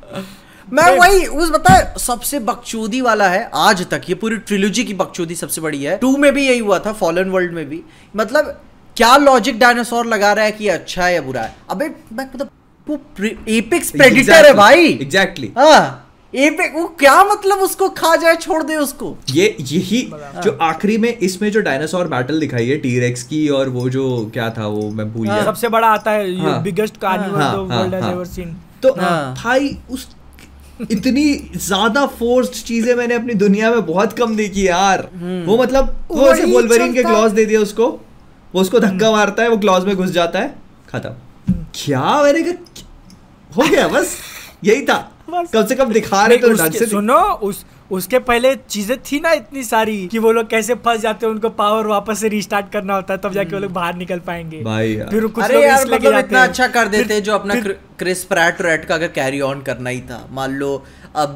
मैं 0.72 0.98
वही 0.98 1.26
उस 1.26 1.50
बता 1.50 1.94
सबसे 1.98 2.38
बकचोदी 2.38 3.00
वाला 3.00 3.28
है 3.28 3.50
आज 3.54 3.86
तक 3.90 4.02
ये 4.08 4.14
पूरी 4.14 4.36
ट्रिलोजी 4.36 4.84
की 4.84 4.94
बकचोदी 4.94 5.34
सबसे 5.34 5.60
बड़ी 5.60 5.82
है। 5.82 5.96
टू 5.98 6.16
में 6.16 6.32
भी 6.32 6.46
यही 6.48 6.58
हुआ 6.58 6.78
था 6.78 6.92
फॉलन 6.92 7.30
वर्ल्ड 7.30 7.52
में 7.52 7.68
भी। 7.68 7.82
मतलब 8.16 8.60
क्या 8.96 9.16
लॉजिक 9.18 9.58
डायनासोर 9.58 10.06
लगा 10.06 10.32
रहा 10.32 10.44
है 10.44 10.52
कि 10.52 10.68
अच्छा 10.70 11.04
है 11.04 11.14
या 11.14 11.20
बुरा 11.22 11.40
है? 11.42 11.54
अबे 11.70 11.88
मैं 12.12 12.24
मतलब 12.24 12.50
वो 12.86 12.98
एपिक्स 13.50 13.90
प्रेडिटर 13.92 14.46
है 14.46 14.52
भाई। 14.54 14.86
एग्जैक्टली 14.92 15.52
हाँ 15.58 16.02
एपिक 16.32 16.74
वो 16.74 16.86
क्या 17.00 17.22
मतलब 17.24 17.58
उसको 17.60 17.88
खा 17.90 18.14
जाए 18.16 18.36
छोड़ 18.36 18.62
दे 18.62 18.76
उसको? 18.76 19.16
ये 19.30 19.56
यही 19.60 20.00
जो 20.44 20.56
आखिरी 20.62 20.96
में 20.98 21.16
इसमें 21.18 21.50
जो 21.52 21.60
डायनासोर 21.60 22.08
बैटल 22.08 22.40
दिखाई 22.40 22.66
है 22.68 22.76
टीरेक्स 22.78 23.22
की 23.24 23.48
और 23.50 23.68
वो 23.68 23.88
जो 23.90 24.04
क्या 24.34 24.48
था 24.58 24.66
वो 24.68 24.90
मैं 24.90 25.12
भूल 25.12 25.26
गया। 25.26 25.44
सबसे 25.44 25.68
बड़ा 25.68 25.88
आता 25.88 26.10
है 26.10 26.36
हाँ। 26.38 26.62
बिगेस्ट 26.62 26.96
कार्निवल 26.96 27.40
हाँ, 27.40 27.50
हाँ, 27.50 27.62
वर्ल्ड 27.62 27.94
हाँ। 27.94 28.12
एवर 28.12 28.24
सीन 28.26 28.56
तो 28.82 28.94
हाँ। 29.00 29.34
भाई 29.34 29.76
उस 29.90 30.08
इतनी 30.90 31.32
ज़्यादा 31.56 32.06
फोर्स्ड 32.18 32.64
चीज़ें 32.64 32.94
मैंने 32.94 33.14
अपनी 33.14 33.34
दुनिया 33.36 33.70
में 33.70 33.84
बहुत 33.86 34.12
कम 34.12 34.36
देखी 34.36 34.60
है 34.60 34.66
यार 34.66 35.08
वो 35.46 35.56
मतलब 35.58 35.96
वो 36.10 36.26
ऐसे 36.28 36.44
वोल्वरिन 36.46 36.92
के 36.94 37.02
क्लॉज 37.02 37.32
दे 37.32 37.44
दिया 37.44 37.60
उसको। 37.60 37.88
वो 38.54 38.60
उसको 38.60 38.80
धक्का 38.80 39.10
मारता 39.10 39.42
है 39.42 39.48
वो 39.48 39.56
क्लॉज 39.56 39.84
में 39.84 39.96
घुस 39.96 40.10
जाता 40.10 40.38
है 40.38 40.54
खत्म। 40.92 41.14
क्या 41.74 42.22
मैंने 42.22 42.42
कहा 42.42 42.84
हो 43.56 43.68
गया 43.70 43.88
बस 43.88 44.16
यही 44.64 44.82
था। 44.82 45.12
बस। 45.30 45.50
कम 45.52 45.66
से 45.66 45.74
कम 45.74 45.92
दिखा 45.92 46.26
रहे 46.26 46.36
तो 46.36 46.48
ढंग 46.48 46.60
उसके- 46.60 46.78
से 46.78 46.86
सुनो 46.86 47.20
उस 47.20 47.64
उसके 47.92 48.18
पहले 48.18 48.54
चीज़ें 48.56 48.98
थी 49.02 49.20
ना 49.20 49.32
इतनी 49.32 49.62
सारी 49.64 50.06
कि 50.06 50.18
वो 50.18 50.32
लोग 50.32 50.48
कैसे 50.50 50.74
फंस 50.74 51.00
जाते 51.00 51.26
हैं 51.26 51.32
उनको 51.32 51.48
पावर 51.48 51.86
वापस 51.86 52.20
से 52.20 52.28
रिस्टार्ट 52.28 52.72
करना 52.72 52.94
होता 52.94 53.14
है 53.14 53.20
तब 53.20 53.32
जाके 53.32 53.54
वो 53.54 53.58
लोग 53.58 53.72
बाहर 53.72 53.94
निकल 53.94 54.18
पाएँगे। 54.18 54.62
भाई 54.62 54.92
यार। 54.92 55.08
फिर 55.10 55.26
कुछ 55.26 55.44
अरे 55.44 55.62
यार 55.66 55.86
मतलब 55.86 56.18
इतना 56.18 56.42
अच्छा 56.42 56.66
कर 56.66 56.88
देते 56.88 57.20
जो 57.20 57.34
अपना 57.34 57.54
क्रिस 57.98 58.24
प्रैट 58.24 58.62
रैट 58.62 58.84
का 58.84 58.94
अगर 58.94 59.08
कैरी 59.08 59.40
ऑन 59.40 59.62
करना 59.62 59.90
ही 59.90 60.00
था। 60.00 60.28
मान 60.30 60.50
लो 60.52 60.84
अब 61.16 61.34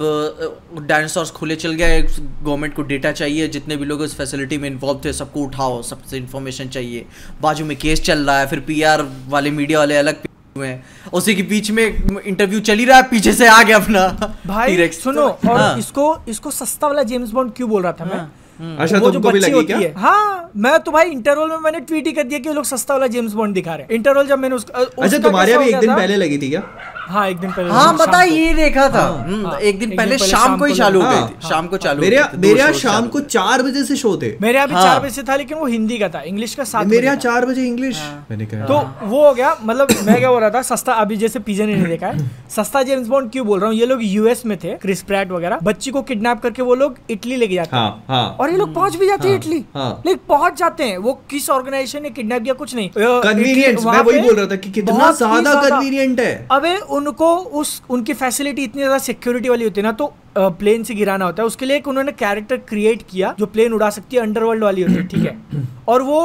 डायनासोर्स 0.80 1.30
खुले 1.30 1.56
चल 1.56 1.72
गए 1.74 2.00
गवर्नमेंट 2.02 2.74
को 2.74 2.82
डेटा 2.84 3.12
चाहिए 3.12 3.48
जितने 3.48 3.76
भी 3.76 3.84
लोग 3.84 4.00
उस 4.00 4.16
फैसिलिटी 4.16 4.58
में 4.58 4.68
इन्वॉल्व 4.68 5.00
थे 5.04 5.12
सबको 5.12 5.40
उठाओ 5.40 5.80
सबसे 5.82 6.16
इन्फॉर्मेशन 6.16 6.68
चाहिए। 6.68 7.06
बाजू 7.40 7.64
में 7.64 7.76
केस 7.76 8.02
चल 8.02 8.26
रहा 8.26 8.38
है 8.40 8.46
फिर 8.46 8.60
पीआर 8.66 9.06
वाले 9.28 9.50
मीडिया 9.50 9.78
वाले 9.78 9.96
अलग 9.96 10.26
हुए 10.56 10.66
हैं। 10.66 11.10
उसी 11.12 11.34
के 11.34 11.42
बीच 11.44 11.70
में 11.70 11.84
इंटरव्यू 11.84 12.60
चल 12.60 12.78
ही 12.78 12.84
रहा 12.84 12.96
है 12.96 13.02
पीछे 13.10 13.32
से 13.32 13.46
आ 13.48 13.62
गया 13.62 13.76
अपना। 13.76 14.34
भाई 14.46 14.88
सुनो 14.90 15.22
और 15.22 15.56
हाँ। 15.58 15.78
इसको 15.78 16.16
इसको 16.28 16.50
सस्ता 16.50 16.86
वाला 16.86 17.02
जेम्स 17.04 17.30
बॉन्ड 17.30 17.52
क्यों 17.56 17.68
बोल 17.70 17.82
रहा 17.82 17.92
था 17.92 18.04
मैं? 18.04 18.76
अच्छा 18.76 18.98
वो 18.98 19.06
जो 19.06 19.12
तुमको 19.12 19.30
भी 19.30 19.38
बच्ची 19.38 19.46
लगी 19.46 19.56
होती 19.56 19.66
क्या? 19.66 19.78
है। 19.78 19.94
हाँ 19.96 20.50
मैं 20.56 20.78
तो 20.78 20.92
भाई 20.92 21.10
इंटरवल 21.10 21.48
में 21.50 21.58
मैंने 21.58 21.80
ट्वीट 21.80 22.06
ही 22.06 22.12
कर 22.12 22.22
दिया 22.22 22.38
कि 22.38 22.48
ये 22.48 22.54
लोग 22.54 22.64
सस्ता 22.64 22.94
वाला 22.94 23.06
जेम्स 23.06 23.32
बॉन्ड 23.32 23.54
दिखा 23.54 23.74
रहे 23.74 23.82
हैं। 23.82 23.94
इंटरवल 23.94 24.26
जब 24.26 24.38
मैंने 24.38 24.54
उसका 24.54 24.78
अच्छा 24.78 25.18
तुम्हारे 25.18 25.52
अभी 25.52 25.68
एक 25.68 25.78
दिन 25.78 25.94
पहले 25.94 26.16
लगी 26.16 26.38
थी 26.38 26.50
क्या? 26.50 26.62
हाँ 27.10 27.26
एक 27.28 27.38
दिन 27.38 27.50
पहले 27.52 27.70
हाँ 27.70 27.96
बता 27.96 28.22
ये 28.22 28.52
देखा 28.54 28.88
था। 28.88 29.06
हम्म, 29.08 29.46
हाँ, 29.46 29.58
एक 29.60 29.78
दिन 29.78 29.96
पहले 29.96 30.18
शाम 30.18 30.56
को 30.58 30.64
ही 30.64 30.74
चालू 30.74 31.00
हो 31.00 31.06
हाँ, 31.06 31.14
गई 31.16 31.34
थी। 31.34 31.48
शाम 31.48 31.66
को 31.66 31.76
चालू 31.78 32.02
मेरे 32.02 32.16
यहाँ 32.16 32.30
मेरे 32.36 32.58
यहाँ 32.58 32.72
शाम 32.74 33.08
को 33.08 33.20
चार 33.22 33.62
बजे 33.62 33.84
से 33.84 33.96
शो 33.96 34.16
थे। 34.16 34.30
मेरे 34.40 34.58
यहाँ 34.58 34.68
भी 34.68 34.74
हाँ। 34.74 34.82
चार 34.82 35.00
बजे 35.00 35.10
से 35.10 35.22
था 35.22 35.36
लेकिन 35.36 35.58
वो 35.58 35.66
हिंदी 35.66 35.98
का 35.98 36.08
था 36.08 36.20
इंग्लिश 36.22 36.54
का 36.54 36.64
सात 36.64 36.86
मेरे 36.86 37.06
यहाँ 37.06 37.16
चार 37.18 37.46
बजे 37.46 37.66
इंग्लिश। 37.66 37.98
हाँ। 37.98 38.26
मैंने 38.30 38.46
कहा 38.46 38.66
तो 38.66 39.06
वो 39.06 39.24
हो 39.26 39.32
गया 39.34 39.56
मतलब 39.62 39.88
मैं 40.06 40.18
क्या 40.18 40.30
बोल 40.30 40.40
रहा 40.40 40.50
था 40.50 40.62
सस्ता 40.64 40.92
अभी 40.94 41.16
जैसे 41.16 41.38
पीजे 41.40 41.66
ने 41.66 41.74
नहीं 41.74 41.86
देखा 41.86 42.06
है। 42.06 42.28
सस्ता 42.50 42.82
जेम्स 42.82 43.08
बॉन्ड 43.08 43.30
क्यों 43.32 43.46
बोल 43.46 43.60
रहा 43.60 43.70
हूँ? 43.70 43.78
ये 43.78 43.86
लोग 43.86 44.00
यूएस 44.02 44.44
में 44.46 44.56
थे 44.58 44.74
क्रिस 44.76 45.02
प्रैट 45.02 45.30
वगैरह। 45.30 45.58
बच्ची 45.62 45.90
को 45.90 46.02
किडनैप 46.02 46.40
करके 46.40 46.62
वो 46.62 46.74
लोग 46.74 46.98
इटली 47.10 47.36
लेके 47.36 47.54
जाते 47.54 47.76
हैं। 47.76 47.82
हाँ 47.82 48.04
हाँ। 48.08 48.36
और 48.40 48.50
ये 48.50 48.56
लोग 48.56 48.74
पहुँच 48.74 48.96
भी 48.96 49.06
जाते 49.06 49.28
हैं 49.28 49.34
हाँ, 49.34 49.40
इटली 49.40 49.64
हाँ। 49.74 50.02
लेकिन 50.06 50.20
पहुँच 50.28 50.58
जाते 50.58 50.84
हैं। 50.84 50.96
वो 50.98 51.12
किस 51.30 51.50
ऑर्गेनाइजेशन 51.50 52.02
ने 52.02 52.10
किडनैप 52.10 52.42
किया? 52.42 52.54
कुछ 52.54 52.74
नहीं। 52.74 52.90
कन्वीनियंस 52.96 53.84
मैं 53.84 54.00
वही 54.00 54.20
बोल 54.20 54.34
रहा 54.34 54.46
था 54.46 54.56
कि 54.56 54.70
कितना 54.72 55.10
ज़्यादा 55.12 55.54
कन्वीनियंट 55.60 56.20
है। 56.20 56.46
अबे 56.52 56.76
उनको 57.00 57.34
उस 57.56 57.80
उनकी 57.90 58.14
फैसिलिटी 58.14 58.64
इतनी 58.64 58.82
ज़्यादा 58.82 58.98
सिक्योरिटी 59.00 59.48
वाली 59.48 59.64
होती 59.64 59.80
है 59.80 59.86
ना 59.86 59.92
तो 59.92 60.12
प्लेन 60.38 60.82
से 60.84 60.94
गिराना 60.94 61.24
होता 61.24 61.42
है। 61.42 61.46
उसके 61.46 61.66
लिए 61.66 61.76
एक 61.76 61.88
उन्होंने 61.88 62.12
कैरेक्टर 62.14 62.56
क्रिएट 62.68 63.02
किया 63.10 63.34
जो 63.38 63.46
प्लेन 63.48 63.72
उड़ा 63.72 63.88
सकती 63.90 64.16
है 64.16 64.22
अंडरवर्ल्ड 64.22 64.64
वाली 64.64 64.82
होती 64.82 64.94
है 64.94 65.06
ठीक 65.08 65.24
है। 65.24 65.66
और 65.88 66.02
वो 66.02 66.20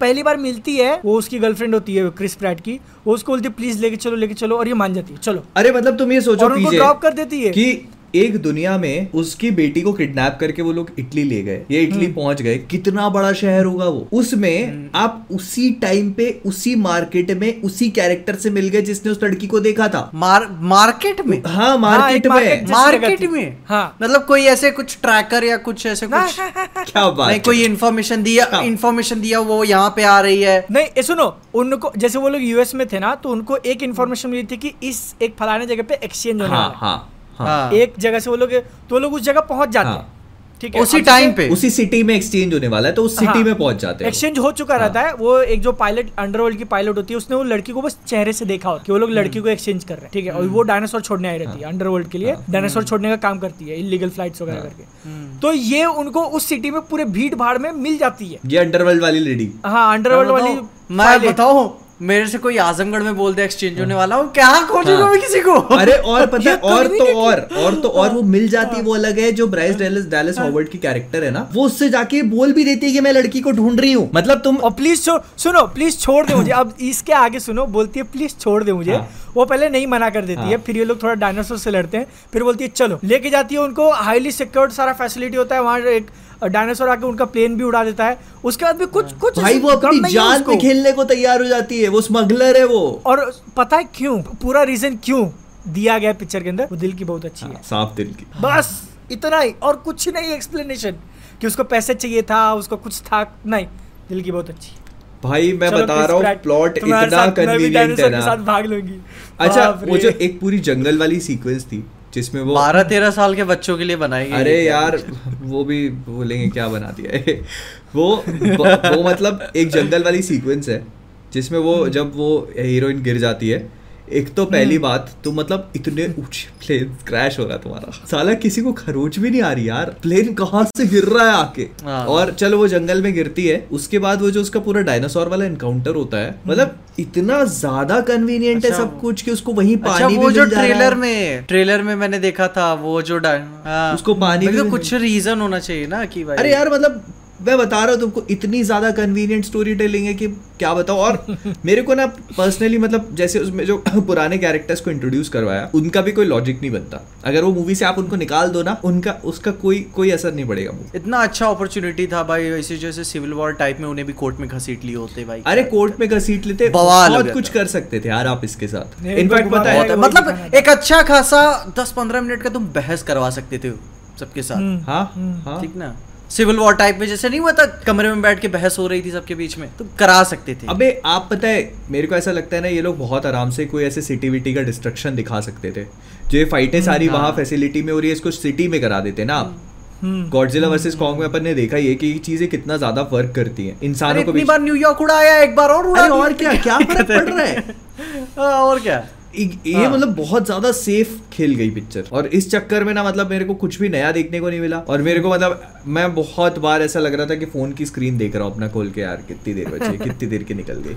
पहली 0.00 0.22
बार 0.22 0.36
मिलती 0.38 0.76
है 0.76 1.00
वो 1.04 1.18
उसकी 1.18 1.38
गर्लफ्रेंड 1.38 1.74
होती 1.74 1.94
है 1.94 2.08
क्रिस 2.12 2.34
प्रैट 2.36 2.60
की। 2.60 2.78
वो 3.06 3.14
उसको 3.14 3.32
बोलती 3.32 3.48
है 3.48 3.54
प्लीज़ 3.54 3.80
लेके 3.80 3.96
चलो 3.98 4.16
लेके 4.16 4.34
चलो 4.34 4.56
और 4.58 4.68
ये 4.68 4.74
मान 4.76 4.94
जाती 4.94 5.12
है। 5.12 5.18
चलो। 5.20 5.44
अरे 5.56 5.72
मतलब 5.72 5.98
तुम 5.98 6.12
ये 6.12 6.20
सोचो 6.20 6.44
और 6.44 6.52
उनको 6.52 6.70
ड्रॉप 6.70 7.00
कर 7.02 7.12
देती 7.14 7.42
है। 7.42 7.50
कि 7.50 7.88
एक 8.14 8.36
दुनिया 8.42 8.76
में 8.78 9.10
उसकी 9.12 9.50
बेटी 9.50 9.80
को 9.80 9.92
किडनैप 9.92 10.36
करके 10.40 10.62
वो 10.62 10.72
लोग 10.72 10.90
इटली 10.98 11.22
ले 11.22 11.42
गए। 11.42 11.62
ये 11.70 11.80
इटली 11.82 12.04
हम्म। 12.04 12.14
पहुँच 12.14 12.42
गए। 12.42 12.56
कितना 12.58 13.08
बड़ा 13.08 13.32
शहर 13.32 13.64
होगा 13.64 13.84
वो। 13.84 14.08
उसमें 14.12 14.90
आप 14.94 15.28
उसी 15.30 15.70
टाइम 15.70 16.10
पे 16.12 16.30
उसी 16.46 16.74
मार्केट 16.74 17.30
में 17.30 17.62
उसी 17.62 17.90
कैरेक्टर 17.90 18.34
से 18.34 18.50
मिल 18.50 18.68
गए 18.68 18.82
जिसने 18.82 19.12
उस 19.12 19.22
लड़की 19.22 19.46
को 19.46 19.60
देखा 19.60 19.88
था। 19.88 20.10
मार 20.14 20.46
मार्केट 20.50 21.20
में? 21.26 21.42
हाँ 21.46 21.76
मार्केट 21.78 22.26
एक 22.26 22.32
में। 22.32 22.66
मार्केट 22.70 23.22
में 23.30 23.56
हाँ। 23.66 23.96
मतलब 24.02 24.24
कोई 24.24 24.44
ऐसे 24.44 24.70
कुछ 24.70 24.96
ट्रैकर 25.02 25.44
या 25.44 25.56
कुछ 25.56 25.86
ऐसे 25.86 26.06
कुछ? 26.06 26.36
क्या 26.92 27.08
बात 27.10 27.28
नहीं 27.28 27.40
कोई 27.40 27.62
इन्फॉर्मेशन 27.64 28.22
दिया 28.22 28.48
हाँ। 28.52 28.64
इन्फॉर्मेशन 28.64 29.20
दिया 29.20 29.40
वो 29.40 29.62
यहाँ 29.64 29.92
पे 29.96 30.02
आ 30.04 30.20
रही 30.20 30.42
है। 30.42 30.66
नहीं 30.70 31.02
सुनो 31.02 31.36
उनको 31.54 31.92
जैसे 31.98 32.18
वो 32.18 32.28
लोग 32.28 32.42
यूएस 32.42 32.74
में 32.74 32.86
थे 32.86 32.98
ना 32.98 33.14
तो 33.14 33.28
उनको 33.28 33.56
एक 33.56 33.82
इन्फॉर्मेशन 33.82 34.30
मिली 34.30 34.46
थी 34.50 34.56
कि 34.56 34.72
इस 34.82 35.14
एक 35.22 35.34
फलाने 35.38 35.66
जगह 35.66 35.82
पे 35.82 35.94
एक्सचेंज 35.94 36.40
होने 36.40 36.54
हाँ 36.54 36.68
वाला 36.68 37.14
है। 37.40 37.46
हाँ। 37.46 37.72
एक 37.72 37.94
जगह 37.98 38.18
से 38.18 38.30
वो 38.30 38.36
लोग 38.36 38.52
तो 38.90 38.98
लोग 38.98 39.14
उस 39.14 39.22
जगह 39.22 39.40
पहुँच 39.48 39.68
जाते 39.68 39.88
हाँ। 39.88 39.96
हैं। 39.96 40.16
ठीक 40.60 40.74
है। 40.74 40.80
उसी 40.82 41.00
टाइम 41.00 41.32
पे। 41.32 41.48
उसी 41.48 41.68
सिटी 41.70 42.02
में 42.02 42.14
एक्सचेंज 42.14 42.54
होने 42.54 42.68
वाला 42.68 42.88
है 42.88 42.94
तो 42.94 43.02
उस 43.02 43.18
सिटी 43.18 43.26
हाँ, 43.28 43.42
में 43.42 43.54
पहुँच 43.54 43.76
जाते 43.76 44.04
हैं। 44.04 44.08
एक्सचेंज 44.08 44.38
हो 44.38 44.50
चुका 44.52 44.76
रहता 44.76 45.00
है। 45.00 45.12
वो 45.14 45.38
एक 45.38 45.60
जो 45.62 45.72
पायलट 45.74 46.08
अंडरवर्ल्ड 46.18 46.58
की 46.58 46.64
पायलट 46.64 46.96
होती 46.96 47.14
है 47.14 47.18
उसने 47.18 47.36
वो 47.36 47.42
लड़की 47.44 47.72
को 47.72 47.82
बस 47.82 47.98
चेहरे 48.06 48.32
से 48.32 48.44
देखा 48.44 48.68
होता 48.70 48.82
है 48.82 48.92
वो 48.92 48.98
लोग 48.98 49.10
लड़की 49.10 49.40
को 49.40 49.48
एक्सचेंज 49.48 49.84
कर 49.84 49.94
रहे 49.94 50.02
हैं। 50.02 50.10
ठीक 50.12 50.24
है? 50.24 50.32
और 50.32 50.46
वो 50.46 50.62
डायनासोर 50.62 51.00
छोड़ने 51.00 51.28
आई 51.28 51.38
रहती 51.38 51.60
है 51.60 51.68
अंडरवर्ल्ड 51.68 52.08
के 52.08 52.18
लिए। 52.18 52.34
डायनासोर 52.50 52.84
छोड़ने 52.84 53.08
का 53.08 53.16
काम 53.18 53.38
करती 53.38 53.64
है 53.64 53.78
इलीगल 53.80 54.10
फ्लाइट्स 54.10 54.42
वगैरह 54.42 54.60
करके। 54.60 55.38
तो 55.40 55.52
ये 55.52 55.84
उनको 55.84 56.24
उस 56.26 56.46
सिटी 56.46 56.70
में 56.70 56.80
पूरे 56.80 57.04
भीड़ 57.06 57.34
भाड़ 57.34 57.56
में 57.58 57.70
मिल 57.72 57.98
जाती 57.98 58.28
है। 58.28 58.38
ये 58.46 58.58
अंडरवर्ल्ड 58.58 59.02
वाली 59.02 59.20
लेडी 59.20 59.52
हाँ 59.66 59.92
अंडरवर्ल्ड 59.94 60.30
वाली 60.30 60.60
मैं। 60.92 61.20
बताऊँ 61.22 61.68
मेरे 62.00 62.26
से 62.28 62.38
कोई 62.38 62.56
आजमगढ़ 62.58 63.02
में 63.02 63.16
बोल 63.16 63.34
दे 63.34 63.42
एक्सचेंज 63.44 63.78
होने 63.80 63.94
वाला 63.94 64.16
हूँ 64.16 64.30
क्या 64.32 64.50
खोजूँगा 64.66 65.04
हाँ। 65.04 65.10
मैं 65.12 65.20
किसी 65.20 65.40
को? 65.40 65.52
अरे 65.76 65.92
और 65.92 66.26
पता 66.26 66.50
है 66.50 66.56
और 66.56 66.86
तो 66.88 67.04
और 67.14 67.40
और 67.58 67.74
तो 67.74 67.88
और 67.88 68.10
वो 68.10 68.22
मिल 68.24 68.48
जाती 68.48 68.82
वो 68.82 68.94
अलग 68.94 69.18
है 69.18 69.30
जो 69.32 69.46
ब्राइस 69.46 69.76
डेलिस 69.76 70.04
डेलिस 70.10 70.38
हॉवर्ड 70.38 70.68
की 70.68 70.78
कैरेक्टर 70.78 71.24
है 71.24 71.30
ना 71.30 71.48
वो 71.52 71.64
उससे 71.66 71.88
जाके 71.88 72.22
बोल 72.28 72.52
भी 72.52 72.64
देती 72.64 72.86
है 72.86 72.92
कि 72.92 73.00
मैं 73.00 73.12
लड़की 73.12 73.40
को 73.40 73.52
ढूंढ 73.52 73.80
रही 73.80 73.92
हूँ। 73.92 74.10
मतलब 74.14 74.40
तुम 74.44 74.56
और 74.56 74.70
प्लीज़ 74.72 75.04
छो, 75.04 75.18
सुनो 75.38 75.62
प्लीज़ 75.74 75.98
छोड़ 75.98 76.24
दे 76.26 76.34
मुझे। 76.34 76.52
अब 76.52 76.74
इसके 76.80 77.12
आगे 77.14 77.40
सुनो 77.40 77.66
बोलती 77.68 78.00
है 78.00 78.06
प्लीज़ 78.12 78.36
छोड़ 78.36 78.62
दे 78.64 78.72
मुझे। 78.72 78.92
हाँ। 78.92 79.08
वो 79.34 79.44
पहले 79.44 79.68
नहीं 79.68 79.86
मना 79.86 80.10
कर 80.10 80.24
देती 80.24 80.40
हाँ। 80.40 80.50
है। 80.50 80.56
फिर 80.58 80.76
ये 80.76 80.84
लोग 80.84 81.02
थोड़ा 81.02 81.14
डायनासोर 81.16 81.58
से 81.58 81.70
लड़ते 81.70 81.96
हैं 81.96 82.06
फिर 82.32 82.42
बोलती 82.42 82.64
है 82.64 82.70
चलो 82.70 82.98
लेके 83.04 83.30
जाती 83.30 83.54
है 83.54 83.60
उनको। 83.60 83.90
हाईली 83.92 84.32
सिक्योर्ड 84.32 84.72
सारा 84.72 84.92
फैसिलिटी 84.94 85.36
होता 85.36 85.54
है 85.54 85.62
वहाँ 85.62 85.78
एक 85.90 86.10
डायनासोर 86.42 86.88
आके 86.88 87.06
उनका 87.06 87.24
प्लेन 87.26 87.56
भी 87.56 87.64
उड़ा 87.64 87.82
देता 87.84 88.04
है। 88.04 88.18
उसके 88.44 88.64
बाद 88.64 88.76
भी 88.76 88.86
कुछ 88.88 89.12
कुछ 89.14 89.38
भाई 89.38 89.58
वो 89.58 89.68
अपनी 89.70 90.12
जान 90.12 90.42
पे 90.42 90.56
खेलने 90.56 90.92
को 90.92 91.04
तैयार 91.06 91.42
हो 91.42 91.48
जाती 91.48 91.80
है 91.82 91.88
वो 91.88 92.00
स्मगलर 92.00 92.56
है 92.56 92.64
वो। 92.66 92.80
और 93.06 93.32
पता 93.56 93.76
है 93.76 93.84
क्यों? 93.94 94.20
पूरा 94.42 94.62
रीजन 94.64 94.96
क्यों 95.04 95.28
दिया 95.68 95.98
गया 95.98 96.12
पिक्चर 96.14 96.42
के 96.42 96.48
अंदर? 96.48 96.68
वो 96.70 96.76
दिल 96.76 96.92
की 96.92 97.04
बहुत 97.04 97.24
अच्छी 97.24 97.46
है। 97.46 97.62
साफ़ 97.64 97.94
दिल 97.96 98.12
की। 98.14 98.26
बस 98.40 98.70
इतना 99.12 99.38
ही 99.38 99.54
और 99.62 99.76
कुछ 99.84 100.08
नहीं 100.08 100.32
एक्सप्लेनेशन 100.32 100.96
कि 101.40 101.46
उसको 101.46 101.64
पैसे 101.66 101.94
चाहिए 101.94 102.22
था 102.22 102.52
उसको 102.54 102.76
कुछ 102.76 103.00
था 103.02 103.22
नहीं 103.46 103.66
दिल 104.08 104.22
की 104.22 104.32
बहुत 104.32 104.50
अच्छी 104.50 104.76
भाई 105.24 105.52
मैं 105.52 105.70
बता 105.72 106.04
रहा 106.04 106.16
हूँ 106.16 106.34
प्लॉट 106.42 106.76
इतना 106.78 107.26
कन्वीनियंट 107.28 107.76
है 107.76 107.86
dinosaur 107.86 108.10
के 108.10 108.20
साथ 108.20 108.36
ना 108.36 108.44
भाग 108.44 108.66
लूँगी। 108.66 108.98
अच्छा 109.40 109.68
वो 109.82 109.98
जो 109.98 110.08
एक 110.08 110.38
पूरी 110.40 110.58
जंगल 110.68 110.98
वाली 110.98 111.20
सीक्वेंस 111.20 111.64
थी 111.64 111.84
जिसमें 112.14 112.42
वो 112.42 112.54
बारह 112.54 112.82
तेरह 112.82 113.10
साल 113.10 113.34
के 113.34 113.44
बच्चों 113.44 113.78
के 113.78 113.84
लिए 113.84 113.96
बनाई 113.96 114.30
अरे 114.32 114.64
यार 114.64 114.96
वो 115.42 115.64
भी 115.64 115.88
बोलेंगे 115.88 116.48
क्या 116.48 116.68
बना 116.68 116.90
दिया 116.90 117.16
है। 117.16 117.40
वो 117.94 118.24
वो 118.26 119.02
मतलब 119.10 119.52
एक 119.56 119.68
जंगल 119.68 120.04
वाली 120.04 120.22
सीक्वेंस 120.22 120.68
है 120.68 120.86
जिसमें 121.32 121.58
वो 121.58 121.88
जब 121.98 122.16
वो 122.16 122.30
हीरोइन 122.58 123.02
गिर 123.02 123.18
जाती 123.18 123.48
है 123.48 123.77
एक 124.12 124.32
तो 124.34 124.44
पहली 124.44 124.78
बात 124.78 125.10
तो 125.24 125.32
मतलब 125.32 125.72
इतने 125.76 126.06
ऊँचे 126.18 126.48
प्लेन 126.66 126.96
क्रैश 127.06 127.38
हो 127.38 127.44
रहा 127.44 127.54
है 127.54 127.62
तुम्हारा। 127.62 127.90
साला 128.06 128.34
किसी 128.34 128.62
को 128.62 128.72
खरोच 128.72 129.18
भी 129.18 129.30
नहीं 129.30 129.42
आ 129.42 129.52
रही 129.52 129.68
यार। 129.68 129.94
प्लेन 130.02 130.32
कहाँ 130.34 130.64
से 130.64 130.86
गिर 130.86 131.04
रहा 131.04 131.26
है 131.26 131.36
आके? 131.36 131.62
हाँ। 131.84 132.04
और 132.06 132.32
चलो 132.32 132.58
वो 132.58 132.68
जंगल 132.68 133.02
में 133.02 133.12
गिरती 133.14 133.46
है। 133.46 133.66
उसके 133.72 133.98
बाद 133.98 134.22
वो 134.22 134.30
जो 134.30 134.40
उसका 134.40 134.60
पूरा 134.60 134.80
डायनासोर 134.80 135.28
वाला 135.28 135.44
एनकाउंटर 135.44 135.94
होता 135.94 136.18
है 136.18 136.34
मतलब 136.46 136.78
इतना 136.98 137.44
ज़्यादा 137.44 138.00
कन्वीनियंट 138.00 138.56
अच्छा, 138.56 138.68
है 138.68 138.82
अच्छा, 138.82 138.90
सब 138.90 139.00
कुछ 139.00 139.22
कि 139.22 139.30
उसको 139.30 139.52
वहीं 139.52 139.76
अच्छा 139.76 139.92
पानी 139.92 140.16
वो 140.16 140.28
भी 140.28 140.34
जो। 140.34 140.44
ट्रेलर 140.44 140.94
में 140.94 141.44
ट्रेलर 141.44 141.82
में 141.82 141.94
मैंने 141.96 142.18
देखा 142.18 142.48
था 142.48 142.72
वो 142.74 143.00
जो 143.02 143.18
हाँ, 143.18 143.94
उसको 143.94 144.14
पानी 144.14 144.46
तो 144.48 144.70
कुछ 144.70 144.94
रीजन 144.94 145.40
होना 145.40 145.58
चाहिए 145.58 145.86
ना 145.86 146.04
कि 146.04 146.24
भाई 146.24 146.36
अरे 146.36 146.52
यार 146.52 146.72
मतलब 146.72 147.04
मैं 147.40 147.56
बता 147.58 147.78
रहा 147.78 147.90
हूँ 147.90 148.00
तुमको 148.00 148.22
इतनी 148.30 148.62
ज़्यादा 148.64 148.90
कन्वीनियंट 148.90 149.44
स्टोरी 149.44 149.74
टेलिंग 149.74 150.06
है 150.06 150.14
कि 150.14 150.26
क्या 150.58 150.72
बताओ 150.74 150.96
और 150.98 151.18
मेरे 151.64 151.82
को 151.82 151.94
ना 151.94 152.06
पर्सनली 152.36 152.78
मतलब 152.78 153.08
जैसे 153.14 153.38
उसमें 153.38 153.64
जो 153.66 153.76
पुराने 154.06 154.38
कैरेक्टर्स 154.38 154.80
को 154.80 154.90
इंट्रोड्यूस 154.90 155.28
करवाया 155.28 155.68
उनका 155.74 156.00
भी 156.00 156.12
कोई 156.12 156.26
लॉजिक 156.26 156.60
नहीं 156.60 156.70
बनता। 156.70 157.00
अगर 157.24 157.44
वो 157.44 157.52
मूवी 157.52 157.74
से 157.74 157.84
आप 157.84 157.98
उनको 157.98 158.16
निकाल 158.16 158.48
दो 158.48 158.62
ना 158.62 158.76
उनका 158.84 159.12
उसका 159.24 159.50
कोई 159.62 159.80
कोई 159.94 160.10
असर 160.10 160.34
नहीं 160.34 160.46
पड़ेगा 160.46 160.72
मूवी 160.72 160.98
इतना 160.98 161.18
अच्छा 161.18 161.46
अपॉर्चुनिटी 161.46 162.06
था 162.06 162.22
भाई 162.22 162.46
ऐसे 162.58 162.76
जैसे 162.78 163.04
सिविल 163.04 163.32
वॉर 163.32 163.52
टाइप 163.52 163.80
में 163.80 163.88
उन्हें 163.88 164.06
भी 164.06 164.12
कोर्ट 164.14 164.40
में 164.40 164.48
घसीट 164.48 164.84
लिए 164.84 164.96
होते 164.96 165.24
भाई। 165.24 165.42
अरे 165.46 165.62
कोर्ट 165.66 166.00
में 166.00 166.08
घसीट 166.08 166.46
लेते 166.46 166.68
बहुत 166.70 167.30
कुछ 167.32 167.48
कर 167.48 167.66
सकते 167.68 168.00
थे 168.00 168.08
यार 168.08 168.26
आप 168.26 168.44
इसके 168.44 168.68
साथ। 168.68 169.06
इनफैक्ट 169.06 169.50
पता 169.50 169.70
है 169.70 169.78
है, 169.80 169.96
मतलब 169.96 170.54
एक 170.54 170.68
अच्छा 170.68 171.02
खासा 171.02 171.42
दस 171.78 171.92
पंद्रह 171.92 172.20
मिनट 172.20 172.42
का 172.42 172.50
तुम 172.50 172.66
बहस 172.74 173.02
करवा 173.02 173.30
सकते 173.30 173.58
थे 173.58 173.72
सबके 174.20 174.42
साथ। 174.42 174.56
हम्म, 174.56 174.82
हाँ 174.86 175.12
हम्म। 175.14 175.40
हाँ। 175.42 175.60
ठीक 175.60 175.76
ना? 175.76 175.94
सिविल 176.30 176.56
वॉर 176.56 176.74
टाइप 176.74 176.98
में 177.00 177.06
जैसे 177.06 177.28
नहीं 177.28 177.40
हुआ 177.40 177.52
था 177.52 177.64
कमरे 177.86 178.08
में 178.08 178.22
बैठ 178.22 178.40
के 178.40 178.48
बहस 178.48 178.78
हो 178.78 178.86
रही 178.86 179.02
थी 179.02 179.10
सबके 179.10 179.34
बीच 179.34 179.56
में 179.58 179.68
तुम 179.78 179.88
करा 179.98 180.22
सकते 180.24 180.54
थे। 180.54 180.66
अबे 180.68 180.90
आप 181.06 181.28
पता 181.30 181.48
है 181.48 181.70
मेरे 181.90 182.06
को 182.06 182.14
ऐसा 182.14 182.32
लगता 182.32 182.56
है 182.56 182.62
ना 182.62 182.68
ये 182.68 182.82
लोग 182.82 182.98
बहुत 182.98 183.26
आराम 183.26 183.50
से 183.50 183.66
कोई 183.66 183.84
ऐसे 183.84 184.02
सिटी 184.02 184.28
विटी 184.30 184.54
का 184.54 184.62
डिस्ट्रक्शन 184.62 185.14
दिखा 185.14 185.40
सकते 185.40 185.70
थे। 185.72 185.84
जो 186.30 186.38
ये 186.38 186.44
फाइटें 186.44 186.80
सारी 186.82 187.06
हाँ। 187.06 187.18
वहाँ 187.18 187.32
फैसिलिटी 187.32 187.82
में 187.82 187.92
हो 187.92 187.98
रही 187.98 188.10
है 188.10 188.16
इसको 188.16 188.30
सिटी 188.30 188.68
में 188.68 188.80
करा 188.80 189.00
देते 189.00 189.24
ना 189.24 189.36
आप। 189.36 189.56
हम्म। 190.02 190.28
गॉडजिला 190.30 190.68
वर्सेस 190.68 190.94
कॉन्ग 190.94 191.18
में 191.18 191.26
अपन 191.26 191.42
ने 191.44 191.54
देखा 191.54 191.76
ही 191.76 191.86
है 191.86 191.94
कि 191.94 192.06
ये 192.06 192.18
चीज़ें 192.20 192.48
कितना 192.48 192.76
ज़्यादा 192.76 193.02
वर्क 193.12 193.34
करती 193.34 193.66
हैं। 193.66 193.80
इंसानों 193.82 194.22
को 194.22 194.32
भी 194.32 194.44
बार 194.44 194.60
न्यूयॉर्क 194.60 195.00
उड़ाया 195.00 195.36
एक 195.38 195.56
बार 195.56 195.70
और 195.70 195.86
उड़ा? 195.86 196.02
और 196.02 196.32
क्या? 196.32 196.54
क्या 196.54 196.78
फ़र्क 196.78 197.08
पड़ 197.08 197.24
रहा 197.24 197.44
है? 197.44 197.60
हाँ, 198.38 198.52
और 198.52 198.80
क्या? 198.80 199.06
ये 199.36 199.74
हाँ। 199.74 199.90
मतलब 199.90 200.14
बहुत 200.16 200.44
ज़्यादा 200.46 200.70
सेफ़ 200.72 201.08
खेल 201.32 201.54
गई 201.54 201.70
पिक्चर 201.70 202.04
और 202.12 202.26
इस 202.28 202.50
चक्कर 202.50 202.84
में 202.84 202.92
ना 202.94 203.04
मतलब 203.04 203.30
मेरे 203.30 203.44
को 203.44 203.54
कुछ 203.54 203.78
भी 203.80 203.88
नया 203.88 204.12
देखने 204.12 204.40
को 204.40 204.48
नहीं 204.50 204.60
मिला। 204.60 204.78
और 204.88 205.02
मेरे 205.02 205.20
को 205.20 205.30
मतलब 205.30 205.82
मैं 205.86 206.14
बहुत 206.14 206.58
बार 206.58 206.82
ऐसा 206.82 207.00
लग 207.00 207.14
रहा 207.14 207.26
था 207.26 207.34
कि 207.34 207.46
फ़ोन 207.46 207.72
की 207.72 207.86
स्क्रीन 207.86 208.18
देख 208.18 208.36
रहा 208.36 208.44
हूँ 208.44 208.52
अपना 208.52 208.68
खोल 208.68 208.90
के 208.90 209.00
यार 209.00 209.22
कितनी 209.28 209.54
देर 209.54 209.68
बची 209.68 209.98
कितनी 210.04 210.28
देर 210.28 210.42
की 210.42 210.54
निकल 210.54 210.82
गई। 210.86 210.96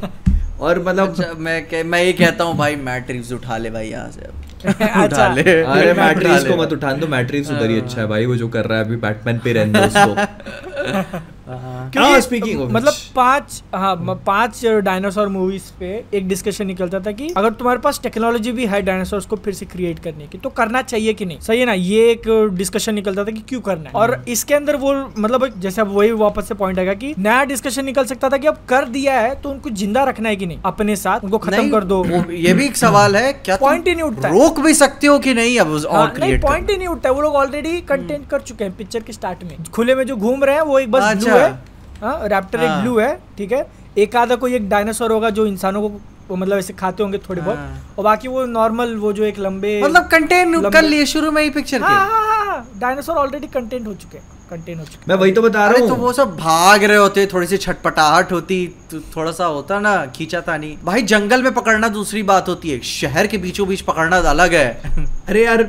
और 0.59 0.79
मतलब 0.79 1.09
अच्छा 1.09 1.33
मैं 1.37 1.63
कह, 1.67 1.83
मैं 1.83 2.03
ये 2.03 2.13
कहता 2.13 2.43
हूँ 2.43 2.55
भाई 2.57 2.75
मैट 2.77 3.11
उठा 3.33 3.57
ले 3.57 3.69
भाई 3.69 3.89
यहाँ 3.89 4.11
से 4.11 4.21
अच्छा। 4.67 5.03
उठा 5.03 5.33
ले। 5.33 5.41
अरे 5.41 5.93
मैट्रिक्स 5.93 6.47
को 6.47 6.55
मत 6.57 6.73
उठान 6.73 6.99
दो 6.99 7.07
मैट्रिक्स 7.07 7.51
उधर 7.51 7.69
ही 7.69 7.79
अच्छा 7.79 8.01
है 8.01 8.07
भाई 8.07 8.25
वो 8.25 8.35
जो 8.35 8.47
कर 8.49 8.65
रहा 8.65 8.79
है 8.79 8.85
अभी 8.85 8.95
बैटमैन 9.05 9.39
पे 9.43 9.53
रहने 9.53 9.79
दो 9.79 9.85
उसको। 9.87 11.19
हाँ। 11.53 11.91
हाँ, 11.95 12.19
speaking 12.19 12.59
मतलब 12.71 12.93
पाँच 13.15 13.61
हाँ 13.75 13.95
पाँच 14.25 14.65
डायनासोर 14.83 15.27
मूवीज़ 15.27 15.71
पे 15.79 15.91
एक 16.13 16.27
डिस्कशन 16.27 16.67
निकलता 16.67 16.99
था 16.99 17.11
कि 17.11 17.27
अगर 17.37 17.53
तुम्हारे 17.53 17.79
पास 17.79 17.99
टेक्नोलॉजी 18.03 18.51
भी 18.51 18.65
है 18.65 18.81
डायनासोर 18.81 19.25
को 19.29 19.35
फिर 19.35 19.53
से 19.53 19.65
क्रिएट 19.65 19.99
करने 19.99 20.27
की 20.27 20.37
तो 20.37 20.49
करना 20.51 20.81
चाहिए 20.83 21.13
कि 21.13 21.25
नहीं? 21.25 21.39
सही 21.39 21.59
है 21.59 21.65
ना? 21.65 21.73
ये 21.73 22.09
एक 22.11 22.27
डिस्कशन 22.57 22.95
निकलता 22.95 23.23
था 23.23 23.31
कि 23.31 23.41
क्यों 23.49 23.61
करना 23.61 23.89
है। 23.89 23.95
और 23.95 24.23
इसके 24.27 24.53
अंदर 24.53 24.75
वो 24.75 24.93
मतलब 25.17 25.59
जैसे 25.59 25.81
अब 25.81 25.91
वही 25.95 26.11
वापस 26.21 26.47
से 26.47 26.55
पॉइंट 26.55 26.79
आएगा 26.79 26.93
कि 26.95 27.13
नया 27.17 27.43
डिस्कशन 27.45 27.85
निकल 27.85 28.05
सकता 28.05 28.29
था 28.29 28.37
कि 28.37 28.47
अब 28.47 28.57
कर 28.69 28.85
दिया 28.89 29.19
है 29.19 29.33
तो 29.41 29.49
उनको 29.49 29.69
ज़िंदा 29.81 30.03
रखना 30.03 30.29
है 30.29 30.35
कि 30.35 30.45
नहीं? 30.45 30.59
अपने 30.65 30.95
साथ 30.95 31.23
उनको 31.23 31.37
खत्म 31.39 31.69
कर 31.71 31.83
दो। 31.83 32.03
ये 32.31 32.53
भी 32.53 32.65
एक 32.65 32.77
सवाल 32.77 33.15
है 33.15 33.31
क्या 33.35 33.55
पॉइंट 33.57 33.87
ही 33.87 33.93
नहीं 33.95 34.03
उठता 34.03 34.29
रोक 34.29 34.59
भी 34.59 34.73
सकते 34.73 35.07
हो 35.07 35.17
कि 35.19 35.33
नहीं 35.33 35.59
अब 35.59 35.67
हाँ, 35.71 35.79
और 35.85 36.07
नहीं 36.07 36.15
क्रिएट 36.19 36.41
पॉइंट 36.41 36.69
ही 36.71 36.77
नहीं 36.77 36.87
उठता 36.87 37.09
है। 37.09 37.15
वो 37.15 37.21
लोग 37.21 37.35
ऑलरेडी 37.35 37.79
कंटेंट 37.89 38.27
कर 38.29 38.41
चुके 38.41 38.63
हैं 38.63 38.75
पिक्चर 38.77 38.99
के 39.03 39.13
स्टार्ट 39.13 39.43
में। 39.43 39.63
खुले 39.73 39.95
में 39.95 40.05
जो 40.07 40.15
घूम 40.17 40.43
रहे 40.43 40.55
हैं 40.55 40.61
वो 40.63 40.79
एक 40.79 40.91
बस 40.91 41.03
अच्छा। 41.05 41.40
है। 41.41 41.59
हाँ 42.01 42.27
रैप्टर 42.27 42.63
एक 42.63 42.69
हाँ। 42.69 42.81
ब्लू 42.81 42.97
है 42.99 43.13
ठीक 43.37 43.51
है? 43.51 43.65
एक 43.97 44.15
आधा 44.15 44.35
कोई 44.35 44.55
एक 44.55 44.69
डायनासोर 44.69 45.11
होगा 45.11 45.29
जो 45.29 45.45
इंसानों 45.45 45.81
को 45.81 45.89
वो 46.29 46.35
मतलब 46.35 46.57
ऐसे 46.57 46.73
खाते 46.73 47.03
होंगे 47.03 47.17
थोड़े 47.29 47.41
बहुत। 47.41 47.57
हाँ। 47.57 47.93
और 47.97 48.03
बाकी 48.03 48.27
वो 48.27 48.45
नॉर्मल 48.45 48.95
वो 48.97 49.11
जो 49.13 49.23
एक 49.23 49.39
लंबे 49.39 49.81
मतलब 49.83 50.07
कंटेंट 50.11 50.71
कर 50.73 50.83
लिए 50.83 51.05
शुरू 51.05 51.31
में 51.31 51.41
ही 51.43 51.49
पिक्चर 51.49 51.81
हाँ 51.81 51.89
के 51.89 52.13
हाँ 52.13 52.45
हाँ। 52.45 52.67
डायनासोर 52.79 53.15
ऑलरेडी 53.15 53.47
कंटेंट 53.47 53.87
हो 53.87 53.93
चुके 53.93 54.17
हैं 54.17 54.39
कंटेंट 54.49 54.79
हो 54.79 54.85
चुके 54.85 55.05
मैं 55.07 55.15
वही 55.15 55.31
तो 55.31 55.41
बता 55.41 55.67
रहा 55.67 55.87
तो 55.87 55.95
वो 55.95 56.13
सब 56.13 56.35
भाग 56.37 56.83
रहे 56.83 56.97
होते 56.97 57.25
थोड़ी 57.33 57.47
सी 57.47 57.57
छटपटाहट 57.57 58.31
होती 58.31 58.65
तो 58.91 58.99
थोड़ा 59.15 59.31
सा 59.31 59.45
होता 59.45 59.79
ना 59.79 59.95
खींचा 60.15 60.41
तानी 60.41 60.75
भाई 60.83 61.01
जंगल 61.11 61.43
में 61.43 61.53
पकड़ना 61.53 61.87
दूसरी 61.89 62.23
बात 62.23 62.49
होती 62.49 62.69
है 62.69 62.79
शहर 62.89 63.27
के 63.27 63.37
बीचों 63.37 63.67
बीच 63.67 63.81
पकड़ना 63.81 64.17
अलग 64.29 64.53
है। 64.53 64.67
अरे 65.29 65.45
यार 65.45 65.63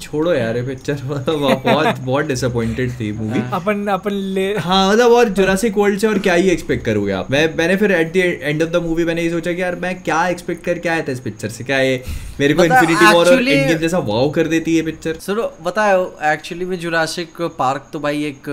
छोड़ो 0.00 0.32
यार 0.34 0.56
ये 0.56 0.62
पिक्चर 0.62 1.00
मतलब 1.04 1.38
बहुत 1.64 1.98
बहुत 2.00 2.26
डिसअपॉइंटेड 2.26 2.90
थी 3.00 3.10
मूवी 3.12 3.40
अपन 3.52 3.86
अपन 3.88 4.12
ले 4.34 4.46
हाँ 4.58 4.88
मतलब 4.92 5.12
और 5.12 5.28
जुरासिक 5.28 5.78
वर्ल्ड 5.78 5.98
से 6.00 6.06
और 6.06 6.18
क्या 6.18 6.34
ही 6.34 6.48
एक्सपेक्ट 6.50 6.84
करोगे 6.84 7.12
आप? 7.12 7.30
मैं 7.30 7.42
मैंने 7.56 7.76
फिर 7.76 7.92
at 7.92 8.12
the 8.12 8.16
end 8.16 8.62
of 8.62 8.70
the 8.70 8.82
movie 8.82 9.04
मैंने 9.04 9.22
ये 9.22 9.30
सोचा 9.30 9.52
कि 9.52 9.62
यार 9.62 9.76
मैं 9.76 9.94
क्या 10.02 10.26
एक्सपेक्ट 10.28 10.64
करके 10.64 10.88
आया 10.88 11.02
था 11.02 11.12
इस 11.12 11.20
पिक्चर 11.20 11.48
से? 11.48 11.64
क्या 11.64 11.78
ये 11.80 12.02
मेरे 12.40 12.54
को 12.54 12.64
इन्फिनिटी 12.64 13.04
वॉर 13.04 13.14
और 13.14 13.26
actually- 13.26 13.52
एंडगेम 13.52 13.78
जैसा 13.78 13.98
वाव 13.98 14.30
कर 14.30 14.46
देती 14.46 14.76
है 14.76 14.82
पिक्चर 14.82 15.18
सुनो 15.20 15.52
बताओ 15.62 16.04
एक्चुअली 16.32 16.64
में 16.64 16.78
जुरासिक 16.78 17.42
पार्क 17.58 17.88
तो 17.92 18.00
भाई 18.00 18.24
एक 18.24 18.48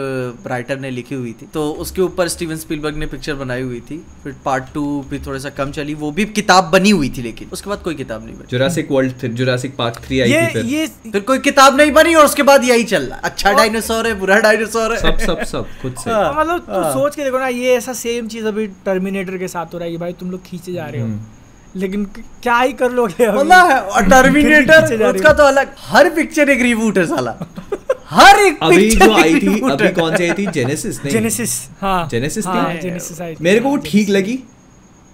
राइटर 0.47 0.79
ने 0.79 0.89
लिखी 0.91 1.15
हुई 1.15 1.31
थी। 1.41 1.47
तो 1.53 1.69
उसके 1.79 2.01
ऊपर 2.01 2.27
स्टीवन 2.27 2.55
स्पीलबर्ग 2.55 2.95
ने 2.95 3.05
पिक्चर 3.05 3.33
बनाई 3.36 3.61
हुई 3.61 3.79
थी। 3.79 3.97
फिर 4.23 4.36
पार्ट 4.45 4.63
टू 4.73 4.83
भी 5.09 5.19
थोड़ा 5.19 5.39
सा 5.39 5.49
कम 5.49 5.71
चली 5.71 5.93
वो 5.93 6.11
भी 6.11 6.25
किताब 6.25 6.69
बनी 6.73 6.89
हुई 6.89 7.09
थी 7.09 7.21
लेकिन। 7.21 7.49
उसके 7.53 7.69
बाद 7.69 7.81
कोई 7.81 7.95
किताब 7.95 8.25
नहीं 8.25 8.36
बनी। 8.36 8.47
Jurassic 8.51 8.91
World 8.91 9.27
Jurassic 9.36 9.75
Park 9.77 10.01
three 10.05 10.19
आई 10.19 10.33
थी 10.33 10.53
फिर। 10.53 10.65
ये 10.65 10.88
फिर 11.11 11.21
कोई 11.26 11.39
किताब 11.39 11.78
नहीं 11.78 11.91
बनी 11.91 12.13
और 12.15 12.26
उसके 12.26 12.43
बाद 12.43 12.63
यही 12.63 12.84
चल 12.84 13.03
रहा 13.03 13.19
अच्छा 13.23 13.51
डायनासोर 13.53 14.07
है 14.07 14.13
बुरा 14.19 14.39
डायनासोर 14.39 14.93
है। 14.93 14.99
सब 14.99 15.17
सब 15.26 15.43
सब 15.51 15.67
खुद 15.82 15.95
से। 16.03 16.11
हाँ। 16.11 16.34
मतलब 16.34 16.59
तू 16.59 16.82
हाँ। 16.82 16.91
सोच 16.93 17.15
के 17.15 17.23
देखो 17.23 17.39
ना 17.39 17.47
ये 17.47 17.76
ऐसा 17.78 17.93
सेम 18.01 18.28
चीज़ 18.28 18.45
अभी 18.47 18.67
टर्मिनेटर 18.86 19.38
के 19.38 19.47
साथ 19.47 19.73
हो 19.73 19.78
रहा 19.80 19.88
है 19.88 19.97
भाई 19.97 20.13
तुम 20.19 20.32
लोग 20.32 20.43
खींचे 20.45 20.73
जा 20.73 20.86
रहे 20.86 21.01
हो। 21.01 21.07
हम्म। 21.07 21.80
लेकिन 21.80 22.03
क्या 22.43 22.57
ही 22.59 22.73
कर 22.73 22.91
लोगे 22.91 23.28
मतलब 23.32 24.09
टर्मिनेटर 24.09 25.05
उसका 25.05 25.34
तो 25.34 25.43
अलग 25.43 25.73
हर 25.88 26.09
पिक्चर 26.15 26.49
एक 26.49 26.61
रिबूट 26.61 26.97
है 26.97 27.05
साला। 27.05 27.36
हर 28.09 28.39
एक 28.39 28.59
अभी 28.63 28.89
जो 28.91 29.13
आई 29.13 29.34
थी 29.36 29.59
अभी 29.71 29.88
कौन 29.91 30.15
सी 30.17 30.23
आई 30.23 30.34
थी? 30.38 30.45
जेनेसिस 30.47 30.99
नहीं? 30.99 31.11
जेनेसिस 31.13 31.53
हाँ। 31.82 32.07
जेनेसिस 32.11 32.45
हाँ, 32.47 32.73
थी 32.73 32.80
जेनेसिस 32.80 33.21
आई 33.21 33.36
मेरे 33.41 33.59
को 33.59 33.69
वो 33.69 33.78
ठीक 33.86 34.09
लगी। 34.09 34.38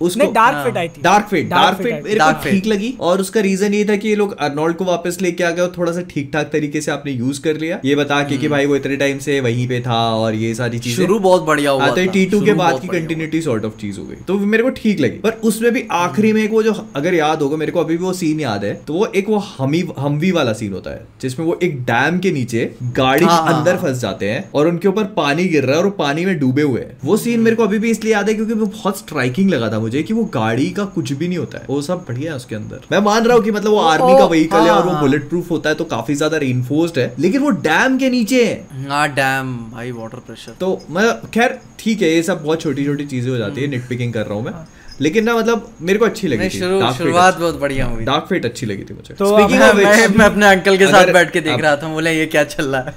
उसको 0.02 0.32
डार्क 0.32 0.66
फिट 0.66 0.78
आई 0.78 0.88
थी। 0.88 1.02
Dark 1.02 1.28
fit 1.30 1.49
dark 1.49 1.78
fit. 1.78 2.04
मेरे 2.04 2.20
को 2.20 2.32
ठीक 2.43 2.66
लगी। 2.66 2.93
और 2.99 3.22
उसका 3.22 3.41
रीजन 3.41 3.74
ये 3.74 3.84
था 3.86 3.95
कि 3.95 4.10
ये 4.10 4.16
लोग 4.16 4.36
अर्नोल्ड 4.39 4.76
को 4.76 4.86
वापस 4.86 5.18
लेके 5.22 5.43
आ 5.43 5.49
गए 5.52 5.62
और 5.62 5.72
थोड़ा 5.78 5.91
सा 5.91 6.02
ठीक 6.10 6.30
ठाक 6.34 6.49
तरीके 6.54 6.82
से 6.82 6.91
आपने 6.91 7.12
यूज़ 7.12 7.41
कर 7.41 7.58
लिया। 7.58 7.80
ये 7.86 7.95
बता 7.95 8.22
के 8.24 8.38
कि 8.38 8.47
भाई 8.47 8.66
वो 8.66 8.76
इतने 8.76 8.97
टाइम 8.97 9.20
से 9.20 9.39
वहीं 9.41 9.68
पे 9.68 9.80
था 9.82 9.99
और 10.16 10.36
ये 10.36 10.54
सारी 10.56 10.80
चीज़ें। 10.80 10.95
शुरू 10.97 11.20
बहुत 11.20 11.43
बढ़िया 11.45 11.72
हुआ 11.72 11.84
हाँ 11.84 11.95
तो 11.95 12.02
था। 12.02 12.06
टी 12.08 12.26
टू 12.26 12.41
के 12.41 12.54
बाद 12.54 12.80
की 12.82 12.88
कंटिन्यूटी 12.88 13.41
सॉर्ट 13.41 13.66
ऑफ़ 13.66 13.78
चीज़ 13.82 13.99
हो 13.99 14.06
गई। 14.06 14.16
तो 14.28 14.38
मेरे 14.52 14.64
को 14.64 14.70
ठीक 14.76 14.99
लगी। 14.99 15.18
पर 15.20 15.39
उसमें 15.43 15.72
भी 15.74 15.84
आखिरी 15.91 16.34
में 16.34 16.43
एक 16.43 16.52
वो 16.52 16.64
जो 16.64 16.74
अगर 16.95 17.14
याद 17.14 17.41
होगा 17.41 17.58
मेरे 17.58 17.72
को 17.72 17.80
अभी 17.80 17.97
भी 17.97 18.04
वो 18.04 18.14
सीन 18.14 18.39
याद 18.39 18.64
है 18.66 18.74
तो 18.88 18.93
वो 18.93 19.06
एक 19.16 19.30
वो 19.30 19.38
हमी 19.58 19.84
हमवी 19.97 20.32
वाला 20.32 20.54
सीन 20.54 20.74
होता 20.74 20.91
है 20.91 21.06
जिसमें 21.22 21.45
वो 21.45 21.60
एक 21.64 21.80
डैम 21.84 22.20
के 22.20 22.32
नीचे 22.32 22.70
गाड़ी 22.84 23.26
हाँ, 23.26 23.38
के 23.38 23.43
हाँ, 23.43 23.58
अंदर 23.58 23.76
हाँ। 23.76 23.82
फंस 23.82 23.97
जाते 23.99 24.30
हैं 24.30 24.43
और 24.54 24.68
उनके 24.68 24.88
ऊपर 24.88 25.04
पानी 25.16 25.45
गिर 25.47 25.64
रहा 25.64 25.78
है 25.78 25.84
और 25.84 25.89
पानी 25.97 26.26
में 26.26 26.38
डूबे 26.39 26.62
हुए 26.62 26.82
हैं। 26.82 26.97
वो 27.06 27.18
सीन 27.18 27.39
मेरे 27.39 27.56
को 27.56 27.64
अभी 27.64 27.80
भी 27.80 27.91
इसलिए 27.91 28.14
याद 28.14 28.30
है 28.30 28.34
क्योंकि 28.36 28.54
वो 28.54 28.66
बहुत 28.68 28.97
स्ट्राइकिंग 28.97 29.49
लगा 29.49 29.70
था 29.72 29.80
मुझे। 29.80 29.91
कि 30.02 30.14
वो 30.14 30.24
गाड़ी 30.34 30.70
का 30.72 30.86
कुछ 30.96 31.14
भी 31.14 31.28
नहीं 31.28 31.38
होता 31.38 31.58
है। 31.58 31.66
वो 31.70 31.82
सब 31.82 32.06
बढ़िया 32.08 32.32
है 32.32 32.36
उसके 32.38 32.56
अंदर। 32.56 32.86
मैं 32.92 33.00
मान 33.02 33.26
रहा 33.26 33.36
हूँ 33.36 33.44
कि 33.44 33.52
मतलब 33.52 33.72
वो 33.72 33.80
आर्मी 33.80 34.18
का 34.18 34.26
वहीकल 34.26 34.50
व्हीकल 34.52 34.66
है 34.66 34.72
और 34.72 34.84
वो 34.86 34.92
हाँ, 34.92 35.02
बुलेट 35.02 35.28
प्रूफ 35.30 35.50
होता 35.52 35.70
है 35.70 35.76
तो 35.76 35.84
काफ़ी 35.86 36.16
ज़्यादा 36.16 36.38
रेनफोर्स्ड 36.38 36.98
है 37.00 37.14
लेकिन 37.20 37.42
वो 37.42 37.50
डैम 37.62 37.98
के 37.98 38.10
नीचे 38.10 38.44
है। 38.46 38.88
हाँ 38.88 39.08
डैम 39.14 39.56
भाई 39.72 39.92
वाटर 39.92 40.20
प्रेशर 40.20 40.56
तो 40.60 40.80
मैं 40.89 41.10
खैर 41.32 41.60
ठीक 41.80 42.02
है 42.02 42.10
ये 42.10 42.24
सब 42.24 42.44
बहुत 42.44 42.62
छोटी 42.62 42.86
छोटी 42.86 43.06
चीज़ें 43.06 43.32
हो 43.32 43.38
जाती 43.38 43.62
है 43.62 43.68
नेट 43.68 43.88
पिकिंग 43.89 44.14
कर 44.14 44.26
रहा 44.26 44.34
हूँ 44.34 44.44
मैं। 44.46 44.54
लेकिन 45.02 45.24
ना 45.24 45.36
मतलब 45.36 45.74
मेरे 45.82 45.99
को 45.99 46.06
अच्छी 46.06 46.28
लगी 46.28 46.49
थी। 46.49 46.60
शुरुआत 46.97 47.38
बहुत 47.38 47.60
बढ़िया 47.60 47.86
हुई। 47.86 48.04
डार्क 48.06 48.26
फेट 48.30 48.45
अच्छी 48.45 48.66
लगी 48.66 48.84
थी 48.84 48.93
मुझे। 48.93 49.14
तो 49.14 49.26
स्पीकिंग 49.26 49.60
मैं, 49.60 49.74
मैं, 49.74 50.08
मैं 50.08 50.26
अपने 50.26 50.45
अंकल 50.45 50.78
के 50.78 50.88
साथ 50.88 51.12
बैठ 51.14 51.32
के 51.32 51.41
देख 51.41 51.62
रहा 51.62 51.76
था 51.76 51.88
बोले 51.88 52.14
ये 52.14 52.26
क्या 52.26 52.43
चल 52.43 52.66
रहा 52.66 52.82
है? 52.82 52.93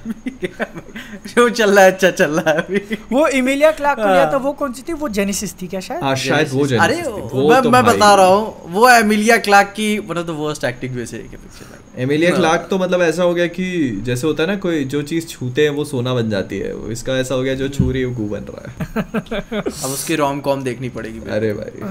जो 1.36 1.48
चल 1.48 1.70
रहा 1.70 1.84
है? 1.84 1.92
अच्छा 1.92 2.11
चल 2.11 2.30
रहा 2.30 2.55
है 2.55 2.59
अभी। 2.59 2.98
वो 3.12 3.26
इमिलिया 3.28 3.70
क्लार्क 3.70 3.98
को 3.98 4.09
लिया 4.09 4.22
हाँ। 4.22 4.32
था 4.32 4.36
वो 4.36 4.52
कौन 4.52 4.72
सी 4.72 4.82
थी? 4.88 4.92
वो 4.92 5.09
जेनेसिस 5.09 5.55
थी 5.62 5.66
क्या 5.66 5.80
शायद? 5.80 6.02
हाँ 6.02 6.14
शायद 6.16 6.50
वो 6.52 6.66
जेनेसिस 6.66 7.07
अरे 7.07 7.11
वो 7.12 7.48
मैं 7.50 7.62
तो 7.62 7.70
मैं 7.70 7.84
बता 7.84 8.14
रहा 8.14 8.26
हूँ 8.26 8.72
वो 8.72 8.88
एमिलिया 8.90 9.36
क्लार्क 9.38 9.68
की 9.68 9.98
one 9.98 10.18
of 10.18 10.26
the 10.26 10.30
worst 10.30 10.64
acting 10.64 10.94
में 10.94 11.07
से 11.07 11.16
एक 11.16 11.30
है 11.30 11.36
पिक्चर 11.36 11.84
एमिलिया 11.99 12.30
हाँ। 12.30 12.38
क्लार्क 12.38 12.66
तो 12.70 12.78
मतलब 12.78 13.03
ऐसा 13.03 13.22
हो 13.22 13.34
गया 13.34 13.47
कि 13.47 13.66
जैसे 14.05 14.26
होता 14.26 14.42
है 14.42 14.49
ना 14.49 14.57
कोई 14.57 14.84
जो 14.84 15.03
चीज़ 15.03 15.26
छूते 15.26 15.62
हैं 15.62 15.70
वो 15.70 15.84
सोना 15.84 16.14
बन 16.14 16.30
जाती 16.30 16.59
है। 16.59 16.72
वो 16.74 16.90
इसका 16.90 17.16
ऐसा 17.18 17.34
हो 17.34 17.42
गया 17.42 17.55
जो 17.55 17.68
छू 17.68 17.90
रही 17.92 18.01
है 18.03 18.07
वो 18.07 18.14
गू 18.16 18.28
बन 18.28 18.45
रहा 18.51 18.70
है। 18.70 19.61
अब 19.61 19.90
उसकी 19.90 20.14
रोम 20.16 20.40
कॉम 20.40 20.62
देखनी 20.62 20.88
पड़ेगी 20.88 21.20
अरे 21.30 21.53
भाई। 21.53 21.82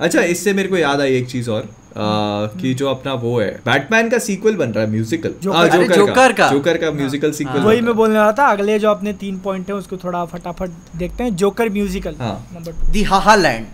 अच्छा 0.00 0.20
इससे 0.20 0.52
मेरे 0.52 0.68
को 0.68 0.76
याद 0.76 1.00
आई 1.00 1.14
एक 1.14 1.28
चीज़ 1.28 1.50
और 1.50 1.68
आ, 1.90 2.46
कि 2.60 2.72
जो 2.74 2.88
अपना 2.88 3.12
वो 3.14 3.38
है 3.40 3.50
बैटमैन 3.66 4.08
का 4.08 4.18
सीक्वल 4.18 4.56
बन 4.56 4.70
रहा 4.70 4.84
है 4.84 4.90
म्यूजिकल 4.90 5.34
जोकर- 5.42 5.70
अरे 5.72 5.88
जोकर 5.96 6.32
का। 6.32 6.50
जोकर 6.50 6.76
का। 6.76 6.90
म्यूजिकल 6.90 7.32
सीक्वल 7.32 7.60
वही 7.60 7.80
मैं 7.80 7.94
बोलने 7.94 8.18
वाला 8.18 8.32
था 8.32 8.46
अगले 8.46 8.78
जो 8.78 8.90
अपने 8.90 9.12
तीन 9.12 9.38
पॉइंट 9.38 9.68
है 9.68 9.74
उसको 9.74 9.96
थोड़ा 9.96 10.24
फटाफट 10.24 10.70
देखते 10.96 11.24
हैं। 11.24 11.34
जोकर 11.36 11.68
म्यूजिकल 11.68 12.14
हाँ। 12.20 12.34
Number 12.54 12.90
the 12.92 13.02
haha 13.02 13.34
land 13.34 13.66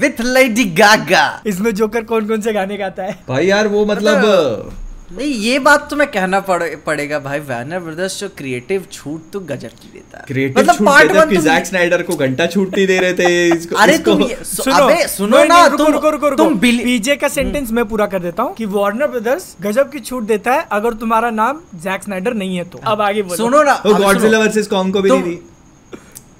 with 0.00 0.20
Lady 0.20 0.64
Gaga 0.64 1.42
इसमें 1.46 1.74
जोकर 1.74 2.04
कौन 2.04 2.26
कौन 2.26 2.40
से 2.40 2.52
गाने 2.52 2.76
गाता 2.76 3.02
है? 3.02 3.18
भाई 3.28 3.46
यार 3.46 3.68
वो 3.68 3.84
मतलब 3.86 4.70
नहीं 5.12 5.28
ये 5.28 5.58
बात 5.58 5.90
तो 5.90 5.96
मैं 5.96 6.06
कहना 6.10 6.40
पड़, 6.40 6.62
पड़ेगा 6.86 7.18
भाई। 7.18 7.38
वैनर 7.38 7.78
ब्रदर्स 7.78 8.20
जो 8.20 8.28
क्रिएटिव 8.28 8.84
छूट 8.92 9.30
तो 9.32 9.40
गजब 9.40 9.68
की 9.68 9.90
देता 9.92 10.18
है। 10.18 10.24
क्रिएटिव 10.26 10.58
मतलब 10.58 10.88
one 10.88 11.28
कि 11.28 11.36
तुम- 11.36 11.44
जैक 11.44 11.66
स्नाइडर 11.66 12.02
को 12.02 12.16
घंटा 12.16 12.46
छूट 12.46 12.76
नहीं 12.76 12.86
दे 12.86 12.98
रहे 12.98 13.12
थे 13.12 13.48
इसको 13.48 13.76
अरे 13.76 13.94
इसको- 13.94 14.18
तुम 14.18 14.44
सुनो 14.44 14.76
अबे 14.76 15.06
सुनो 15.08 15.44
ना 15.44 15.66
रुको, 15.66 15.84
तुम 15.84 15.92
रुको, 15.92 16.10
रुको, 16.10 16.28
रुको। 16.28 16.44
तुम 16.44 16.58
बिल 16.58 16.78
पीजे 16.78 17.16
का 17.16 17.28
सेंटेंस 17.28 17.70
मैं 17.70 17.84
पूरा 17.84 18.06
कर 18.06 18.18
देता 18.18 18.42
हूँ 18.42 18.54
कि 18.54 18.66
वार्नर 18.66 19.06
ब्रदर्स 19.06 19.56
गजब 19.60 19.90
की 19.90 20.00
छूट 20.00 20.22
देता 20.22 20.52
है 20.52 20.66
अगर 20.72 20.92
तुम्हारा 20.94 21.30
नाम 21.30 21.60
जैक 21.74 22.02
स्नाइडर 22.02 22.34
नहीं 22.34 22.56
है 22.56 22.64
तो। 22.64 22.80
अब 22.84 23.00
आगे 23.00 23.24
सुनो 23.36 23.62
ना 23.62 23.82
गॉडजिला 23.86 24.38
वर्सेस 24.38 24.66
कॉन्ग 24.66 24.92
को 24.94 25.02
भी 25.02 25.10
नहीं 25.10 25.22
दी। 25.22 25.38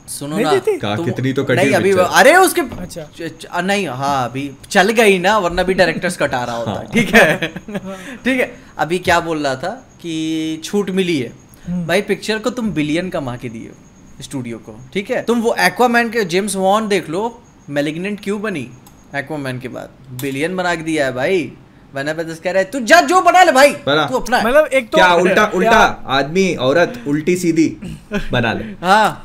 सुनो 0.08 0.38
ना? 0.38 0.52
कितनी 0.98 1.32
तो 1.32 1.44
कटी 1.44 1.56
नहीं 1.56 1.72
अभी 1.74 1.90
अरे 1.92 2.34
उसके 2.36 2.60
अच्छा। 2.60 3.60
नहीं 3.62 3.86
हाँ 3.96 4.28
अभी 4.28 4.50
चल 4.70 4.90
गई 4.92 5.18
ना 5.18 5.36
वरना 5.38 5.62
भी 5.62 5.74
डायरेक्टर्स 5.74 6.16
कटा 6.22 6.42
रहा 6.44 6.56
होता 6.56 6.70
हाँ। 6.70 6.80
है 6.80 6.92
ठीक 6.92 7.14
है 7.14 7.48
ठीक 8.24 8.40
है 8.40 8.50
अभी 8.78 8.98
क्या 9.00 9.20
बोल 9.20 9.44
रहा 9.44 9.54
था 9.56 9.70
कि 10.02 10.60
छूट 10.64 10.90
मिली 10.92 11.18
है 11.18 11.32
हम्म। 11.66 11.86
भाई 11.86 12.02
पिक्चर 12.04 12.38
को 12.38 12.50
तुम 12.50 12.70
बिलियन 12.72 13.10
कमा 13.10 13.36
के 13.36 13.48
दिए 13.48 13.68
हो 13.68 14.22
स्टूडियो 14.22 14.58
को 14.58 14.74
ठीक 14.94 15.10
है 15.10 15.22
तुम 15.22 15.40
वो 15.40 15.54
एक्वामैन 15.60 16.10
के 16.10 16.24
जेम्स 16.26 16.56
वॉन 16.56 16.88
देख 16.88 17.10
लो 17.10 17.22
मेलिग्नेंट 17.70 18.20
क्यों 18.20 18.40
बनी 18.42 18.68
एक्वामैन 19.16 19.58
के 19.58 19.68
बाद 19.70 19.90
बिलियन 20.22 20.56
बना 20.56 20.74
के 20.74 20.82
दिया 20.82 21.06
है 21.06 21.12
भाई 21.14 21.50
कह 21.94 22.50
रहा 22.50 22.58
है 22.58 22.64
तू 22.64 22.80
जा 22.80 23.00
जो 23.00 23.20
बना 23.20 23.42
ले 23.42 23.52
भाई 23.52 23.70
बना। 23.86 24.04
तू 24.06 24.18
अपना 24.18 24.38
मतलब 24.42 24.66
एक 24.66 24.90
तो 24.90 24.98
क्या 24.98 25.12
उल्टा 25.14 25.44
उल्टा 25.54 26.04
आदमी 26.06 26.54
औरत 26.54 27.02
उल्टी 27.08 27.36
सीधी 27.36 27.68
बना 28.32 28.52
ले। 28.52 28.64
हाँ 28.86 29.24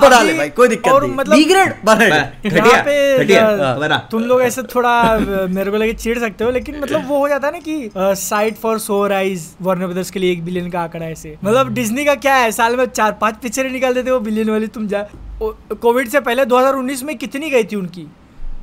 बना 0.00 0.20
ले 0.22 0.32
भाई 0.34 0.48
कोई 0.48 0.68
दिक्कत 0.68 0.92
नहीं। 1.02 1.14
मतलब- 1.14 1.38
बी 1.38 1.44
ग्रेड 1.44 1.74
बना 1.84 2.04
ले। 2.06 2.50
घटिया 2.50 2.82
पे 2.82 3.18
घटिया 3.24 3.74
बना। 3.76 3.96
तुम 4.10 4.22
लोग 4.22 4.42
ऐसे 4.42 4.62
थोड़ा 4.62 5.18
मेरे 5.50 5.70
को 5.70 5.76
लगे 5.76 5.92
चिढ़ 5.92 6.18
सकते 6.18 6.44
हो 6.44 6.50
लेकिन 6.50 6.80
मतलब 6.80 7.08
वो 7.08 7.18
हो 7.18 7.28
जाता 7.28 7.46
है 7.46 7.52
ना 7.52 7.58
कि 7.58 7.90
sight 8.20 8.56
for 8.56 8.78
sore 8.78 9.12
eyes 9.12 9.46
Warner 9.62 9.86
Brothers 9.86 10.10
के 10.10 10.20
लिए 10.20 10.32
एक 10.32 10.44
बिलियन 10.44 10.70
का 10.70 10.80
आंकड़ा 10.80 11.06
ऐसे। 11.06 11.36
मतलब 11.44 11.74
डिज्नी 11.74 12.04
का 12.04 12.14
क्या 12.14 12.34
है 12.34 12.52
साल 12.52 12.76
में 12.76 12.84
चार 12.86 13.12
पाँच 13.12 13.34
पिक्चरें 13.42 13.70
निकाल 13.70 13.94
देते 13.94 14.10
वो 14.10 14.20
बिलियन 14.20 14.50
वाली 14.50 14.66
तुम 14.66 14.86
जा। 14.88 15.06
कोविड 15.42 16.08
से 16.08 16.20
पहले 16.20 16.44
2019 16.44 17.02
में 17.02 17.16
कितनी 17.18 17.50
गई 17.50 17.64
थी 17.64 17.76
उनकी? 17.76 18.06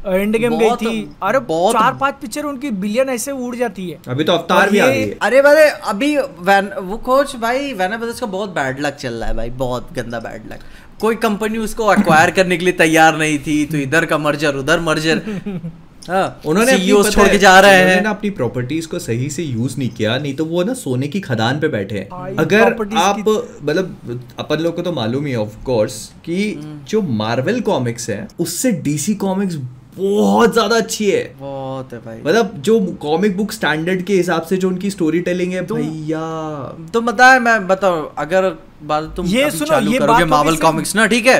एंड 0.07 0.37
गेम 0.37 0.57
गई 0.57 0.69
थी। 0.75 1.09
अरे 1.23 1.39
बहुत- 1.39 1.79
चार 1.79 1.93
पाँच 1.93 2.15
पिक्चर 2.21 2.43
उनकी 2.43 2.71
बिलियन 2.83 3.09
ऐसे 3.09 3.31
उड़ 3.31 3.55
जाती 3.55 3.89
है। 3.89 3.97
अभी 4.07 4.23
तो 4.23 4.33
अवतार 4.33 4.69
भी 4.69 4.79
आ 4.79 4.87
गई 4.87 5.01
है। 5.01 5.17
अरे 5.21 5.41
भाई 5.41 5.69
अभी 5.87 6.15
वैन 6.17 6.69
वो 6.81 6.97
कोच 6.97 7.35
भाई 7.35 7.73
वैनर 7.73 7.97
ब्रदर्स 7.97 8.19
का 8.19 8.25
बहुत 8.27 8.49
बैड 8.49 8.79
लक 8.79 8.95
चल 8.95 9.13
रहा 9.13 9.29
है 9.29 9.35
भाई 9.35 9.49
बहुत 9.49 9.89
गंदा 9.93 10.19
बैड 10.19 10.51
लक 10.53 10.59
कोई 11.01 11.15
कंपनी 11.15 11.57
उसको 11.57 11.93
एक्वायर 11.93 12.31
करने 12.31 12.57
के 12.57 12.65
लिए 12.65 12.73
तैयार 12.73 13.17
नहीं 13.17 13.39
थी 13.39 13.65
तो 13.65 13.77
इधर 13.77 14.05
का 14.05 14.17
मर्जर 14.17 14.55
उधर 14.55 14.79
मर्जर 14.79 15.21
हाँ 16.09 16.41
उन्होंने 16.45 16.77
छोड़ 17.11 17.27
के 17.27 17.37
जा 17.37 17.59
रहे 17.59 17.71
उन्होंने 17.71 17.93
हैं 17.93 18.01
ना 18.03 18.09
अपनी 18.09 18.29
प्रॉपर्टीज़ 18.29 18.87
को 18.87 18.99
सही 18.99 19.29
से 19.29 19.43
यूज़ 19.43 19.77
नहीं 19.77 19.89
किया 19.89 20.17
नहीं 20.17 20.33
तो 20.35 20.45
वो 20.45 20.63
ना 20.63 20.73
सोने 20.73 21.07
की 21.07 21.19
खदान 21.19 21.59
पे 21.59 21.67
बैठे 21.67 21.97
हैं। 21.97 22.35
अगर 22.39 22.61
आप 22.97 23.17
मतलब 23.63 24.21
अपन 24.39 24.57
लोग 24.57 24.75
को 24.75 24.81
तो 24.81 24.91
मालूम 24.91 25.25
ही 25.25 25.35
ऑफ़ 25.35 25.63
कोर्स 25.63 25.97
कि 26.25 26.37
जो 26.89 27.01
मार्वल 27.01 27.59
कॉमिक्स 27.61 28.09
है 28.09 28.27
उससे 28.39 28.71
डीसी 28.71 29.15
कॉमिक्स 29.15 29.55
बहुत 29.97 30.53
ज़्यादा 30.53 30.75
अच्छी 30.75 31.09
है। 31.11 31.23
बहुत 31.39 31.93
है 31.93 31.99
भाई। 31.99 32.19
मतलब 32.19 32.53
जो 32.61 32.79
कॉमिक 33.01 33.35
बुक 33.37 33.51
स्टैंडर्ड 33.51 34.01
के 34.03 34.13
हिसाब 34.13 34.43
से 34.43 34.57
जो 34.57 34.67
उनकी 34.67 34.89
स्टोरी 34.91 35.21
टेलिंग 35.21 35.53
है 35.53 35.61
भैया। 35.67 36.21
तो 36.93 37.01
बताए 37.01 37.39
मैं 37.39 37.67
बताओ 37.67 38.01
अगर 38.17 38.49
बात 38.83 39.13
तुम 39.15 39.25
ये 39.27 39.49
सुनो, 39.51 39.65
चालू 39.65 39.91
ये 39.91 39.99
करोगे 39.99 40.25
मार्वल 40.25 40.57
कॉमिक्स 40.57 40.95
ना 40.95 41.05
ठीक 41.07 41.27
है? 41.27 41.39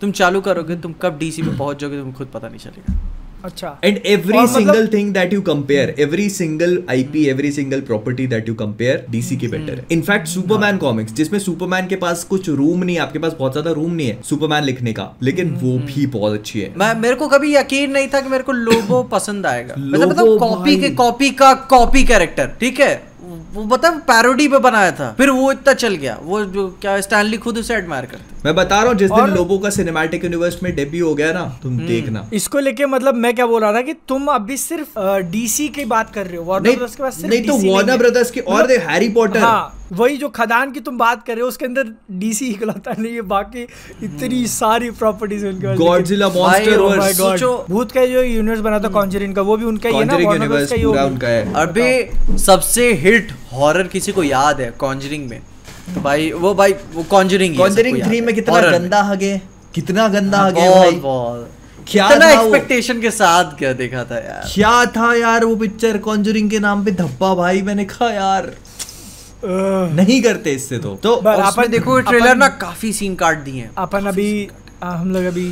तुम 0.00 0.12
चालू 0.12 0.40
करोगे 0.40 0.76
तुम 0.78 0.92
कब 1.02 1.18
डीसी 1.18 1.42
में 1.42 1.56
पहुँच 1.56 1.80
जाओगे 1.80 1.98
तुम 1.98 2.12
खुद 2.12 2.28
पता 2.34 2.48
नहीं 2.48 2.58
चलेगा। 2.58 2.94
अच्छा। 3.44 3.68
And 3.84 3.98
every 4.06 4.46
single 4.46 4.86
thing 4.92 5.12
that 5.14 5.32
you 5.32 5.40
compare 5.42 5.94
every 5.98 6.28
single 6.30 6.82
IP 6.90 7.24
every 7.28 7.52
single 7.52 7.80
property 7.80 8.26
that 8.26 8.48
you 8.48 8.54
compare 8.54 9.04
DC 9.10 9.36
की 9.36 9.48
बेटर 9.48 9.74
है. 9.74 9.84
इनफैक्ट 9.92 10.28
सुपरमैन 10.28 10.76
कॉमिक्स 10.78 11.12
जिसमें 11.12 11.38
सुपरमैन 11.38 11.86
के 11.86 11.96
पास 11.96 12.24
कुछ 12.24 12.48
रूम 12.50 12.84
नहीं 12.84 12.98
आपके 12.98 13.18
पास 13.18 13.36
बहुत 13.38 13.52
ज़्यादा 13.52 13.70
रूम 13.70 13.92
नहीं 13.92 14.08
है 14.08 14.18
सुपरमैन 14.28 14.64
लिखने 14.64 14.92
का 14.92 15.10
लेकिन 15.22 15.54
वो 15.62 15.78
भी 15.86 16.06
बहुत 16.08 16.32
अच्छी 16.32 16.60
है. 16.60 16.72
मैं 16.76 16.94
मेरे 17.00 17.14
को 17.14 17.28
कभी 17.28 17.54
यकीन 17.56 17.90
नहीं 17.90 18.08
था 18.08 18.20
कि 18.20 18.28
मेरे 18.28 18.44
को 18.44 18.52
लोगो 18.52 19.02
पसंद 19.12 19.46
आएगा। 19.46 19.74
मतलब 19.78 20.08
मतलब 20.10 20.38
कॉपी 20.38 20.76
के 20.80 20.90
कॉपी 20.96 21.30
का 21.30 21.52
कॉपी 21.70 22.04
कैरेक्टर 22.04 22.56
ठीक 22.60 22.80
है? 22.80 22.94
वो 23.54 23.62
मतलब 23.64 23.98
पैरोडी 24.08 24.46
पे 24.48 24.58
बनाया 24.58 24.90
था। 24.92 25.10
फिर 25.18 25.30
वो 25.30 25.50
इतना 25.52 25.72
चल 25.74 25.94
गया। 25.94 26.18
वो 26.22 26.44
जो 26.46 26.66
क्या 26.80 27.00
स्टैनली 27.00 27.36
खुद 27.38 27.58
उसे 27.58 27.74
एडमायर 27.74 28.04
करते 28.04 28.39
मैं 28.44 28.54
बता 28.54 28.76
रहा 28.76 28.88
हूँ 28.88 28.94
जिस 28.98 29.10
दिन 29.10 29.34
लोबो 29.34 29.58
का 29.58 29.70
सिनेमैटिक 29.70 30.24
यूनिवर्स 30.24 30.62
में 30.62 30.74
डेब्यू 30.76 31.06
हो 31.08 31.14
गया 31.14 31.32
ना 31.32 31.40
तुम 31.62 31.76
देखना। 31.78 32.28
इसको 32.34 32.58
लेके 32.58 32.86
मतलब 32.86 33.14
मैं 33.14 33.34
क्या 33.34 33.46
बोल 33.46 33.60
रहा 33.62 33.72
था 33.72 33.80
कि 33.82 33.92
तुम 34.08 34.26
अभी 34.26 34.56
सिर्फ़ 34.56 34.98
डीसी 35.30 35.68
की 35.68 35.84
बात 35.84 36.14
कर 36.14 36.26
रहे 36.26 36.36
हो 36.36 36.44
वार्नर 36.44 36.66
नहीं 36.68 36.76
ब्रदर्स 36.76 36.96
के 36.96 37.02
पास 37.02 37.14
सिर्फ़ 37.14 37.28
नहीं 37.28 37.42
तो 37.42 37.72
वार्नर 37.74 37.96
ब्रदर्स 37.98 38.30
की 38.30 38.40
और 38.40 38.54
मतलब- 38.54 38.68
दे 38.68 38.76
हैरी 38.86 39.08
पॉटर 39.08 39.38
हाँ 39.38 39.76
वही 39.92 40.16
जो 40.16 40.28
खदान 40.28 40.72
की 40.72 40.80
तुम 40.80 40.98
बात 40.98 41.26
कर 41.26 41.32
रहे 41.32 41.42
हो 41.42 41.48
उसके 41.48 41.64
अंदर 41.64 41.92
डीसी 42.18 42.46
इकलौता 42.46 42.94
नहीं 42.98 43.12
है 43.14 43.20
बाकी 43.28 43.62
इतनी 44.02 44.46
सारी 44.46 44.90
प्रॉपर्टीज़ 44.90 45.46
उनके 45.46 45.66
पास। 45.66 45.78
गॉडजिला 45.78 46.28
मॉन्स्टर 46.28 46.78
वर्स 46.78 47.16
सोचो- 47.16 47.70
भूत 47.70 47.92
का 47.92 48.06
जो 48.06 48.22
यूनिवर्स 48.22 48.60
बना 48.60 48.78
था 48.78 48.88
कॉन्जरिंग 48.88 49.34
का 49.34 49.42
वो 49.42 49.56
भी 49.56 49.64
उनका 49.64 49.88
ही 49.88 49.96
है 49.96 50.04
ना 50.04 50.12
यूनिवर्स 50.14 50.48
ब्रदर्स 50.48 50.70
का 50.70 50.76
ही 50.76 50.84
उनका 50.84 51.28
है। 51.28 51.52
अभी 51.54 52.36
सबसे 52.38 52.92
हिट 53.04 53.32
हॉरर 53.52 53.86
किसी 53.86 54.12
को 54.12 54.22
याद 54.22 54.60
है 54.60 54.70
कॉन्जरिंग 54.78 55.28
में? 55.30 55.40
भाई 55.98 56.32
वो 56.32 56.54
भाई 56.54 56.72
वो 56.94 57.02
कॉन्जरिंग 57.02 57.56
कॉन्जरिंग 57.58 57.96
थ्री 58.08 58.20
में 58.20 58.34
कितना 58.34 58.60
गंदा 58.78 59.02
हगे 59.02 59.40
कितना 59.74 60.08
गंदा 60.08 60.38
हगे 60.38 60.60
भाई। 60.74 60.90
क्या 61.88 62.08
था 62.08 62.30
एक्सपेक्टेशन 62.42 63.00
के 63.00 63.10
साथ 63.10 63.44
क्या 63.44 63.72
देखा 63.72 64.04
था 64.04 64.14
यार? 64.14 64.50
क्या 64.54 64.84
था 64.86 65.14
यार 65.14 65.44
वो 65.44 65.56
पिक्चर 65.56 65.98
कॉन्जरिंग 65.98 66.50
के 66.50 66.58
नाम 66.58 66.84
पे 66.84 66.90
धब्बा 66.90 67.34
भाई 67.34 67.62
मैंने 67.62 67.84
कहा 67.84 68.10
यार। 68.10 68.52
नहीं 69.94 70.22
करते 70.22 70.52
इससे 70.52 70.78
तो। 70.78 70.96
तो 70.96 71.14
अपन- 71.42 71.68
देखो 71.70 72.00
ट्रेलर 72.00 72.36
ना 72.36 72.48
काफ़ी 72.48 72.92
सीन 72.92 73.14
काट 73.14 73.38
दिए 73.38 73.60
हैं। 73.60 73.70
अपन 73.78 74.06
अभी 74.06 74.48
आ, 74.82 74.90
हम 74.90 75.10
लोग 75.12 75.24
अभी 75.24 75.46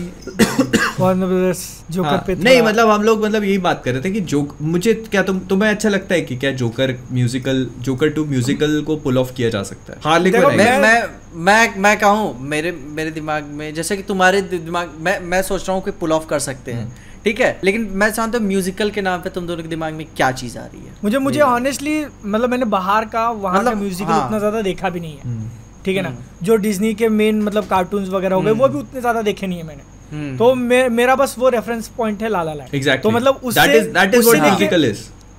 वार्नर 1.01 1.27
ब्रदर्स 1.27 1.61
जोकर 1.91 2.09
हाँ, 2.09 2.23
पे 2.27 2.35
नहीं 2.35 2.61
मतलब 2.63 2.91
हम 2.91 3.03
लोग 3.03 3.25
मतलब 3.25 3.45
यही 3.45 3.59
बात 3.67 3.83
कर 3.85 3.93
रहे 3.93 4.03
थे 4.05 4.11
कि 4.11 4.21
जो 4.33 4.41
मुझे 4.63 4.95
क्या 5.11 5.23
तुम 5.23 5.39
तुम्हें 5.51 5.71
अच्छा 5.71 5.89
लगता 5.89 6.15
है 6.15 6.21
कि 6.21 6.37
क्या 6.37 6.53
Joker 6.63 6.95
musical 7.13 7.67
Joker 7.89 8.09
two 8.11 8.25
musical 8.27 8.81
को 8.87 8.97
पुल 9.05 9.19
ऑफ़ 9.19 9.33
किया 9.35 9.51
जा 9.51 9.63
सकता 9.63 9.93
है? 9.93 9.99
हार्ली 10.05 10.31
देखो, 10.31 10.51
मैं 10.51 10.79
मैं 10.81 11.03
मैं 11.47 11.75
मैं 11.79 11.99
कहूँ 11.99 12.35
मेरे 12.49 12.73
मेरे 12.97 13.11
दिमाग 13.11 13.45
में 13.61 13.73
जैसे 13.75 13.97
कि 13.97 14.03
तुम्हारे 14.03 14.41
दिमाग 14.43 14.97
मैं 15.01 15.19
मैं 15.27 15.43
सोच 15.43 15.69
रहा 15.69 15.77
हूँ 15.77 15.85
कि 15.85 15.91
पुल 16.01 16.13
ऑफ़ 16.13 16.27
कर 16.27 16.39
सकते 16.39 16.73
हैं। 16.73 16.89
ठीक 17.25 17.41
है? 17.41 17.59
लेकिन 17.65 17.89
मैं 17.93 18.11
चाहता 18.11 18.39
हूँ 18.39 18.47
म्यूजिकल 18.47 18.91
के 18.91 19.03
नाम 19.03 19.21
पे 19.21 19.31
तुम 19.31 19.47
दोनों 19.47 19.63
के 19.63 19.69
दिमाग 19.69 19.95
में 19.95 20.07
क्या 20.17 20.31
चीज़ 20.33 20.59
आ 20.59 20.65
रही 20.65 20.81
है? 20.81 20.93
मुझे 21.05 21.19
मुझे 21.19 21.41
ऑनेस्टली 21.43 22.05
मतलब 22.27 22.51
मैंने 22.51 22.65
बाहर 22.75 23.05
का 23.05 23.29
वहाँ 23.31 23.55
का 23.55 23.61
मतलब, 23.61 23.79
म्यूजिकल 23.79 24.13
हाँ। 24.13 24.25
उतना 24.27 24.39
ज़्यादा 24.39 24.63
देखा 24.63 24.91
भी 24.91 25.01
नहीं 25.01 25.17
है। 25.17 25.23
हम्म। 25.25 25.49
ठीक 25.89 25.97
है 25.97 26.03
ना? 26.03 26.15
जो 26.43 26.57
डिज्नी 26.65 26.95
के 26.95 27.09
मेन 27.11 27.43
मतलब 27.43 27.67
कार्टून्स 27.67 28.09
वगैरह 28.11 28.35
हो 28.37 28.43
गए 28.43 28.51
वो 28.55 28.69
भी 28.69 28.79
उतने 28.79 29.01
ज़्यादा 29.01 29.23
देखे 29.23 29.47
नहीं 29.47 29.59
है 29.59 29.65
मैंने। 29.67 29.83
हम्म। 30.11 30.37
तो 30.37 30.55
मे, 30.55 30.89
मेरा 30.91 31.15
बस 31.17 31.35
वो 31.39 31.49
रेफरेंस 31.49 31.89
पॉइंट 31.97 32.23
है 32.23 32.29
लाला 32.29 32.53
लैंड 32.55 33.03
तो 33.03 33.11
मतलब 33.11 33.41
उससे 33.45 34.93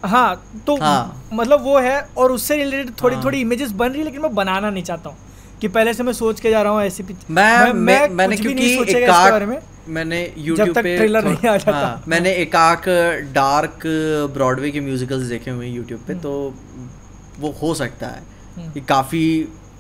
हाँ 0.06 0.30
तो 0.68 0.76
हाँ। 0.78 1.30
मतलब 1.34 1.64
वो 1.64 1.78
है 1.80 2.00
और 2.18 2.32
उससे 2.32 2.56
रिलेटेड 2.58 2.92
थोड़ी 3.02 3.16
हाँ। 3.16 3.24
थोड़ी 3.24 3.40
इमेजेस 3.42 3.72
बन 3.72 3.90
रही 3.90 4.00
है 4.00 4.06
लेकिन 4.06 4.22
मैं 4.22 4.34
बनाना 4.36 4.70
नहीं 4.70 4.84
चाहता 4.84 5.10
हूँ। 5.10 5.18
कि 5.62 5.68
पहले 5.68 5.94
से 5.94 6.04
मैं 6.04 6.14
सोच 6.14 6.40
के 6.40 6.50
जा 6.50 6.62
रहा 6.62 6.72
हूँ 6.74 6.82
ऐसी 6.82 7.04
पिक्चर 7.04 7.34
मैं, 7.34 7.74
मैं 7.74 8.10
मैंने 8.10 8.36
कुछ 8.36 8.46
भी 8.46 8.54
क्योंकि 8.54 8.66
नहीं 8.66 8.78
सोचेगा 8.78 9.00
एक 9.00 9.10
इसके 9.10 9.32
बारे 9.32 9.46
में। 9.46 9.58
मैंने 9.88 10.22
YouTube 10.40 10.74
तक 10.76 10.84
पे 10.84 10.96
ट्रेलर 10.98 11.24
नहीं 11.24 11.50
आ 11.50 11.56
जाता। 11.58 11.78
हाँ, 11.78 12.04
मैंने 12.08 12.32
एक 12.34 12.56
आक 12.56 12.88
डार्क 13.34 13.82
ब्रॉडवे 14.34 14.72
के 14.72 14.82
म्यूजिकल्स 14.82 15.26
देखे 15.28 15.52
हुए 15.52 15.68
हैं 15.68 15.80
YouTube 15.80 16.08
पे 16.08 16.14
तो 16.26 16.32
वो 17.40 17.50
हो 17.62 17.74
सकता 17.74 18.08
है 18.08 18.22
हम्म। 18.56 18.72
कि 18.72 18.82
काफ़ी 18.90 19.24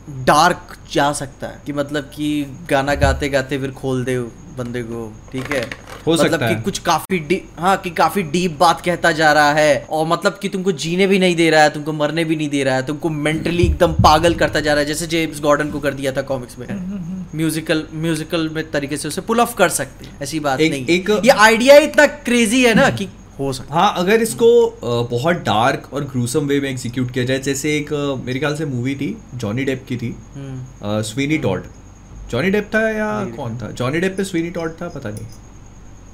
डार्क 0.09 0.77
जा 0.93 1.13
सकता 1.13 1.47
है 1.47 1.61
कि 1.65 1.73
मतलब 1.73 2.03
कि 2.03 2.57
गाना 2.69 2.95
गाते 2.95 3.29
गाते 3.29 3.57
फिर 3.57 3.71
खोल 3.71 4.03
दे 4.03 4.19
बंदे 4.57 4.81
को 4.83 5.13
ठीक 5.31 5.51
है? 5.53 5.69
हो 6.07 6.13
मतलब 6.13 6.31
सकता 6.31 6.47
कि 6.47 6.53
है। 6.53 6.61
कुछ 6.61 6.79
काफ़ी 6.79 7.47
हाँ 7.59 7.77
कि 7.77 7.89
काफ़ी 7.89 8.23
डीप 8.23 8.57
बात 8.59 8.81
कहता 8.81 9.11
जा 9.11 9.31
रहा 9.33 9.53
है 9.53 9.85
और 9.89 10.07
मतलब 10.07 10.39
कि 10.41 10.49
तुमको 10.49 10.71
जीने 10.71 11.07
भी 11.07 11.19
नहीं 11.19 11.35
दे 11.35 11.49
रहा 11.49 11.63
है 11.63 11.69
तुमको 11.69 11.93
मरने 11.93 12.23
भी 12.23 12.35
नहीं 12.35 12.49
दे 12.49 12.63
रहा 12.63 12.75
है 12.75 12.85
तुमको 12.85 13.09
मेंटली 13.09 13.63
एकदम 13.63 13.93
पागल 13.93 14.33
करता 14.33 14.59
जा 14.59 14.71
रहा 14.73 14.79
है 14.79 14.85
जैसे 14.85 15.07
जेम्स 15.07 15.41
गॉर्डन 15.41 15.69
को 15.71 15.79
कर 15.79 15.93
दिया 15.93 16.11
था 16.11 16.21
कॉमिक्स 16.21 16.59
में। 16.59 16.67
म्यूजिकल 17.35 17.83
म्यूजिकल 17.93 18.49
में 18.49 18.71
तरीके 18.71 18.97
से 18.97 19.07
उसे 19.07 19.21
पुल 19.21 19.39
ऑफ़ 19.39 19.55
कर 19.55 19.69
सकते 19.69 20.05
हैं 20.05 20.17
ऐसी 20.21 20.39
बात 20.39 20.59
एक- 20.59 20.71
नहीं 20.71 20.85
एक- 20.87 21.25
ये 21.25 21.31
आइडिया 21.31 21.77
इतना 21.77 22.05
क्रेजी 22.05 22.65
है 22.65 22.73
ना 22.73 22.89
कि 22.89 23.07
हो 23.39 23.51
सकता 23.53 23.75
हाँ। 23.75 23.93
अगर 23.97 24.21
इसको 24.21 24.47
बहुत 25.11 25.35
डार्क 25.43 25.89
और 25.93 26.03
ग्रूसम 26.05 26.47
वे 26.47 26.59
में 26.61 26.69
एग्जीक्यूट 26.69 27.11
किया 27.11 27.25
जाए 27.25 27.39
जैसे 27.39 27.75
एक 27.77 27.93
मेरे 28.25 28.39
ख्याल 28.39 28.55
से 28.55 28.65
मूवी 28.65 28.95
थी 28.95 29.15
जॉनी 29.35 29.65
डेप 29.65 29.85
की 29.89 29.97
थी। 29.97 30.15
हम्म, 30.35 31.01
स्वीनी 31.03 31.37
टॉड 31.37 31.63
जॉनी 32.31 32.49
डेप 32.51 32.69
था 32.75 32.87
या 32.89 33.09
कौन 33.35 33.57
था? 33.57 33.71
जॉनी 33.71 33.99
डेप 33.99 34.17
पे 34.17 34.23
स्वीनी 34.23 34.49
टॉड 34.51 34.73
था 34.81 34.87
पता 34.89 35.09
नहीं। 35.09 35.25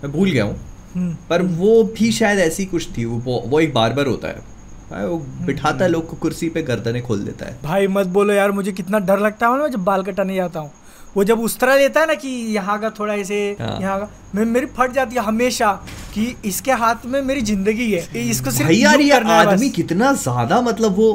मैं 0.04 0.12
भूल 0.12 0.32
गया 0.32 0.44
हूँ। 0.44 0.58
हम्म। 0.96 1.16
पर 1.30 1.42
वो 1.58 1.84
भी 1.98 2.12
शायद 2.12 2.40
ऐसी 2.40 2.66
कुछ 2.66 2.88
थी 2.98 3.06
वो 3.06 3.42
वो 3.48 3.60
एक 3.60 3.74
बार 3.74 3.94
बार 3.94 4.08
होता 4.08 4.28
है। 4.28 4.44
भाई 4.92 5.06
वो 5.06 5.18
बिठाता 5.46 5.84
है 5.86 5.90
लोग 5.92 6.08
को 6.08 6.18
कुर्सी 6.18 6.50
पे 6.50 6.62
गर्दनें 6.62 7.02
खोल 7.04 7.24
देता 7.24 7.46
है। 7.46 7.58
भाई 7.64 7.88
मत 7.88 8.08
बोलो 8.18 8.34
यार 8.34 8.52
मुझे 8.52 8.72
कितना 8.72 9.00
डर 9.02 9.20
लगता 9.20 9.48
है 9.48 9.58
ना 9.60 9.68
जब 9.68 9.84
बाल 9.84 10.04
कटाने 10.04 10.36
जाता 10.36 10.60
हूँ। 10.60 10.72
वो 11.16 11.24
जब 11.24 11.40
उस 11.40 11.58
तरह 11.60 11.78
लेता 11.78 12.00
है 12.00 12.08
ना 12.08 12.14
कि 12.14 12.30
यहाँ 12.54 12.80
का 12.82 12.90
थोड़ा 12.90 13.14
ऐसे 13.14 13.36
हाँ। 13.60 13.80
यहाँ 13.82 14.00
का 14.00 14.10
मैं 14.36 14.46
मेरी 14.46 14.66
फट 14.78 14.92
जाती 14.92 15.16
है 15.16 15.22
हमेशा 15.22 15.72
कि 16.14 16.36
इसके 16.46 16.72
हाथ 16.72 17.06
में 17.06 17.22
मेरी 17.22 17.42
ज़िंदगी 17.42 17.92
है 17.92 18.28
इसको 18.30 18.52
सिर्फ़ 18.52 18.72
यार 18.72 19.02
यूँ। 19.02 19.20
आदमी 19.32 19.70
कितना 19.70 20.12
ज़्यादा 20.14 20.62
मतलब 20.62 20.96
वो 20.96 21.10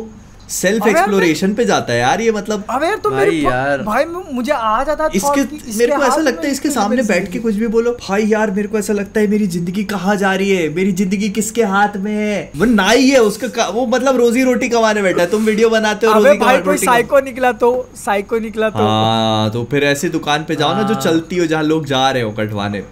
सेल्फ 0.51 0.87
एक्सप्लोरेशन 0.87 1.53
पे 1.55 1.65
जाता 1.65 1.93
है 1.93 1.99
यार 1.99 2.21
ये 2.21 2.31
मतलब 2.33 2.65
अबे 2.71 2.87
यार 2.87 2.97
तो 2.97 3.11
भाई 3.11 3.25
मेरी 3.25 3.45
यार। 3.45 3.83
भाई 3.83 4.05
मुझे 4.05 4.53
आ 4.53 4.83
जाता 4.85 5.05
है 5.05 5.11
इसके 5.15 5.43
मेरे 5.79 5.97
को 5.97 6.03
ऐसा 6.05 6.17
लगता 6.19 6.47
है 6.47 6.51
इसके 6.53 6.71
सामने 6.71 7.03
बैठ 7.03 7.31
के 7.33 7.39
कुछ 7.39 7.55
भी 7.55 7.67
बोलो। 7.69 7.93
भाई 8.01 8.27
यार 8.27 8.51
मेरे 8.51 8.69
को 8.69 8.79
ऐसा 8.79 8.93
लगता 8.93 9.21
है 9.21 9.27
मेरी 9.29 9.47
ज़िंदगी 9.49 9.85
कहाँ 9.87 10.17
जा 10.17 10.35
रही 10.35 10.51
है? 10.51 10.69
मेरी 10.75 10.93
ज़िंदगी 10.93 11.29
किसके 11.31 11.63
हाथ 11.65 11.97
में 11.99 12.13
है? 12.13 12.51
वो 12.57 12.65
नाई 12.67 13.09
है 13.09 13.21
उसका 13.23 13.67
वो 13.69 13.87
मतलब 13.89 14.17
रोजी 14.17 14.43
रोटी 14.45 14.69
कमाने 14.69 15.03
बैठा 15.03 15.21
है। 15.23 15.31
तुम 15.31 15.45
वीडियो 15.45 15.71
बनाते 15.71 16.07
हो 16.07 16.13
रोजी 16.15 16.39
भाई 16.39 16.61
कोई 16.61 16.77
साइको 16.79 17.21
निकला 17.21 17.53
तो 17.55 17.71
साइको 17.97 18.39
निकला 18.39 18.71
तो। 18.71 18.79
हाँ 18.79 19.51
तो 19.51 19.65
फिर 19.71 19.85
ऐसी 19.87 20.09
दुकान 20.11 20.45
पे 20.49 20.57
जाओ 20.57 20.75
ना 20.75 20.83
जो 20.83 20.95
हाँ। 20.95 21.03
चलती 21.03 21.37
हो 21.37 21.47
जहाँ 21.47 21.63
लोग 21.65 21.87
जा 21.87 22.11
रहे 22.11 22.23
हो 22.23 22.31
कटवाने। 22.33 22.83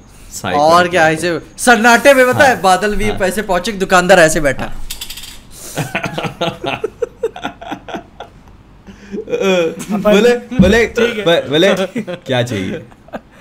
और 0.46 0.88
क्या 0.88 1.08
ऐसे 1.10 1.38
सन्नाटे 1.58 2.14
में 2.14 2.26
पता 2.26 2.44
है 2.44 2.60
बादल 2.62 2.94
भी 2.96 3.08
हाँ। 3.08 3.18
पैसे 3.18 3.42
पहुँचे 3.42 3.72
दुकानदार 3.74 4.18
ऐसे 4.20 4.40
बैठा। 4.40 4.72
बोले 9.28 10.34
बोले 10.60 10.84
बोले 11.48 11.74
क्या 12.26 12.42
चाहिए? 12.42 12.80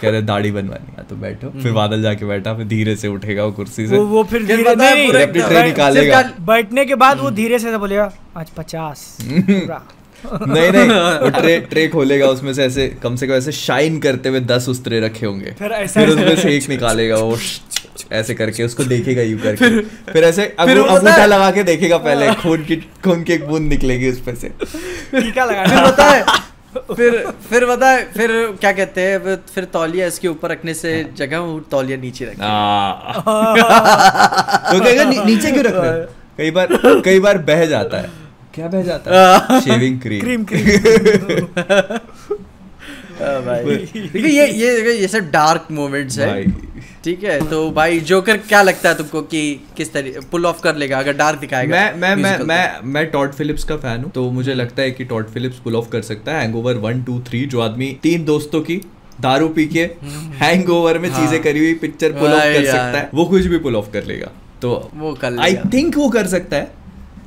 कह 0.01 0.09
रहे 0.09 0.21
दाढ़ी 0.21 0.51
बनवानी 0.51 0.93
है 0.97 1.03
तो 1.09 1.15
बैठो। 1.15 1.49
फिर 1.61 1.71
बादल 1.71 2.01
जाके 2.01 2.25
बैठा 2.25 2.53
फिर 2.53 2.65
धीरे 2.65 2.95
से 2.95 3.07
उठेगा 3.07 3.45
वो 3.45 3.51
कुर्सी 3.51 3.87
से। 3.87 3.95
वो 3.95 4.05
वो 4.05 4.23
फिर 4.23 4.45
धीरे 4.45 4.63
नहीं, 4.75 5.11
नहीं, 5.13 5.63
निकालेगा। 5.63 6.21
बैठने 6.41 6.85
के 6.85 6.95
बाद 6.95 7.19
वो 7.19 7.31
धीरे 7.31 7.59
से 7.59 7.77
बोलेगा 7.77 8.11
आज 8.37 8.49
पचास 8.49 9.17
नहीं 9.21 10.71
नहीं 10.71 10.87
वो 11.21 11.29
ट्रे 11.29 11.59
ट्रे 11.69 11.87
खोलेगा 11.87 12.27
उसमें 12.27 12.53
से 12.53 12.63
ऐसे 12.65 12.87
कम 13.03 13.15
से 13.15 13.27
कम 13.27 13.33
ऐसे 13.33 13.51
शाइन 13.51 13.99
करते 13.99 14.29
हुए 14.29 14.39
दस 14.39 14.65
उस 14.69 14.83
ट्रे 14.83 14.99
रखे 14.99 15.25
होंगे। 15.25 15.51
फिर 15.59 15.71
ऐसा- 15.71 16.05
फिर 16.05 16.13
उसमें 16.13 16.35
से 16.35 16.55
एक 16.55 16.69
निकालेगा 16.69 17.17
वो 17.17 17.37
ऐसे 18.11 18.33
करके 18.33 18.63
उसको 18.63 18.83
देखेगा 18.83 19.21
यू 19.21 19.37
करके। 19.37 19.79
फिर 20.11 20.23
ऐसे 20.23 20.45
अंगूठा 20.59 21.25
लगा 21.25 21.51
के 21.51 21.63
देखेगा 21.63 21.97
पहले 21.97 22.33
खून 22.33 22.63
की 22.63 22.75
खून 22.75 23.23
की 23.23 23.33
एक 23.33 23.47
बूंद 23.47 23.69
निकलेगी 23.69 24.09
उसमें 24.09 24.35
से। 24.35 24.51
टीका 25.13 25.45
फिर 25.45 25.51
लगाना 25.51 25.85
पता 25.89 26.05
है? 26.05 26.23
फिर 26.95 27.11
फिर 27.49 27.65
पता 27.65 27.89
है 27.89 28.03
फिर 28.13 28.31
क्या 28.61 28.71
कहते 28.71 29.01
हैं 29.01 29.19
फिर- 29.23 29.39
फिर 29.53 29.63
तौलिया 29.73 30.07
इसके 30.07 30.27
ऊपर 30.27 30.49
रखने 30.51 30.73
से 30.73 30.91
जगह 31.17 31.39
वो 31.39 31.59
तौलिया 31.71 31.97
नीचे 31.97 32.25
रखे 32.25 32.37
तो 34.71 34.79
कहेगा 34.83 35.03
"नी- 35.03 35.25
नीचे 35.25 35.51
क्यों 35.51 35.63
रख 35.65 35.73
रहे 35.75 35.91
हो?" 35.91 35.97
कई 36.37 36.51
बार 36.51 36.67
कई 37.05 37.19
बार 37.19 37.37
बह 37.47 37.65
जाता 37.65 37.97
है। 37.97 38.09
क्या 38.53 38.67
बह 38.67 38.81
जाता 38.83 39.11
है? 39.11 39.59
शेविंग 39.61 39.99
क्रीम 40.01 40.21
क्रीम 40.21 40.43
क्रीम 40.45 41.45
हाँ 41.57 41.99
भाई। 43.21 43.63
देखिए 43.65 44.27
ये 44.27 44.47
ये 44.47 44.93
ये 44.93 45.07
सब 45.07 45.29
डार्क 45.31 45.67
मोमेंट्स 45.71 46.19
है। 46.19 46.43
ठीक 47.03 47.23
है 47.23 47.39
तो 47.49 47.69
भाई 47.71 47.99
जोकर 47.99 48.37
क्या 48.37 48.61
लगता 48.61 48.89
है 48.89 48.95
तुमको 48.95 49.21
कि 49.21 49.41
किस 49.77 49.93
तरीके 49.93 50.19
पुल 50.19 50.45
ऑफ़ 50.45 50.61
कर 50.61 50.75
लेगा 50.75 50.99
अगर 50.99 51.13
डार्क 51.13 51.39
दिखाएगा 51.39 51.75
मैं 51.75 51.93
मैं 51.93 52.15
मैं 52.15 52.37
मैं 52.39 52.79
मैं 52.83 53.05
टॉड 53.11 53.33
फिलिप्स 53.33 53.63
का 53.63 53.77
फ़ैन 53.77 54.03
हूँ। 54.03 54.11
तो 54.11 54.29
मुझे 54.31 54.53
लगता 54.53 54.81
है 54.81 54.91
कि 54.91 55.05
टॉड 55.05 55.27
फिलिप्स 55.27 55.59
पुल 55.59 55.75
ऑफ़ 55.75 55.89
कर 55.89 56.01
सकता 56.01 56.31
है 56.31 56.41
हैंगओवर 56.41 56.73
वन 56.77 57.03
टू 57.03 57.19
थ्री 57.19 57.45
जो 57.45 57.61
आदमी 57.61 57.97
तीन 58.03 58.25
दोस्तों 58.25 58.61
की 58.61 58.81
दारू 59.21 59.47
पी 59.49 59.65
के 59.65 59.79
हैंगओवर 60.41 60.97
में 60.97 61.09
हाँ। 61.09 61.21
चीज़ें 61.21 61.41
करी 61.43 61.59
हुई 61.59 61.73
पिक्चर 61.73 62.11
पुल 62.11 62.33
ऑफ़ 62.33 62.43
कर 62.43 62.65
सकता 62.65 62.97
है। 62.97 63.09
वो 63.13 63.25
कुछ 63.25 63.45
भी 63.45 63.57
पुल 63.57 63.75
ऑफ़ 63.75 63.91
कर 63.91 64.03
लेगा। 64.03 64.31
तो 64.61 64.91
वो 64.93 65.13
कर 65.13 65.39
आई 65.39 65.55
थिंक 65.73 65.97
वो 65.97 66.09
कर 66.09 66.27
सकता 66.27 66.57
है। 66.57 66.71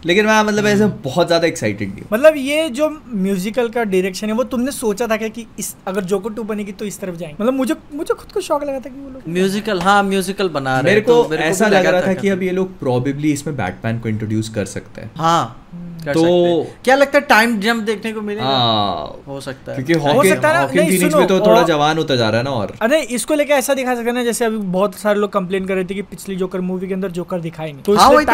लेकिन 0.07 0.27
मैं 0.27 0.43
मतलब 0.43 0.67
ऐसे 0.67 0.87
बहुत 1.05 1.27
ज़्यादा 1.27 1.47
एक्साइटेड 1.47 1.93
नहीं 1.95 2.05
मतलब 2.13 2.37
ये 2.37 2.69
जो 2.71 2.89
म्यूजिकल 3.15 3.69
का 3.69 3.85
डायरेक्शन 3.85 4.27
है 4.27 4.35
वो 4.35 4.45
तुमने 4.53 4.73
सोचा 4.73 5.07
था 5.07 5.17
क्या 5.17 5.29
कि 5.29 5.47
इस 5.59 5.75
अगर 5.87 6.05
जोको 6.05 6.29
टू 6.29 6.43
बनेगी 6.43 6.73
तो 6.73 6.85
इस 6.85 7.01
तरफ़ 7.01 7.17
जाएँगे? 7.17 7.37
मतलब 7.43 7.55
मुझे 7.55 7.75
मुझे 7.95 8.15
खुद 8.15 8.33
को 8.33 8.41
शौक 8.41 8.65
लगा 8.65 8.79
था 8.79 8.89
कि 8.89 9.01
वो 9.01 9.11
लोग 9.11 9.29
म्यूजिकल 9.29 9.81
हाँ 9.81 10.03
म्यूजिकल 10.03 10.49
बना 10.49 10.79
रहे 10.81 10.91
मेरे 10.91 11.01
को 11.01 11.23
तो 11.23 11.29
मेरे 11.29 11.43
ऐसा 11.45 11.69
लग 11.69 11.87
रहा 11.87 12.01
था 12.03 12.15
कि 12.15 12.29
अब 12.29 12.43
ये 12.43 12.51
लोग 12.51 12.79
प्रोबेबली 12.79 13.33
इसमें 13.33 13.57
बैटमैन 13.57 13.99
को 13.99 14.09
इंट्रोड्यूस 14.09 14.49
कर 14.49 14.65
सकते 14.67 15.01
हैं। 15.01 15.11
हाँ। 15.17 15.57
कर 16.05 16.15
तो- 16.15 16.23
सकते 16.23 16.81
क्या 16.85 16.97
लगता 16.97 17.19
है 17.19 17.25
टाइम 17.25 17.61
जंप 17.61 17.83
देखने 17.83 18.13
को 18.13 18.21
मिलेगा? 18.21 18.47
हाँ। 18.47 19.17
हो 19.29 19.41
सकता 19.41 19.73
है। 19.73 19.83
क्योंकि 19.83 20.09
हो 20.09 20.25
सकता 20.25 20.49
है 20.49 20.55
ना, 20.55 20.71
नहीं, 20.75 21.11
में 21.15 21.27
तो 21.27 21.41
थोड़ा 21.41 21.63
जवान 21.63 21.99
होता 21.99 22.17
जा 22.17 22.29
रहा 22.29 22.39
है 22.39 22.45
ना 22.45 22.51
और। 22.51 22.73
अरे 22.83 23.01
इसको 23.01 23.35
लेके 23.35 23.53
ऐसा 23.53 23.75
दिखा 23.75 23.95
सकते 23.95 24.07
हैं 24.07 24.15
ना 24.15 24.25
जैसे 24.25 24.45
अभी 24.45 24.57
बहुत 24.57 24.95
सारे 24.95 25.21
लोग 25.21 25.33
कंप्लेन 25.33 25.67
कर 25.67 25.75
रहे 25.75 25.85
थे 25.85 25.95
कि 25.95 26.03
पिछली 26.03 26.37
जोकर 26.37 26.61
मूवी 26.61 26.89
के 26.89 26.95
अंदर 26.95 27.11
जोकर 27.11 27.41
दिखाई 27.41 27.73
नहीं। 27.73 27.83
तो 27.83 27.95
इसलिए 27.95 28.09
तो 28.11 28.25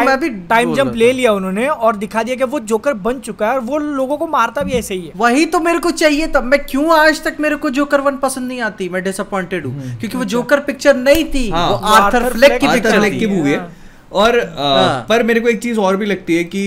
टाइम- 0.49 0.77
जंप 0.77 0.95
ले 0.95 1.13
लिया 1.13 1.33
उन्होंने 1.33 1.69
और 1.69 1.97
दिखा 1.97 2.23
दिया 2.23 2.37
कि 2.37 2.45
वो 2.45 2.61
जोकर 2.61 2.95
बन 2.95 3.19
चुका 3.19 3.47
है 3.47 3.55
और 3.55 3.61
वो 3.61 3.79
लोगों 3.79 4.17
को 4.17 4.27
मारता 4.27 4.63
भी 4.63 4.73
ऐसे 4.73 4.95
ही 4.95 5.01
है। 5.01 5.13
वही 5.17 5.47
तो 5.47 5.61
मेरे 5.61 5.79
को 5.79 5.91
चाहिए 5.91 6.27
तब 6.27 6.45
मैं 6.45 6.61
क्यों 6.61 6.99
आज 6.99 7.25
तक 7.25 7.37
मेरे 7.41 7.57
को 7.57 7.71
जोकर 7.71 8.01
वन 8.01 8.17
पसंद 8.17 8.49
नहीं 8.49 8.61
आती? 8.61 8.89
मैं 8.89 9.05
डिसअपॉइंटेड 9.05 9.67
हूँ। 9.67 9.99
क्योंकि 9.99 10.19
वो 10.19 10.25
जोकर 10.25 10.61
पिक्चर 10.61 10.97
नहीं 10.97 11.25
थी। 11.25 11.51
हाँ। 11.51 11.69
वो 11.69 11.77
आर्थर 11.77 12.33
फ्लेक 12.33 12.53
की 12.61 12.69
पिक्चर 12.69 13.11
की 13.11 13.27
मूवी 13.27 13.51
है। 13.51 13.59
हाँ। 13.59 13.73
और 14.13 14.39
अ, 14.39 14.55
हाँ। 14.59 15.07
पर 15.09 15.23
मेरे 15.23 15.41
को 15.41 15.49
एक 15.49 15.59
चीज़ 15.63 15.79
और 15.79 15.97
भी 15.97 16.07
लगती 16.07 16.37
है 16.37 16.45
कि 16.45 16.63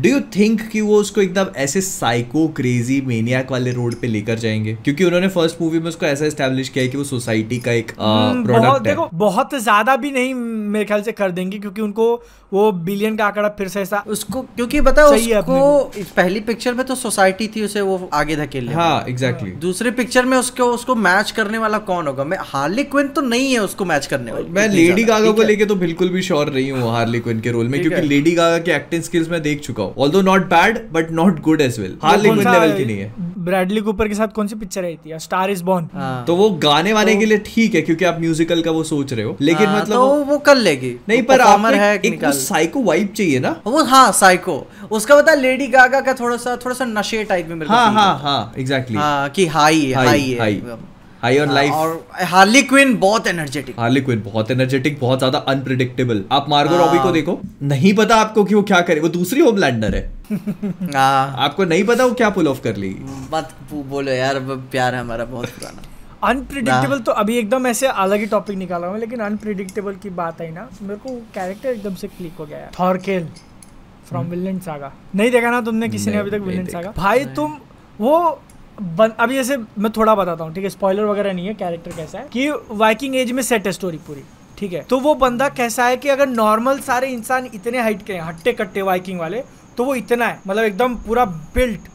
डू 0.00 0.08
यू 0.08 0.20
थिंक 0.36 0.60
कि 0.72 0.80
वो 0.80 0.96
उसको 0.96 1.20
एकदम 1.20 1.46
ऐसे 1.56 1.80
साइको 1.80 2.46
क्रेजी 2.48 3.00
मेनियाक 3.06 3.50
वाले 3.52 3.72
रोड 3.72 3.94
पे 3.94 4.06
लेकर 4.06 4.38
जाएँगे? 4.38 4.74
क्योंकि 4.84 5.04
उन्होंने 5.04 5.28
फ़र्स्ट 5.28 5.60
मूवी 5.60 5.78
में 5.78 5.88
उसको 5.88 6.06
ऐसा 6.06 6.26
एस्टेब्लिश 6.26 6.68
किया 6.68 6.84
है 6.84 6.90
कि 6.90 6.96
वो 6.96 7.04
सोसाइटी 7.04 7.58
का 7.58 7.72
एक 7.72 7.92
हम्म, 8.00 8.44
प्रोडक्ट 8.44 8.86
है। 8.86 8.94
देखो 8.94 9.08
बहुत 9.14 9.54
ज़्यादा 9.62 9.96
भी 9.96 10.10
नहीं 10.10 10.34
मेरे 10.34 10.84
ख्याल 10.84 11.02
से 11.02 11.12
कर 11.12 11.30
देंगे 11.30 11.58
क्योंकि 11.58 11.82
उनको 11.82 12.14
वो 12.52 12.70
बिलियन 12.86 13.16
का 13.16 13.26
आंकड़ा 13.26 13.48
फिर 13.58 13.68
से 13.68 13.80
ऐसा 13.80 14.02
उसको 14.06 14.40
क्योंकि 14.56 14.80
बताओ 14.80 15.14
उसको 15.14 16.02
पहली 16.16 16.40
पिक्चर 16.40 16.74
में 16.74 16.84
तो 16.86 16.94
सोसाइटी 16.94 17.46
थी 17.48 17.62
उसे 17.64 17.80
वो 17.80 18.08
आगे 18.14 18.36
धकेल 18.36 18.64
लिया 18.64 18.78
हाँ 18.78 19.04
एग्जैक्टली 19.08 19.50
दूसरी 19.62 19.90
पिक्चर 19.90 20.24
में 20.24 20.36
उसको 20.38 20.64
उसको 20.64 20.94
मैच 20.96 21.30
करने 21.30 21.58
वाला 21.58 21.78
कौन 21.82 22.06
होगा? 22.06 22.24
मैं 22.24 22.38
हार्ली 22.42 22.84
क्विन 22.84 23.08
तो 23.08 23.20
नहीं 23.20 23.52
है 23.52 23.58
उसको 23.58 23.84
मैच 23.84 24.06
करने 24.06 24.32
वाली। 24.32 24.48
मैं 24.50 24.68
लेडी 24.68 25.04
गागा 25.04 25.30
को 25.30 25.42
लेके 25.42 25.64
तो 25.64 25.74
बिल्कुल 25.76 26.08
भी 26.08 26.21
श्योर 26.22 26.52
नहीं 26.52 26.70
हूँ 26.72 26.90
हार्ली 26.92 27.20
क्विन 27.20 27.40
के 27.40 27.50
रोल 27.50 27.68
में 27.68 27.80
क्योंकि 27.80 28.00
लेडी 28.08 28.32
गागा 28.32 28.58
की 28.58 28.70
एक्टिंग 28.70 29.02
स्किल्स 29.02 29.30
मैं 29.30 29.42
देख 29.42 29.60
चुका 29.60 29.82
हूँ। 29.82 29.94
Although 29.98 30.20
not 30.22 30.46
bad 30.46 30.78
but 30.92 31.10
not 31.10 31.40
good 31.40 31.60
as 31.60 31.78
well 31.80 31.96
Harley 32.02 32.28
Quinn 32.30 32.50
level 32.52 32.72
की 32.78 32.84
नहीं 32.84 32.98
है। 32.98 33.12
ब्रैडली 33.38 33.80
कूपर 33.80 34.08
के 34.08 34.14
साथ 34.14 34.28
कौन 34.28 34.46
सी 34.46 34.54
पिक्चर 34.54 34.84
आई 34.84 34.94
थी? 34.96 35.12
स्टार 35.18 35.50
इज़ 35.50 35.62
बॉर्न 35.64 35.88
हाँ। 35.94 36.24
तो 36.24 36.36
वो 36.36 36.50
गाने 36.50 36.92
वाने 36.92 37.16
के 37.16 37.26
लिए 37.26 37.38
ठीक 37.38 37.74
है 37.74 37.80
क्योंकि 37.82 38.04
आप 38.04 38.20
म्यूजिकल 38.20 38.62
का 38.62 38.70
वो 38.70 38.82
सोच 38.82 39.12
रहे 39.12 39.24
हो। 39.24 39.36
लेकिन 39.40 39.66
हाँ, 39.66 39.80
मतलब 39.80 39.94
तो 39.94 40.06
वो- 40.06 40.26
वो 40.26 40.38
कर 40.38 40.56
लेगी। 40.56 40.94
नहीं 41.08 41.22
पर 41.22 41.40
आपको 41.40 41.66
है 41.68 41.94
एक, 41.98 42.24
साइको 42.24 42.82
वाइब 42.82 43.08
चाहिए 43.16 43.40
ना। 43.40 43.60
वो 43.66 43.84
हाँ 43.84 44.10
साइको 44.12 44.66
उसका 44.90 45.16
बता 45.16 45.34
लेडी 45.34 45.66
गागा 45.66 46.00
का 46.00 46.12
थोड़ा 46.12 46.36
सा 46.36 46.56
थोड़ा 46.56 46.74
सा 46.74 46.84
नशे 46.84 47.24
टाइप 47.24 47.48
में 47.48 47.66
हाँ 47.66 47.92
हाँ 47.92 48.18
हाँ 48.18 48.52
एग्जैक्टली 48.58 48.96
है। 48.96 49.02
हाँ 49.02 49.28
कि 49.28 49.46
हाई 49.46 49.92
हाई 49.92 50.36
हाई 50.40 50.54
है। 50.54 50.91
हाई 51.22 51.36
हाई 51.36 51.38
ऑन 51.38 51.48
हाँ, 51.48 51.54
लाइफ 51.54 51.72
और 51.72 52.24
हार्ली 52.26 52.62
क्विन 52.62 52.96
बहुत 52.98 53.26
एनर्जेटिक 53.26 53.78
हार्ली 53.80 54.00
क्विन 54.00 54.22
बहुत 54.22 54.50
एनर्जेटिक 54.50 54.98
बहुत 55.00 55.18
ज़्यादा 55.18 55.38
अनप्रिडिक्टेबल 55.48 56.24
आप 56.32 56.48
मार्गो 56.48 56.74
हाँ। 56.74 56.86
रॉबी 56.86 56.98
को 56.98 57.12
देखो 57.12 57.38
नहीं 57.62 57.94
पता 57.94 58.16
आपको 58.16 58.44
कि 58.44 58.54
वो 58.54 58.62
क्या 58.62 58.80
करे 58.80 59.00
वो 59.00 59.08
दूसरी 59.08 59.40
होमलैंडर 59.40 59.94
है। 59.94 60.02
हाँ। 60.94 61.34
आपको 61.38 61.64
नहीं 61.64 61.84
पता 61.84 62.04
वो 62.04 62.14
क्या 62.14 62.30
पुल 62.30 62.48
ऑफ़ 62.48 62.62
कर 62.62 62.76
लेगी। 62.76 63.28
मत 63.34 63.54
बोलो 63.72 64.12
यार 64.12 64.38
प्यार 64.72 64.94
है 64.94 65.00
हमारा 65.00 65.24
बहुत 65.24 65.48
पुराना। 65.48 65.82
अनप्रिडिक्टेबल 66.28 66.98
तो 67.00 67.12
अभी 67.12 67.38
एकदम 67.38 67.66
ऐसे 67.66 67.86
अलग 67.86 68.20
ही 68.20 68.26
टॉपिक 68.26 68.56
निकाला 68.56 68.86
हूँ 68.86 68.98
लेकिन 68.98 69.20
अनप्रिडिक्टेबल 69.20 69.94
की 69.94 70.10
बात 70.18 70.40
आई 70.40 70.50
ना 70.50 70.68
मेरे 70.82 71.00
को 71.00 71.16
कैरेक्टर 71.34 71.68
एकदम 71.68 71.94
से 71.94 72.08
क्लिक 72.08 72.36
हो 72.38 72.46
गया 72.46 72.58
यार 72.58 72.70
थॉरकेल 72.78 73.28
फ्रॉम 74.08 74.26
विलन 74.26 74.58
सागा 74.58 74.92
नहीं 75.14 75.30
देखा 75.30 75.50
ना 75.50 75.60
तुमने 75.60 75.88
किसी 75.88 76.10
ने 76.10 76.16
अभी 76.16 76.30
तक 76.30 76.40
विलन 76.42 76.66
सागा 76.66 76.92
भाई 76.96 77.24
तुम 77.36 77.58
वो 78.00 78.18
अभी 78.78 79.34
जैसे 79.34 79.56
मैं 79.56 79.90
थोड़ा 79.92 80.14
बताता 80.14 80.44
हूँ 80.44 80.54
ठीक 80.54 80.64
है? 80.64 80.70
स्पॉइलर 80.70 81.04
वगैरह 81.04 81.32
नहीं 81.32 81.46
है 81.46 81.54
कैरेक्टर 81.54 81.96
कैसा 81.96 82.18
है 82.18 82.28
कि 82.32 82.48
वाइकिंग 82.70 83.16
एज 83.16 83.32
में 83.32 83.42
सेट 83.42 83.66
है 83.66 83.72
स्टोरी 83.72 83.98
पूरी 84.06 84.22
ठीक 84.58 84.72
है? 84.72 84.82
तो 84.82 84.98
वो 85.00 85.14
बंदा 85.16 85.48
कैसा 85.50 85.86
है 85.86 85.96
कि 85.96 86.08
अगर 86.08 86.26
नॉर्मल 86.28 86.78
सारे 86.80 87.08
इंसान 87.08 87.48
इतने 87.54 87.80
हाइट 87.80 88.02
के 88.06 88.12
हैं 88.12 88.22
हट्टे 88.22 88.52
कट्टे 88.52 88.82
वाइकिंग 88.82 89.20
वाले 89.20 89.42
तो 89.76 89.84
वो 89.84 89.94
इतना 89.94 90.26
है 90.26 90.40
मतलब 90.46 90.64
एकदम 90.64 90.94
पूरा 90.96 91.24
बिल्ट 91.24 91.88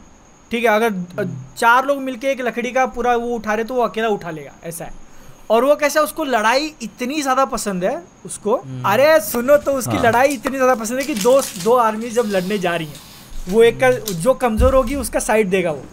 ठीक 0.50 0.64
है? 0.64 0.70
अगर 0.70 1.28
चार 1.56 1.86
लोग 1.86 1.98
मिलके 2.02 2.30
एक 2.30 2.40
लकड़ी 2.40 2.70
का 2.72 2.86
पूरा 2.88 3.14
वो 3.16 3.34
उठा 3.34 3.54
रहे 3.54 3.64
तो 3.64 3.74
वो 3.74 3.82
अकेला 3.82 4.08
उठा 4.08 4.30
लेगा 4.30 4.52
ऐसा 4.64 4.84
है। 4.84 5.06
और 5.50 5.64
वो 5.64 5.74
कैसा 5.76 6.00
उसको 6.00 6.24
लड़ाई 6.24 6.72
इतनी 6.82 7.20
ज़्यादा 7.22 7.44
पसंद 7.46 7.84
है 7.84 8.02
उसको 8.26 8.54
अरे 8.86 9.18
सुनो 9.20 9.56
तो 9.58 9.72
उसकी 9.72 9.96
हाँ। 9.96 10.04
लड़ाई 10.04 10.28
इतनी 10.28 10.56
ज़्यादा 10.56 10.74
पसंद 10.76 10.98
है 10.98 11.04
कि 11.06 11.14
दो 11.16 11.40
दो 11.64 11.76
आर्मी 11.78 12.10
जब 12.10 12.26
लड़ने 12.28 12.58
जा 12.58 12.74
रही 12.76 12.86
है 12.86 13.06
वो 13.48 13.62
एक 13.62 13.78
का 13.80 13.90
जो 13.90 14.34
कमज़ोर 14.36 14.74
होगी 14.74 14.94
उसका 14.96 15.20
साइड 15.20 15.48
देगा 15.50 15.70
वो। 15.70 15.84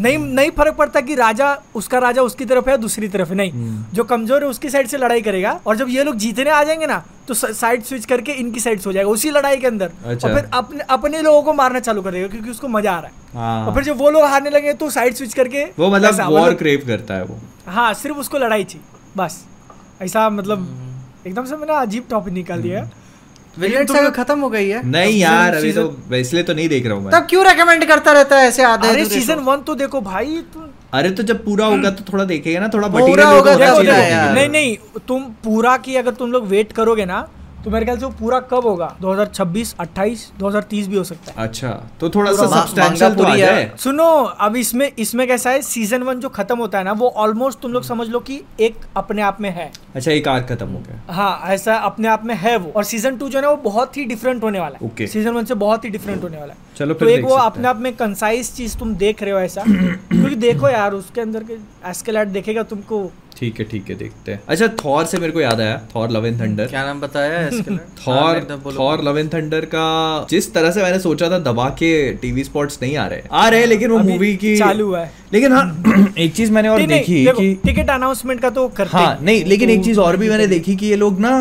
नहीं 0.00 0.18
नहीं 0.18 0.50
फ़र्क 0.50 0.74
पड़ता 0.74 1.00
कि 1.00 1.14
राजा 1.14 1.56
उसका 1.74 1.98
राजा 1.98 2.22
उसकी 2.22 2.44
तरफ़ 2.44 2.68
है 2.70 2.76
दूसरी 2.78 3.08
तरफ़ 3.08 3.28
है। 3.28 3.34
नहीं 3.34 3.50
हम्म। 3.52 3.84
जो 3.94 4.04
कमज़ोर 4.04 4.42
है 4.42 4.48
उसकी 4.48 4.70
साइड 4.70 4.86
से 4.86 4.98
लड़ाई 4.98 5.20
करेगा 5.20 5.52
और 5.66 5.76
जब 5.76 5.88
ये 5.88 6.04
लोग 6.04 6.16
जीतने 6.16 6.50
आ 6.50 6.62
जाएँगे 6.64 6.86
ना 6.86 7.02
तो 7.28 7.34
साइड 7.34 7.82
स्विच 7.82 8.04
करके 8.04 8.32
इनकी 8.34 8.60
साइड 8.60 8.80
हो 8.86 8.92
जाएगा 8.92 9.10
उसी 9.10 9.30
लड़ाई 9.30 9.56
के 9.56 9.66
अंदर। 9.66 9.90
अच्छा। 10.04 10.28
और 10.28 10.34
फिर 10.34 10.48
अपने 10.54 10.84
अपने 10.90 11.20
लोगों 11.22 11.42
को 11.42 11.52
मारना 11.52 11.80
चालू 11.80 12.02
कर 12.02 12.12
देगा 12.12 12.28
क्योंकि 12.28 12.50
उसको 12.50 12.68
मज़ा 12.68 12.92
आ 12.92 12.98
रहा 13.00 13.06
है। 13.06 13.12
हाँ। 13.34 13.66
और 13.66 13.74
फिर 13.74 13.84
जब 13.84 13.98
वो 13.98 14.10
लोग 14.10 14.24
हारने 14.24 14.50
लगे 14.50 14.72
तो 14.74 14.90
साइड 14.90 15.14
स्विच 15.14 15.34
करके 15.34 15.64
वो 15.78 15.90
मतलब 15.90 16.20
वॉर 16.32 16.54
क्रेव 16.54 16.84
करता 16.86 17.14
है 17.14 17.24
वो। 17.24 17.38
हाँ 17.68 17.92
सिर्फ़ 17.94 18.18
उसको 18.18 18.38
लड़ाई 18.38 18.64
चाहिए 18.64 18.86
बस। 19.16 19.44
ऐसा 20.02 20.28
मतलब 20.30 20.58
हम्म। 20.58 21.28
एकदम 21.28 21.44
से 21.44 21.56
मैंने 21.56 21.74
अजीब 21.76 22.06
टॉपिक 22.10 22.34
निकाल 22.34 22.62
दिया। 22.62 22.88
सागा 23.58 24.10
खत्म 24.12 24.38
हो 24.40 24.48
गई 24.50 24.68
है। 24.68 24.84
नहीं 24.86 25.18
यार 25.18 25.54
अभी 25.54 25.72
तो 25.72 26.16
इसलिए 26.16 26.42
तो 26.42 26.54
नहीं 26.54 26.68
देख 26.68 26.86
रहा 26.86 26.94
हूँ 26.94 27.04
मैं। 27.04 27.12
तब 27.12 27.26
क्यों 27.30 27.44
रेकमेंड 27.46 27.84
करता 27.88 28.12
रहता 28.12 28.38
है 28.38 28.48
ऐसे 28.48 28.62
आधे 28.64 28.88
अरे 28.88 29.04
सीज़न 29.06 29.38
वन 29.44 29.62
तो 29.62 29.74
देखो 29.74 30.00
भाई 30.00 30.42
अरे 30.94 31.10
तो 31.10 31.22
जब 31.22 31.44
पूरा 31.44 31.66
होगा 31.66 31.90
तो 31.90 32.04
थोड़ा 32.12 32.24
देखेगा 32.24 32.60
ना 32.60 32.68
थोड़ा 32.68 32.88
पूरा 32.88 33.28
होगा 33.28 33.54
तो। 33.56 33.82
नहीं 33.82 34.48
नहीं 34.48 34.76
तुम 35.08 35.24
पूरा 35.44 35.76
की 35.76 35.96
अगर 35.96 36.14
तुम 36.14 36.32
लोग 36.32 36.46
वेट 36.46 36.72
करोगे 36.72 37.04
ना 37.04 37.26
तो 37.64 37.70
मेरे 37.70 37.84
ख्याल 37.84 37.98
से 37.98 38.04
वो 38.04 38.10
पूरा 38.10 38.38
कब 38.50 38.66
होगा? 38.66 38.86
2026 39.00 39.74
28 39.80 40.20
2030 40.38 40.86
भी 40.88 40.96
हो 40.96 41.04
सकता 41.04 41.32
है। 41.32 41.46
अच्छा 41.46 41.70
तो 42.00 42.08
थोड़ा 42.10 42.32
सा 42.32 42.46
सब्सटैंशियल 42.46 43.14
तो 43.14 43.24
है। 43.24 43.76
सुनो 43.76 44.06
अब 44.40 44.56
इसमें 44.56 44.90
इसमें 44.98 45.26
कैसा 45.28 45.50
है? 45.50 45.62
सीज़न 45.62 46.02
वन 46.02 46.20
जो 46.20 46.28
खत्म 46.28 46.58
होता 46.58 46.78
है 46.78 46.84
ना 46.84 46.92
वो 46.92 47.08
ऑलमोस्ट 47.16 47.60
तुम 47.60 47.72
लोग 47.72 47.82
समझ 47.82 48.08
लो 48.08 48.20
कि 48.20 48.40
एक 48.60 48.76
अपने 48.96 49.22
आप 49.22 49.40
में 49.40 49.50
है। 49.50 49.70
अच्छा 49.94 50.10
एक 50.10 50.28
आर्क 50.28 50.46
खत्म 50.48 50.68
हो 50.68 50.78
गया। 50.78 51.14
हाँ 51.14 51.40
ऐसा 51.48 51.74
अपने 51.74 52.08
आप 52.08 52.24
में 52.24 52.34
है 52.34 52.56
वो। 52.56 52.72
और 52.76 52.84
सीज़न 52.84 53.16
टू 53.16 53.28
जो 53.28 53.38
है 53.38 53.44
ना 53.44 53.50
वो 53.50 53.56
बहुत 53.70 53.96
ही 53.96 54.04
डिफरेंट 54.04 54.42
होने 54.42 54.60
वाला 54.60 54.78
है। 54.82 55.06
सीज़न 55.06 55.30
वन 55.30 55.44
से 55.44 55.54
बहुत 55.54 55.84
ही 55.84 55.90
डिफरेंट 55.90 56.22
होने 56.22 56.38
वाला 56.38 56.52
है। 56.52 56.58
चलो 56.76 56.94
तो 56.94 57.08
एक 57.08 57.24
वो 57.24 57.34
अपने 57.34 57.68
आप 57.68 57.80
में 57.80 57.94
कंसाइज 57.96 58.52
चीज़ 58.52 58.78
तुम 58.78 58.94
देख 58.96 59.22
रहे 59.22 59.32
हो 59.32 59.38
ऐसा। 59.38 59.64
क्योंकि 59.68 60.34
देखो 60.36 60.68
यार 60.68 60.92
उसके 60.92 61.20
अंदर 61.20 61.44
के 61.44 61.56
एस्केलेट 61.90 62.28
देखेगा 62.28 62.62
तुमको। 62.62 63.10
ठीक 63.40 63.58
है 63.58 63.64
ठीक 63.64 63.88
है 63.90 63.94
देखते 63.96 64.32
हैं। 64.32 64.40
अच्छा 64.48 64.66
थॉर 64.84 65.04
से 65.06 65.18
मेरे 65.18 65.32
को 65.32 65.40
याद 65.40 65.60
आया 65.60 65.80
थॉर 65.94 66.10
लव 66.10 66.26
एंड 66.26 66.40
थंडर 66.40 66.66
क्या 66.66 66.84
नाम 66.86 67.00
बताया 67.00 67.38
है 67.38 67.48
इसके 67.48 67.70
लिए? 67.70 67.78
थॉर 68.06 68.36
हाँ। 68.50 68.72
थॉर 68.78 69.02
लव 69.04 69.18
एंड 69.18 69.32
थंडर 69.34 69.64
का 69.64 69.84
जिस 70.30 70.52
तरह 70.54 70.70
से 70.70 70.82
मैंने 70.82 70.98
सोचा 71.00 71.30
था 71.30 71.38
दबा 71.38 71.68
के 71.78 71.90
टीवी 72.22 72.44
स्पॉट्स 72.44 72.78
नहीं 72.82 72.96
आ 72.96 73.06
रहे। 73.06 73.22
आ 73.32 73.48
रहे 73.48 73.60
हैं 73.60 73.66
लेकिन 73.66 73.90
वो 73.90 73.98
मूवी 74.00 74.34
की 74.36 74.56
चालू 74.58 74.92
है। 74.92 75.10
लेकिन 75.32 75.52
हाँ 75.52 75.64
एक 76.18 76.34
चीज़ 76.34 76.52
मैंने 76.52 76.68
और 76.68 76.82
देखी 76.86 77.24
कि 77.26 77.54
टिकट 77.64 77.90
अनाउंसमेंट 77.90 78.40
का 78.40 78.50
तो 78.50 78.66
करते 78.68 78.96
हाँ 78.96 79.18
नहीं 79.22 79.44
लेकिन 79.44 79.68
तो 79.68 79.74
एक 79.74 79.84
चीज़ 79.84 80.00
और 80.00 80.16
भी 80.16 80.28
मैंने 80.30 80.46
देखी 80.46 80.76
कि 80.76 80.86
ये 80.86 80.96
लोग 80.96 81.20
ना 81.20 81.32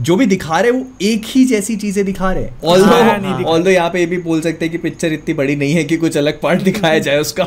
जो 0.00 0.16
भी 0.16 0.26
दिखा 0.26 0.60
रहे 0.60 0.70
वो 0.70 0.86
एक 1.02 1.22
ही 1.26 1.44
जैसी 1.44 1.76
चीज़ें 1.76 2.04
दिखा 2.04 2.32
रहे 2.32 2.44
हैं। 2.44 2.50
हाँ, 2.50 2.70
ऑल्दो 2.70 3.44
ऑल्दो 3.50 3.70
यहाँ 3.70 3.90
पे 3.90 4.00
ये 4.00 4.06
भी 4.06 4.18
बोल 4.20 4.40
सकते 4.40 4.64
हैं 4.64 4.72
कि 4.72 4.78
पिक्चर 4.78 5.12
इतनी 5.12 5.34
बड़ी 5.34 5.56
नहीं 5.56 5.74
है 5.74 5.84
कि 5.84 5.96
कुछ 5.96 6.16
अलग 6.16 6.40
पार्ट 6.40 6.62
दिखाया 6.62 6.98
जाए 6.98 7.18
उसका। 7.18 7.44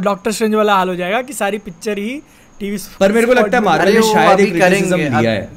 डॉक्टर 0.00 0.32
स्ट्रेंज 0.32 0.54
वाला 0.54 0.74
हाल 0.74 0.88
हो 0.88 0.94
जाएगा 0.96 1.22
कि 1.22 1.32
सारी 1.32 1.58
पिक्चर 1.58 1.98
ही 1.98 2.20
टीवी 2.60 2.78
पर 3.00 3.12
मेरे 3.12 3.26
को 3.26 3.32
लगता 3.32 3.58
है 3.58 3.64
मार्वल 3.64 3.92
ने 3.94 4.02
शायद 4.02 4.40
एक 4.40 4.54
लिया 4.54 5.18
अब- 5.18 5.26
है। 5.26 5.48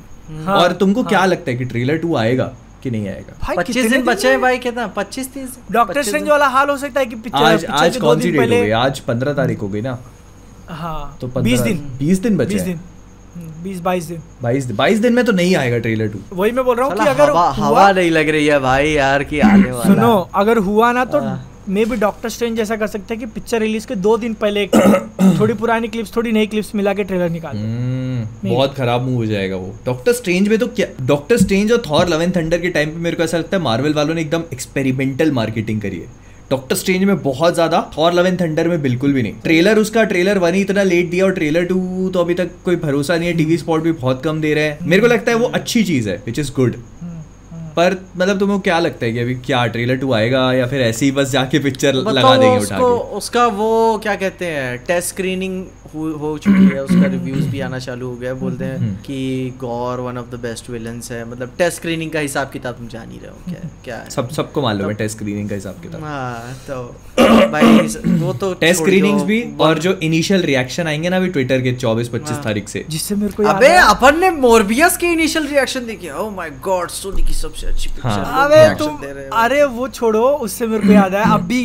हाँ, 0.45 0.55
और 0.55 0.71
तुमको 0.73 1.01
हाँ। 1.01 1.09
क्या 1.09 1.25
लगता 1.25 1.51
है 1.51 1.57
कि 1.57 1.65
ट्रेलर 1.65 1.97
टू 1.97 2.15
आएगा 2.15 2.51
कि 2.83 2.91
नहीं 2.91 3.07
आएगा? 3.09 3.53
पच्चीस 3.57 3.89
दिन 3.91 4.03
बचे 4.03 4.29
हैं 4.29 4.41
भाई 4.41 4.57
कितना? 4.57 4.87
पच्चीस 4.87 5.33
तीस 5.33 5.57
डॉक्टर 5.71 6.03
स्ट्रेंज 6.03 6.29
वाला 6.29 6.47
हाल 6.47 6.69
हो 6.69 6.77
सकता 6.77 6.99
है 6.99 7.05
कि 7.05 7.15
पिक्चर 7.15 7.43
आज 7.43 7.65
आज 7.65 7.97
कौन 7.97 8.19
सी 8.19 8.31
डेट 8.31 8.41
हो 8.41 8.47
गई? 8.47 8.69
आज 8.69 8.99
पंद्रह 8.99 9.33
तारीख 9.33 9.61
हो 9.61 9.67
गई 9.67 9.81
ना? 9.81 9.97
हाँ 10.69 11.17
तो 11.21 11.27
बीस 11.41 11.59
दिन। 11.59 11.77
बीस 11.99 12.19
दिन 12.19 12.37
बचे 12.37 12.53
बीस 12.53 12.61
हैं। 12.61 12.67
दिन। 12.67 12.79
बीस 13.63 13.79
बाईस 13.79 14.03
दिन। 14.05 14.21
बाईस 14.41 14.71
बाईस 14.71 14.99
दिन 14.99 15.13
में 15.13 15.23
तो 15.25 15.31
नहीं 15.31 15.55
आएगा 15.55 15.77
ट्रेलर 15.77 16.07
टू 16.07 16.19
वही 16.33 16.51
मैं 16.51 16.65
बोल 16.65 16.75
रहा 16.77 16.87
हूँ 16.87 16.97
कि 16.97 17.05
अगर 17.09 17.29
हवा 17.29 17.49
हवा 17.51 17.91
नहीं 17.91 18.11
लग 18.11 18.29
रही 18.29 18.45
है 18.47 18.59
भाई 18.59 18.89
यार 18.91 19.23
कि 19.23 19.39
आने 19.39 19.71
वाला 19.71 19.83
सुनो 19.83 20.29
अगर 20.35 20.57
हुआ 20.57 20.91
ना 20.91 21.05
तो 21.05 21.19
हाँ। 21.19 21.35
मे 21.69 21.83
भी 21.85 21.95
डॉक्टर 21.95 22.29
स्ट्रेंज 22.29 22.57
जैसा 22.57 22.75
कर 22.75 22.87
सकते 22.87 23.13
हैं 23.13 23.19
कि 23.19 23.25
पिक्चर 23.31 23.59
रिलीज़ 23.59 23.87
के 23.87 23.95
दो 23.97 24.17
दिन 24.17 24.33
पहले 24.33 24.63
एक 24.63 24.75
थोड़ी 25.39 25.53
पुरानी 25.53 25.87
क्लिप्स 25.87 26.15
थोड़ी 26.15 26.31
नई 26.31 26.47
क्लिप्स 26.47 26.73
मिला 26.75 26.93
के 26.93 27.03
ट्रेलर 27.03 27.29
निकाल 27.29 27.53
दो। 27.53 27.59
हम्म, 27.59 28.49
बहुत 28.49 28.73
खराब 28.75 29.01
मूव 29.01 29.15
हो 29.15 29.25
जाएगा 29.25 29.55
वो। 29.55 29.73
डॉक्टर 29.85 30.13
स्ट्रेंज 30.13 30.47
में 30.47 30.57
तो 30.59 30.67
क्या 30.69 30.87
डॉक्टर 31.05 31.37
स्ट्रेंज 31.37 31.71
और 31.71 31.81
थॉर 31.89 32.09
लव 32.09 32.21
एंड 32.21 32.35
थंडर 32.35 32.61
के 32.61 32.69
टाइम 32.69 32.89
पे 32.89 32.99
मेरे 32.99 33.15
को 33.15 33.23
ऐसा 33.23 33.37
लगता 33.37 33.57
है 33.57 33.63
मार्वल 33.63 33.93
वालों 33.93 34.15
ने 34.15 34.21
एकदम 34.21 34.43
एक्सपेरिमेंटल 34.53 35.31
मार्केटिंग 35.31 35.81
करी 35.81 35.99
है। 35.99 36.07
डॉक्टर 36.49 36.75
स्ट्रेंज 36.75 37.03
में 37.03 37.21
बहुत 37.21 37.53
ज़्यादा 37.53 37.81
थॉर 37.97 38.13
लव 38.13 38.27
एंड 38.27 38.39
थंडर 38.41 38.67
में 38.67 38.81
बिल्कुल 38.81 39.13
भी 39.13 39.23
नहीं। 39.23 39.33
ट्रेलर 39.43 39.77
उसका 39.77 40.03
ट्रेलर 40.03 40.37
वन 40.37 40.53
ही 40.53 40.61
इतना 40.61 40.83
लेट 40.83 41.09
दिया 41.09 41.25
और 41.25 41.31
ट्रेलर 41.33 41.65
टू 41.65 42.09
तो 42.09 42.19
अभी 42.19 42.33
तक 42.33 42.49
कोई 42.65 42.75
भरोसा 42.75 43.17
नहीं 43.17 43.29
है। 43.29 43.37
टीवी 43.37 43.57
स्पॉट 43.57 43.83
भी 43.83 43.91
बहुत 43.93 44.23
कम 44.23 44.41
दे 44.41 44.53
रहे 44.53 44.63
हैं। 44.63 44.77
मेरे 44.83 45.01
को 45.01 45.07
लगता 45.07 45.31
है 45.31 45.37
वो 45.37 45.47
अच्छी 45.53 45.83
चीज़ 45.83 46.09
है 46.09 46.21
विच 46.25 46.39
इज़ 46.39 46.51
गुड। 46.55 46.75
पर 47.75 47.95
मतलब 48.17 48.39
तुम्हें 48.39 48.59
क्या 48.59 48.79
लगता 48.79 49.05
है 49.05 49.11
कि 49.13 49.19
अभी 49.19 49.35
क्या 49.45 49.65
ट्रेलर 49.67 49.95
टू 49.97 50.11
आएगा 50.13 50.41
या 50.53 50.65
फिर 50.67 50.81
ऐसे 50.81 51.05
ही 51.05 51.11
बस 51.11 51.31
जाके 51.31 51.59
पिक्चर 51.59 51.93
लगा 51.93 52.35
देंगे 52.37 52.57
उठा 52.57 52.77
के? 52.77 52.83
उसका 53.17 53.45
वो 53.59 53.69
क्या 54.03 54.15
कहते 54.15 54.45
हैं 54.47 54.77
टेस्ट 54.87 55.09
स्क्रीनिंग 55.09 55.63
हो 55.93 56.37
चुकी 56.37 56.65
है 56.65 56.83
उसका 56.83 57.07
रिव्यूज़ 57.07 57.47
भी 57.47 57.59
आना 57.59 57.79
चालू 57.79 58.07
हो 58.09 58.15
गया 58.15 58.33
बोलते 58.33 58.65
हैं 58.65 58.77
हम्म। 58.77 58.95
कि 59.05 59.17
Gorr 59.59 59.99
one 59.99 60.17
of 60.17 60.29
the 60.29 60.39
best 60.39 60.69
villains 60.69 61.11
है। 61.11 61.23
मतलब 61.29 61.51
टेस्ट 61.57 61.77
स्क्रीनिंग 61.77 62.11
का 62.11 62.19
हिसाब 62.19 62.49
किताब 62.53 62.75
तुम 62.75 62.87
जान 62.87 63.11
ही 63.11 63.17
रहे 63.17 63.31
हो 63.31 63.37
क्या 63.49 63.69
क्या 63.85 63.97
है? 63.97 64.09
सब 64.09 64.29
सबको 64.29 64.61
मालूम 64.61 64.87
है 64.89 64.93
टेस्ट 64.95 65.15
स्क्रीनिंग 65.17 65.49
का 65.49 65.55
हिसाब 65.55 65.81
किताब। 65.81 66.03
हाँ 66.03 66.53
तो 66.69 66.81
भाई 67.51 68.17
वो 68.19 68.33
तो 68.33 68.53
टेस्ट 68.53 68.81
स्क्रीनिंग्स 68.81 69.23
भी 69.23 69.41
और 69.59 69.79
जो 69.79 69.93
इनिशियल 70.03 70.41
रिएक्शन 70.43 70.87
आएँगे 70.87 71.09
ना 71.09 71.17
अभी 71.17 71.27
ट्विटर 71.29 71.61
के 71.61 71.73
24 71.75 72.09
25 72.09 72.31
हाँ। 72.31 72.43
तारीख 72.43 72.69
से। 72.69 72.85
जिससे 72.89 73.15
मेरे 73.15 73.33
को 73.33 73.43
अबे 73.49 73.75
अपन 73.77 74.19
ने 74.19 74.29
मोरबियस 74.39 74.97
के 74.97 75.11
इनिशियल 75.11 75.47
रिएक्शन 75.47 75.85
देखी 75.85 76.09
ओह 76.09 76.29
माय 76.35 76.49
गॉड 76.63 76.89
सोनी 76.91 77.27
की 77.27 77.33
सबसे 77.33 77.62
अच्छी 77.65 77.89
पिक्चर 77.89 78.09
हाँ। 78.09 78.45
अबे 78.45 78.75
तुम 78.75 78.97
अरे 79.33 79.63
वो 79.65 79.87
छोड़ो 79.89 80.21
उससे 80.21 80.67
मेरे 80.67 80.87
को 80.87 80.93
याद 80.93 81.15
आया 81.15 81.33
अभी 81.33 81.61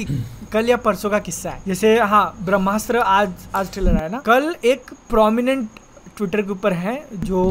कल 0.53 0.69
या 0.69 0.77
परसों 0.79 1.11
का 1.11 1.19
किस्सा 1.21 1.51
है। 1.51 1.61
जैसे 1.67 1.99
हाँ 2.01 2.37
ब्रह्मास्त्र 2.43 2.99
आज 2.99 3.33
आज 3.55 3.73
ट्रेलर 3.73 3.97
आया 3.97 4.09
ना। 4.09 4.19
कल 4.27 4.55
एक 4.65 4.91
प्रोमिनेंट 5.11 5.69
ट्विटर 6.17 6.43
के 6.43 6.51
ऊपर 6.53 6.73
है 6.75 7.03
जो 7.15 7.43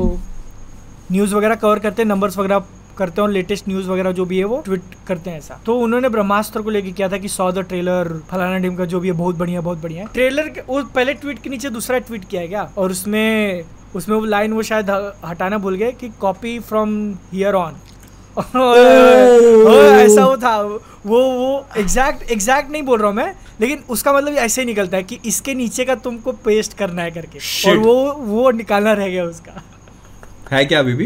न्यूज़ 1.12 1.36
वगैरह 1.36 1.56
कवर 1.56 1.80
करते 1.80 2.02
हैं 2.02 2.10
नंबर्स 2.10 2.38
वगैरह 2.38 2.64
करते 2.98 3.22
हैं 3.22 3.28
और 3.28 3.34
लेटेस्ट 3.34 3.68
न्यूज़ 3.70 3.90
वगैरह 3.90 4.12
जो 4.12 4.26
भी 4.26 4.38
है 4.38 4.44
वो 4.46 4.62
ट्वीट 4.66 4.96
करते 5.08 5.30
हैं 5.30 5.38
ऐसा। 5.38 5.60
तो 5.66 5.78
उन्होंने 5.80 6.10
ब्रह्मास्त्र 6.10 6.62
को 6.62 6.70
लेके 6.70 6.92
किया 6.92 7.10
था 7.10 7.18
कि 7.18 7.28
सौ 7.28 7.52
द 7.52 7.60
ट्रेलर 7.70 8.08
फलाना 8.30 8.58
टीम 8.58 8.76
का 8.76 8.86
जो 8.86 9.00
भी 9.00 9.08
है 9.08 9.14
बहुत 9.16 9.36
बढ़िया 9.36 9.62
बहुत 9.62 9.82
बढ़िया 9.82 10.04
है। 10.04 10.10
ट्रेलर 10.14 10.48
के 10.50 10.62
वो 10.68 10.84
पहले 10.86 11.14
ट्वीट 11.16 11.42
के 11.42 11.50
नीचे 11.50 11.70
दूसरा 11.70 12.00
ट्वीट 12.00 12.26
किया 12.26 12.42
है 12.42 12.48
क्या? 12.48 12.70
और 12.78 12.92
उसमें 12.92 13.64
उसमें 13.96 14.16
वो 14.18 14.26
लाइन 14.26 14.54
वो 14.54 14.62
शायद 14.64 14.90
हटाना 15.26 15.58
भूल 15.58 15.76
गए 15.76 15.92
कि 15.92 16.10
कॉपी 16.20 16.58
फ्रॉम 16.62 16.98
हियर 17.34 17.56
ऑन 17.56 17.76
ऐसा 18.38 20.26
वो 20.26 20.36
था 20.38 20.58
वो 20.62 20.80
वो 21.06 21.66
एग्जैक्ट 21.78 22.32
एग्जैक्ट 22.32 22.72
नहीं 22.72 22.82
बोल 22.84 23.00
रहा 23.00 23.08
हूँ 23.08 23.16
मैं 23.16 23.34
लेकिन 23.62 23.84
उसका 23.90 24.14
मतलब 24.14 24.36
ऐसे 24.38 24.62
ही 24.62 24.66
निकलता 24.66 24.98
है 24.98 25.04
कि 25.04 25.20
इसके 25.26 25.54
नीचे 25.54 25.86
का 25.86 25.96
तुमको 26.04 26.32
पेस्ट 26.46 26.78
करना 26.78 27.02
है 27.02 27.12
करके 27.12 27.40
और 27.70 27.78
वो 27.78 27.96
वो 28.14 28.52
निकालना 28.52 28.94
रह 28.94 29.08
गया 29.08 29.24
उसका। 29.24 29.64
है 30.52 30.66
क्या 30.66 30.80
अभी 30.80 30.94
भी? 30.94 31.06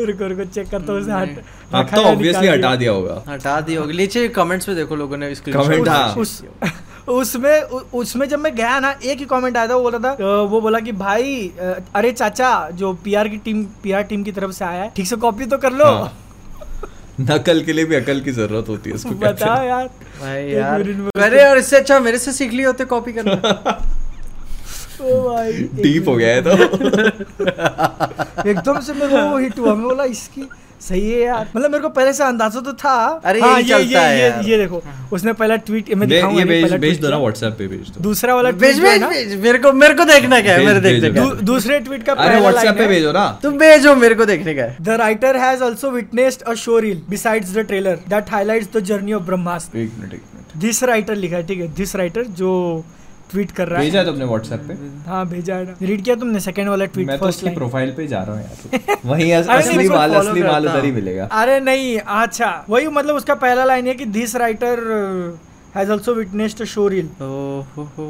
रुको 0.00 0.26
रुको 0.28 0.44
चेक 0.44 0.68
करता 0.70 0.92
हूँ 0.92 1.00
उसे 1.00 1.12
हट 1.12 1.42
अब 1.74 1.88
तो 1.94 2.02
ऑब्वियसली 2.02 2.46
हटा 2.48 2.56
दिया। 2.56 2.76
दिया 2.76 2.92
होगा। 2.92 3.22
हटा 3.28 3.60
दी 3.60 3.74
होगी। 3.74 3.96
नीचे 3.96 4.28
कमेंट्स 4.36 4.68
में 4.68 4.76
देखो 4.76 4.96
लोगों 4.96 5.16
ने 5.16 5.34
Comment, 5.34 5.88
हाँ। 5.88 6.14
उस 6.14 6.42
उसमें 7.08 7.60
उसमें 8.00 8.28
जब 8.28 8.38
मैं 8.38 8.54
गया 8.54 8.78
ना 8.80 8.90
एक 9.02 9.18
ही 9.18 9.24
कमेंट 9.24 9.56
आया 9.56 9.66
था 9.68 9.74
वो 9.74 9.82
बोला 9.82 9.98
था 9.98 10.42
वो 10.44 10.60
बोला 10.60 10.78
कि 10.80 10.92
भाई 10.92 11.52
अरे 11.94 12.12
चाचा 12.12 12.70
जो 12.74 12.92
पीआर 13.04 13.28
की 13.28 13.36
टीम 13.44 13.64
पीआर 13.82 14.02
टीम 14.02 14.22
की 14.24 14.32
तरफ़ 14.32 14.50
से 14.52 14.64
आया 14.64 14.82
है 14.82 14.92
ठीक 14.96 15.06
से 15.06 15.16
कॉपी 15.16 15.46
तो 15.46 15.58
कर 15.58 15.72
लो। 15.72 15.84
हाँ। 15.84 16.12
नकल 17.20 17.62
के 17.64 17.72
लिए 17.72 17.84
भी 17.84 17.94
अकल 17.94 18.20
की 18.20 18.32
ज़रूरत 18.32 18.68
होती 18.68 18.90
है 18.90 18.96
उसको 18.96 19.10
बता 19.22 19.54
यार। 19.64 19.86
भाई 20.20 20.44
यार। 20.50 20.80
अरे 21.22 21.44
और 21.48 21.58
इससे 21.58 21.76
अच्छा 21.76 21.98
मेरे 22.00 22.18
से 22.18 22.32
सीख 22.32 22.52
लिए 22.52 22.66
होते 22.66 22.84
कॉपी 22.94 23.12
करना। 23.12 23.32
ओ 25.00 25.20
भाई 25.28 25.50
एक 25.52 25.74
डीप 25.82 26.08
हो 26.08 26.14
गया 26.16 26.34
है 26.34 26.42
तो। 26.42 26.50
एकदम 28.50 28.80
से 28.80 28.92
मेरे 28.94 29.08
को 29.10 29.20
वो 29.30 29.38
हिट 29.38 29.58
हुआ 29.58 29.74
मैं 29.74 29.82
बोला 29.84 30.04
इसकी 30.14 30.42
सही 30.80 31.10
है 31.10 31.20
यार। 31.20 31.48
मतलब 31.56 31.70
मेरे 31.70 31.82
को 31.82 31.88
पहले 31.90 32.12
से 32.12 32.24
अंदाज़ा 32.24 32.60
तो 32.60 32.72
था। 32.74 32.96
अरे 33.24 33.40
हाँ, 33.40 33.60
ये 33.60 33.68
चलता 33.68 33.82
ये 33.82 33.98
है 33.98 34.18
ये, 34.18 34.28
यार। 34.28 34.44
ये 34.44 34.58
देखो 34.58 34.82
उसने 35.12 35.32
पहला 35.34 35.56
ट्वीट 35.68 35.92
मैं 35.94 36.08
दिखाऊँगा 36.08 36.40
ये 36.40 36.44
भेज 36.46 36.72
भेज 36.80 37.00
दो 37.00 37.10
ना 37.10 37.18
व्हाट्सएप 37.18 37.58
पे 37.58 37.66
भेज 37.68 37.90
दो। 37.90 38.02
दूसरा 38.02 38.34
वाला 38.34 38.50
भेज 38.64 38.80
भेज 38.80 39.34
मेरे 39.42 39.58
को 39.58 39.72
मेरे 39.74 39.94
को 39.94 40.04
देखने 40.04 40.42
का 40.42 40.52
है 40.52 40.66
मेरे 40.66 40.80
देखने 40.80 41.10
का 41.10 41.28
दूसरे 41.44 41.78
ट्वीट 41.80 42.02
का 42.02 42.12
अरे 42.14 42.40
व्हाट्सएप 42.40 42.78
पे 42.78 42.86
भेजो 42.86 43.12
ना। 43.12 43.28
तुम 43.42 43.58
भेजो 43.58 43.94
मेरे 43.96 44.14
को 44.14 44.24
देखने 44.26 44.54
का 44.54 44.66
the 44.80 44.98
writer 44.98 45.16
writer 45.18 45.38
has 45.38 45.62
also 45.62 45.90
witnessed 45.92 46.42
a 46.46 46.56
show 46.56 46.80
reel 46.80 46.98
besides 47.08 47.52
the 47.52 47.64
trailer 47.64 47.96
that 48.08 48.28
highlights 48.28 48.68
the 48.68 48.82
journey 48.90 49.14
of 49.16 49.22
Brahmastra 49.26 49.78
एक 49.78 49.90
मिनट 49.98 50.14
एक 50.14 50.22
मिनट। 50.34 50.60
दिस 50.62 50.82
राइटर 50.84 51.16
लिखा 51.16 51.36
है 51.36 51.46
ठीक 51.46 51.60
है? 51.60 51.68
दिस 51.74 51.96
राइटर 51.96 52.24
जो 52.40 52.52
ट्वीट 53.30 53.50
कर 53.50 53.68
रहा 53.68 53.80
भेजा 53.80 53.98
है 53.98 54.04
है 54.04 54.10
तुमने 54.10 54.24
व्हाट्सएप 54.24 54.60
पे? 54.68 54.74
हाँ 55.10 55.26
भेजा 55.28 55.54
है 55.54 55.74
रीड 55.82 56.04
किया 56.04 56.16
तुमने 56.16 56.40
सेकंड 56.40 56.68
वाला 56.68 56.84
ट्वीट 56.84 57.06
मैं 57.06 57.18
तो 57.18 57.26
उसकी 57.26 57.50
प्रोफ़ाइल 57.50 57.92
पे 57.96 58.06
जा 58.06 58.22
रहा 58.22 58.36
हूँ 58.36 58.42
यार। 58.42 58.96
वहीं 59.04 59.32
अस- 59.32 59.48
अरे 59.50 59.64
नहीं, 59.64 59.76
असली 59.78 59.88
माल 59.88 60.14
असली 60.14 60.42
माल 60.42 60.68
उधर 60.68 60.84
ही 60.84 60.92
मिलेगा। 60.92 61.24
अरे 61.32 61.58
नहीं 61.60 61.98
अच्छा 61.98 62.64
वही 62.68 62.88
मतलब 62.88 63.14
उसका 63.14 63.34
पहला 63.34 63.64
लाइन 63.64 63.86
है 63.86 63.94
कि 63.94 64.04
this 64.16 64.36
writer 64.36 64.80
has 65.76 65.90
also 65.92 66.14
witnessed 66.14 66.62
show 66.64 66.86
reel 66.88 67.06
ओहो 67.22 67.82
हो। 67.96 68.04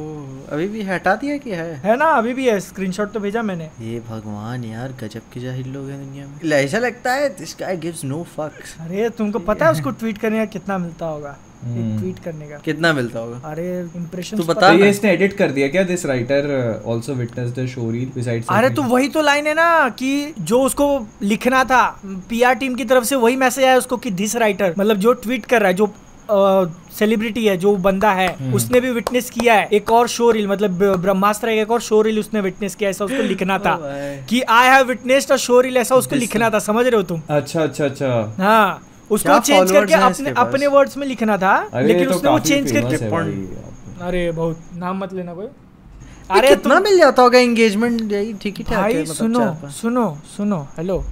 अभी 0.53 0.69
भी 0.69 0.83
हटा 0.83 1.15
दिया 1.15 1.37
कि 1.37 1.51
है? 1.51 1.75
है 1.85 1.97
ना 1.97 2.05
अभी 2.05 2.35
भी 2.35 2.47
है 2.49 2.59
स्क्रीनशॉट 2.61 3.13
तो 3.13 3.21
भेजा 3.21 3.43
मैंने। 3.43 3.65
ये 3.81 3.99
भगवान 4.11 4.65
यार 4.65 4.93
गजब 5.03 5.23
के 5.35 5.41
जाहिल 5.41 5.69
लोग 5.69 5.89
हैं 5.91 5.99
दुनिया 6.05 6.27
में। 6.27 6.57
ऐसा 6.57 6.79
लगता 6.79 7.13
है 7.13 7.29
दिस 7.29 7.57
गाय 7.61 7.77
गिव्स 7.77 8.05
नो 8.05 8.23
फक्स 8.37 8.77
अरे 8.81 9.09
तुमको 9.09 9.39
पता 9.39 9.67
है 9.67 9.73
उसको 9.73 9.91
ट्वीट 9.91 10.19
करने 10.19 10.39
का 10.39 10.45
कितना 10.45 10.79
मिलता 10.79 11.07
होगा। 11.07 11.37
ट्वीट 11.65 12.19
करने 12.25 12.47
का। 12.47 12.57
कितना 12.65 12.93
मिलता 12.93 13.19
होगा? 13.19 13.41
अरे 13.45 13.69
इंप्रेशन 13.97 14.37
तू 14.37 14.43
तो 14.43 14.53
बता 14.53 14.71
ये 14.73 14.89
इसने 14.91 15.11
एडिट 15.13 15.33
कर 15.37 15.51
दिया 15.51 15.69
क्या 15.69 15.83
this 15.85 16.05
writer 16.07 16.51
also 16.89 17.15
witness 17.15 17.51
the 17.53 17.67
show 17.67 17.91
reel 17.91 18.11
besides 18.15 18.47
अरे 18.51 18.71
तो 18.71 18.83
वही 18.85 19.09
तो 19.09 19.23
लाइन 19.23 19.47
है 19.47 19.55
ना 19.55 19.89
कि 19.99 20.35
जो 20.41 20.61
उसको 20.63 20.89
लिखना 21.23 21.65
था 21.65 21.83
पीआर 22.31 22.55
टीम 22.55 22.75
की 22.75 22.85
तरफ़ 22.85 23.05
से 23.05 23.17
वही 23.17 23.37
मैसेज 23.37 23.65
आया 23.65 23.77
उसको 23.79 23.97
कि 23.97 24.11
दिस 24.21 24.37
राइटर 24.37 24.75
मतलब 24.79 24.97
जो 24.99 25.13
ट्वीट 25.25 25.47
कर 25.47 25.61
रहा 25.61 25.69
है 25.69 25.75
जो 25.75 25.93
सेलिब्रिटी 26.99 27.43
uh, 27.43 27.49
है 27.49 27.57
जो 27.57 27.75
बंदा 27.77 28.11
है 28.13 28.27
हम्म। 28.41 28.55
उसने 28.55 28.81
भी 28.81 28.91
विटनेस 28.91 29.31
किया 29.31 29.55
है। 29.55 29.69
एक 29.73 29.91
और 29.93 30.09
शो 30.09 30.31
रील 30.31 30.49
मतलब 30.49 30.71
ब्रह्मास्त्र 31.03 31.49
एक 31.51 31.71
और 31.71 31.81
शो 31.81 32.01
रील 32.03 32.19
उसने 32.19 32.41
विटनेस 32.41 32.75
किया 32.75 32.91
ऐसा 32.91 33.05
उसको 33.05 33.23
लिखना 33.23 33.59
था 33.67 33.75
भाई। 33.77 34.17
कि 34.29 34.41
I 34.41 34.69
have 34.69 34.87
witnessed 34.87 35.33
a 35.33 35.37
show 35.37 35.61
reel 35.61 35.77
ऐसा 35.77 35.95
उसको 35.95 36.17
लिखना 36.17 36.51
था 36.51 36.59
समझ 36.59 36.85
रहे 36.87 36.97
हो 36.97 37.03
तुम? 37.03 37.23
अच्छा 37.31 37.63
अच्छा 37.63 37.85
अच्छा। 37.85 38.35
हाँ। 38.39 38.83
उसको 39.11 39.39
चेंज 39.41 39.73
करके 39.73 39.95
अपने 39.95 40.31
अपने 40.39 40.67
वर्ड्स 40.69 40.97
में 40.97 41.07
लिखना 41.07 41.37
था 41.39 41.55
लेकिन 41.77 42.05
तो 42.05 42.15
उसने 42.15 42.31
वो 42.31 42.39
चेंज 42.41 42.73
करके 42.73 43.05
है। 43.05 44.07
अरे 44.09 44.31
बहुत 44.33 44.59
नाम 44.77 45.03
मत 45.03 45.13
लेना 45.13 45.35
कोई। 45.35 45.47
अरे 46.31 46.49
कितना 46.49 46.79
मिल 46.81 46.99
जाता 46.99 47.23
होगा 47.23 47.39
एंगेजमेंट 47.41 48.13
यही 48.13 48.33
ठीक 48.43 48.59
ही 48.59 48.65
ठाक 48.65 48.79
भाई 48.79 48.95
मतलब 48.95 49.15
सुनो 49.15 49.71
सुनो 49.73 50.07
सुनो 50.37 50.67
हेलो 50.79 51.05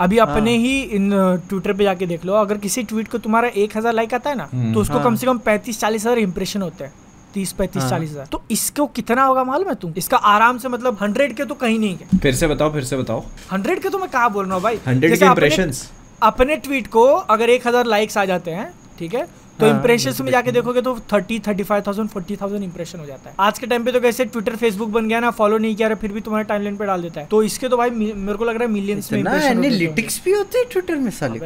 अभी 0.00 0.18
अपने 0.18 0.50
हाँ। 0.52 0.60
ही 0.60 0.80
इन 0.92 1.10
ट्विटर 1.48 1.72
पे 1.72 1.84
जाके 1.84 2.06
देख 2.06 2.24
लो 2.24 2.32
अगर 2.34 2.58
किसी 2.58 2.82
ट्वीट 2.84 3.08
को 3.08 3.18
तुम्हारा 3.18 3.48
एक 3.56 3.76
हज़ार 3.76 3.92
लाइक 3.94 4.14
आता 4.14 4.30
है 4.30 4.36
ना 4.36 4.48
हम्म। 4.52 4.72
तो 4.74 4.80
उसको 4.80 4.94
हाँ। 4.94 5.04
कम 5.04 5.16
से 5.16 5.26
कम 5.26 5.38
पैंतीस 5.40 5.80
चालीस 5.80 6.02
हज़ार 6.02 6.18
इंप्रेशन 6.18 6.62
होते 6.62 6.84
हैं। 6.84 6.92
तीस 7.34 7.52
पैंतीस 7.52 7.82
हाँ। 7.82 7.90
चालीस 7.90 8.10
हज़ार। 8.10 8.26
तो 8.26 8.42
इसको 8.50 8.86
कितना 8.96 9.24
होगा 9.24 9.44
मालूम 9.44 9.68
है 9.68 9.74
तुम? 9.74 9.92
इसका 9.96 10.16
आराम 10.16 10.58
से 10.58 10.68
मतलब 10.68 10.98
हंड्रेड 11.00 11.36
के 11.36 11.44
तो 11.44 11.54
कहीं 11.56 11.78
नहीं 11.78 11.96
है। 11.96 12.18
फिर 12.18 12.34
से 12.34 12.46
बताओ 12.46 12.72
फिर 12.72 12.84
से 12.84 12.96
बताओ। 12.96 13.24
हंड्रेड 13.52 13.82
के 13.82 13.88
तो 13.88 13.98
मैं 13.98 14.08
कहा 14.10 14.28
बोल 14.28 14.44
रहा 14.46 14.54
हूँ 14.54 14.62
भाई? 14.62 14.78
100 14.78 15.00
जैसे 15.00 15.16
के 15.16 15.26
इंप्रेशंस 15.26 15.88
अपने 16.22 16.56
ट्वीट 16.56 16.86
को 16.86 17.04
अगर 17.04 17.50
एक 17.50 17.66
हज़ार 17.66 17.86
लाइक्स 17.86 18.18
आ 18.18 18.24
जाते 18.24 18.50
हैं 18.50 18.72
ठीक 18.98 19.14
है? 19.14 19.26
तो 19.60 19.66
हाँ, 19.66 19.74
इंप्रेशन 19.74 20.24
में 20.24 20.30
जाके 20.32 20.52
देखोगे 20.52 20.82
तो 20.82 20.94
thirty 21.12 21.38
thirty 21.38 21.62
five 21.62 21.82
thousand 21.86 22.08
forty 22.08 22.36
thousand 22.36 22.62
impression 22.64 22.98
हो 22.98 23.06
जाता 23.06 23.30
है। 23.30 23.36
आज 23.40 23.58
के 23.58 23.66
टाइम 23.66 23.84
पे 23.84 23.92
तो 23.92 24.00
कैसे 24.00 24.24
ट्विटर 24.24 24.56
फेसबुक 24.56 24.88
बन 24.88 25.08
गया 25.08 25.20
ना 25.20 25.30
फॉलो 25.30 25.58
नहीं 25.58 25.76
किया 25.76 25.88
रहा 25.88 25.96
फिर 25.96 26.12
भी 26.12 26.20
तुम्हारे 26.20 26.44
टाइमलाइन 26.44 26.76
पे 26.76 26.86
डाल 26.86 27.02
देता 27.02 27.20
है। 27.20 27.26
तो 27.26 27.42
इसके 27.42 27.68
तो 27.68 27.76
भाई 27.76 27.90
मेरे 27.90 28.34
को 28.34 28.44
लग 28.44 28.54
रहा 28.54 28.64
है 28.64 28.70
मिलियंस 28.70 29.12
में 29.12 29.18
इतना 29.20 29.30
impression 29.30 29.56
होते 29.56 29.68
होंगे। 29.68 29.76
एनालिटिक्स 29.76 30.20
भी 30.24 30.32
होते 30.32 30.58
हैं 30.58 30.66
ट्विटर 30.70 30.96
में 30.96 31.10
साले। 31.10 31.38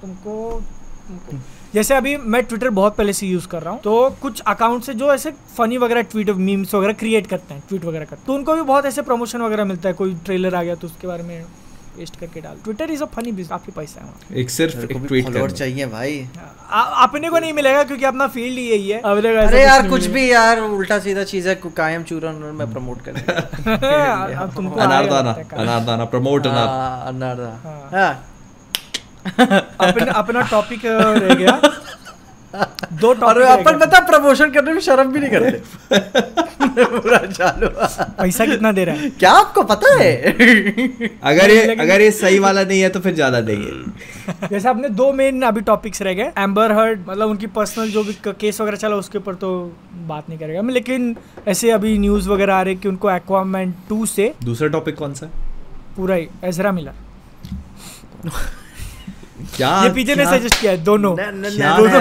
तुमको- 0.00 1.38
जैसे 1.74 1.94
अभी 1.94 2.16
मैं 2.16 2.42
ट्विटर 2.42 2.70
बहुत 2.70 2.96
पहले 2.96 3.12
से 3.12 3.26
यूज़ 3.26 3.46
कर 3.48 3.62
रहा 3.62 3.72
हूँ 3.72 3.80
तो 3.80 4.10
कुछ 4.22 4.40
अकाउंट 4.40 4.84
से 4.84 4.94
जो 4.94 5.12
ऐसे 5.14 5.30
फनी 5.56 5.76
वगैरह 5.76 6.02
ट्वीट 6.02 6.30
मीम्स 6.30 6.74
वगैरह 6.74 6.92
क्रिएट 6.92 7.26
करते 7.26 7.54
हैं 7.54 7.62
ट्वीट 7.68 7.84
वगैरह 7.84 8.04
करते 8.04 8.16
हैं। 8.16 8.26
तो 8.26 8.34
उनको 8.34 8.54
भी 8.54 8.62
बहुत 8.62 8.86
ऐसे 8.86 9.02
प्रमोशन 9.02 9.42
वगैरह 9.42 9.64
मिलता 9.64 9.88
है 9.88 9.94
कोई 9.94 10.14
ट्रेलर 10.24 10.54
आ 10.54 10.62
गया 10.62 10.74
तो 10.74 10.86
उसके 10.86 11.06
बारे 11.06 11.22
में 11.22 11.44
पेस्ट 11.96 12.18
करके 12.20 12.40
डाल। 12.40 12.56
Twitter 12.64 12.90
is 12.90 13.02
a 13.02 13.06
funny 13.06 13.32
business 13.32 13.48
काफ़ी 13.48 13.72
पैसा 13.76 14.00
है 14.00 14.06
वहाँ। 14.06 14.36
एक 14.36 14.50
सिर्फ़ 14.50 14.76
एक 14.84 15.04
ट्वीट 15.06 15.32
करना। 15.32 15.46
चाहिए 15.46 15.86
भाई। 15.86 16.26
आ- 16.70 17.02
अपने 17.02 17.28
को 17.30 17.38
नहीं 17.38 17.52
मिलेगा 17.52 17.82
क्योंकि 17.84 18.04
अपना 18.04 18.26
फ़ील्ड 18.26 18.58
ही। 18.58 18.64
यही 18.70 18.88
है 18.90 19.00
अरे 19.00 19.62
यार 19.62 19.88
कुछ 19.88 20.06
भी 20.06 20.30
यार 20.32 20.60
उल्टा 20.60 20.98
सीधा 20.98 21.24
चीज़ 21.24 21.48
है 21.48 21.54
कायम 21.76 22.02
चूरन 22.02 22.34
में 22.54 22.72
प्रमोट 22.72 23.00
कर 23.00 23.12
अब 24.34 24.52
तुमको 24.56 24.80
आएगा 24.80 24.84
अनारदाना 24.84 25.32
है। 25.32 25.46
अनारदाना 25.58 26.04
प्रमोट 26.04 26.46
अनार। 26.46 26.66
हाँ, 26.68 27.06
अनारदा 27.06 27.50
हाँ। 27.64 27.90
हाँ। 27.94 28.30
अपना 29.88 30.12
अपना 30.12 30.40
टॉपिक 30.42 30.80
रह 30.86 31.34
गया। 31.34 31.60
दो 32.54 33.08
और 33.08 33.18
टॉपिक 33.20 33.42
अपन 33.44 33.78
पता 33.78 34.00
प्रमोशन 34.06 34.50
करने 34.50 34.72
में 34.72 34.80
शर्म 34.80 35.12
भी 35.12 35.20
नहीं 35.20 35.30
करते। 35.30 35.94
पूरा 36.84 37.18
चालू। 37.18 37.68
पैसा 38.18 38.46
कितना 38.46 38.72
दे 38.72 38.84
रहा 38.84 38.94
है? 38.96 39.10
क्या 39.10 39.30
आपको 39.32 39.62
पता 39.62 39.92
है? 40.00 40.12
अगर 41.22 41.50
ये 41.50 41.74
अगर 41.74 42.00
ये 42.00 42.10
सही 42.10 42.38
वाला 42.38 42.62
नहीं 42.62 42.80
है 42.80 42.88
तो 42.88 43.00
फिर 43.00 43.14
ज़्यादा 43.14 43.40
देंगे। 43.40 44.46
जैसे 44.48 44.68
अपने 44.68 44.88
दो 44.90 45.12
मेन 45.12 45.42
अभी 45.42 45.60
टॉपिक्स 45.62 46.02
रह 46.02 46.14
गए 46.14 46.32
एम्बर 46.38 46.72
हर्ड 46.72 47.04
मतलब 47.08 47.30
उनकी 47.30 47.46
पर्सनल 47.58 47.90
जो 47.90 48.04
भी 48.04 48.16
केस 48.26 48.60
वगैरह 48.60 48.76
चला 48.76 48.96
उसके 48.96 49.18
ऊपर 49.18 49.34
तो 49.34 49.52
बात 50.08 50.28
नहीं 50.28 50.38
करेगा। 50.38 50.62
लेकिन 50.70 51.14
ऐसे 51.48 51.70
अभी 51.70 51.96
न्यूज़ 51.98 52.28
वगैरह 52.28 52.54
आ 52.54 52.62
रहे 52.62 52.74
कि 52.74 52.88
उनको 52.88 53.10
एक्वामैन 53.10 53.74
टू 53.88 54.06
से 54.06 54.32
दूसरा 54.44 54.68
टॉपिक 54.68 54.96
कौन 54.96 55.14
सा? 55.14 55.26
पूरा 55.96 56.14
ही 56.14 56.28
एजरा 56.44 56.72
मिला 56.72 56.92
क्या 59.56 59.82
ये 59.82 59.90
पीछे 59.92 60.14
ने 60.14 60.24
सजेस्ट 60.26 60.60
किया 60.60 60.76
दोनों 60.84 61.14
दोनों। 61.16 62.00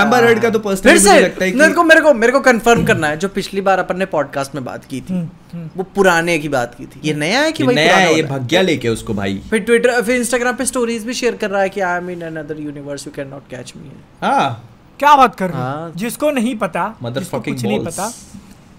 एम्बर 0.00 0.24
हर्ड 0.24 0.40
का 0.42 0.50
तो 0.50 0.58
पर्सनली 0.58 0.94
मुझे 0.94 1.20
लगता 1.20 1.44
है 1.44 1.50
कि 1.50 1.58
मेरे 1.58 1.72
को 1.72 1.84
मेरे 1.84 2.00
को 2.00 2.14
मेरे 2.14 2.32
को 2.32 2.40
कंफर्म 2.40 2.84
करना 2.84 3.08
है 3.08 3.16
जो 3.16 3.28
पिछली 3.28 3.60
बार 3.60 3.78
अपन 3.78 3.98
ने 3.98 4.06
पॉडकास्ट 4.06 4.54
में 4.54 4.64
बात 4.64 4.84
की 4.84 5.00
थी 5.00 5.14
हम्म, 5.14 5.28
हम्म। 5.52 5.70
वो 5.76 5.82
पुराने 5.94 6.38
की 6.38 6.48
बात 6.48 6.74
की 6.74 6.86
थी 6.86 7.00
ये 7.04 7.14
नया 7.14 7.40
है 7.40 7.52
कि 7.52 7.64
वही 7.64 7.76
नया 7.76 7.96
है 7.96 8.14
ये? 8.16 8.22
भग्या 8.22 8.62
लेके 8.62 8.88
उसको 8.88 9.14
भाई 9.14 9.40
फिर 9.50 9.60
ट्विटर 9.60 10.02
फिर 10.02 10.16
इंस्टाग्राम 10.16 10.56
पे 10.56 10.64
स्टोरीज 10.64 11.06
भी 11.06 11.14
शेयर 11.14 11.36
कर 11.36 11.50
रहा 11.50 11.62
है 11.62 11.68
कि 11.68 11.80
I 11.80 11.98
am 11.98 12.10
in 12.10 12.22
another 12.22 12.60
universe 12.60 13.06
you 13.06 13.12
can 13.16 13.28
not 13.28 13.48
catch 13.50 13.72
me 13.76 13.90
हाँ 14.22 14.68
क्या 15.00 15.14
बात 15.16 15.34
कर 15.34 15.50
रहे 15.50 15.58
हो 15.58 15.64
हाँ। 15.64 15.92
जिसको 15.96 16.30
नहीं 16.30 16.56
पता 16.56 16.88
जिसको 16.88 17.08
Motherfucking 17.08 17.54
कुछ 17.54 17.64
नहीं 17.64 17.84
पता 17.84 18.12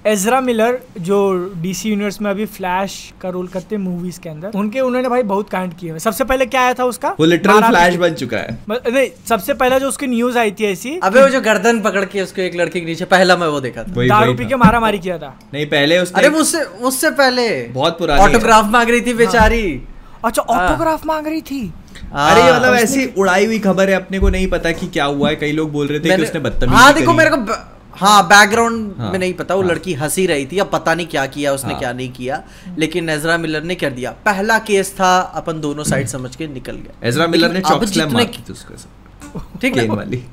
एजरा 0.08 0.40
मिलर 0.42 0.78
जो 1.00 1.18
डीसी 1.62 1.90
यूनिवर्स 1.90 2.20
में 2.22 2.30
अभी 2.32 2.46
फ्लैश 2.46 2.94
का 3.22 3.30
रोल 3.30 3.48
करते 3.48 3.76
हैं 3.76 3.82
मूवीज़ 3.82 4.20
के 4.20 4.30
अंदर 4.30 4.52
उनके 4.56 4.80
उन्होंने 4.80 5.10
भाई 5.10 5.24
बहुत 5.24 5.50
कांड 5.50 5.74
किए 5.74 6.00
सबसे 6.00 6.24
पहले 6.24 6.46
क्या 6.46 6.62
आया 6.62 6.74
था 6.74 6.84
उसका? 6.84 7.10
वो 7.20 7.26
लिटरल 7.26 7.62
फ्लैश 7.62 7.96
बन 7.96 8.14
चुका 8.14 8.38
है। 8.38 8.58
नहीं 8.70 9.08
सबसे 9.30 9.54
पहला 9.54 9.78
जो 9.80 9.88
उसकी 9.90 10.08
न्यूज़ 10.08 10.38
आई 10.38 10.52
थी 10.52 10.66
ऐसी 10.66 10.98
अबे 11.04 11.22
वो 11.22 11.30
जो 11.30 11.42
गर्दन 11.42 11.80
पकड़ 11.82 12.04
के 12.06 12.22
उसको 12.22 12.42
एक 12.42 12.56
लड़के 12.56 12.80
के 12.80 12.86
नीचे 12.86 13.06
पहला 13.16 13.38
मैं 13.38 13.48
वो 13.48 13.62
देखा 13.62 13.84
था। 13.84 14.08
दारू 14.08 14.34
पी 14.34 14.46
के 14.46 14.56
मारा 14.56 14.80
मारी 14.80 15.00
किया 15.00 15.18
था। 15.18 15.34
नहीं 15.54 15.66
पहले 15.68 16.00
उसने 16.00 16.22
अरे 16.22 16.30
मुझसे 16.36 16.66
मुझसे 16.82 17.12
पहले। 17.24 17.50
बहुत 17.74 17.98
पुरानी 18.00 18.22
ऑटोग्राफ 18.24 18.72
मांग 18.72 18.90
रही 18.90 19.02
थी 19.02 19.14
बेचारी। 19.24 19.66
अच्छा 20.26 20.46
हाँ। 20.50 20.60
ऑटोग्राफ 20.60 21.06
मांग 21.06 21.28
रही 21.28 21.42
थी? 21.42 21.62
अरे 22.04 22.42
हाँ। 22.42 22.54
मतलब 22.54 22.74
ऐसी 22.76 23.06
उड़ाई 23.18 23.46
हुई 23.46 23.60
खबर 23.60 23.90
है 23.90 23.96
अपने 23.96 24.20
को 24.20 24.30
नहीं 24.30 24.48
पता 24.50 24.72
कि 24.72 24.88
क्या 24.88 25.06
हुआ 25.06 25.30
है 25.30 25.36
कई 25.36 25.52
लोग 25.52 25.72
बोल 25.72 25.88
रहे 25.88 26.00
थे 26.00 26.16
कि 26.18 26.24
उसने 26.24 26.40
बदतमीजी 26.40 26.76
हाँ 26.76 26.94
देखो 26.94 27.14
मेरे 27.14 27.30
को 27.30 27.38
हाँ 27.96 28.24
बैकग्राउंड 28.28 28.94
हाँ, 29.00 29.12
में 29.12 29.20
नहीं 29.20 29.34
पता 29.34 29.56
वो 29.56 29.62
हाँ। 29.62 29.70
लड़की 29.70 29.94
हँसी 29.94 30.26
रही 30.28 30.46
थी 30.46 30.58
अब 30.60 30.70
पता 30.74 30.94
नहीं 30.94 31.08
क्या 31.08 31.26
किया 31.26 31.54
उसने 31.54 31.72
हाँ। 31.72 31.80
क्या 31.80 31.92
नहीं 31.94 32.12
किया 32.12 32.42
लेकिन 32.78 33.10
नजरा 33.10 33.38
मिलर 33.38 33.64
ने 33.64 33.76
कर 33.76 33.90
दिया। 33.90 34.12
पहला 34.26 34.58
केस 34.60 34.94
था 35.00 35.18
अपन 35.36 35.62
दोनों 35.62 35.84
साइड 35.84 36.08
समझ 36.08 36.36
के 36.36 36.48
निकल 36.48 36.76
गए। 36.78 37.08
एजरा 37.08 37.28
मिलर 37.28 37.52
ने 37.54 37.62
अब 37.66 37.86
जितने-। 37.86 38.28
ठीक 39.62 39.78
है 39.78 39.88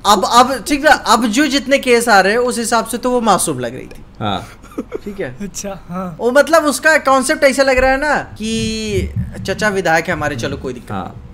अब 0.05 0.25
अब 0.25 0.53
ठीक 0.67 0.85
है 0.85 0.97
अब 1.05 1.25
जो 1.27 1.45
जितने 1.47 1.77
केस 1.79 2.09
आ 2.09 2.19
रहे 2.19 2.31
हैं 2.31 2.39
उस 2.39 2.57
हिसाब 2.57 2.85
से 2.85 2.97
तो 2.97 3.11
वो 3.11 3.21
मासूम 3.21 3.59
लग 3.59 3.75
रही 3.75 3.85
थी। 3.85 4.03
हाँ। 4.19 4.47
ठीक 5.03 5.19
है। 5.19 5.35
अच्छा 5.41 5.79
हाँ। 5.89 6.15
वो 6.19 6.31
मतलब 6.31 6.63
उसका 6.63 6.97
कॉन्सेप्ट 6.97 7.43
ऐसा 7.43 7.63
लग 7.63 7.77
रहा 7.77 7.91
है 7.91 7.97
ना 7.97 8.15
कि 8.37 9.13
चचा 9.47 9.69
विधायक 9.69 10.07
है 10.07 10.13
हमारे 10.13 10.35
चलो 10.35 10.57
कोई 10.57 10.73
दिक्कत 10.73 10.91
हाँ। 10.91 11.30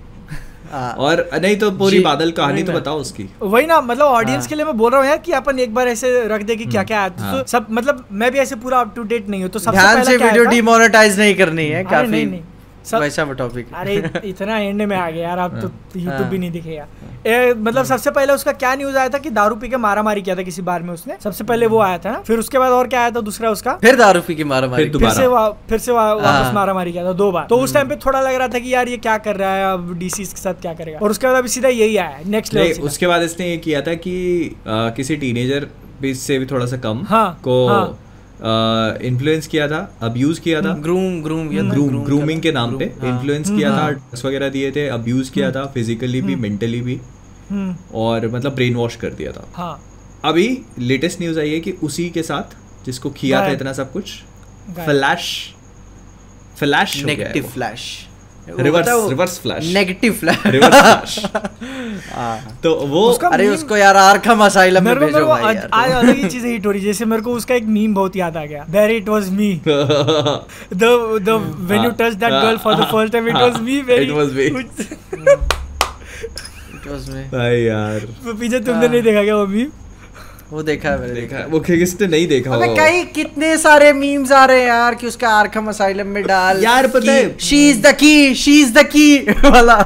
और 0.74 1.30
नहीं 1.34 1.58
तो 1.58 1.72
पूरी 1.78 2.00
बादल 2.00 2.32
कहानी 2.32 2.64
तो 2.64 2.74
बताओ 2.74 3.00
उसकी। 3.00 3.30
वही 3.42 3.66
ना 3.66 3.80
मतलब 3.82 4.06
ऑडियंस 4.08 4.42
हाँ। 4.42 4.50
के 4.50 4.56
लिए 4.56 4.66
मैं 4.66 4.78
बोल 4.78 4.92
रहा 4.92 5.02
हूँ 5.02 5.08
यार 5.08 5.18
कि 5.18 5.32
अपन 5.32 5.60
एक 5.60 5.74
बार 5.74 5.88
ऐसे 5.88 6.12
रख 6.28 6.42
दे 6.42 6.56
कि 6.56 6.66
क्या 6.66 6.84
क्या 6.84 7.02
आया 7.02 7.12
हाँ। 7.20 7.38
तो 7.38 7.48
सब 7.48 7.68
मतलब 7.72 8.06
मैं 8.12 8.32
भी 8.32 8.40
ऐसे 8.40 8.56
पूरा 8.56 8.80
अप 8.80 8.94
टू 8.96 9.04
डेट 9.06 9.30
नहीं 9.30 9.42
हूँ 9.42 9.50
तो 9.50 9.60
सबसे 9.60 9.80
ध्यान 9.80 10.04
से 10.04 10.18
वीडियो 10.18 10.44
डिमोनेटाइज 10.46 11.20
नहीं 11.20 11.36
करनी 11.36 11.66
है 11.68 11.84
काफ़ी 11.86 12.26
सब 12.88 13.00
वैसा 13.00 13.24
वो 13.24 13.34
टॉपिक 13.40 13.74
अरे 13.76 13.96
इतना 14.26 14.58
एंड 14.58 14.82
में 14.82 14.96
आ 14.96 15.10
गया 15.10 15.28
यार 15.28 15.38
अब 15.40 15.60
तो 15.62 15.68
यूट्यूब 16.00 16.14
हाँ। 16.14 16.30
भी 16.30 16.38
नहीं 16.38 16.52
दिखेगा 16.52 16.86
ए, 17.28 17.54
मतलब 17.54 17.86
सबसे 17.86 18.12
पहले 18.12 18.34
उसका 18.34 18.52
क्या 18.54 18.74
न्यूज़ 18.76 18.98
आया 18.98 19.10
था 19.10 19.18
कि 19.18 19.30
दारू 19.38 19.56
पी 19.56 19.70
के 19.70 19.78
मारा 19.78 20.04
मारी 20.04 20.22
किया 20.22 20.36
था 20.36 20.44
किसी 20.44 20.62
बार 20.62 20.84
में 20.84 20.94
उसने? 20.94 21.18
सबसे 21.24 21.44
पहले 21.44 21.68
वो 21.68 21.80
आया 21.82 21.98
था 21.98 22.12
ना 22.12 22.20
फिर 22.28 22.40
उसके 22.40 22.60
बाद 22.60 22.72
और 22.72 22.88
क्या 22.88 23.02
आया 23.02 23.12
था 23.12 23.22
दूसरा 23.22 23.50
उसका? 23.52 23.74
फिर 23.82 23.96
दारू 23.96 24.22
पी 24.28 24.36
के 24.36 24.44
मारा 24.44 24.68
मारी 24.68 24.90
फिर 24.90 25.00
फिर 25.00 25.10
से 25.12 25.28
वा, 25.28 25.50
फिर 25.70 25.80
से 25.80 25.92
वा, 25.92 26.04
वापस 26.14 26.46
हाँ। 26.46 26.54
मारा 26.54 26.74
मारी 26.74 26.92
किया 26.92 27.06
था 27.06 27.14
दो 27.14 27.32
बार। 27.32 27.46
तो 27.50 27.58
उस 27.58 27.74
टाइम 27.74 27.90
पे 27.90 27.96
थोड़ा 28.06 28.22
लग 28.22 28.36
रहा 28.36 28.48
था 28.48 28.60
कि 28.60 28.74
यार 28.74 28.88
ये 28.88 28.98
क्या 28.98 29.18
कर 29.28 29.36
रहा 29.36 29.54
है 29.56 29.72
अब 29.74 29.94
डीसी 30.00 30.24
के 30.26 30.42
साथ 30.42 30.62
क्या 30.62 30.74
करेगा? 30.74 31.00
और 31.00 31.12
उसके 31.12 31.28
बाद 31.28 31.36
अभी 31.36 31.48
सीधा 31.50 31.70
यही 31.70 31.98
आया 31.98 32.20
नेक्स्ट 32.28 32.54
लेवल 32.54 32.86
उसके 32.88 33.08
बाद 33.08 33.22
इसने 33.22 33.50
ये 33.50 33.58
किया 33.68 33.82
था 33.82 33.94
कि 34.08 34.16
किसी 34.68 35.16
टीनेजर 35.18 35.68
भी 36.02 36.14
से 36.16 36.38
भी 36.40 36.46
थोड़ा 36.46 36.66
सा 36.66 36.78
कम 36.78 37.06
हाँ, 37.10 37.30
को 37.44 37.66
हाँ। 37.68 37.86
इन्फ्लुएंस 39.04 39.48
किया 39.48 39.68
था 39.68 39.80
अब्यूज 40.02 40.40
किया 40.40 40.62
था। 40.62 40.74
ग्रूम 40.74 41.22
ग्रूम 41.22 41.52
या 41.54 41.64
ग्रूम 41.64 42.04
ग्रूमिंग 42.06 42.42
के 42.42 42.52
नाम 42.52 42.78
पे 42.78 42.86
हाँ। 42.86 43.10
इन्फ्लुएंस 43.10 43.50
किया 43.50 43.72
था 43.78 43.90
ड्रग्स 43.90 44.26
वगैरह 44.26 44.50
दिए 44.50 44.72
थे 44.72 44.88
अब्यूज 44.88 45.30
किया 45.30 45.52
था 45.52 45.66
फिजिकली 45.66 46.22
भी 46.22 46.36
मेंटली 46.36 46.82
भी। 46.82 47.00
हम्म। 47.50 47.76
और 47.94 48.28
मतलब 48.28 48.56
ब्रेन 48.56 48.76
वॉश 48.76 48.96
कर 48.96 49.10
दिया 49.10 49.32
था। 49.32 49.48
हाँ। 49.54 49.82
अभी 50.26 50.62
लेटेस्ट 50.80 51.22
न्यूज़ 51.22 51.40
आई 51.40 51.50
है 51.50 51.60
कि 51.60 51.72
उसी 51.84 52.10
के 52.10 52.24
साथ 52.24 52.56
जिसको 52.86 53.10
किया 53.10 53.42
था 53.42 53.52
इतना 53.52 53.74
सब 53.74 53.92
कुछ 53.92 54.12
Flash 54.76 55.54
Flash 56.58 57.04
negative 57.06 57.44
Flash 57.44 58.07
reverse 58.60 58.88
reverse 59.10 59.40
Flash 59.42 59.74
negative 59.74 60.14
Flash 60.20 60.46
reverse 60.46 60.74
Flash 60.74 61.18
तो 62.64 62.74
वो 62.92 63.02
उसका 63.10 63.28
अरे 63.38 63.48
उसको 63.50 63.78
यार 63.78 63.98
आरखम 63.98 64.44
असाइलम 64.46 64.84
में 64.86 65.00
भेजो 65.00 65.26
भाई 65.26 65.44
आज 65.44 65.56
यार। 65.56 65.70
आज 65.74 65.92
अलग 65.92 66.16
ही 66.16 66.30
चीज़ें 66.30 66.50
हिट 66.52 66.66
हो 66.66 66.72
रही 66.72 66.82
जैसे 66.82 67.06
मेरे 67.06 67.22
को 67.22 67.34
उसका 67.34 67.56
एक 67.56 67.66
मीम 67.78 67.94
बहुत 67.94 68.16
याद 68.16 68.38
आ 68.38 68.46
गया। 68.46 68.66
There 68.70 68.92
it 68.92 69.10
was 69.10 69.30
me 69.40 69.50
the 69.66 69.72
the 70.84 71.36
when 71.72 71.84
you 71.84 71.90
हाँ, 71.90 71.98
touched 72.02 72.20
that 72.24 72.32
हाँ, 72.32 72.42
girl 72.44 72.58
for 72.66 72.76
the 72.76 72.84
हाँ, 72.84 72.92
first 72.94 73.12
time 73.16 73.28
it 73.28 73.36
हाँ, 73.36 73.44
was 73.48 73.58
me 73.68 73.82
very 73.90 74.06
it 74.08 74.14
was 74.20 74.30
me. 74.38 74.46
It 76.78 76.86
was 76.92 77.10
me. 77.10 77.24
भाई 77.34 77.62
यार। 77.62 78.08
पीछे 78.40 78.60
तुमने 78.60 78.88
नहीं 78.88 79.02
देखा 79.02 79.24
क्या 79.24 79.36
वो 79.36 79.46
मीम 79.48 79.70
वो 80.52 80.62
देखा 80.64 80.90
है 80.90 81.00
मैंने 81.00 81.14
देखा 81.14 81.46
वो 81.50 81.60
किसने 81.60 82.08
नहीं 82.08 82.28
देखा? 82.28 82.54
अबे 82.56 82.68
कई 82.68 83.04
कितने 83.04 83.58
सारे 83.58 83.94
मीम्स 83.94 84.32
आ 84.32 84.46
रहे 84.46 84.60
हैं 84.60 84.68
यार 84.68 84.96
कि 84.96 85.08
उसका 85.08 85.30
आरखम 85.30 85.66
असाइलम 85.68 86.08
में 86.08 86.24
डाल 86.24 86.64
यार, 86.64 86.88
पता 86.88 87.12
है- 87.12 87.40
she 87.40 87.70
is 87.70 87.82
the 87.82 87.92
key 87.92 88.36
she 88.36 88.62
is 88.62 88.74
the 88.74 88.84
key 88.84 89.18
वाला। 89.50 89.82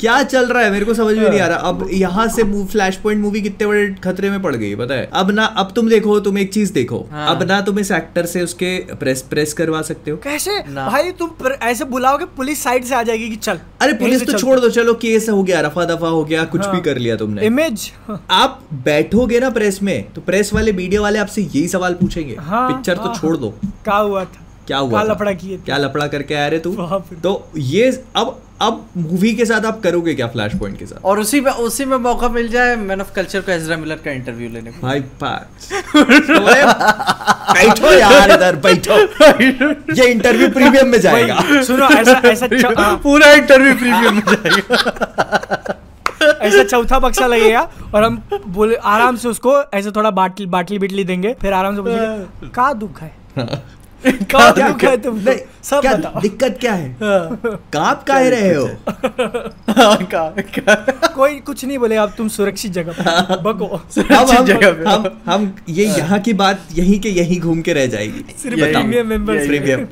क्या 0.00 0.22
चल 0.22 0.46
रहा 0.46 0.62
है? 0.62 0.70
मेरे 0.70 0.84
को 0.84 0.94
समझ 0.94 1.16
में 1.16 1.28
नहीं 1.30 1.40
आ 1.40 1.46
रहा। 1.46 1.58
अब 1.58 1.88
यहाँ 1.92 2.28
से 2.28 2.42
फ्लैश 2.64 2.96
पॉइंट 2.96 3.22
मूवी 3.22 3.40
कितने 3.42 3.66
बड़े 3.66 3.86
खतरे 4.04 4.30
में 4.30 4.42
पड़ 4.42 4.54
गई 4.56 4.74
पता 4.74 4.94
है? 4.94 5.10
अब 5.12 5.30
ना 5.30 5.44
अब 5.44 5.72
तुम 5.76 5.88
देखो 5.88 6.18
तुम 6.20 6.38
एक 6.38 6.52
चीज़ 6.52 6.72
देखो। 6.72 7.08
हाँ। 7.12 7.36
अब 7.36 7.42
ना 7.42 7.60
तुम 7.60 7.78
इस 7.78 7.90
एक्टर 7.90 8.26
से 8.26 8.42
उसके 8.42 8.76
प्रेस 8.94 9.22
प्रेस 9.22 9.52
करवा 9.52 9.82
सकते 9.82 10.10
हो। 10.10 10.16
कैसे? 10.16 10.58
भाई 10.60 11.10
तुम 11.12 11.28
पर, 11.28 11.58
ऐसे 11.62 11.84
बुलाओगे 11.84 12.24
पुलिस 12.24 12.62
साइड 12.64 12.84
से 12.84 12.94
आ 12.94 13.02
जाएगी 13.02 13.28
कि 13.28 13.36
चल 13.36 13.58
अरे 13.80 13.92
पुलिस 13.92 14.26
तो 14.26 14.38
छोड़ 14.38 14.58
दो 14.60 14.70
चलो 14.70 14.94
केस 14.94 15.28
हो 15.28 15.42
गया 15.42 15.60
रफा 15.60 15.84
दफ़ा 15.84 16.08
हो 16.08 16.24
गया 16.24 16.44
कुछ 16.44 16.66
हाँ। 16.66 16.74
भी 16.74 16.80
कर 16.80 16.98
लिया 16.98 17.16
तुमने। 17.16 17.46
इमेज 17.46 17.90
आप 18.30 18.60
बैठोगे 18.84 19.40
ना 19.50 19.54
प्रेस 19.54 19.82
में 19.82 20.12
तो 20.14 20.20
प्रेस 20.20 20.52
वाले 20.54 20.72
मीडिया 20.72 21.00
वाले 21.00 21.18
आपसे 21.18 21.42
यही 21.42 21.68
सवाल 21.68 21.94
पूछेंगे। 21.94 22.36
हाँ, 22.40 22.68
पिक्चर 22.72 22.96
हाँ, 22.96 23.04
तो 23.04 23.10
हाँ। 23.10 23.18
छोड़ 23.20 23.36
दो। 23.36 23.48
क्या 23.84 23.96
हुआ 23.96 24.24
था? 24.24 24.46
क्या 24.66 24.78
हुआ 24.78 24.90
क्या 24.90 25.00
था? 25.00 25.12
लफड़ा 25.12 25.32
किए 25.32 25.56
क्या 25.56 25.76
लफड़ा 25.76 26.06
करके 26.06 26.34
आ 26.34 26.46
रहे 26.46 26.58
तू? 26.58 26.72
तो 27.22 27.50
ये 27.56 28.04
अब 28.16 28.40
अब 28.62 28.84
मूवी 28.96 29.32
के 29.34 29.44
साथ 29.44 29.64
आप 29.64 29.80
करोगे 29.82 30.14
क्या 30.14 30.26
फ्लैश 30.26 30.54
पॉइंट 30.54 30.78
के 30.78 30.86
साथ? 30.86 31.04
और 31.04 31.20
उसी 31.20 31.40
में 31.40 31.50
उसी 31.52 31.84
में 31.84 31.96
मौका 31.96 32.28
मिल 32.28 32.48
जाए 32.48 32.76
मैन 32.76 33.00
ऑफ़ 33.00 33.12
कल्चर 33.12 33.40
को 33.40 33.52
एजरा 33.52 33.76
मिलर 33.76 33.94
का 34.04 34.10
इंटरव्यू 34.10 34.48
लेने 34.48 34.70
को। 34.70 34.86
भाई 34.86 35.00
पाँच 35.00 35.68
बैठो 37.54 37.92
यार 37.92 38.30
इधर 38.30 38.56
बैठो। 38.56 38.98
ये 39.94 40.10
इंटरव्यू 40.10 40.48
प्रीमियम 40.48 40.88
में 40.88 41.00
जाएगा। 41.00 41.62
सुनो 41.62 41.88
ऐसा 41.88 42.20
ऐसा 42.28 42.48
हाँ, 42.82 42.96
पूरा 42.96 43.32
इंटरव्यू 43.32 43.74
प्रीमियम 43.74 44.14
में 44.14 44.22
जाएगा। 44.26 45.76
ऐसा 46.22 46.62
चौथा 46.64 46.98
बक्सा 46.98 47.26
लगेगा 47.26 47.60
और 47.94 48.04
हम 48.04 48.22
बोले 48.46 48.76
आराम 48.76 49.16
से 49.16 49.28
उसको 49.28 49.60
ऐसे 49.74 49.90
थोड़ा 49.90 50.10
बाटली 50.10 50.46
बाटली 50.46 50.78
बिटली 50.78 51.04
देंगे 51.04 51.34
फिर 51.40 51.52
आराम 51.52 51.76
से 51.76 51.82
पूछेंगे 51.82 52.48
का 52.48 52.72
दुख 52.72 53.00
है? 53.02 53.12
का 54.06 54.50
दुख 54.50 54.84
है 54.84 54.96
तुम 54.96 55.16
नहीं, 55.18 55.38
सब 55.62 55.80
क्या 55.80 55.94
बताओ। 55.96 56.20
दिक्कत 56.20 56.56
क्या 56.60 56.72
है? 56.72 56.90
हाँ। 57.02 57.40
काप 57.72 58.04
काहे 58.08 58.30
रहे 58.30 58.54
हो? 58.54 58.66
का- 60.04 60.40
का- 60.58 61.12
कोई 61.14 61.34
कुछ 61.40 61.64
नहीं 61.64 61.78
बोले 61.78 61.96
अब 61.96 62.14
तुम 62.18 62.28
सुरक्षित 62.28 62.72
जगह 62.72 62.92
पे 62.92 63.36
बको। 63.42 63.66
हम 64.14 64.44
जगह 64.46 64.72
पे। 64.72 64.90
हम 64.90 65.20
हम 65.26 65.54
ये 65.68 65.84
यहाँ 65.84 66.18
की 66.18 66.32
बात 66.32 66.60
यहीं 66.72 67.00
के 67.00 67.08
यहीं 67.08 67.40
घूम 67.40 67.60
के 67.60 67.72
रह 67.72 67.86
जाएगी। 67.86 68.24
सिर्फ़ 68.42 68.60
प्रीमियम 68.60 69.06
मेंबर्स 69.06 69.46
प्रीमियम 69.46 69.86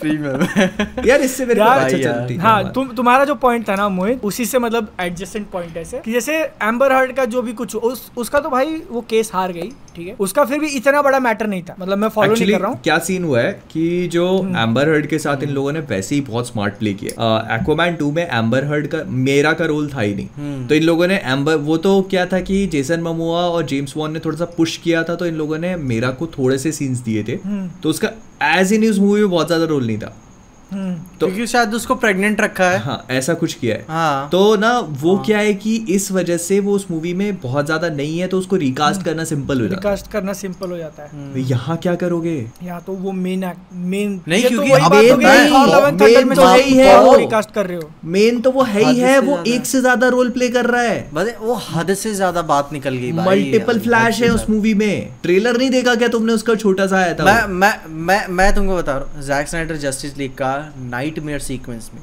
प्रीमियम 0.00 1.04
यार 1.06 1.20
इससे 1.20 1.46
मेरे 1.46 1.60
यार, 1.60 1.78
अच्छा। 1.80 2.12
ठीक 2.26 2.40
है 2.40 2.72
तुम 2.72 2.88
तुम्हारा 2.96 3.24
जो 3.24 3.34
पॉइंट 3.36 3.68
था 3.68 3.74
ना 3.74 3.88
मोहित 3.90 4.24
उसी 4.24 4.44
से 4.44 4.58
मतलब 4.58 4.92
एडजस्टेंट 5.00 5.46
पॉइंट 5.50 5.76
ऐसे। 5.76 5.98
कि 5.98 6.12
जैसे 6.12 6.36
एम्बर 6.62 6.92
हर्ड 6.92 7.12
का 7.12 7.24
जो 7.26 7.42
भी 7.42 7.52
कुछ 7.52 7.76
उस 7.76 8.10
उसका 8.16 8.40
तो 8.40 8.50
भाई 8.50 8.76
वो 8.90 9.00
केस 9.10 9.30
हार 9.34 9.52
गई 9.52 9.70
ठीक 9.96 10.06
है? 10.08 10.14
उसका 10.20 10.44
फिर 10.44 10.58
भी 10.58 10.68
इतना 10.76 11.02
बड़ा 11.02 11.20
मैटर 11.20 11.46
नहीं 11.46 11.62
था। 11.62 11.76
मतलब 11.78 11.98
मैं 11.98 12.08
फॉलो 12.08 12.34
नहीं 12.34 12.52
कर 12.52 12.60
रहा 12.60 12.70
हूँ। 12.70 12.80
क्या 12.84 12.98
सीन 13.08 13.24
हुआ 13.24 13.40
है 13.40 13.52
कि 13.72 13.86
जो 14.12 14.26
एम्बर 14.58 14.88
हर्ड 14.88 15.06
के 15.06 15.18
साथ 15.18 15.42
इन 15.42 15.50
लोगों 15.50 15.72
ने 15.72 15.80
वैसे 15.88 16.14
ही 16.14 16.20
बहुत 16.20 16.48
स्मार्ट 16.48 16.78
प्ले 16.78 16.94
किया 16.94 17.28
एक्वामैन 17.54 17.94
टू 17.94 18.10
में 18.12 18.26
एम्बर 18.26 18.64
हर्ड 18.64 18.86
का 18.86 19.02
मेरा 19.24 19.52
का 19.52 19.64
रोल 19.66 19.88
था 19.88 20.00
ही 20.00 20.14
नहीं। 20.14 20.66
तो 20.68 20.74
इन 20.74 20.82
लोगों 20.82 21.06
ने 21.06 21.16
एम्बर 21.26 21.56
वो 21.68 21.76
तो 21.78 22.00
क्या 22.10 22.26
था 22.26 22.40
कि 22.40 22.66
जेसन 22.68 23.00
ममोआ 23.00 23.42
और 23.42 23.66
जेम्स 23.66 23.96
वॉन 23.96 24.12
ने 24.12 24.20
थोड़ा 24.24 24.36
सा 24.36 24.44
पुश 24.56 24.76
किया 24.76 25.02
था 25.02 25.14
तो 25.14 25.26
इन 25.26 25.34
लोगों 25.34 25.58
ने 25.58 25.74
मेरा 25.84 26.10
को 26.12 26.26
थोड़े 26.28 26.58
से 26.58 26.72
सीन्स 26.72 26.98
दिए 27.00 27.24
थे। 27.24 27.36
तो 27.82 27.88
उसका 27.88 28.10
एज 28.44 28.72
इन 28.72 28.80
न्यूज़ 28.80 29.00
मूवी 29.00 29.20
में 29.20 29.30
बहुत 29.30 29.48
ज़्यादा 29.58 29.72
रोल 29.74 29.86
नहीं 29.86 29.98
था। 29.98 30.27
तो 30.70 31.26
क्योंकि 31.26 31.46
शायद 31.46 31.74
उसको 31.74 31.94
प्रेग्नेंट 31.96 32.40
रखा 32.40 32.64
है। 32.64 32.78
हाँ 32.78 33.04
ऐसा 33.10 33.34
कुछ 33.34 33.54
किया 33.54 33.76
है। 33.76 33.84
हाँ। 33.88 34.28
तो 34.32 34.56
ना 34.56 34.78
वो 34.80 35.14
हाँ, 35.14 35.24
क्या 35.24 35.38
है 35.38 35.54
कि 35.56 35.74
इस 35.90 36.10
वजह 36.12 36.36
से 36.38 36.58
वो 36.60 36.72
उस 36.72 36.86
मूवी 36.90 37.12
में 37.14 37.40
बहुत 37.40 37.66
ज़्यादा 37.66 37.88
नहीं 37.90 38.18
है 38.18 38.26
तो 38.28 38.38
उसको 38.38 38.56
रिकास्ट 38.56 39.02
करना 39.02 39.24
सिंपल 39.24 39.60
हो 39.60 39.68
जाता 39.68 39.74
है। 39.76 39.80
रिकास्ट 39.80 40.10
करना 40.12 40.32
सिंपल 40.34 40.70
हो 40.70 40.76
जाता 40.78 41.02
है। 41.02 41.08
है 41.10 41.32
तो 41.32 41.38
यहाँ 41.40 41.76
क्या 41.78 41.94
करोगे? 41.94 42.36
या 42.64 42.78
तो 42.80 42.92
वो 42.94 43.12
मेन 43.14 43.44
मेन 43.72 44.20
नहीं, 44.28 44.42
क्योंकि 44.42 44.56
तो 44.56 44.62
वही 44.62 44.72
अब 44.74 44.90
बात 44.90 45.04
main 45.04 45.10
हो 45.10 45.16
गई 45.16 45.24
नहीं, 45.24 45.50
Thor 45.50 45.66
Love 45.68 45.88
and 45.88 46.00
Thunder 46.00 46.14
main 46.14 46.28
में 46.28 46.36
तो 46.36 46.42
जो 46.42 47.12
है। 47.12 47.16
रिकास्ट 47.18 47.50
कर 47.50 47.66
रहे 47.66 47.76
हो। 47.76 47.90
मेन 48.06 48.40
तो 48.40 48.50
वो 48.50 48.62
है 48.64 48.84
ही 48.84 48.98
है 48.98 49.18
वो 49.20 49.38
एक 49.46 49.66
से 49.66 49.80
ज़्यादा 49.80 50.08
रोल 50.08 50.30
प्ले 50.30 50.48
कर 50.48 50.66
रहा 50.66 50.82
है। 50.82 51.36
वो 51.40 51.54
हद 51.70 51.94
से 51.94 52.14
ज़्यादा 52.14 52.42
बात 52.44 52.72
निकल 52.72 52.96
गई 52.96 53.12
मल्टीपल 53.14 53.80
फ्लैश 53.80 54.22
है 54.22 54.28
उस 54.30 54.48
मूवी 54.50 54.74
में। 54.74 55.08
ट्रेलर 55.22 55.58
नहीं 55.58 55.70
देखा 55.70 55.94
क्या 55.94 56.08
तुमने 56.08 56.32
उसका 56.32 56.54
छोटा 56.56 56.86
सा 56.86 56.96
आया 56.98 57.14
था? 57.14 57.24
मैं 57.24 57.46
मैं 57.48 57.74
मैं 58.06 58.26
मैं 58.30 58.54
तुमको 58.54 58.76
बता 58.76 58.96
रहा 58.96 59.14
हूँ 59.14 59.22
जैक 59.24 59.48
स्नाइडर 59.48 59.76
जस्टिस 59.78 60.16
लीग 60.18 60.30
का 60.32 60.56
नाइट 60.76 61.18
मेयर 61.18 61.38
सीक्वेंस 61.38 61.90
में 61.94 62.00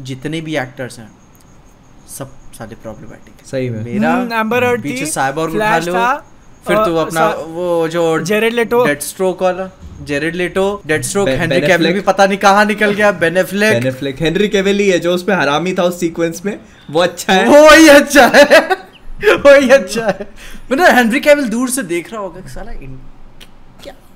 जितने 0.00 0.40
भी 0.40 0.56
एक्टर्स 0.56 0.98
हैं 0.98 1.10
सब 2.18 2.30
सारे 2.58 2.76
प्रॉब्लमेटिक 2.82 3.46
सही 3.46 3.70
में। 3.70 3.84
मेरा 3.84 4.42
Amber 4.42 4.82
पीछे 4.82 5.02
थी, 5.02 5.06
साइबोर्ग 5.06 5.54
उठा 5.54 5.78
लो 5.78 5.92
फिर 6.68 6.76
तू 6.76 6.96
अपना 6.96 7.26
वो 7.28 7.88
जो 7.88 8.18
Jared 8.20 8.54
Leto। 8.54 8.86
डेड 8.86 9.00
स्ट्रोक 9.00 9.42
वाला 9.42 9.70
Jared 10.02 10.34
Leto 10.34 10.82
Deathstroke 11.02 11.28
Henry 11.28 11.60
Cavill 11.60 11.92
भी 11.92 12.00
पता 12.00 12.26
नहीं 12.26 12.38
कहाँ 12.38 12.64
निकल 12.64 12.92
गया 12.92 13.12
Ben 13.12 13.36
Affleck 13.36 13.72
Ben 13.72 13.86
Affleck 13.86 14.22
Henry 14.22 14.48
Cavill 14.48 14.78
ही 14.78 14.90
है 14.90 14.98
जो 14.98 15.14
उसमें 15.14 15.36
हरामी 15.36 15.72
था 15.72 15.82
उस 15.82 16.00
सीक्वेंस 16.00 16.42
में। 16.44 16.60
वो 16.90 17.00
अच्छा 17.00 17.32
है। 17.32 17.48
वो 17.48 17.74
ही 17.74 17.88
अच्छा 17.88 18.26
है। 18.34 18.60
वही 19.22 19.70
अच्छा 19.70 20.06
है। 20.06 20.30
मैंने 20.70 20.90
हेनरी 20.96 21.20
कैविल 21.20 21.48
दूर 21.48 21.70
से 21.70 21.82
देख 21.82 22.12
रहा 22.12 22.20
होगा 22.20 22.40
कि 22.40 22.48
साला 22.48 22.72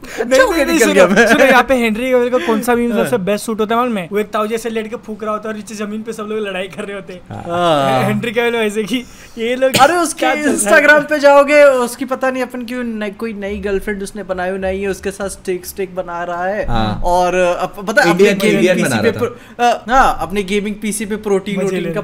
अच्छा 0.03 0.45
नहीं, 0.45 0.65
नहीं, 0.65 0.79
सुनो, 0.79 1.07
सुनो, 1.27 1.45
यहाँ 1.51 1.63
पे 1.63 1.75
हेनरी 1.75 2.11
कैविल 2.11 2.31
का 2.31 2.39
कौन 2.47 2.61
सा 2.63 2.75
मीम 2.75 2.93
सबसे 2.93 3.19
बेस्ट 3.19 3.47
सूट 3.47 3.61
होता 3.61 3.75
है 3.75 3.81
मालूम 3.81 3.99
है 3.99 4.09
वो 4.13 4.19
एक 4.19 4.31
ताऊ 4.31 4.47
जैसे 4.47 4.71
लेट 4.71 4.89
के 4.91 4.97
फूक 5.07 5.25
रहा 5.25 5.33
होता 5.33 5.49
है 5.49 5.55
और 5.55 5.59
नीचे 5.59 5.75
ज़मीन 5.75 6.03
पे 6.03 6.13
सब 6.13 6.27
लोग 6.31 6.39
लड़ाई 6.39 6.69
कर 6.69 6.85
रहे 6.85 6.97
होते 6.97 7.13
हैं 7.13 7.43
हाँ। 7.47 8.05
हेनरी 8.05 8.33
कैविल 8.33 8.57
वैसे 8.57 8.83
कि 8.83 9.05
ये 9.39 9.55
लोग 9.57 9.77
अरे 9.81 9.97
उसके 9.97 10.27
है? 10.27 10.49
इंस्टाग्राम 10.51 11.03
पे 11.03 11.19
जाओगे 11.19 11.63
उसकी 11.85 12.05
पता 12.05 12.31
नहीं 12.31 12.43
अपन 12.43 12.65
क्यों 12.65 13.11
कोई 13.19 13.33
नई 13.35 13.59
गर्लफ्रेंड 13.59 14.03
उसने 14.03 14.23
बनाई 14.23 14.51
नहीं 14.59 14.83
है 14.83 14.89
उसके 14.89 15.11
साथ 15.11 15.29
स्टिक 15.29 15.67
स्टिक 15.67 15.95
बना 15.95 16.23
रहा 16.25 16.45
है 16.45 16.67
हाँ। 16.67 17.01
और 17.05 17.39
पता 17.79 18.03
है 18.03 18.11
अपने 18.11 18.33
गेमिंग 18.35 18.77
पीसी 18.77 18.83
बना 18.83 19.03
पे 19.03 19.93
हाँ 19.93 20.19
अपने 20.21 20.43
गेमिंग 20.43 20.77
पीसी 20.83 21.07
पे 21.07 21.17
प्रोटीन 21.17 21.93
का 21.99 22.01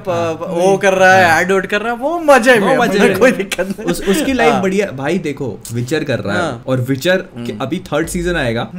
वो 0.46 0.76
कर 0.76 0.94
रहा 0.94 1.14
है 1.14 1.42
ऐड 1.42 1.52
वोड 1.52 1.66
कर 1.66 1.80
रहा 1.80 1.92
है 1.92 1.98
वो 1.98 2.18
मज़े 2.20 2.58
में 2.60 2.68
है। 2.68 3.14
कोई 3.14 3.32
दिक्कत 3.32 3.74
नहीं 3.78 4.12
उसकी 4.12 4.32
लाइफ 4.32 4.52
हाँ। 4.52 4.62
बढ़िया 4.62 4.90
भाई 4.92 5.18
देखो 5.18 5.48
विचर 5.72 6.04
कर 6.04 6.18
रहा 6.18 6.36
है 6.36 6.42
हाँ। 6.42 6.62
और 6.66 6.80
विचर 6.80 7.24
अभी 7.60 7.78
थर्ड 7.92 8.08
सीज़न 8.08 8.36
आएगा। 8.36 8.70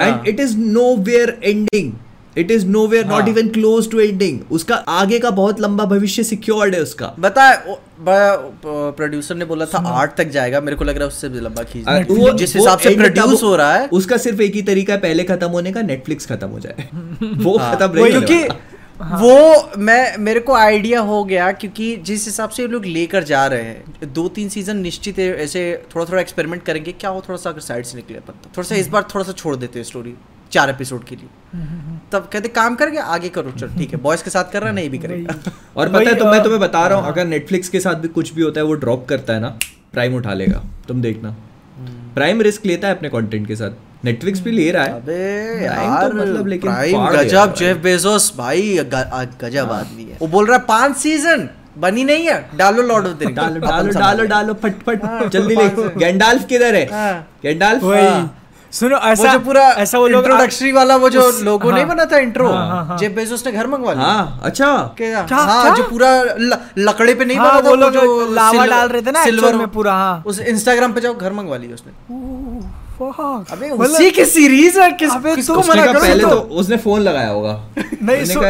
And 0.00 0.28
it 0.28 0.40
is 0.40 0.56
nowhere 0.96 1.38
ending 1.44 1.92
it 2.38 2.50
is 2.50 2.66
nowhere 2.86 3.06
not. 3.06 3.28
Even 3.28 3.48
close 3.48 3.90
to 3.90 4.00
ending 4.00 4.40
उसका 4.50 4.74
आगे 4.74 5.18
का 5.18 5.30
बहुत 5.30 5.60
लंबा 5.60 5.84
भविष्य 5.84 6.22
सिक्योर्ड 6.22 6.74
है 6.74 6.80
उसका। 6.80 7.14
बताए 7.20 7.76
प्रोड्यूसर 8.08 9.34
ने 9.34 9.44
बोला 9.44 9.64
था 9.64 9.78
आठ 9.88 10.16
तक 10.16 10.28
जाएगा 10.28 10.60
मेरे 10.60 10.76
को 10.76 10.84
लग 10.84 10.94
रहा 10.94 11.02
है 11.02 11.08
उससे 11.08 11.28
भी 11.28 11.40
लंबा 11.40 11.62
खींच 11.62 11.84
वो- 12.10 12.34
जिस 12.34 12.56
हिसाब 12.56 12.78
से 12.78 12.88
प्रोड्यूस 12.96 13.42
हो 13.42 13.56
रहा 13.56 13.74
है। 13.74 13.88
उसका 13.88 14.16
सिर्फ़ 14.16 14.42
एक 14.42 14.54
ही 14.54 14.62
तरीका 14.62 14.92
है 14.92 15.00
पहले 15.00 15.24
खत्म 15.24 15.46
होने 15.46 15.72
का 15.72 15.82
नेटफ्लिक्स 15.82 16.26
खत्म 16.26 16.48
हो 16.48 16.60
जाए। 16.60 16.88
वो 17.24 17.56
हाँ, 17.58 17.76
खत्म 17.76 17.88
क्योंकि 18.10 18.48
वाला। 19.00 19.16
वो 19.16 19.78
मैं 19.78 20.16
मेरे 20.18 20.40
को 20.40 20.54
आइडिया 20.54 21.00
हो 21.00 21.22
गया 21.24 21.50
क्योंकि 21.52 21.96
जिस 22.06 22.24
हिसाब 22.26 22.50
से 22.50 22.66
लोग 22.66 22.84
लेकर 22.86 23.24
जा 23.24 23.46
रहे 23.46 23.62
हैं 23.62 24.12
दो 24.12 24.26
तीन 24.28 24.48
सीज़न 24.48 24.76
निश्चित 24.78 25.18
है 25.18 25.28
ऐसे 25.44 25.62
थोड़ा 25.94 26.04
थोड़ा 26.04 26.20
एक्सपेरिमेंट 26.20 26.62
करेंगे 26.62 26.92
क्या 26.92 27.10
हो 27.10 27.22
थोड़ा 27.28 27.38
सा 27.38 27.50
अगर 27.50 27.60
साइड 27.60 27.84
से 27.84 27.96
निकले 27.96 28.16
अपन 28.16 28.32
तो। 28.42 28.50
थोड़ा 28.56 28.68
सा 28.68 28.74
इस 28.74 28.88
बार 28.88 29.06
थोड़ा 29.14 29.24
सा 29.24 29.32
छोड़ 29.32 29.56
देते 29.56 29.78
हैं 29.78 29.84
स्टोरी 29.86 30.14
चार 30.52 30.70
एपिसोड 30.70 31.04
के 31.04 31.16
लिए। 31.16 31.28
हम्म, 31.52 31.98
तब 32.12 32.28
कहते 32.32 32.48
काम 32.48 32.74
करके 32.74 32.98
आगे 32.98 33.28
करो 33.28 33.50
चल 33.50 33.68
ठीक 33.76 33.92
है 33.92 34.00
बॉयज़ 34.00 34.24
के 34.24 34.30
साथ 34.30 34.52
कर 34.52 34.62
रहा 34.62 34.72
नहीं 34.72 34.90
भी 34.90 34.98
करेगा। 34.98 35.34
और 35.76 35.88
पता 35.88 36.10
है 36.10 36.14
तो 36.14 36.24
मैं 36.24 36.42
तुम्हें 36.42 36.60
बता 36.60 36.86
रहा 36.86 36.98
हूँ 36.98 37.08
अगर 37.08 37.26
नेटफ्लिक्स 37.26 37.68
के 37.68 37.80
साथ 37.80 37.94
भी 37.94 38.08
कुछ 38.08 38.32
भी 38.34 38.42
होता 38.42 38.60
है 38.60 38.66
वो 38.66 38.74
ड्रॉप 38.74 39.06
करता 39.08 39.34
है 39.34 39.40
ना 39.40 39.48
प्राइम 39.92 40.14
उठा 40.16 40.34
लेगा 40.34 40.62
तुम 40.88 41.02
देखना। 41.02 41.30
प्राइम 42.14 42.40
रिस्क 42.42 42.66
लेता 42.66 42.88
है 42.88 42.96
अपने 42.96 43.08
कंटेंट 43.08 43.46
के 43.46 43.56
साथ। 43.56 43.70
नेटफ्लिक्स 44.04 44.40
भी 44.40 44.50
ले 44.50 44.70
रहा 44.72 44.84
है 44.84 44.92
अबे 44.92 45.64
यार 45.64 46.08
तो 46.08 46.14
मतलब 46.16 46.46
लेकिन 46.46 46.70
प्राइम 46.70 47.06
गजब 47.08 47.54
जेफ 47.58 47.76
बेजोस 47.82 48.32
भाई 48.38 48.78
गजब 48.94 49.72
आदमी 49.72 50.04
है 50.04 50.16
वो 50.20 50.26
बोल 50.28 50.46
रहा 50.46 50.56
है 50.58 50.64
पाँच 50.68 50.96
सीज़न 50.96 51.48
बनी 51.78 52.04
नहीं 52.04 52.26
है 52.28 52.38
डालो 52.56 52.82
लॉर्ड 52.82 53.06
ऑफ़ 53.06 53.14
द 53.14 53.22
रिंग 53.22 53.36
डालो 53.36 53.60
डालो 53.60 53.92
डालो 53.98 54.24
डालो 54.34 54.54
फट 54.62 54.82
फट 54.86 55.04
हाँ, 55.04 55.28
जल्दी 55.28 55.54
ले 55.56 55.68
गैंडाल्फ 55.98 56.46
किधर 56.48 56.74
है 56.74 56.84
हाँ। 56.92 57.12
गैंडाल्फ 57.42 57.82
वही 57.84 58.06
हाँ। 58.06 58.38
सुनो 58.72 58.96
वो 58.96 59.02
ऐसा 59.10 59.32
जो 59.32 59.38
पूरा 59.46 59.62
ऐसा 59.80 59.98
वो 59.98 60.06
लोग 60.08 60.24
इंट्रोडक्टरी 60.24 60.70
वाला 60.72 60.96
वो 60.96 61.08
जो 61.10 61.30
लोगो 61.44 61.70
नहीं 61.70 61.84
हाँ। 61.84 61.94
बना 61.94 62.04
था 62.12 62.18
इंट्रो 62.18 62.48
हाँ, 62.48 62.66
हाँ, 62.68 62.84
हाँ। 62.86 62.98
जेफ 62.98 63.12
बेजोस 63.16 63.46
ने 63.46 63.52
घर 63.52 63.66
मंगवा 63.66 63.92
लिया 63.92 64.06
हाँ 64.06 64.40
अच्छा 64.44 64.68
क्या 64.98 65.18
हाँ 65.30 65.62
क्या? 65.62 65.74
जो 65.74 65.82
पूरा 65.88 66.12
ल- 66.22 66.58
लकड़े 66.78 67.14
पे 67.14 67.24
नहीं 67.24 67.36
हाँ, 67.38 67.48
बना 67.50 67.60
था 67.60 67.68
वो 67.68 67.74
लोग 67.76 67.92
जो 67.92 68.32
लावा 68.34 68.66
डाल 68.66 68.88
रहे 68.88 69.02
थे 69.02 69.12
ना 69.12 69.24
सिल्वर 69.24 69.56
में 69.56 69.66
पूरा, 69.68 69.92
हाँ। 69.94 70.22
उस 70.26 70.40
इंस्टाग्राम 70.54 70.92
पे 70.92 71.00
जाओ 71.00 71.14
घर 71.14 71.32
मंगवा 71.32 71.56
लिया 71.56 71.74
उसने. 71.74 71.92
अबे 73.10 73.70
मतलब- 73.70 73.88
उसी 73.88 74.10
की 74.10 74.24
सीरीज़ 74.24 74.80
है 74.80 74.92
किस 74.92 75.10
अबे 75.10 75.36
किसको 75.36 75.56
तो 75.56 75.68
मना 75.68 75.86
करो 75.86 76.00
पहले 76.00 76.22
तो। 76.22 76.30
तो 76.30 76.36
उसने 76.36 76.76
फ़ोन 76.76 77.00
लगाया 77.00 77.28
होगा। 77.28 77.64
नहीं 78.02 78.24
सो, 78.24 78.40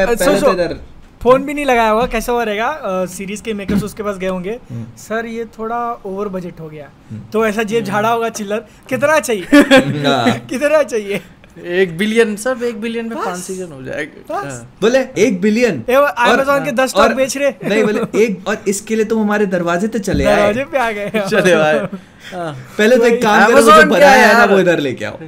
सो, 0.40 0.52
तो 0.52 0.74
फ़ोन 1.22 1.44
भी 1.44 1.54
नहीं 1.54 1.64
लगाया 1.64 1.90
होगा 1.90 2.06
कैसा 2.06 2.32
हो 2.32 2.42
रहेगा? 2.42 2.80
सीरीज़ 2.84 3.42
के 3.42 3.54
मेकर्स 3.54 3.84
उसके 3.84 4.02
पास 4.02 4.16
गए 4.16 4.28
होंगे। 4.28 4.58
हम्म। 4.70 4.86
सर 4.96 5.26
ये 5.26 5.44
थोड़ा 5.44 6.00
ओवर 6.06 6.28
बजट 6.28 6.60
हो 6.60 6.68
गया। 6.68 6.90
तो 7.32 7.46
ऐसा 7.46 7.62
जेब 7.62 7.84
झाड़ा 7.84 8.12
होगा 8.12 8.28
चिल्लर। 8.28 8.64
कितना 8.88 9.20
चाहिए? 9.20 9.42
हाँ। 10.08 10.38
कितना 10.38 10.82
चाहिए? 10.82 11.20
एक 11.58 11.96
बिलियन 11.98 12.34
सब 12.36 12.62
एक 12.62 12.80
बिलियन 12.80 13.08
में। 13.08 13.16
पाँच 13.16 13.38
सीज़न 13.38 13.72
हो 13.72 13.82
जाएगा 13.82 14.34
हाँ। 14.34 14.76
बोले 14.80 14.98
एक 15.18 15.40
बिलियन 15.40 15.78
वो 15.90 16.06
Amazon 16.26 16.64
के 16.64 16.72
10 16.72 16.90
स्टॉक 16.90 17.12
बेच 17.16 17.36
रहे। 17.36 17.68
नहीं 17.68 17.82
बोले 17.84 18.24
एक 18.24 18.48
और 18.48 18.62
इसके 18.68 18.96
लिए 18.96 19.04
तुम 19.04 19.20
हमारे 19.22 19.46
दरवाजे 19.46 19.88
पे 19.88 19.98
चले 19.98 20.24
आए। 20.24 20.36
दरवाजे 20.36 20.64
पे 20.64 20.78
आ 20.78 20.90
गए। 20.92 21.10
चले 21.30 21.56
भाई 21.56 21.78
हाँ। 22.32 22.52
पहले 22.78 22.96
तो 22.96 23.04
एक 23.04 23.22
काम 23.22 23.46
करो 23.46 23.60
जो 23.60 23.84
बनाया 23.90 24.26
है 24.26 24.36
ना 24.38 24.44
वो 24.44 24.58
इधर 24.60 24.78
लेके 24.78 25.04
आओ। 25.04 25.18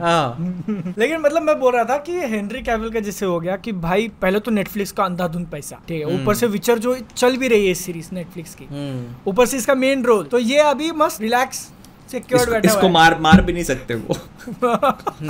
हाँ। 0.00 0.94
लेकिन 0.98 1.20
मतलब 1.20 1.42
मैं 1.42 1.58
बोल 1.60 1.72
रहा 1.74 1.84
था 1.84 1.96
कि 2.06 2.12
हेनरी 2.12 2.62
कैविल 2.62 2.90
का 2.90 3.00
जैसे 3.00 3.26
हो 3.26 3.38
गया 3.40 3.56
कि 3.56 3.72
भाई 3.84 4.08
पहले 4.22 4.40
तो 4.40 4.50
नेटफ्लिक्स 4.50 4.92
का 4.92 5.04
अंधाधुंध 5.04 5.46
पैसा 5.52 5.80
ठीक 5.88 6.06
है? 6.06 6.14
ऊपर 6.14 6.34
से 6.34 6.46
विचर 6.46 6.78
जो 6.78 6.96
चल 7.16 7.36
भी 7.36 7.48
रही 7.48 7.68
है 7.68 7.74
सीरीज़ 7.74 8.08
नेटफ्लिक्स 8.12 8.54
की। 8.54 8.64
हम्म। 8.70 9.30
ऊपर 9.30 9.46
से 9.46 9.56
इसका 9.56 9.74
मेन 9.74 10.04
रोल 10.04 10.24
तो 10.24 10.38
ये 10.38 10.58
अभी 10.60 10.90
मस्त 10.96 11.20
रिलैक्स 11.22 11.66
सिक्योर्ड 12.08 12.42
इसको, 12.42 12.52
बैठा 12.52 12.68
इसको 12.68 12.88
मार 12.88 13.18
मार 13.20 13.40
भी 13.42 13.52
नहीं 13.52 13.64
सकते 13.64 13.94
वो। 13.94 14.16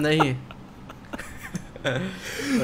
नहीं। 0.02 0.34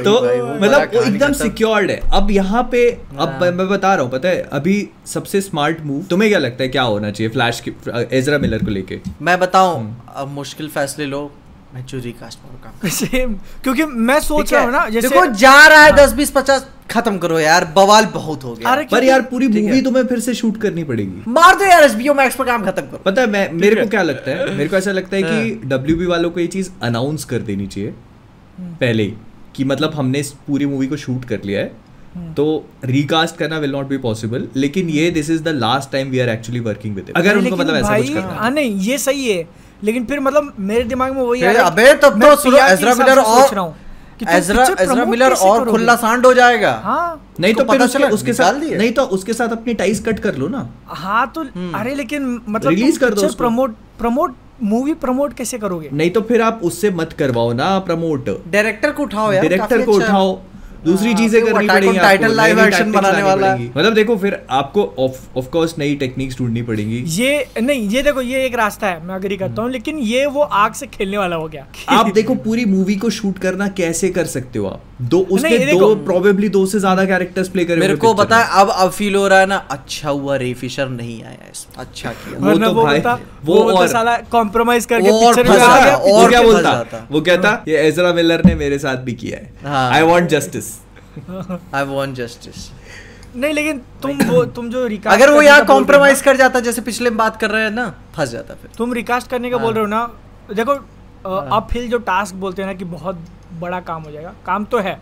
तो 0.04 0.12
मतलब 0.60 0.94
वो 0.94 1.02
एकदम 1.02 1.32
सिक्योर्ड 1.32 1.90
है। 1.90 2.00
अब 2.12 2.30
यहाँ 2.30 2.62
पे 2.72 2.80
अब 2.90 3.18
हाँ। 3.20 3.50
मैं 3.50 3.68
बता 3.68 3.94
रहा 3.94 4.04
हूँ 4.04 4.10
पता 4.12 4.28
है 4.28 4.40
अभी 4.52 4.74
सबसे 5.06 5.40
स्मार्ट 5.40 5.80
मूव 5.86 6.02
तुम्हें 6.10 6.30
क्या 6.30 6.38
लगता 6.38 6.62
है 6.62 6.68
क्या 6.68 6.82
होना 6.84 7.10
चाहिए 7.10 7.32
फ्लैश 7.32 7.60
की 7.68 7.72
एजरा 8.16 8.38
मिलर 8.38 8.64
को 8.64 8.70
लेके? 8.70 8.98
मैं 9.22 9.38
बताऊँ 9.40 9.76
हम्म। 9.76 9.94
अब 10.14 10.28
मुश्किल 10.30 10.68
फैसले 10.68 11.06
लो। 11.06 11.30
मैं 11.74 11.84
जो 11.86 11.98
रिकास्ट 11.98 12.38
पर 12.38 12.56
काम 12.64 12.88
सेम 12.90 13.34
क्योंकि 13.62 13.84
मैं 13.84 14.18
सोच 14.20 14.52
रहा 14.52 14.60
है? 14.60 14.66
हूँ 14.66 14.74
ना 14.74 14.88
जैसे 14.88 15.08
देखो 15.08 15.24
जा 15.34 15.66
रहा 15.66 15.84
है 15.84 15.92
दस 15.96 16.12
बीस 16.12 16.30
पचास 16.30 16.66
खत्म 16.90 17.18
करो 17.18 17.38
यार 17.38 17.64
बवाल 17.76 18.06
बहुत 18.14 18.44
हो 18.44 18.54
गया। 18.54 18.70
अरे 18.70 18.84
पर 18.90 19.04
यार 19.04 19.22
पूरी 19.22 19.48
मूवी 19.48 19.80
तुम्हें 19.82 20.06
फिर 20.06 20.20
से 20.20 20.34
शूट 20.34 20.56
करनी 20.62 20.84
पड़ेगी। 20.84 21.22
मार 21.28 21.54
दो 21.54 21.64
यार 21.64 21.82
एसबीओ 21.82 22.14
मैक्स 22.14 22.36
पर 22.36 22.44
काम 22.44 22.64
खत्म 22.64 22.82
करो। 22.82 23.02
पता 23.04 23.22
है 23.22 23.30
मैं 23.30 23.52
मेरे 23.52 23.82
को 23.82 23.88
क्या 23.88 24.02
लगता 24.02 24.30
है? 24.30 24.54
मेरे 24.56 24.68
को 24.68 24.76
ऐसा 24.76 24.92
लगता 24.92 25.16
है 25.16 25.22
कि 25.22 25.28
हाँ। 25.28 25.68
डब्ल्यू 25.68 26.08
वालों 26.10 26.30
को 26.30 26.40
ये 26.40 26.46
चीज़ 26.46 26.70
अनाउंस 26.82 27.24
कर 27.24 27.38
देनी 27.42 27.66
चाहिए। 27.66 27.94
हम्म। 28.58 28.74
पहले 28.74 29.02
ही 29.02 29.14
कि 29.56 29.64
मतलब 29.64 29.94
हमने 29.94 30.20
इस 30.20 30.30
पूरी 30.46 30.66
मूवी 30.66 30.86
को 30.86 30.96
शूट 30.96 31.24
कर 31.24 31.40
लिया 31.44 31.60
है। 31.60 31.72
हम्म। 32.14 32.32
तो 32.34 32.44
रिकास्ट 32.84 33.36
करना 33.36 33.58
विल 33.58 33.72
नॉट 33.72 33.88
बी 33.88 33.98
पॉसिबल 33.98 34.48
लेकिन 34.56 34.88
ये 34.90 35.10
this 35.10 35.30
is 35.30 35.42
the 35.42 35.48
last 35.56 35.92
time 35.92 36.10
we 36.10 36.18
are 36.18 36.28
actually 36.28 36.60
working 36.60 36.94
with 36.94 37.12
अगर 37.16 37.38
उनको 37.38 37.56
मतलब 37.56 37.74
ऐसा 37.74 37.96
कुछ 37.98 38.08
करना 38.08 38.26
है। 38.26 38.36
हाँ 38.36 38.50
नहीं 38.50 38.78
ये 38.80 38.98
सही 38.98 39.30
है। 39.30 39.42
लेकिन 39.84 40.04
फिर 40.06 40.20
मतलब 40.20 40.52
मेरे 40.60 40.82
दिमाग 40.84 41.14
में 41.14 41.22
वही 41.22 41.40
है 41.40 41.54
अबे 41.60 41.92
तब 42.02 42.20
तो 42.24 42.56
एजरा 42.58 42.94
मिलर 42.94 43.18
और 43.18 43.40
सोच 43.40 43.54
रहा 43.54 43.64
हूँ 43.64 43.74
कि 44.18 44.24
तुम 44.24 44.34
एजरा 44.34 44.66
एजरा 44.80 45.04
मिलर 45.04 45.32
और 45.32 45.70
खुला 45.70 45.94
सांड 45.96 46.26
हो 46.26 46.32
जाएगा। 46.34 46.72
हाँ। 46.84 47.34
नहीं 47.40 47.54
तो 47.54 47.64
फिर 47.64 47.68
पता 47.68 47.86
चला, 47.86 48.08
उसके 48.08 48.32
साथ 48.32 48.52
नहीं 48.54 48.92
तो 48.92 49.02
उसके 49.16 49.32
साथ 49.32 49.48
अपनी 49.52 49.74
टाइस 49.74 50.04
कट 50.06 50.18
कर 50.18 50.36
लो 50.36 50.48
ना। 50.48 50.68
हाँ 50.86 51.26
तो 51.34 51.42
हम्म। 51.42 51.78
अरे 51.78 51.94
लेकिन 51.94 52.40
मतलब 52.48 52.72
Release 52.72 52.98
कर 52.98 53.14
दो 53.14 53.28
प्रमोट 53.38 53.74
प्रमोट 53.98 54.34
मूवी 54.62 54.94
प्रमोट 55.02 55.32
कैसे 55.34 55.58
करोगे? 55.58 55.88
नहीं 55.92 56.10
तो 56.10 56.20
फिर 56.22 56.42
आप 56.42 56.60
उससे 56.64 56.90
मत 56.92 57.12
करवाओ 57.18 57.52
ना 57.52 57.78
प्रमोट 57.86 58.28
डायरेक्टर 58.52 58.90
को 58.92 59.02
उठाओ 59.02 59.32
यार 59.32 59.42
डायरेक्टर 59.42 59.84
को 59.84 59.92
अच्छा 59.92 60.06
उठाओ। 60.06 60.40
दूसरी 60.84 61.08
हाँ, 61.08 61.16
चीज़ें 61.18 61.44
करनी 61.44 61.68
पड़ेगी 61.68 61.98
नई-नई 61.98 62.52
action 62.52 62.72
tactics 62.72 62.94
बनाने 62.94 63.22
वाला। 63.22 63.52
है। 63.52 63.66
मतलब 63.76 63.94
देखो 63.94 64.16
फिर 64.16 64.38
आपको 64.50 64.84
ऑफ़ 65.38 65.48
कोर्स 65.50 65.74
नई 65.78 65.94
टेक्निक्स 65.94 66.38
ढूंढनी 66.38 66.62
पड़ेगी। 66.62 67.02
ये 67.06 67.46
नहीं 67.62 67.88
ये 67.88 68.02
देखो 68.02 68.20
ये 68.20 68.44
एक 68.44 68.54
रास्ता 68.54 68.86
है 68.86 69.04
मैं 69.06 69.14
अग्री 69.14 69.36
करता 69.36 69.62
हूँ 69.62 69.70
लेकिन 69.70 69.98
ये 69.98 70.26
वो 70.26 70.42
आग 70.42 70.72
से 70.72 70.86
खेलने 70.86 71.18
वाला 71.18 71.36
हो 71.36 71.48
गया। 71.48 71.66
आप 71.88 72.12
देखो 72.12 72.34
पूरी 72.34 72.64
मूवी 72.64 72.96
को 72.96 73.10
शूट 73.10 73.38
करना 73.38 73.68
कैसे 73.68 74.08
कर 74.10 74.24
सकते 74.26 74.58
हो 74.58 74.66
आप? 74.66 74.82
दो 75.02 75.18
उसके 75.30 75.78
दो 75.78 75.94
प्रोबेबली 75.94 76.48
दो 76.48 76.64
से 76.66 76.78
ज़्यादा 76.80 77.04
कैरेक्टर्स 77.04 77.48
प्ले 77.48 77.64
करे 77.64 77.80
मेरे 77.80 77.96
को 77.96 78.12
पता 78.14 78.38
है 78.38 78.60
अब 78.60 78.68
अब 78.70 78.90
फील 78.90 79.14
हो 79.14 79.26
रहा 79.28 79.38
है 79.38 79.46
ना 79.46 79.56
अच्छा 79.70 80.08
हुआ 80.10 80.36
रे 80.36 80.52
फिशर 80.54 80.88
नहीं 80.88 81.22
आया 81.24 81.48
इसमें 81.52 81.84
अच्छा 81.86 82.10
किया। 82.10 82.38
वो 82.50 82.56
तो 82.58 82.72
वो 82.72 82.84
भाई- 82.84 83.06
वो 83.44 83.54
वो 83.54 83.72
और- 83.72 83.90
साला 83.90 84.16
कॉम्प्रोमाइज 84.32 84.86
करके 84.86 85.10
पिक्चर 85.10 85.48
में 85.50 85.58
आ 85.58 85.84
गया। 85.84 85.96
और 85.96 86.28
क्या 86.30 86.42
बोलता? 86.42 87.06
वो 87.10 87.20
कहता 87.20 87.62
ये 87.68 87.76
एजरा 87.88 88.12
मिलर 88.12 88.42
ने 88.46 88.54
मेरे 88.54 88.78
साथ 88.78 88.96
भी 88.96 89.12
किया 89.12 89.38
है। 89.38 89.52
हाँ। 89.64 89.90
I 89.92 90.02
want 90.02 90.28
justice 90.28 90.71
I 91.74 91.84
want 91.84 92.14
justice 92.14 92.70
नहीं 93.36 93.52
लेकिन 93.54 93.78
तुम 94.02 94.22
वो 94.24 94.44
तुम 94.56 94.68
जो 94.70 94.86
रिकास्ट 94.86 95.22
अगर 95.22 95.32
वो 95.32 95.42
यहाँ 95.42 95.58
का 95.58 95.64
बोल 95.64 95.66
रहे 95.66 95.74
हो 95.74 95.74
कॉम्प्रोमाइज 95.74 96.20
कर 96.22 96.36
जाता 96.36 96.60
जैसे 96.60 96.82
पिछले 96.82 97.10
में 97.10 97.16
बात 97.16 97.40
कर 97.40 97.50
रहे 97.50 97.62
हैं 97.64 97.70
ना 97.70 97.88
फंस 98.16 98.30
जाता 98.30 98.54
फिर। 98.54 98.70
तुम 98.78 98.92
रिकास्ट 98.92 99.30
करने 99.30 99.50
का 99.50 99.56
हाँ। 99.56 99.64
बोल 99.64 99.74
रहे 99.74 99.82
हो 99.82 99.88
ना 99.88 100.04
देखो 100.54 100.72
अपहिल 101.56 101.88
जो 101.88 101.98
टास्क 102.00 102.34
बोलते 102.34 102.62
हैं 102.62 102.68
ना 102.68 102.74
कि 102.74 102.84
बहुत 102.86 103.24
बड़ा 103.60 103.80
काम 103.80 104.02
हो 104.02 104.10
जाएगा। 104.10 104.32
काम 104.46 104.64
तो 104.64 104.78
है। 104.78 104.98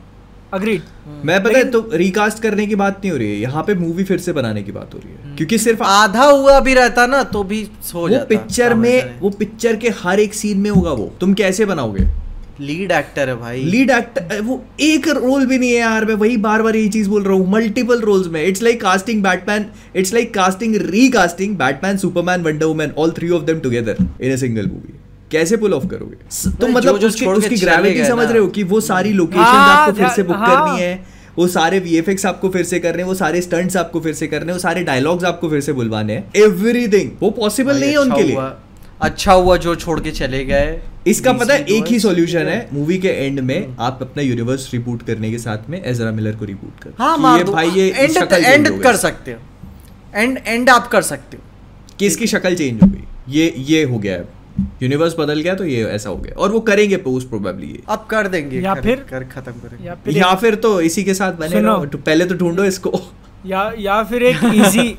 अग्रीड 0.54 0.82
मैं 1.24 1.42
पता 1.42 1.58
है 1.58 1.64
तो 1.70 1.80
रिकास्ट 1.92 2.42
करने 2.42 2.66
की 2.66 2.74
बात 2.74 2.98
नहीं 2.98 3.10
हो 3.12 3.18
रही 3.18 3.30
है। 3.30 3.36
यहाँ 3.38 3.62
पे 3.64 3.74
मूवी 3.74 4.04
फिर 4.04 4.18
से 4.18 4.32
बनाने 4.32 4.62
की 4.62 4.72
बात 4.72 4.94
हो 4.94 4.98
रही 4.98 5.12
है। 5.12 5.36
क्योंकि 5.36 5.58
सिर्फ़ 5.58 5.82
आधा 5.82 6.24
हुआ 6.24 6.58
भी 6.60 6.74
रहता 6.74 7.06
ना 7.06 7.22
तो 7.26 7.42
भी 7.44 7.62
हो 7.94 8.00
वो 8.00 8.08
जाता। 8.08 8.24
पिक्चर 8.24 8.74
में 8.74 9.20
वो 9.20 9.30
पिक्चर 9.30 9.76
के 9.76 9.88
हर 10.02 10.20
एक 10.20 10.34
सीन 10.34 10.58
में 10.58 10.70
होगा 10.70 10.92
वो। 10.92 11.12
तुम 11.20 11.34
कैसे 11.34 11.64
बनाओगे? 11.64 12.06
लीड 12.60 12.90
एक्टर 12.92 13.28
है 13.28 13.34
भाई। 13.36 13.62
लीड 13.64 13.90
एक्टर 13.90 14.40
वो 14.40 14.64
एक 14.80 15.08
रोल 15.08 15.46
भी 15.46 15.58
नहीं 15.58 15.70
है 15.70 15.76
यार 15.76 16.04
मैं 16.04 16.14
वही 16.14 16.36
बार 16.36 16.62
बार 16.62 16.76
यही 16.76 16.88
चीज़ 16.88 17.08
बोल 17.08 17.22
रहा 17.22 17.32
हूँ 17.32 17.50
मल्टीपल 17.52 18.00
रोल्स 18.00 18.26
में। 18.26 18.42
It's 18.44 18.62
like 18.62 18.80
casting 18.80 19.22
Batman 19.22 19.66
it's 19.96 20.12
like 20.14 20.34
casting 20.34 20.74
recasting 20.90 21.56
Batman 21.56 21.96
Superman 21.96 22.42
Wonder 22.42 22.66
Woman 22.66 22.90
all 22.98 23.10
three 23.10 23.30
of 23.30 23.42
them 23.42 23.60
together 23.60 23.96
in 24.22 24.32
a 24.32 24.36
single 24.36 24.66
movie 24.66 24.94
कैसे 25.32 25.56
पुल 25.56 25.74
ऑफ़ 25.74 25.86
करोगे? 25.86 26.16
भाई, 26.62 26.72
मतलब 26.72 26.92
जो- 26.92 27.00
जो 27.00 27.08
उसकी 27.08 27.26
उसकी 27.26 27.56
ग्रेविटी 27.56 28.04
समझ 28.04 28.26
रहे 28.30 28.38
हो 28.38 28.46
कि 28.48 28.62
वो 28.62 28.80
सारी 28.80 29.12
लोकेशन 29.12 29.40
हाँ, 29.40 29.76
आपको 29.76 29.98
फिर 29.98 30.08
से 30.08 30.22
बुक 30.22 30.36
हाँ। 30.36 30.66
करनी 30.66 30.82
है 30.82 31.04
वो 31.36 31.46
सारे 31.46 31.78
वीएफएक्स 31.78 32.26
आपको 32.26 32.48
फिर 32.48 32.64
से 32.64 32.78
करने 32.78 33.02
वो 33.02 33.14
सारे 33.14 33.40
स्टंट्स 33.40 33.76
आपको 33.76 34.00
फिर 34.00 34.14
से 34.14 34.26
करने 34.26 34.52
वो 34.52 34.58
सारे 34.58 34.82
डायलॉग्स 34.84 35.24
आपको 35.24 35.48
फिर 35.48 35.60
से 35.60 35.72
बुलवाने 35.72 36.12
हैं। 36.12 36.30
एवरीथिंग 36.36 37.10
वो 37.20 37.30
पॉसिबल 37.30 37.80
नहीं 37.80 37.90
है 37.90 37.96
अच्छा 37.96 38.14
उनके 38.14 38.22
लिए। 38.22 38.36
अच्छा 39.02 39.32
हुआ 39.32 39.56
जो 39.56 39.74
छोड़ 39.74 40.00
के 40.00 40.10
चले 40.10 40.44
गए। 40.44 40.82
इसका 41.06 41.32
पता 41.32 41.54
है 41.54 41.64
एक 41.64 41.86
ही 41.86 42.00
सॉल्यूशन 42.00 42.38
है 42.38 42.68
मूवी 42.72 42.98
के 42.98 43.08
एंड 43.08 43.40
में 43.40 43.76
आप 43.80 43.98
अपना 44.02 44.22
यूनिवर्स 44.22 44.72
रिबूट 44.72 45.02
करने 45.02 45.30
के 45.30 45.38
साथ 45.38 45.58
में 45.68 45.84
एजरा 45.84 46.10
मिलर 46.10 46.36
को 46.36 46.44
रिबूट 46.44 46.82
कर। 46.82 46.90
हाँ 46.98 47.18
मार 47.18 47.42
दो। 47.42 47.52
भाई 47.52 47.70
ये 47.70 47.90
एंड 47.90 48.32
एंड 48.32 48.82
कर 48.82 48.96
सकते 48.96 49.32
हो। 49.32 49.38
एंड 50.14 50.38
एंड 50.46 50.70
आप 50.70 50.86
कर 50.86 51.02
सकते 51.02 51.36
हो। 51.36 51.42
कि 51.98 52.06
इसकी 52.06 52.26
शक्ल 52.26 52.54
चेंज 52.54 52.82
हो 52.82 52.88
गई। 52.88 53.04
ये 53.28 53.54
ये 53.58 53.84
हो 53.84 53.98
गया 53.98 54.14
है। 54.14 54.28
यूनिवर्स 54.82 55.14
बदल 55.18 55.40
गया 55.40 55.54
तो 55.54 55.64
ये 55.64 55.84
ऐसा 55.84 56.10
हो 56.10 56.16
गया। 56.16 56.34
और 56.34 56.50
वो 56.50 56.60
करेंगे 56.60 56.96
पोस्ट 56.96 57.28
प्रोबेबली 57.28 57.66
ये। 57.66 57.82
अब 57.88 58.06
कर 58.10 58.28
देंगे 58.28 58.60
या 58.60 58.74
कर- 58.74 58.82
फिर- 58.82 59.10
कर 59.10 59.24
खत्म 59.24 59.52
करेंगे। 59.52 59.88
या 59.88 59.94
फिर 59.94 60.16
या 60.16 60.34
फिर 60.34 60.54
तो 60.54 60.80
इसी 60.80 61.04
के 61.04 61.14
साथ 61.14 61.32
बने 61.32 61.88
तो 61.88 61.98
पहले 61.98 62.24
तो 62.24 62.34
ढूंढो 62.34 62.64
इसको। 62.64 63.00
या 63.46 63.72
या 63.78 64.02
फिर 64.02 64.22
एक 64.22 64.36
इजी 64.54 64.98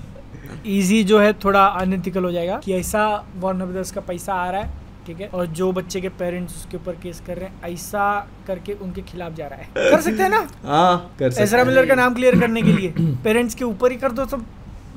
इजी 0.65 1.03
जो 1.03 1.19
है 1.19 1.33
थोड़ा 1.33 1.65
अनएथिकल 1.65 2.23
हो 2.23 2.31
जाएगा 2.31 2.57
कि 2.57 2.73
ऐसा 2.73 3.25
वार्नर 3.39 3.65
ब्रदर्स 3.65 3.91
का 3.91 4.01
पैसा 4.01 4.33
आ 4.33 4.49
रहा 4.51 4.61
है 4.61 4.79
ठीक 5.07 5.21
है? 5.21 5.27
और 5.27 5.45
जो 5.45 5.71
बच्चे 5.71 6.01
के 6.01 6.09
पेरेंट्स 6.09 6.55
उसके 6.55 6.77
ऊपर 6.77 6.93
केस 6.93 7.21
कर 7.27 7.37
रहे 7.37 7.49
हैं 7.49 7.73
ऐसा 7.73 8.27
करके 8.47 8.73
उनके 8.73 9.01
खिलाफ 9.01 9.33
जा 9.33 9.47
रहा 9.47 9.59
है। 9.59 9.91
कर 9.91 10.01
सकते 10.01 10.23
हैं 10.23 10.29
ना? 10.29 10.47
हाँ 10.65 11.15
कर 11.19 11.29
सकते 11.31 11.57
हैं। 11.57 11.65
मिलर 11.65 11.85
का 11.85 11.95
नाम 11.95 12.13
क्लियर 12.13 12.39
करने 12.39 12.61
के 12.61 12.73
लिए। 12.73 12.93
पेरेंट्स 13.23 13.55
के 13.55 13.65
ऊपर 13.65 13.91
ही 13.91 13.97
कर 13.97 14.11
दो 14.11 14.25
सब। 14.25 14.45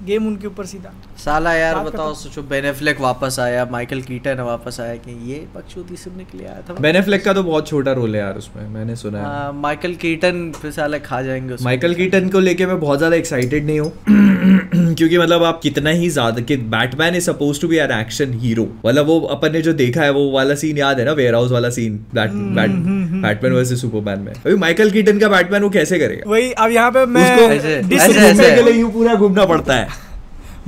गेम 0.06 0.26
उनके 0.26 0.46
ऊपर 0.46 0.66
सीधा। 0.66 0.92
साला 1.24 1.52
यार 1.54 1.78
बताओ 1.84 2.14
सोचो 2.14 2.42
बेनेफ्लेक 2.48 3.00
वापस 3.00 3.38
आया 3.40 3.64
माइकल 3.72 4.00
कीटन 4.02 4.40
वापस 4.42 4.80
आया 4.80 4.94
कि 4.96 5.12
ये 5.30 5.38
बकचोदी 5.54 5.96
सुनने 5.96 6.24
के 6.24 6.38
लिए 6.38 6.46
आया 6.46 6.62
था। 6.68 6.74
बेन 6.80 6.96
एफ्लेक 6.96 7.24
का 7.24 7.32
तो 7.32 7.42
बहुत 7.42 7.68
छोटा 7.68 7.92
रोल 7.92 8.14
है 8.14 8.20
यार 8.20 8.34
उसमें 8.38 8.66
मैंने 8.68 8.96
सुना 8.96 9.18
है। 9.18 9.24
हाँ, 9.24 9.52
माइकल 9.54 9.94
कीटन 10.02 10.50
फिर 10.60 10.70
साला 10.70 10.98
खा 11.06 11.22
जाएँगे 11.22 11.56
माइकल 11.64 11.94
कीटन 11.94 12.28
को 12.28 12.40
लेके 12.40 12.66
मैं 12.66 12.78
बहुत 12.80 12.98
ज़्यादा 12.98 13.16
एक्साइटेड 13.16 13.66
नहीं 13.66 13.80
हूँ 13.80 13.92
क्योंकि 14.94 15.18
मतलब 15.18 15.42
आप 15.42 15.60
कितना 15.62 15.90
ही 15.90 16.08
ज़्यादा 16.10 16.40
कि 16.42 16.56
Batman 16.74 17.14
is 17.14 17.24
suppose 17.24 17.60
to 17.60 17.68
be 17.68 17.76
an 17.76 17.90
action 17.92 18.32
hero 18.40 18.66
मतलब 18.86 19.06
वो 19.06 19.18
अपन 19.36 19.52
ने 19.52 19.62
जो 19.62 19.72
देखा 19.74 20.02
है 20.02 20.10
वो 20.12 20.30
वाला 20.30 20.54
सीन 20.54 20.78
याद 20.78 20.98
है 20.98 21.04
ना 21.04 21.12
वेयर 21.12 21.34
हाउस 21.34 21.50
वाला 21.52 21.70
सीन 21.70 21.98
बैटमैन 22.14 23.52
वर्सेस 23.52 23.80
सुपरमैन 23.80 24.20
में। 24.20 24.32
अभी 24.32 24.54
माइकल 24.56 24.90
कीटन 24.90 25.18
का 25.18 25.28
बैटमैन 25.28 25.62
वो 25.62 25.70
कैसे 25.70 25.98
करेगा? 25.98 26.30
वही 26.30 26.50
अब 26.52 26.70
यहाँ 26.70 26.90
पे 26.90 27.04
मैं 27.06 27.24
ऐसे- 27.48 27.82
के 28.54 28.62
लिए 28.62 28.72
यूँ 28.72 28.90
पूरा 28.92 29.14
घूमना 29.14 29.44
पड़ता 29.46 29.74
है। 29.74 29.93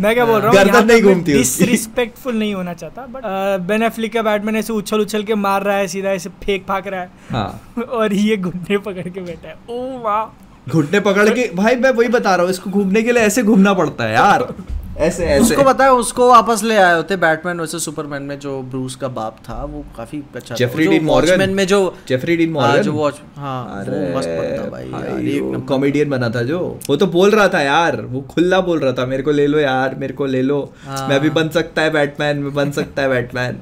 मैं 0.01 0.14
क्या 0.14 0.24
बोल 0.27 0.40
रहा 0.40 0.51
हूँ? 0.51 0.56
गर्दन 0.56 0.86
नहीं 0.86 1.02
घूमती। 1.02 1.32
डिसरिस्पेक्टफुल 1.32 2.35
नहीं 2.39 2.55
होना 2.55 2.73
चाहता 2.74 3.06
बट 3.06 3.23
बेन 3.66 3.82
एफ्लिक 3.82 4.12
का 4.12 4.23
बैटमैन 4.23 4.56
ऐसे 4.56 4.73
उछल 4.73 5.01
उछल 5.01 5.23
के 5.24 5.35
मार 5.35 5.62
रहा 5.62 5.77
है 5.77 5.86
सीधा 5.89 6.10
ऐसे 6.10 6.31
फेंक 6.44 6.64
फाक 6.68 6.86
रहा 6.86 7.01
है। 7.01 7.10
हाँ। 7.31 7.82
और 7.90 8.14
ये 8.14 8.36
घुटने 8.36 8.78
पकड़ 8.78 9.09
के 9.09 9.20
बैठा 9.20 9.48
है। 9.48 9.56
ओ 9.70 9.98
वाह 10.02 10.70
घुटने 10.70 11.01
पकड़ 11.01 11.28
के 11.28 11.48
भाई 11.55 11.77
मैं 11.77 11.90
वही 11.90 12.09
बता 12.09 12.35
रहा 12.35 12.43
हूँ 12.43 12.51
इसको 12.51 12.70
घूमने 12.70 13.02
के 13.02 13.12
लिए 13.12 13.23
ऐसे 13.23 13.43
घूमना 13.43 13.74
पड़ता 13.74 14.05
है 14.05 14.14
यार। 14.14 14.47
ऐसे 14.98 15.24
ऐसे। 15.24 15.40
उसको 15.43 15.62
पता 15.62 15.85
है 15.85 15.93
उसको 15.93 16.28
वापस 16.28 16.62
ले 16.62 16.77
आए 16.77 16.94
होते 16.94 17.16
बैटमैन 17.16 17.60
वैसे 17.60 17.78
सुपरमैन 17.78 18.23
में 18.23 18.39
जो 18.39 18.60
ब्रूस 18.70 18.94
का 18.97 19.09
बाप 19.09 19.36
था 19.48 19.62
वो 19.64 19.85
काफ़ी 19.97 20.23
अच्छा 20.36 20.55
जेफरी 20.55 20.86
डीन 20.86 21.05
मॉर्गन 21.05 21.51
में 21.51 21.66
जो 21.66 21.81
जेफरी 22.09 22.36
डीन 22.36 22.51
मॉर्गन 22.52 22.82
जो 22.82 22.93
वॉच 22.93 23.20
हाँ 23.36 23.85
वो 23.89 24.18
मस्त 24.18 24.28
बनता 24.28 24.68
भाई 24.70 24.89
यार, 24.89 25.20
एक 25.20 25.64
कॉमेडियन 25.68 26.10
बना 26.10 26.31
था 26.31 26.43
जो। 26.43 26.59
वो 26.89 26.97
तो 26.97 27.06
बोल 27.06 27.31
रहा 27.31 27.48
था 27.48 27.60
यार 27.60 28.01
वो 28.02 28.20
खुला 28.31 28.60
बोल 28.60 28.81
रहा 28.81 28.93
था 28.93 29.06
मेरे 29.06 29.23
को 29.23 29.31
ले 29.31 29.47
लो 29.47 29.59
यार 29.59 29.94
मेरे 29.94 30.14
को 30.14 30.27
ले 30.27 30.43
लो। 30.43 30.60
हाँ। 30.85 31.09
मैं 31.09 31.20
भी 31.20 31.31
बन 31.31 31.48
सकता 31.48 31.82
है 31.82 31.90
बैटमैन 31.90 32.39
मैं 32.39 32.55
बन 32.55 32.70
सकता 32.70 33.02
है 33.02 33.09
बैटमैन 33.09 33.59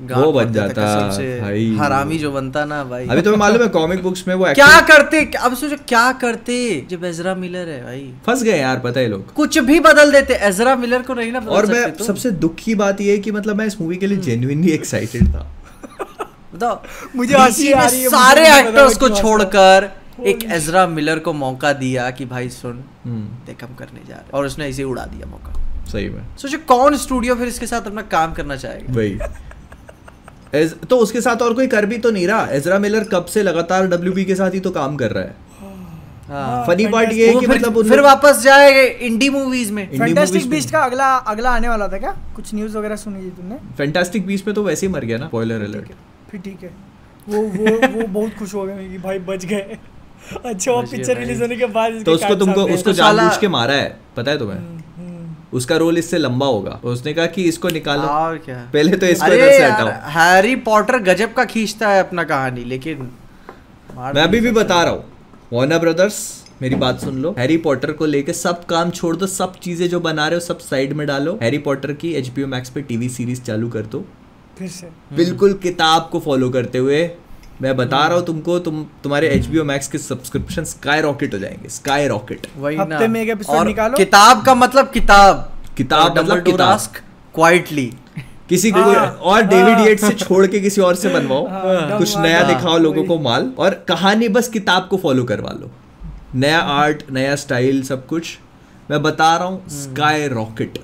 वो 0.00 0.32
बन 0.32 0.52
जाता, 0.52 0.82
भाई। 1.40 1.76
हरामी 1.80 2.18
जो 2.18 2.30
बनता 2.32 2.64
ना 2.64 2.82
भाई। 2.84 3.06
अभी 3.06 3.22
तुम्हें 3.22 3.38
मालूम 3.38 3.62
है 3.62 3.68
कॉमिक 3.68 4.02
बुक्स 4.02 4.24
में 4.28 4.34
वो 4.34 4.44
क्या 4.54 4.80
करते 4.80 5.22
अब 5.40 5.54
सोचो 5.56 5.76
क्या 5.88 6.10
करते 6.12 6.56
जब 6.90 7.04
एजरा 7.04 7.34
मिलर 7.34 7.68
है 7.68 7.82
भाई? 7.84 8.12
फंस 8.26 8.42
गए 8.42 8.58
यार 8.58 8.78
पता 8.80 9.00
है 9.00 9.08
लोग। 9.08 9.32
कुछ 9.32 9.58
भी 9.58 9.78
बदल 9.80 10.12
देते 10.12 10.34
एजरा 10.48 10.74
मिलर 10.76 11.02
को 11.02 11.14
नहीं 11.14 11.32
ना 11.32 11.40
बदल 11.40 11.50
और 11.50 11.66
सकते 11.66 11.80
मैं 11.80 11.92
तो। 11.96 12.04
सबसे 12.04 12.30
दुख 12.44 12.54
की 12.54 12.74
बात 12.74 13.00
ये 13.00 13.10
है 13.12 13.18
कि 13.18 13.30
मतलब 13.32 13.56
मैं 13.56 13.66
इस 13.66 13.80
मूवी 13.80 13.96
के 13.96 14.06
लिए 14.06 14.18
जेन्युइनली 14.18 14.72
एक्साइटेड 14.72 15.28
था। 15.28 15.46
बताओ 16.54 16.82
मुझे 17.16 17.34
हँसी 17.38 17.72
आ 17.72 17.86
रही 17.86 18.02
है, 18.02 18.08
सारे 18.08 18.46
एक्टर्स 18.58 18.96
को 18.96 19.08
छोड़कर 19.08 19.90
एक 20.26 20.44
एजरा 20.52 20.86
मिलर 20.86 21.18
को 21.18 21.32
मौका 21.32 21.72
दिया 21.72 22.10
कि 22.10 22.24
भाई 22.24 22.48
सुन 22.48 22.84
हम्म, 23.04 23.26
देख 23.46 23.64
हम 23.64 23.74
करने 23.78 24.00
जा 24.08 24.14
रहे 24.14 24.30
और 24.34 24.46
उसने 24.46 24.68
इसे 24.68 24.82
उड़ा 24.84 25.04
दिया 25.06 25.26
मौका। 25.26 25.52
सही 25.92 26.08
में। 26.08 26.22
सोचो 26.38 26.58
कौन 26.68 26.96
स्टूडियो 26.96 27.34
फिर 27.34 27.48
इसके 27.48 27.66
साथ 27.66 27.86
अपना 27.86 28.02
काम 28.12 28.32
करना 28.32 28.56
चाहेगा? 28.56 28.94
वही। 28.94 29.18
एज, 30.54 30.74
तो 30.80 30.96
उसके 30.96 31.20
साथ 31.20 31.42
और 31.42 31.54
कोई 31.54 31.66
कर 31.66 31.86
भी 31.86 31.98
तो 31.98 32.10
नहीं 32.10 32.26
रहा। 32.26 32.46
एजरा 32.50 32.78
मिलर 32.78 33.04
कब 33.04 33.24
से 33.24 33.42
लगातार 33.42 33.86
डब्ल्यू 33.86 34.24
के 34.26 34.34
साथ 34.34 34.54
ही 34.54 34.60
तो 34.60 34.70
काम 34.70 34.96
कर 34.96 35.10
रहा 35.10 35.24
है। 35.24 35.34
हाँ। 36.28 36.64
फनी 36.66 36.86
पार्ट 36.86 37.12
ये 37.12 37.26
है 37.26 37.34
कि 37.34 37.46
फिर, 37.46 37.56
मतलब 37.56 37.88
फिर 37.88 38.00
वापस 38.00 38.40
जाएगा 38.42 38.80
इंडी 39.06 39.28
मूवीज़ 39.30 39.72
में। 39.72 39.86
फैंटास्टिक 39.98 40.48
बीस्ट 40.50 40.70
का 40.70 40.80
अगला 40.80 41.14
अगला 41.32 41.50
आने 41.50 41.68
वाला 41.68 41.88
था 41.88 41.98
क्या? 41.98 42.14
कुछ 42.36 42.54
न्यूज़ 42.54 42.76
वगैरह 42.78 42.96
सुनी 42.96 43.20
थी 43.20 43.30
तुमने? 43.30 43.58
फैंटास्टिक 43.78 44.26
बीस 44.26 44.46
में 44.46 44.54
तो 44.54 44.62
वैसे 44.62 44.86
ही 44.86 44.92
मर 44.92 45.04
गया 45.04 45.18
ना 45.18 45.28
बॉयलर 45.32 45.62
अलर्ट 45.64 45.92
फिर 46.30 46.40
ठीक 46.40 46.62
है। 46.62 46.70
वो 47.28 47.42
वो 47.42 47.76
वो 47.92 48.06
बहुत 48.08 48.34
खुश 48.38 48.54
हो 48.54 48.64
गए 48.64 48.88
कि 48.88 48.98
भाई 48.98 49.18
बच 49.28 49.44
गए। 49.44 49.78
अच्छा 50.44 50.72
वो 50.72 50.82
पिक्चर 50.82 51.16
रिलीज़ 51.18 51.42
होने 51.42 51.56
के 51.56 51.66
बाद 51.74 52.02
तो 52.06 52.12
उसको 52.12 52.34
तुमको 52.34 52.64
उसको 52.74 52.92
जानबूझ 52.94 53.36
के 53.36 53.48
मारा 53.48 53.74
है 53.74 53.96
पता 54.16 54.30
है 54.30 54.38
तुम्हें? 54.38 54.58
हम्म। 54.58 54.82
उसका 55.56 55.76
रोल 55.76 55.98
इससे 55.98 56.18
लंबा 56.18 56.46
होगा। 56.46 56.78
तो 56.82 56.88
उसने 56.88 57.12
कहा 57.14 57.26
कि 57.28 57.42
इसको 57.44 57.68
निकालो। 57.70 58.02
और 58.02 58.38
क्या? 58.38 58.56
पहले 58.72 58.96
तो 58.96 59.06
इसको 59.06 59.26
इधर 59.26 59.52
से 59.52 59.64
हटाओ। 59.64 59.88
हैरी 60.12 60.56
पॉटर 60.64 60.98
गजब 61.04 61.32
का 61.34 61.44
खींचता 61.46 61.88
है 61.88 62.00
अपना 62.00 62.24
कहानी 62.24 62.64
लेकिन 62.64 63.10
मैं 63.96 64.22
अभी 64.22 64.40
भी 64.40 64.50
बता 64.52 64.82
रहा 64.82 64.92
हूँ। 64.92 65.04
वार्नर 65.52 65.78
ब्रदर्स 65.78 66.18
मेरी 66.62 66.74
बात 66.76 67.00
सुन 67.00 67.22
लो। 67.22 67.34
हैरी 67.38 67.56
पॉटर 67.58 67.92
को 67.92 68.06
लेके 68.06 68.32
सब 68.34 68.64
काम 68.66 68.90
छोड़ 68.90 69.16
दो 69.16 69.26
सब 69.28 69.58
चीज़ें 69.60 69.88
जो 69.88 70.00
बना 70.00 70.26
रहे 70.28 70.34
हो 70.34 70.40
सब 70.40 70.58
साइड 70.60 70.92
में 70.92 71.06
डालो। 71.06 71.38
हैरी 71.42 71.58
पॉटर 71.60 71.92
की 71.94 72.12
एचपीओ 72.14 72.46
मैक्स 72.46 72.70
पे 72.70 72.82
टीवी 72.82 73.08
सीरीज़ 73.08 73.42
चालू 73.42 73.68
कर 73.68 73.86
दो। 73.86 74.04
फिर 74.58 74.68
से। 74.68 74.88
बिल्कुल 75.16 75.52
किताब 75.62 76.08
को 76.12 76.20
फॉलो 76.20 76.48
करते 76.50 76.78
हुए। 76.78 77.02
मैं 77.62 77.76
बता 77.76 78.06
रहा 78.06 78.16
हूँ 78.16 78.24
तुमको 78.26 78.58
तुम 78.58 78.84
तुम्हारे 79.02 79.28
एच 79.28 79.46
बी 79.46 79.62
मैक्स 79.62 79.88
के 79.88 79.98
सब्सक्रिप्शन 79.98 80.64
स्काई 80.64 81.00
रॉकेट 81.00 81.34
हो 81.34 81.38
जाएँगे 81.38 81.68
स्काई 81.68 82.08
रॉकेट 82.08 82.46
वही 82.56 82.76
हफ़्ते 82.76 83.08
में 83.08 83.20
एक 83.22 83.50
और 83.50 83.66
निकालो। 83.66 83.96
किताब 83.96 84.44
का 84.44 84.54
मतलब 84.54 84.90
किताब। 84.90 85.52
किताब 85.76 86.18
मतलब 86.18 86.42
किताब। 86.44 86.80
क्वाइटली 87.34 87.92
किसी 88.48 88.70
को 88.70 88.80
हाँ, 88.80 89.06
और 89.06 89.42
डेविड 89.42 89.74
हाँ। 89.74 89.84
येट्स 89.86 90.04
से 90.04 90.12
छोड़ 90.14 90.46
के 90.46 90.60
किसी 90.60 90.80
और 90.80 90.94
से 90.94 91.08
बनवाओ। 91.08 91.46
हाँ, 91.46 91.98
कुछ 91.98 92.14
डम 92.16 92.22
नया 92.22 92.42
दिखाओ 92.42 92.78
लोगों 92.78 93.04
को 93.04 93.18
माल। 93.18 93.50
और 93.58 93.74
कहानी 93.88 94.28
बस 94.28 94.48
किताब 94.48 94.86
को 94.90 94.96
फॉलो 94.96 95.24
करवा 95.24 95.50
लो। 95.50 95.70
नया 96.34 96.58
आर्ट 96.58 97.02
नया 97.12 97.36
स्टाइल 97.36 97.82
सब 97.82 98.06
कुछ। 98.06 98.38
मैं 98.90 99.02
बता 99.02 99.36
रहा 99.36 99.46
हूँ 99.46 99.58
हम्म। 99.58 99.82
स्काई 99.82 100.28
रॉकेट 100.28 100.78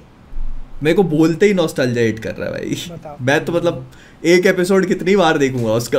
मेरे 0.82 0.94
को 0.94 1.02
बोलते 1.02 1.46
ही 1.46 1.54
नॉस्टैल्जिया 1.54 2.04
हिट 2.04 2.18
कर 2.18 2.34
रहा 2.34 2.48
है 2.48 2.52
भाई। 2.52 3.16
मैं 3.20 3.44
तो 3.44 3.52
मतलब 3.52 3.86
एक 4.24 4.46
एपिसोड 4.46 4.86
कितनी 4.86 5.16
बार 5.16 5.38
देखूँगा 5.38 5.72
उसका। 5.72 5.98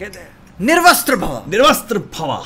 कहते 0.00 0.18
हैं 0.18 0.28
निर्वस्त्र 0.60 1.16
भव। 1.16 1.42
निर्वस्त्र 1.50 1.98
भवा। 1.98 2.42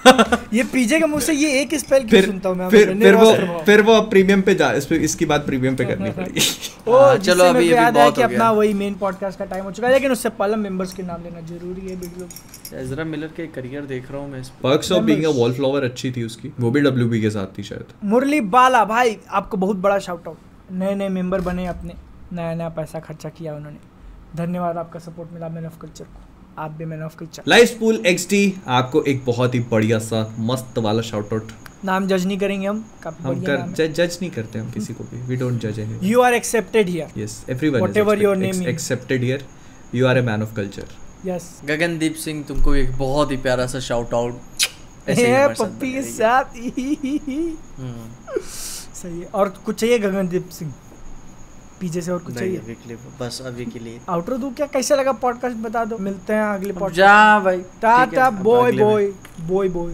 ये 0.54 0.62
पीजे 0.64 0.98
के 1.00 1.06
मुँह 1.06 1.20
से 1.20 1.32
ये 1.32 1.60
एक 1.60 1.74
स्पेल 1.74 2.06
क्यों 2.08 2.20
सुनता 2.22 2.48
हूँ 2.48 2.56
मैं 2.56 2.68
फिर 2.70 2.92
फिर 2.98 3.14
वो 3.14 3.58
फिर 3.66 3.82
वो 3.82 4.00
प्रीमियम 4.02 4.42
पे 4.42 4.54
जा 4.54 4.70
इस 4.72 4.86
पे 4.86 4.96
इसकी 4.98 5.26
बात 5.26 5.44
प्रीमियम 5.46 5.76
पे 5.76 5.84
करनी 5.84 6.10
पड़ेगी। 6.18 6.40
ओ 6.88 6.98
हाँ, 6.98 7.16
चलो 7.16 7.34
चलो, 7.34 7.44
अभी 7.44 7.58
अभी- 7.58 7.68
अभी 7.68 7.76
याद 7.76 7.96
है 7.96 8.02
बहुत 8.02 8.16
कि 8.16 8.22
हो 8.22 8.28
गया। 8.28 8.36
अपना 8.38 8.50
वही 8.50 8.72
मेन 8.74 8.94
पॉडकास्ट 8.94 9.38
का 9.38 9.44
टाइम 9.44 9.64
हो 9.64 9.70
चुका 9.70 9.88
है 9.88 9.94
लेकिन 9.94 10.12
उससे 10.12 10.28
पहले 10.28 10.56
मेंबर्स 10.56 10.94
के 10.94 11.02
नाम 11.02 11.22
लेना 11.22 11.40
ज़रूरी 11.40 11.88
है 11.88 11.96
बिग 11.96 12.18
लोग 12.18 12.74
एजरा 12.74 13.04
मिलर 13.04 13.26
के 13.26 13.46
करियर 13.46 13.82
देख 13.82 14.10
रहा 14.10 14.20
हूँ 14.20 14.30
मैं 14.30 14.40
इस 14.40 14.48
पे। 14.48 14.68
Perks 14.68 14.92
of 14.92 15.02
being 15.04 15.22
a 15.22 15.26
Members. 15.26 15.42
Wallflower 15.42 15.84
अच्छी 15.84 16.12
थी 16.12 16.24
उसकी। 16.24 16.52
वो 16.60 16.70
भी 16.70 16.80
डब्ल्यूबी 16.80 17.20
के 17.20 17.30
साथ 17.30 17.58
थी 17.58 17.62
शायद। 17.62 17.84
मुरली 18.04 18.40
बाला 18.40 18.84
भाई 18.84 19.16
आपको 19.30 19.56
बहुत 19.56 19.76
बड़ा 19.76 19.98
शाउट 19.98 20.28
आउट 20.28 20.38
नए 20.72 20.94
नए 20.94 21.08
मेंबर 21.08 21.40
बने 21.40 21.66
अपने। 21.66 21.94
नया 22.32 22.54
नया 22.54 22.68
पैसा 22.68 23.00
खर्चा 23.00 23.28
किया 23.28 23.54
उन्होंने। 23.54 23.78
धन्यवाद 24.36 24.76
आपका 24.76 24.98
सपोर्ट 24.98 25.32
मिला 25.32 25.48
मैन 25.48 25.66
ऑफ़ 25.66 25.78
कल्चर 25.82 26.04
को। 26.04 26.29
आप 26.64 26.70
भी 26.78 26.84
मैन 26.84 27.02
ऑफ़ 27.02 27.16
कल्चर 27.18 27.42
लाइफ 27.48 27.68
स्पूल 27.68 28.02
एक्सटी 28.06 28.42
आपको 28.78 29.02
एक 29.12 29.24
बहुत 29.24 29.54
ही 29.54 29.60
बढ़िया 29.70 29.98
सा 30.06 30.22
मस्त 30.50 30.78
वाला 30.86 31.02
शाउट 31.10 31.32
आउट 31.32 31.52
नाम 31.84 32.06
जज 32.06 32.26
नहीं 32.26 32.38
करेंगे 32.38 32.66
हम 32.66 32.84
हम 33.20 33.40
कर 33.42 33.66
जज 33.76 33.94
जज 34.00 34.18
नहीं 34.22 34.30
करते 34.30 34.58
हम 34.58 34.70
किसी 34.70 34.94
को 34.94 35.04
भी। 35.04 35.20
वी 35.28 35.36
डोंट 35.36 35.60
जज 35.60 35.78
any 35.80 36.08
you 36.08 36.20
are 36.20 36.34
accepted 36.34 36.88
here 36.88 37.20
yes 37.20 37.44
everyone 37.50 37.80
Whatever 37.80 38.16
your 38.22 38.34
name 38.42 38.60
is. 38.62 38.66
Accepted 38.68 39.22
here 39.24 39.44
you 39.94 40.06
are 40.06 40.16
a 40.16 40.22
man 40.22 40.42
of 40.42 40.54
culture 40.56 40.86
yes 41.26 41.48
Gagandeep 41.64 42.14
Singh 42.24 42.42
तुमको 42.48 42.74
एक 42.74 42.92
बहुत 42.98 43.30
ही 43.32 43.36
प्यारा 43.46 43.66
सा 43.66 43.80
शाउट 43.88 44.14
आउट 44.14 44.68
ऐसे 45.08 45.26
ही 45.26 45.32
हमारे 45.32 45.54
साथ 45.54 45.64
पप्पी 45.64 45.92
के 45.92 46.02
साथ। 46.02 46.44
हम्म, 47.80 48.40
सही 49.02 49.20
है। 49.20 49.26
और 49.34 49.48
कुछ 49.66 49.80
चाहिए 49.80 49.98
गगनदीप 49.98 50.48
सिंह? 50.58 50.72
पीछे 51.80 52.00
से 52.00 52.12
और 52.12 52.18
कुछ 52.18 52.34
चाहिए? 52.34 52.56
अभी 52.56 52.74
के 52.74 52.88
लिए 52.88 52.98
बस 53.20 53.40
अभी 53.46 53.64
के 53.64 53.78
लिए। 53.78 54.00
आउटर 54.08 54.36
दू 54.36 54.50
क्या? 54.50 54.66
कैसे 54.66 54.96
लगा 54.96 55.12
पॉडकास्ट 55.12 55.56
बता 55.56 55.84
दो। 55.84 55.98
मिलते 55.98 56.32
हैं 56.32 56.42
अगले 56.42 56.72
पॉडकास्ट 56.72 56.96
जा 56.96 57.40
भाई। 57.40 57.60
Tata 57.82 58.30
bye 58.30 58.72
bye 58.72 59.12
bye 59.40 59.68
bye 59.68 59.92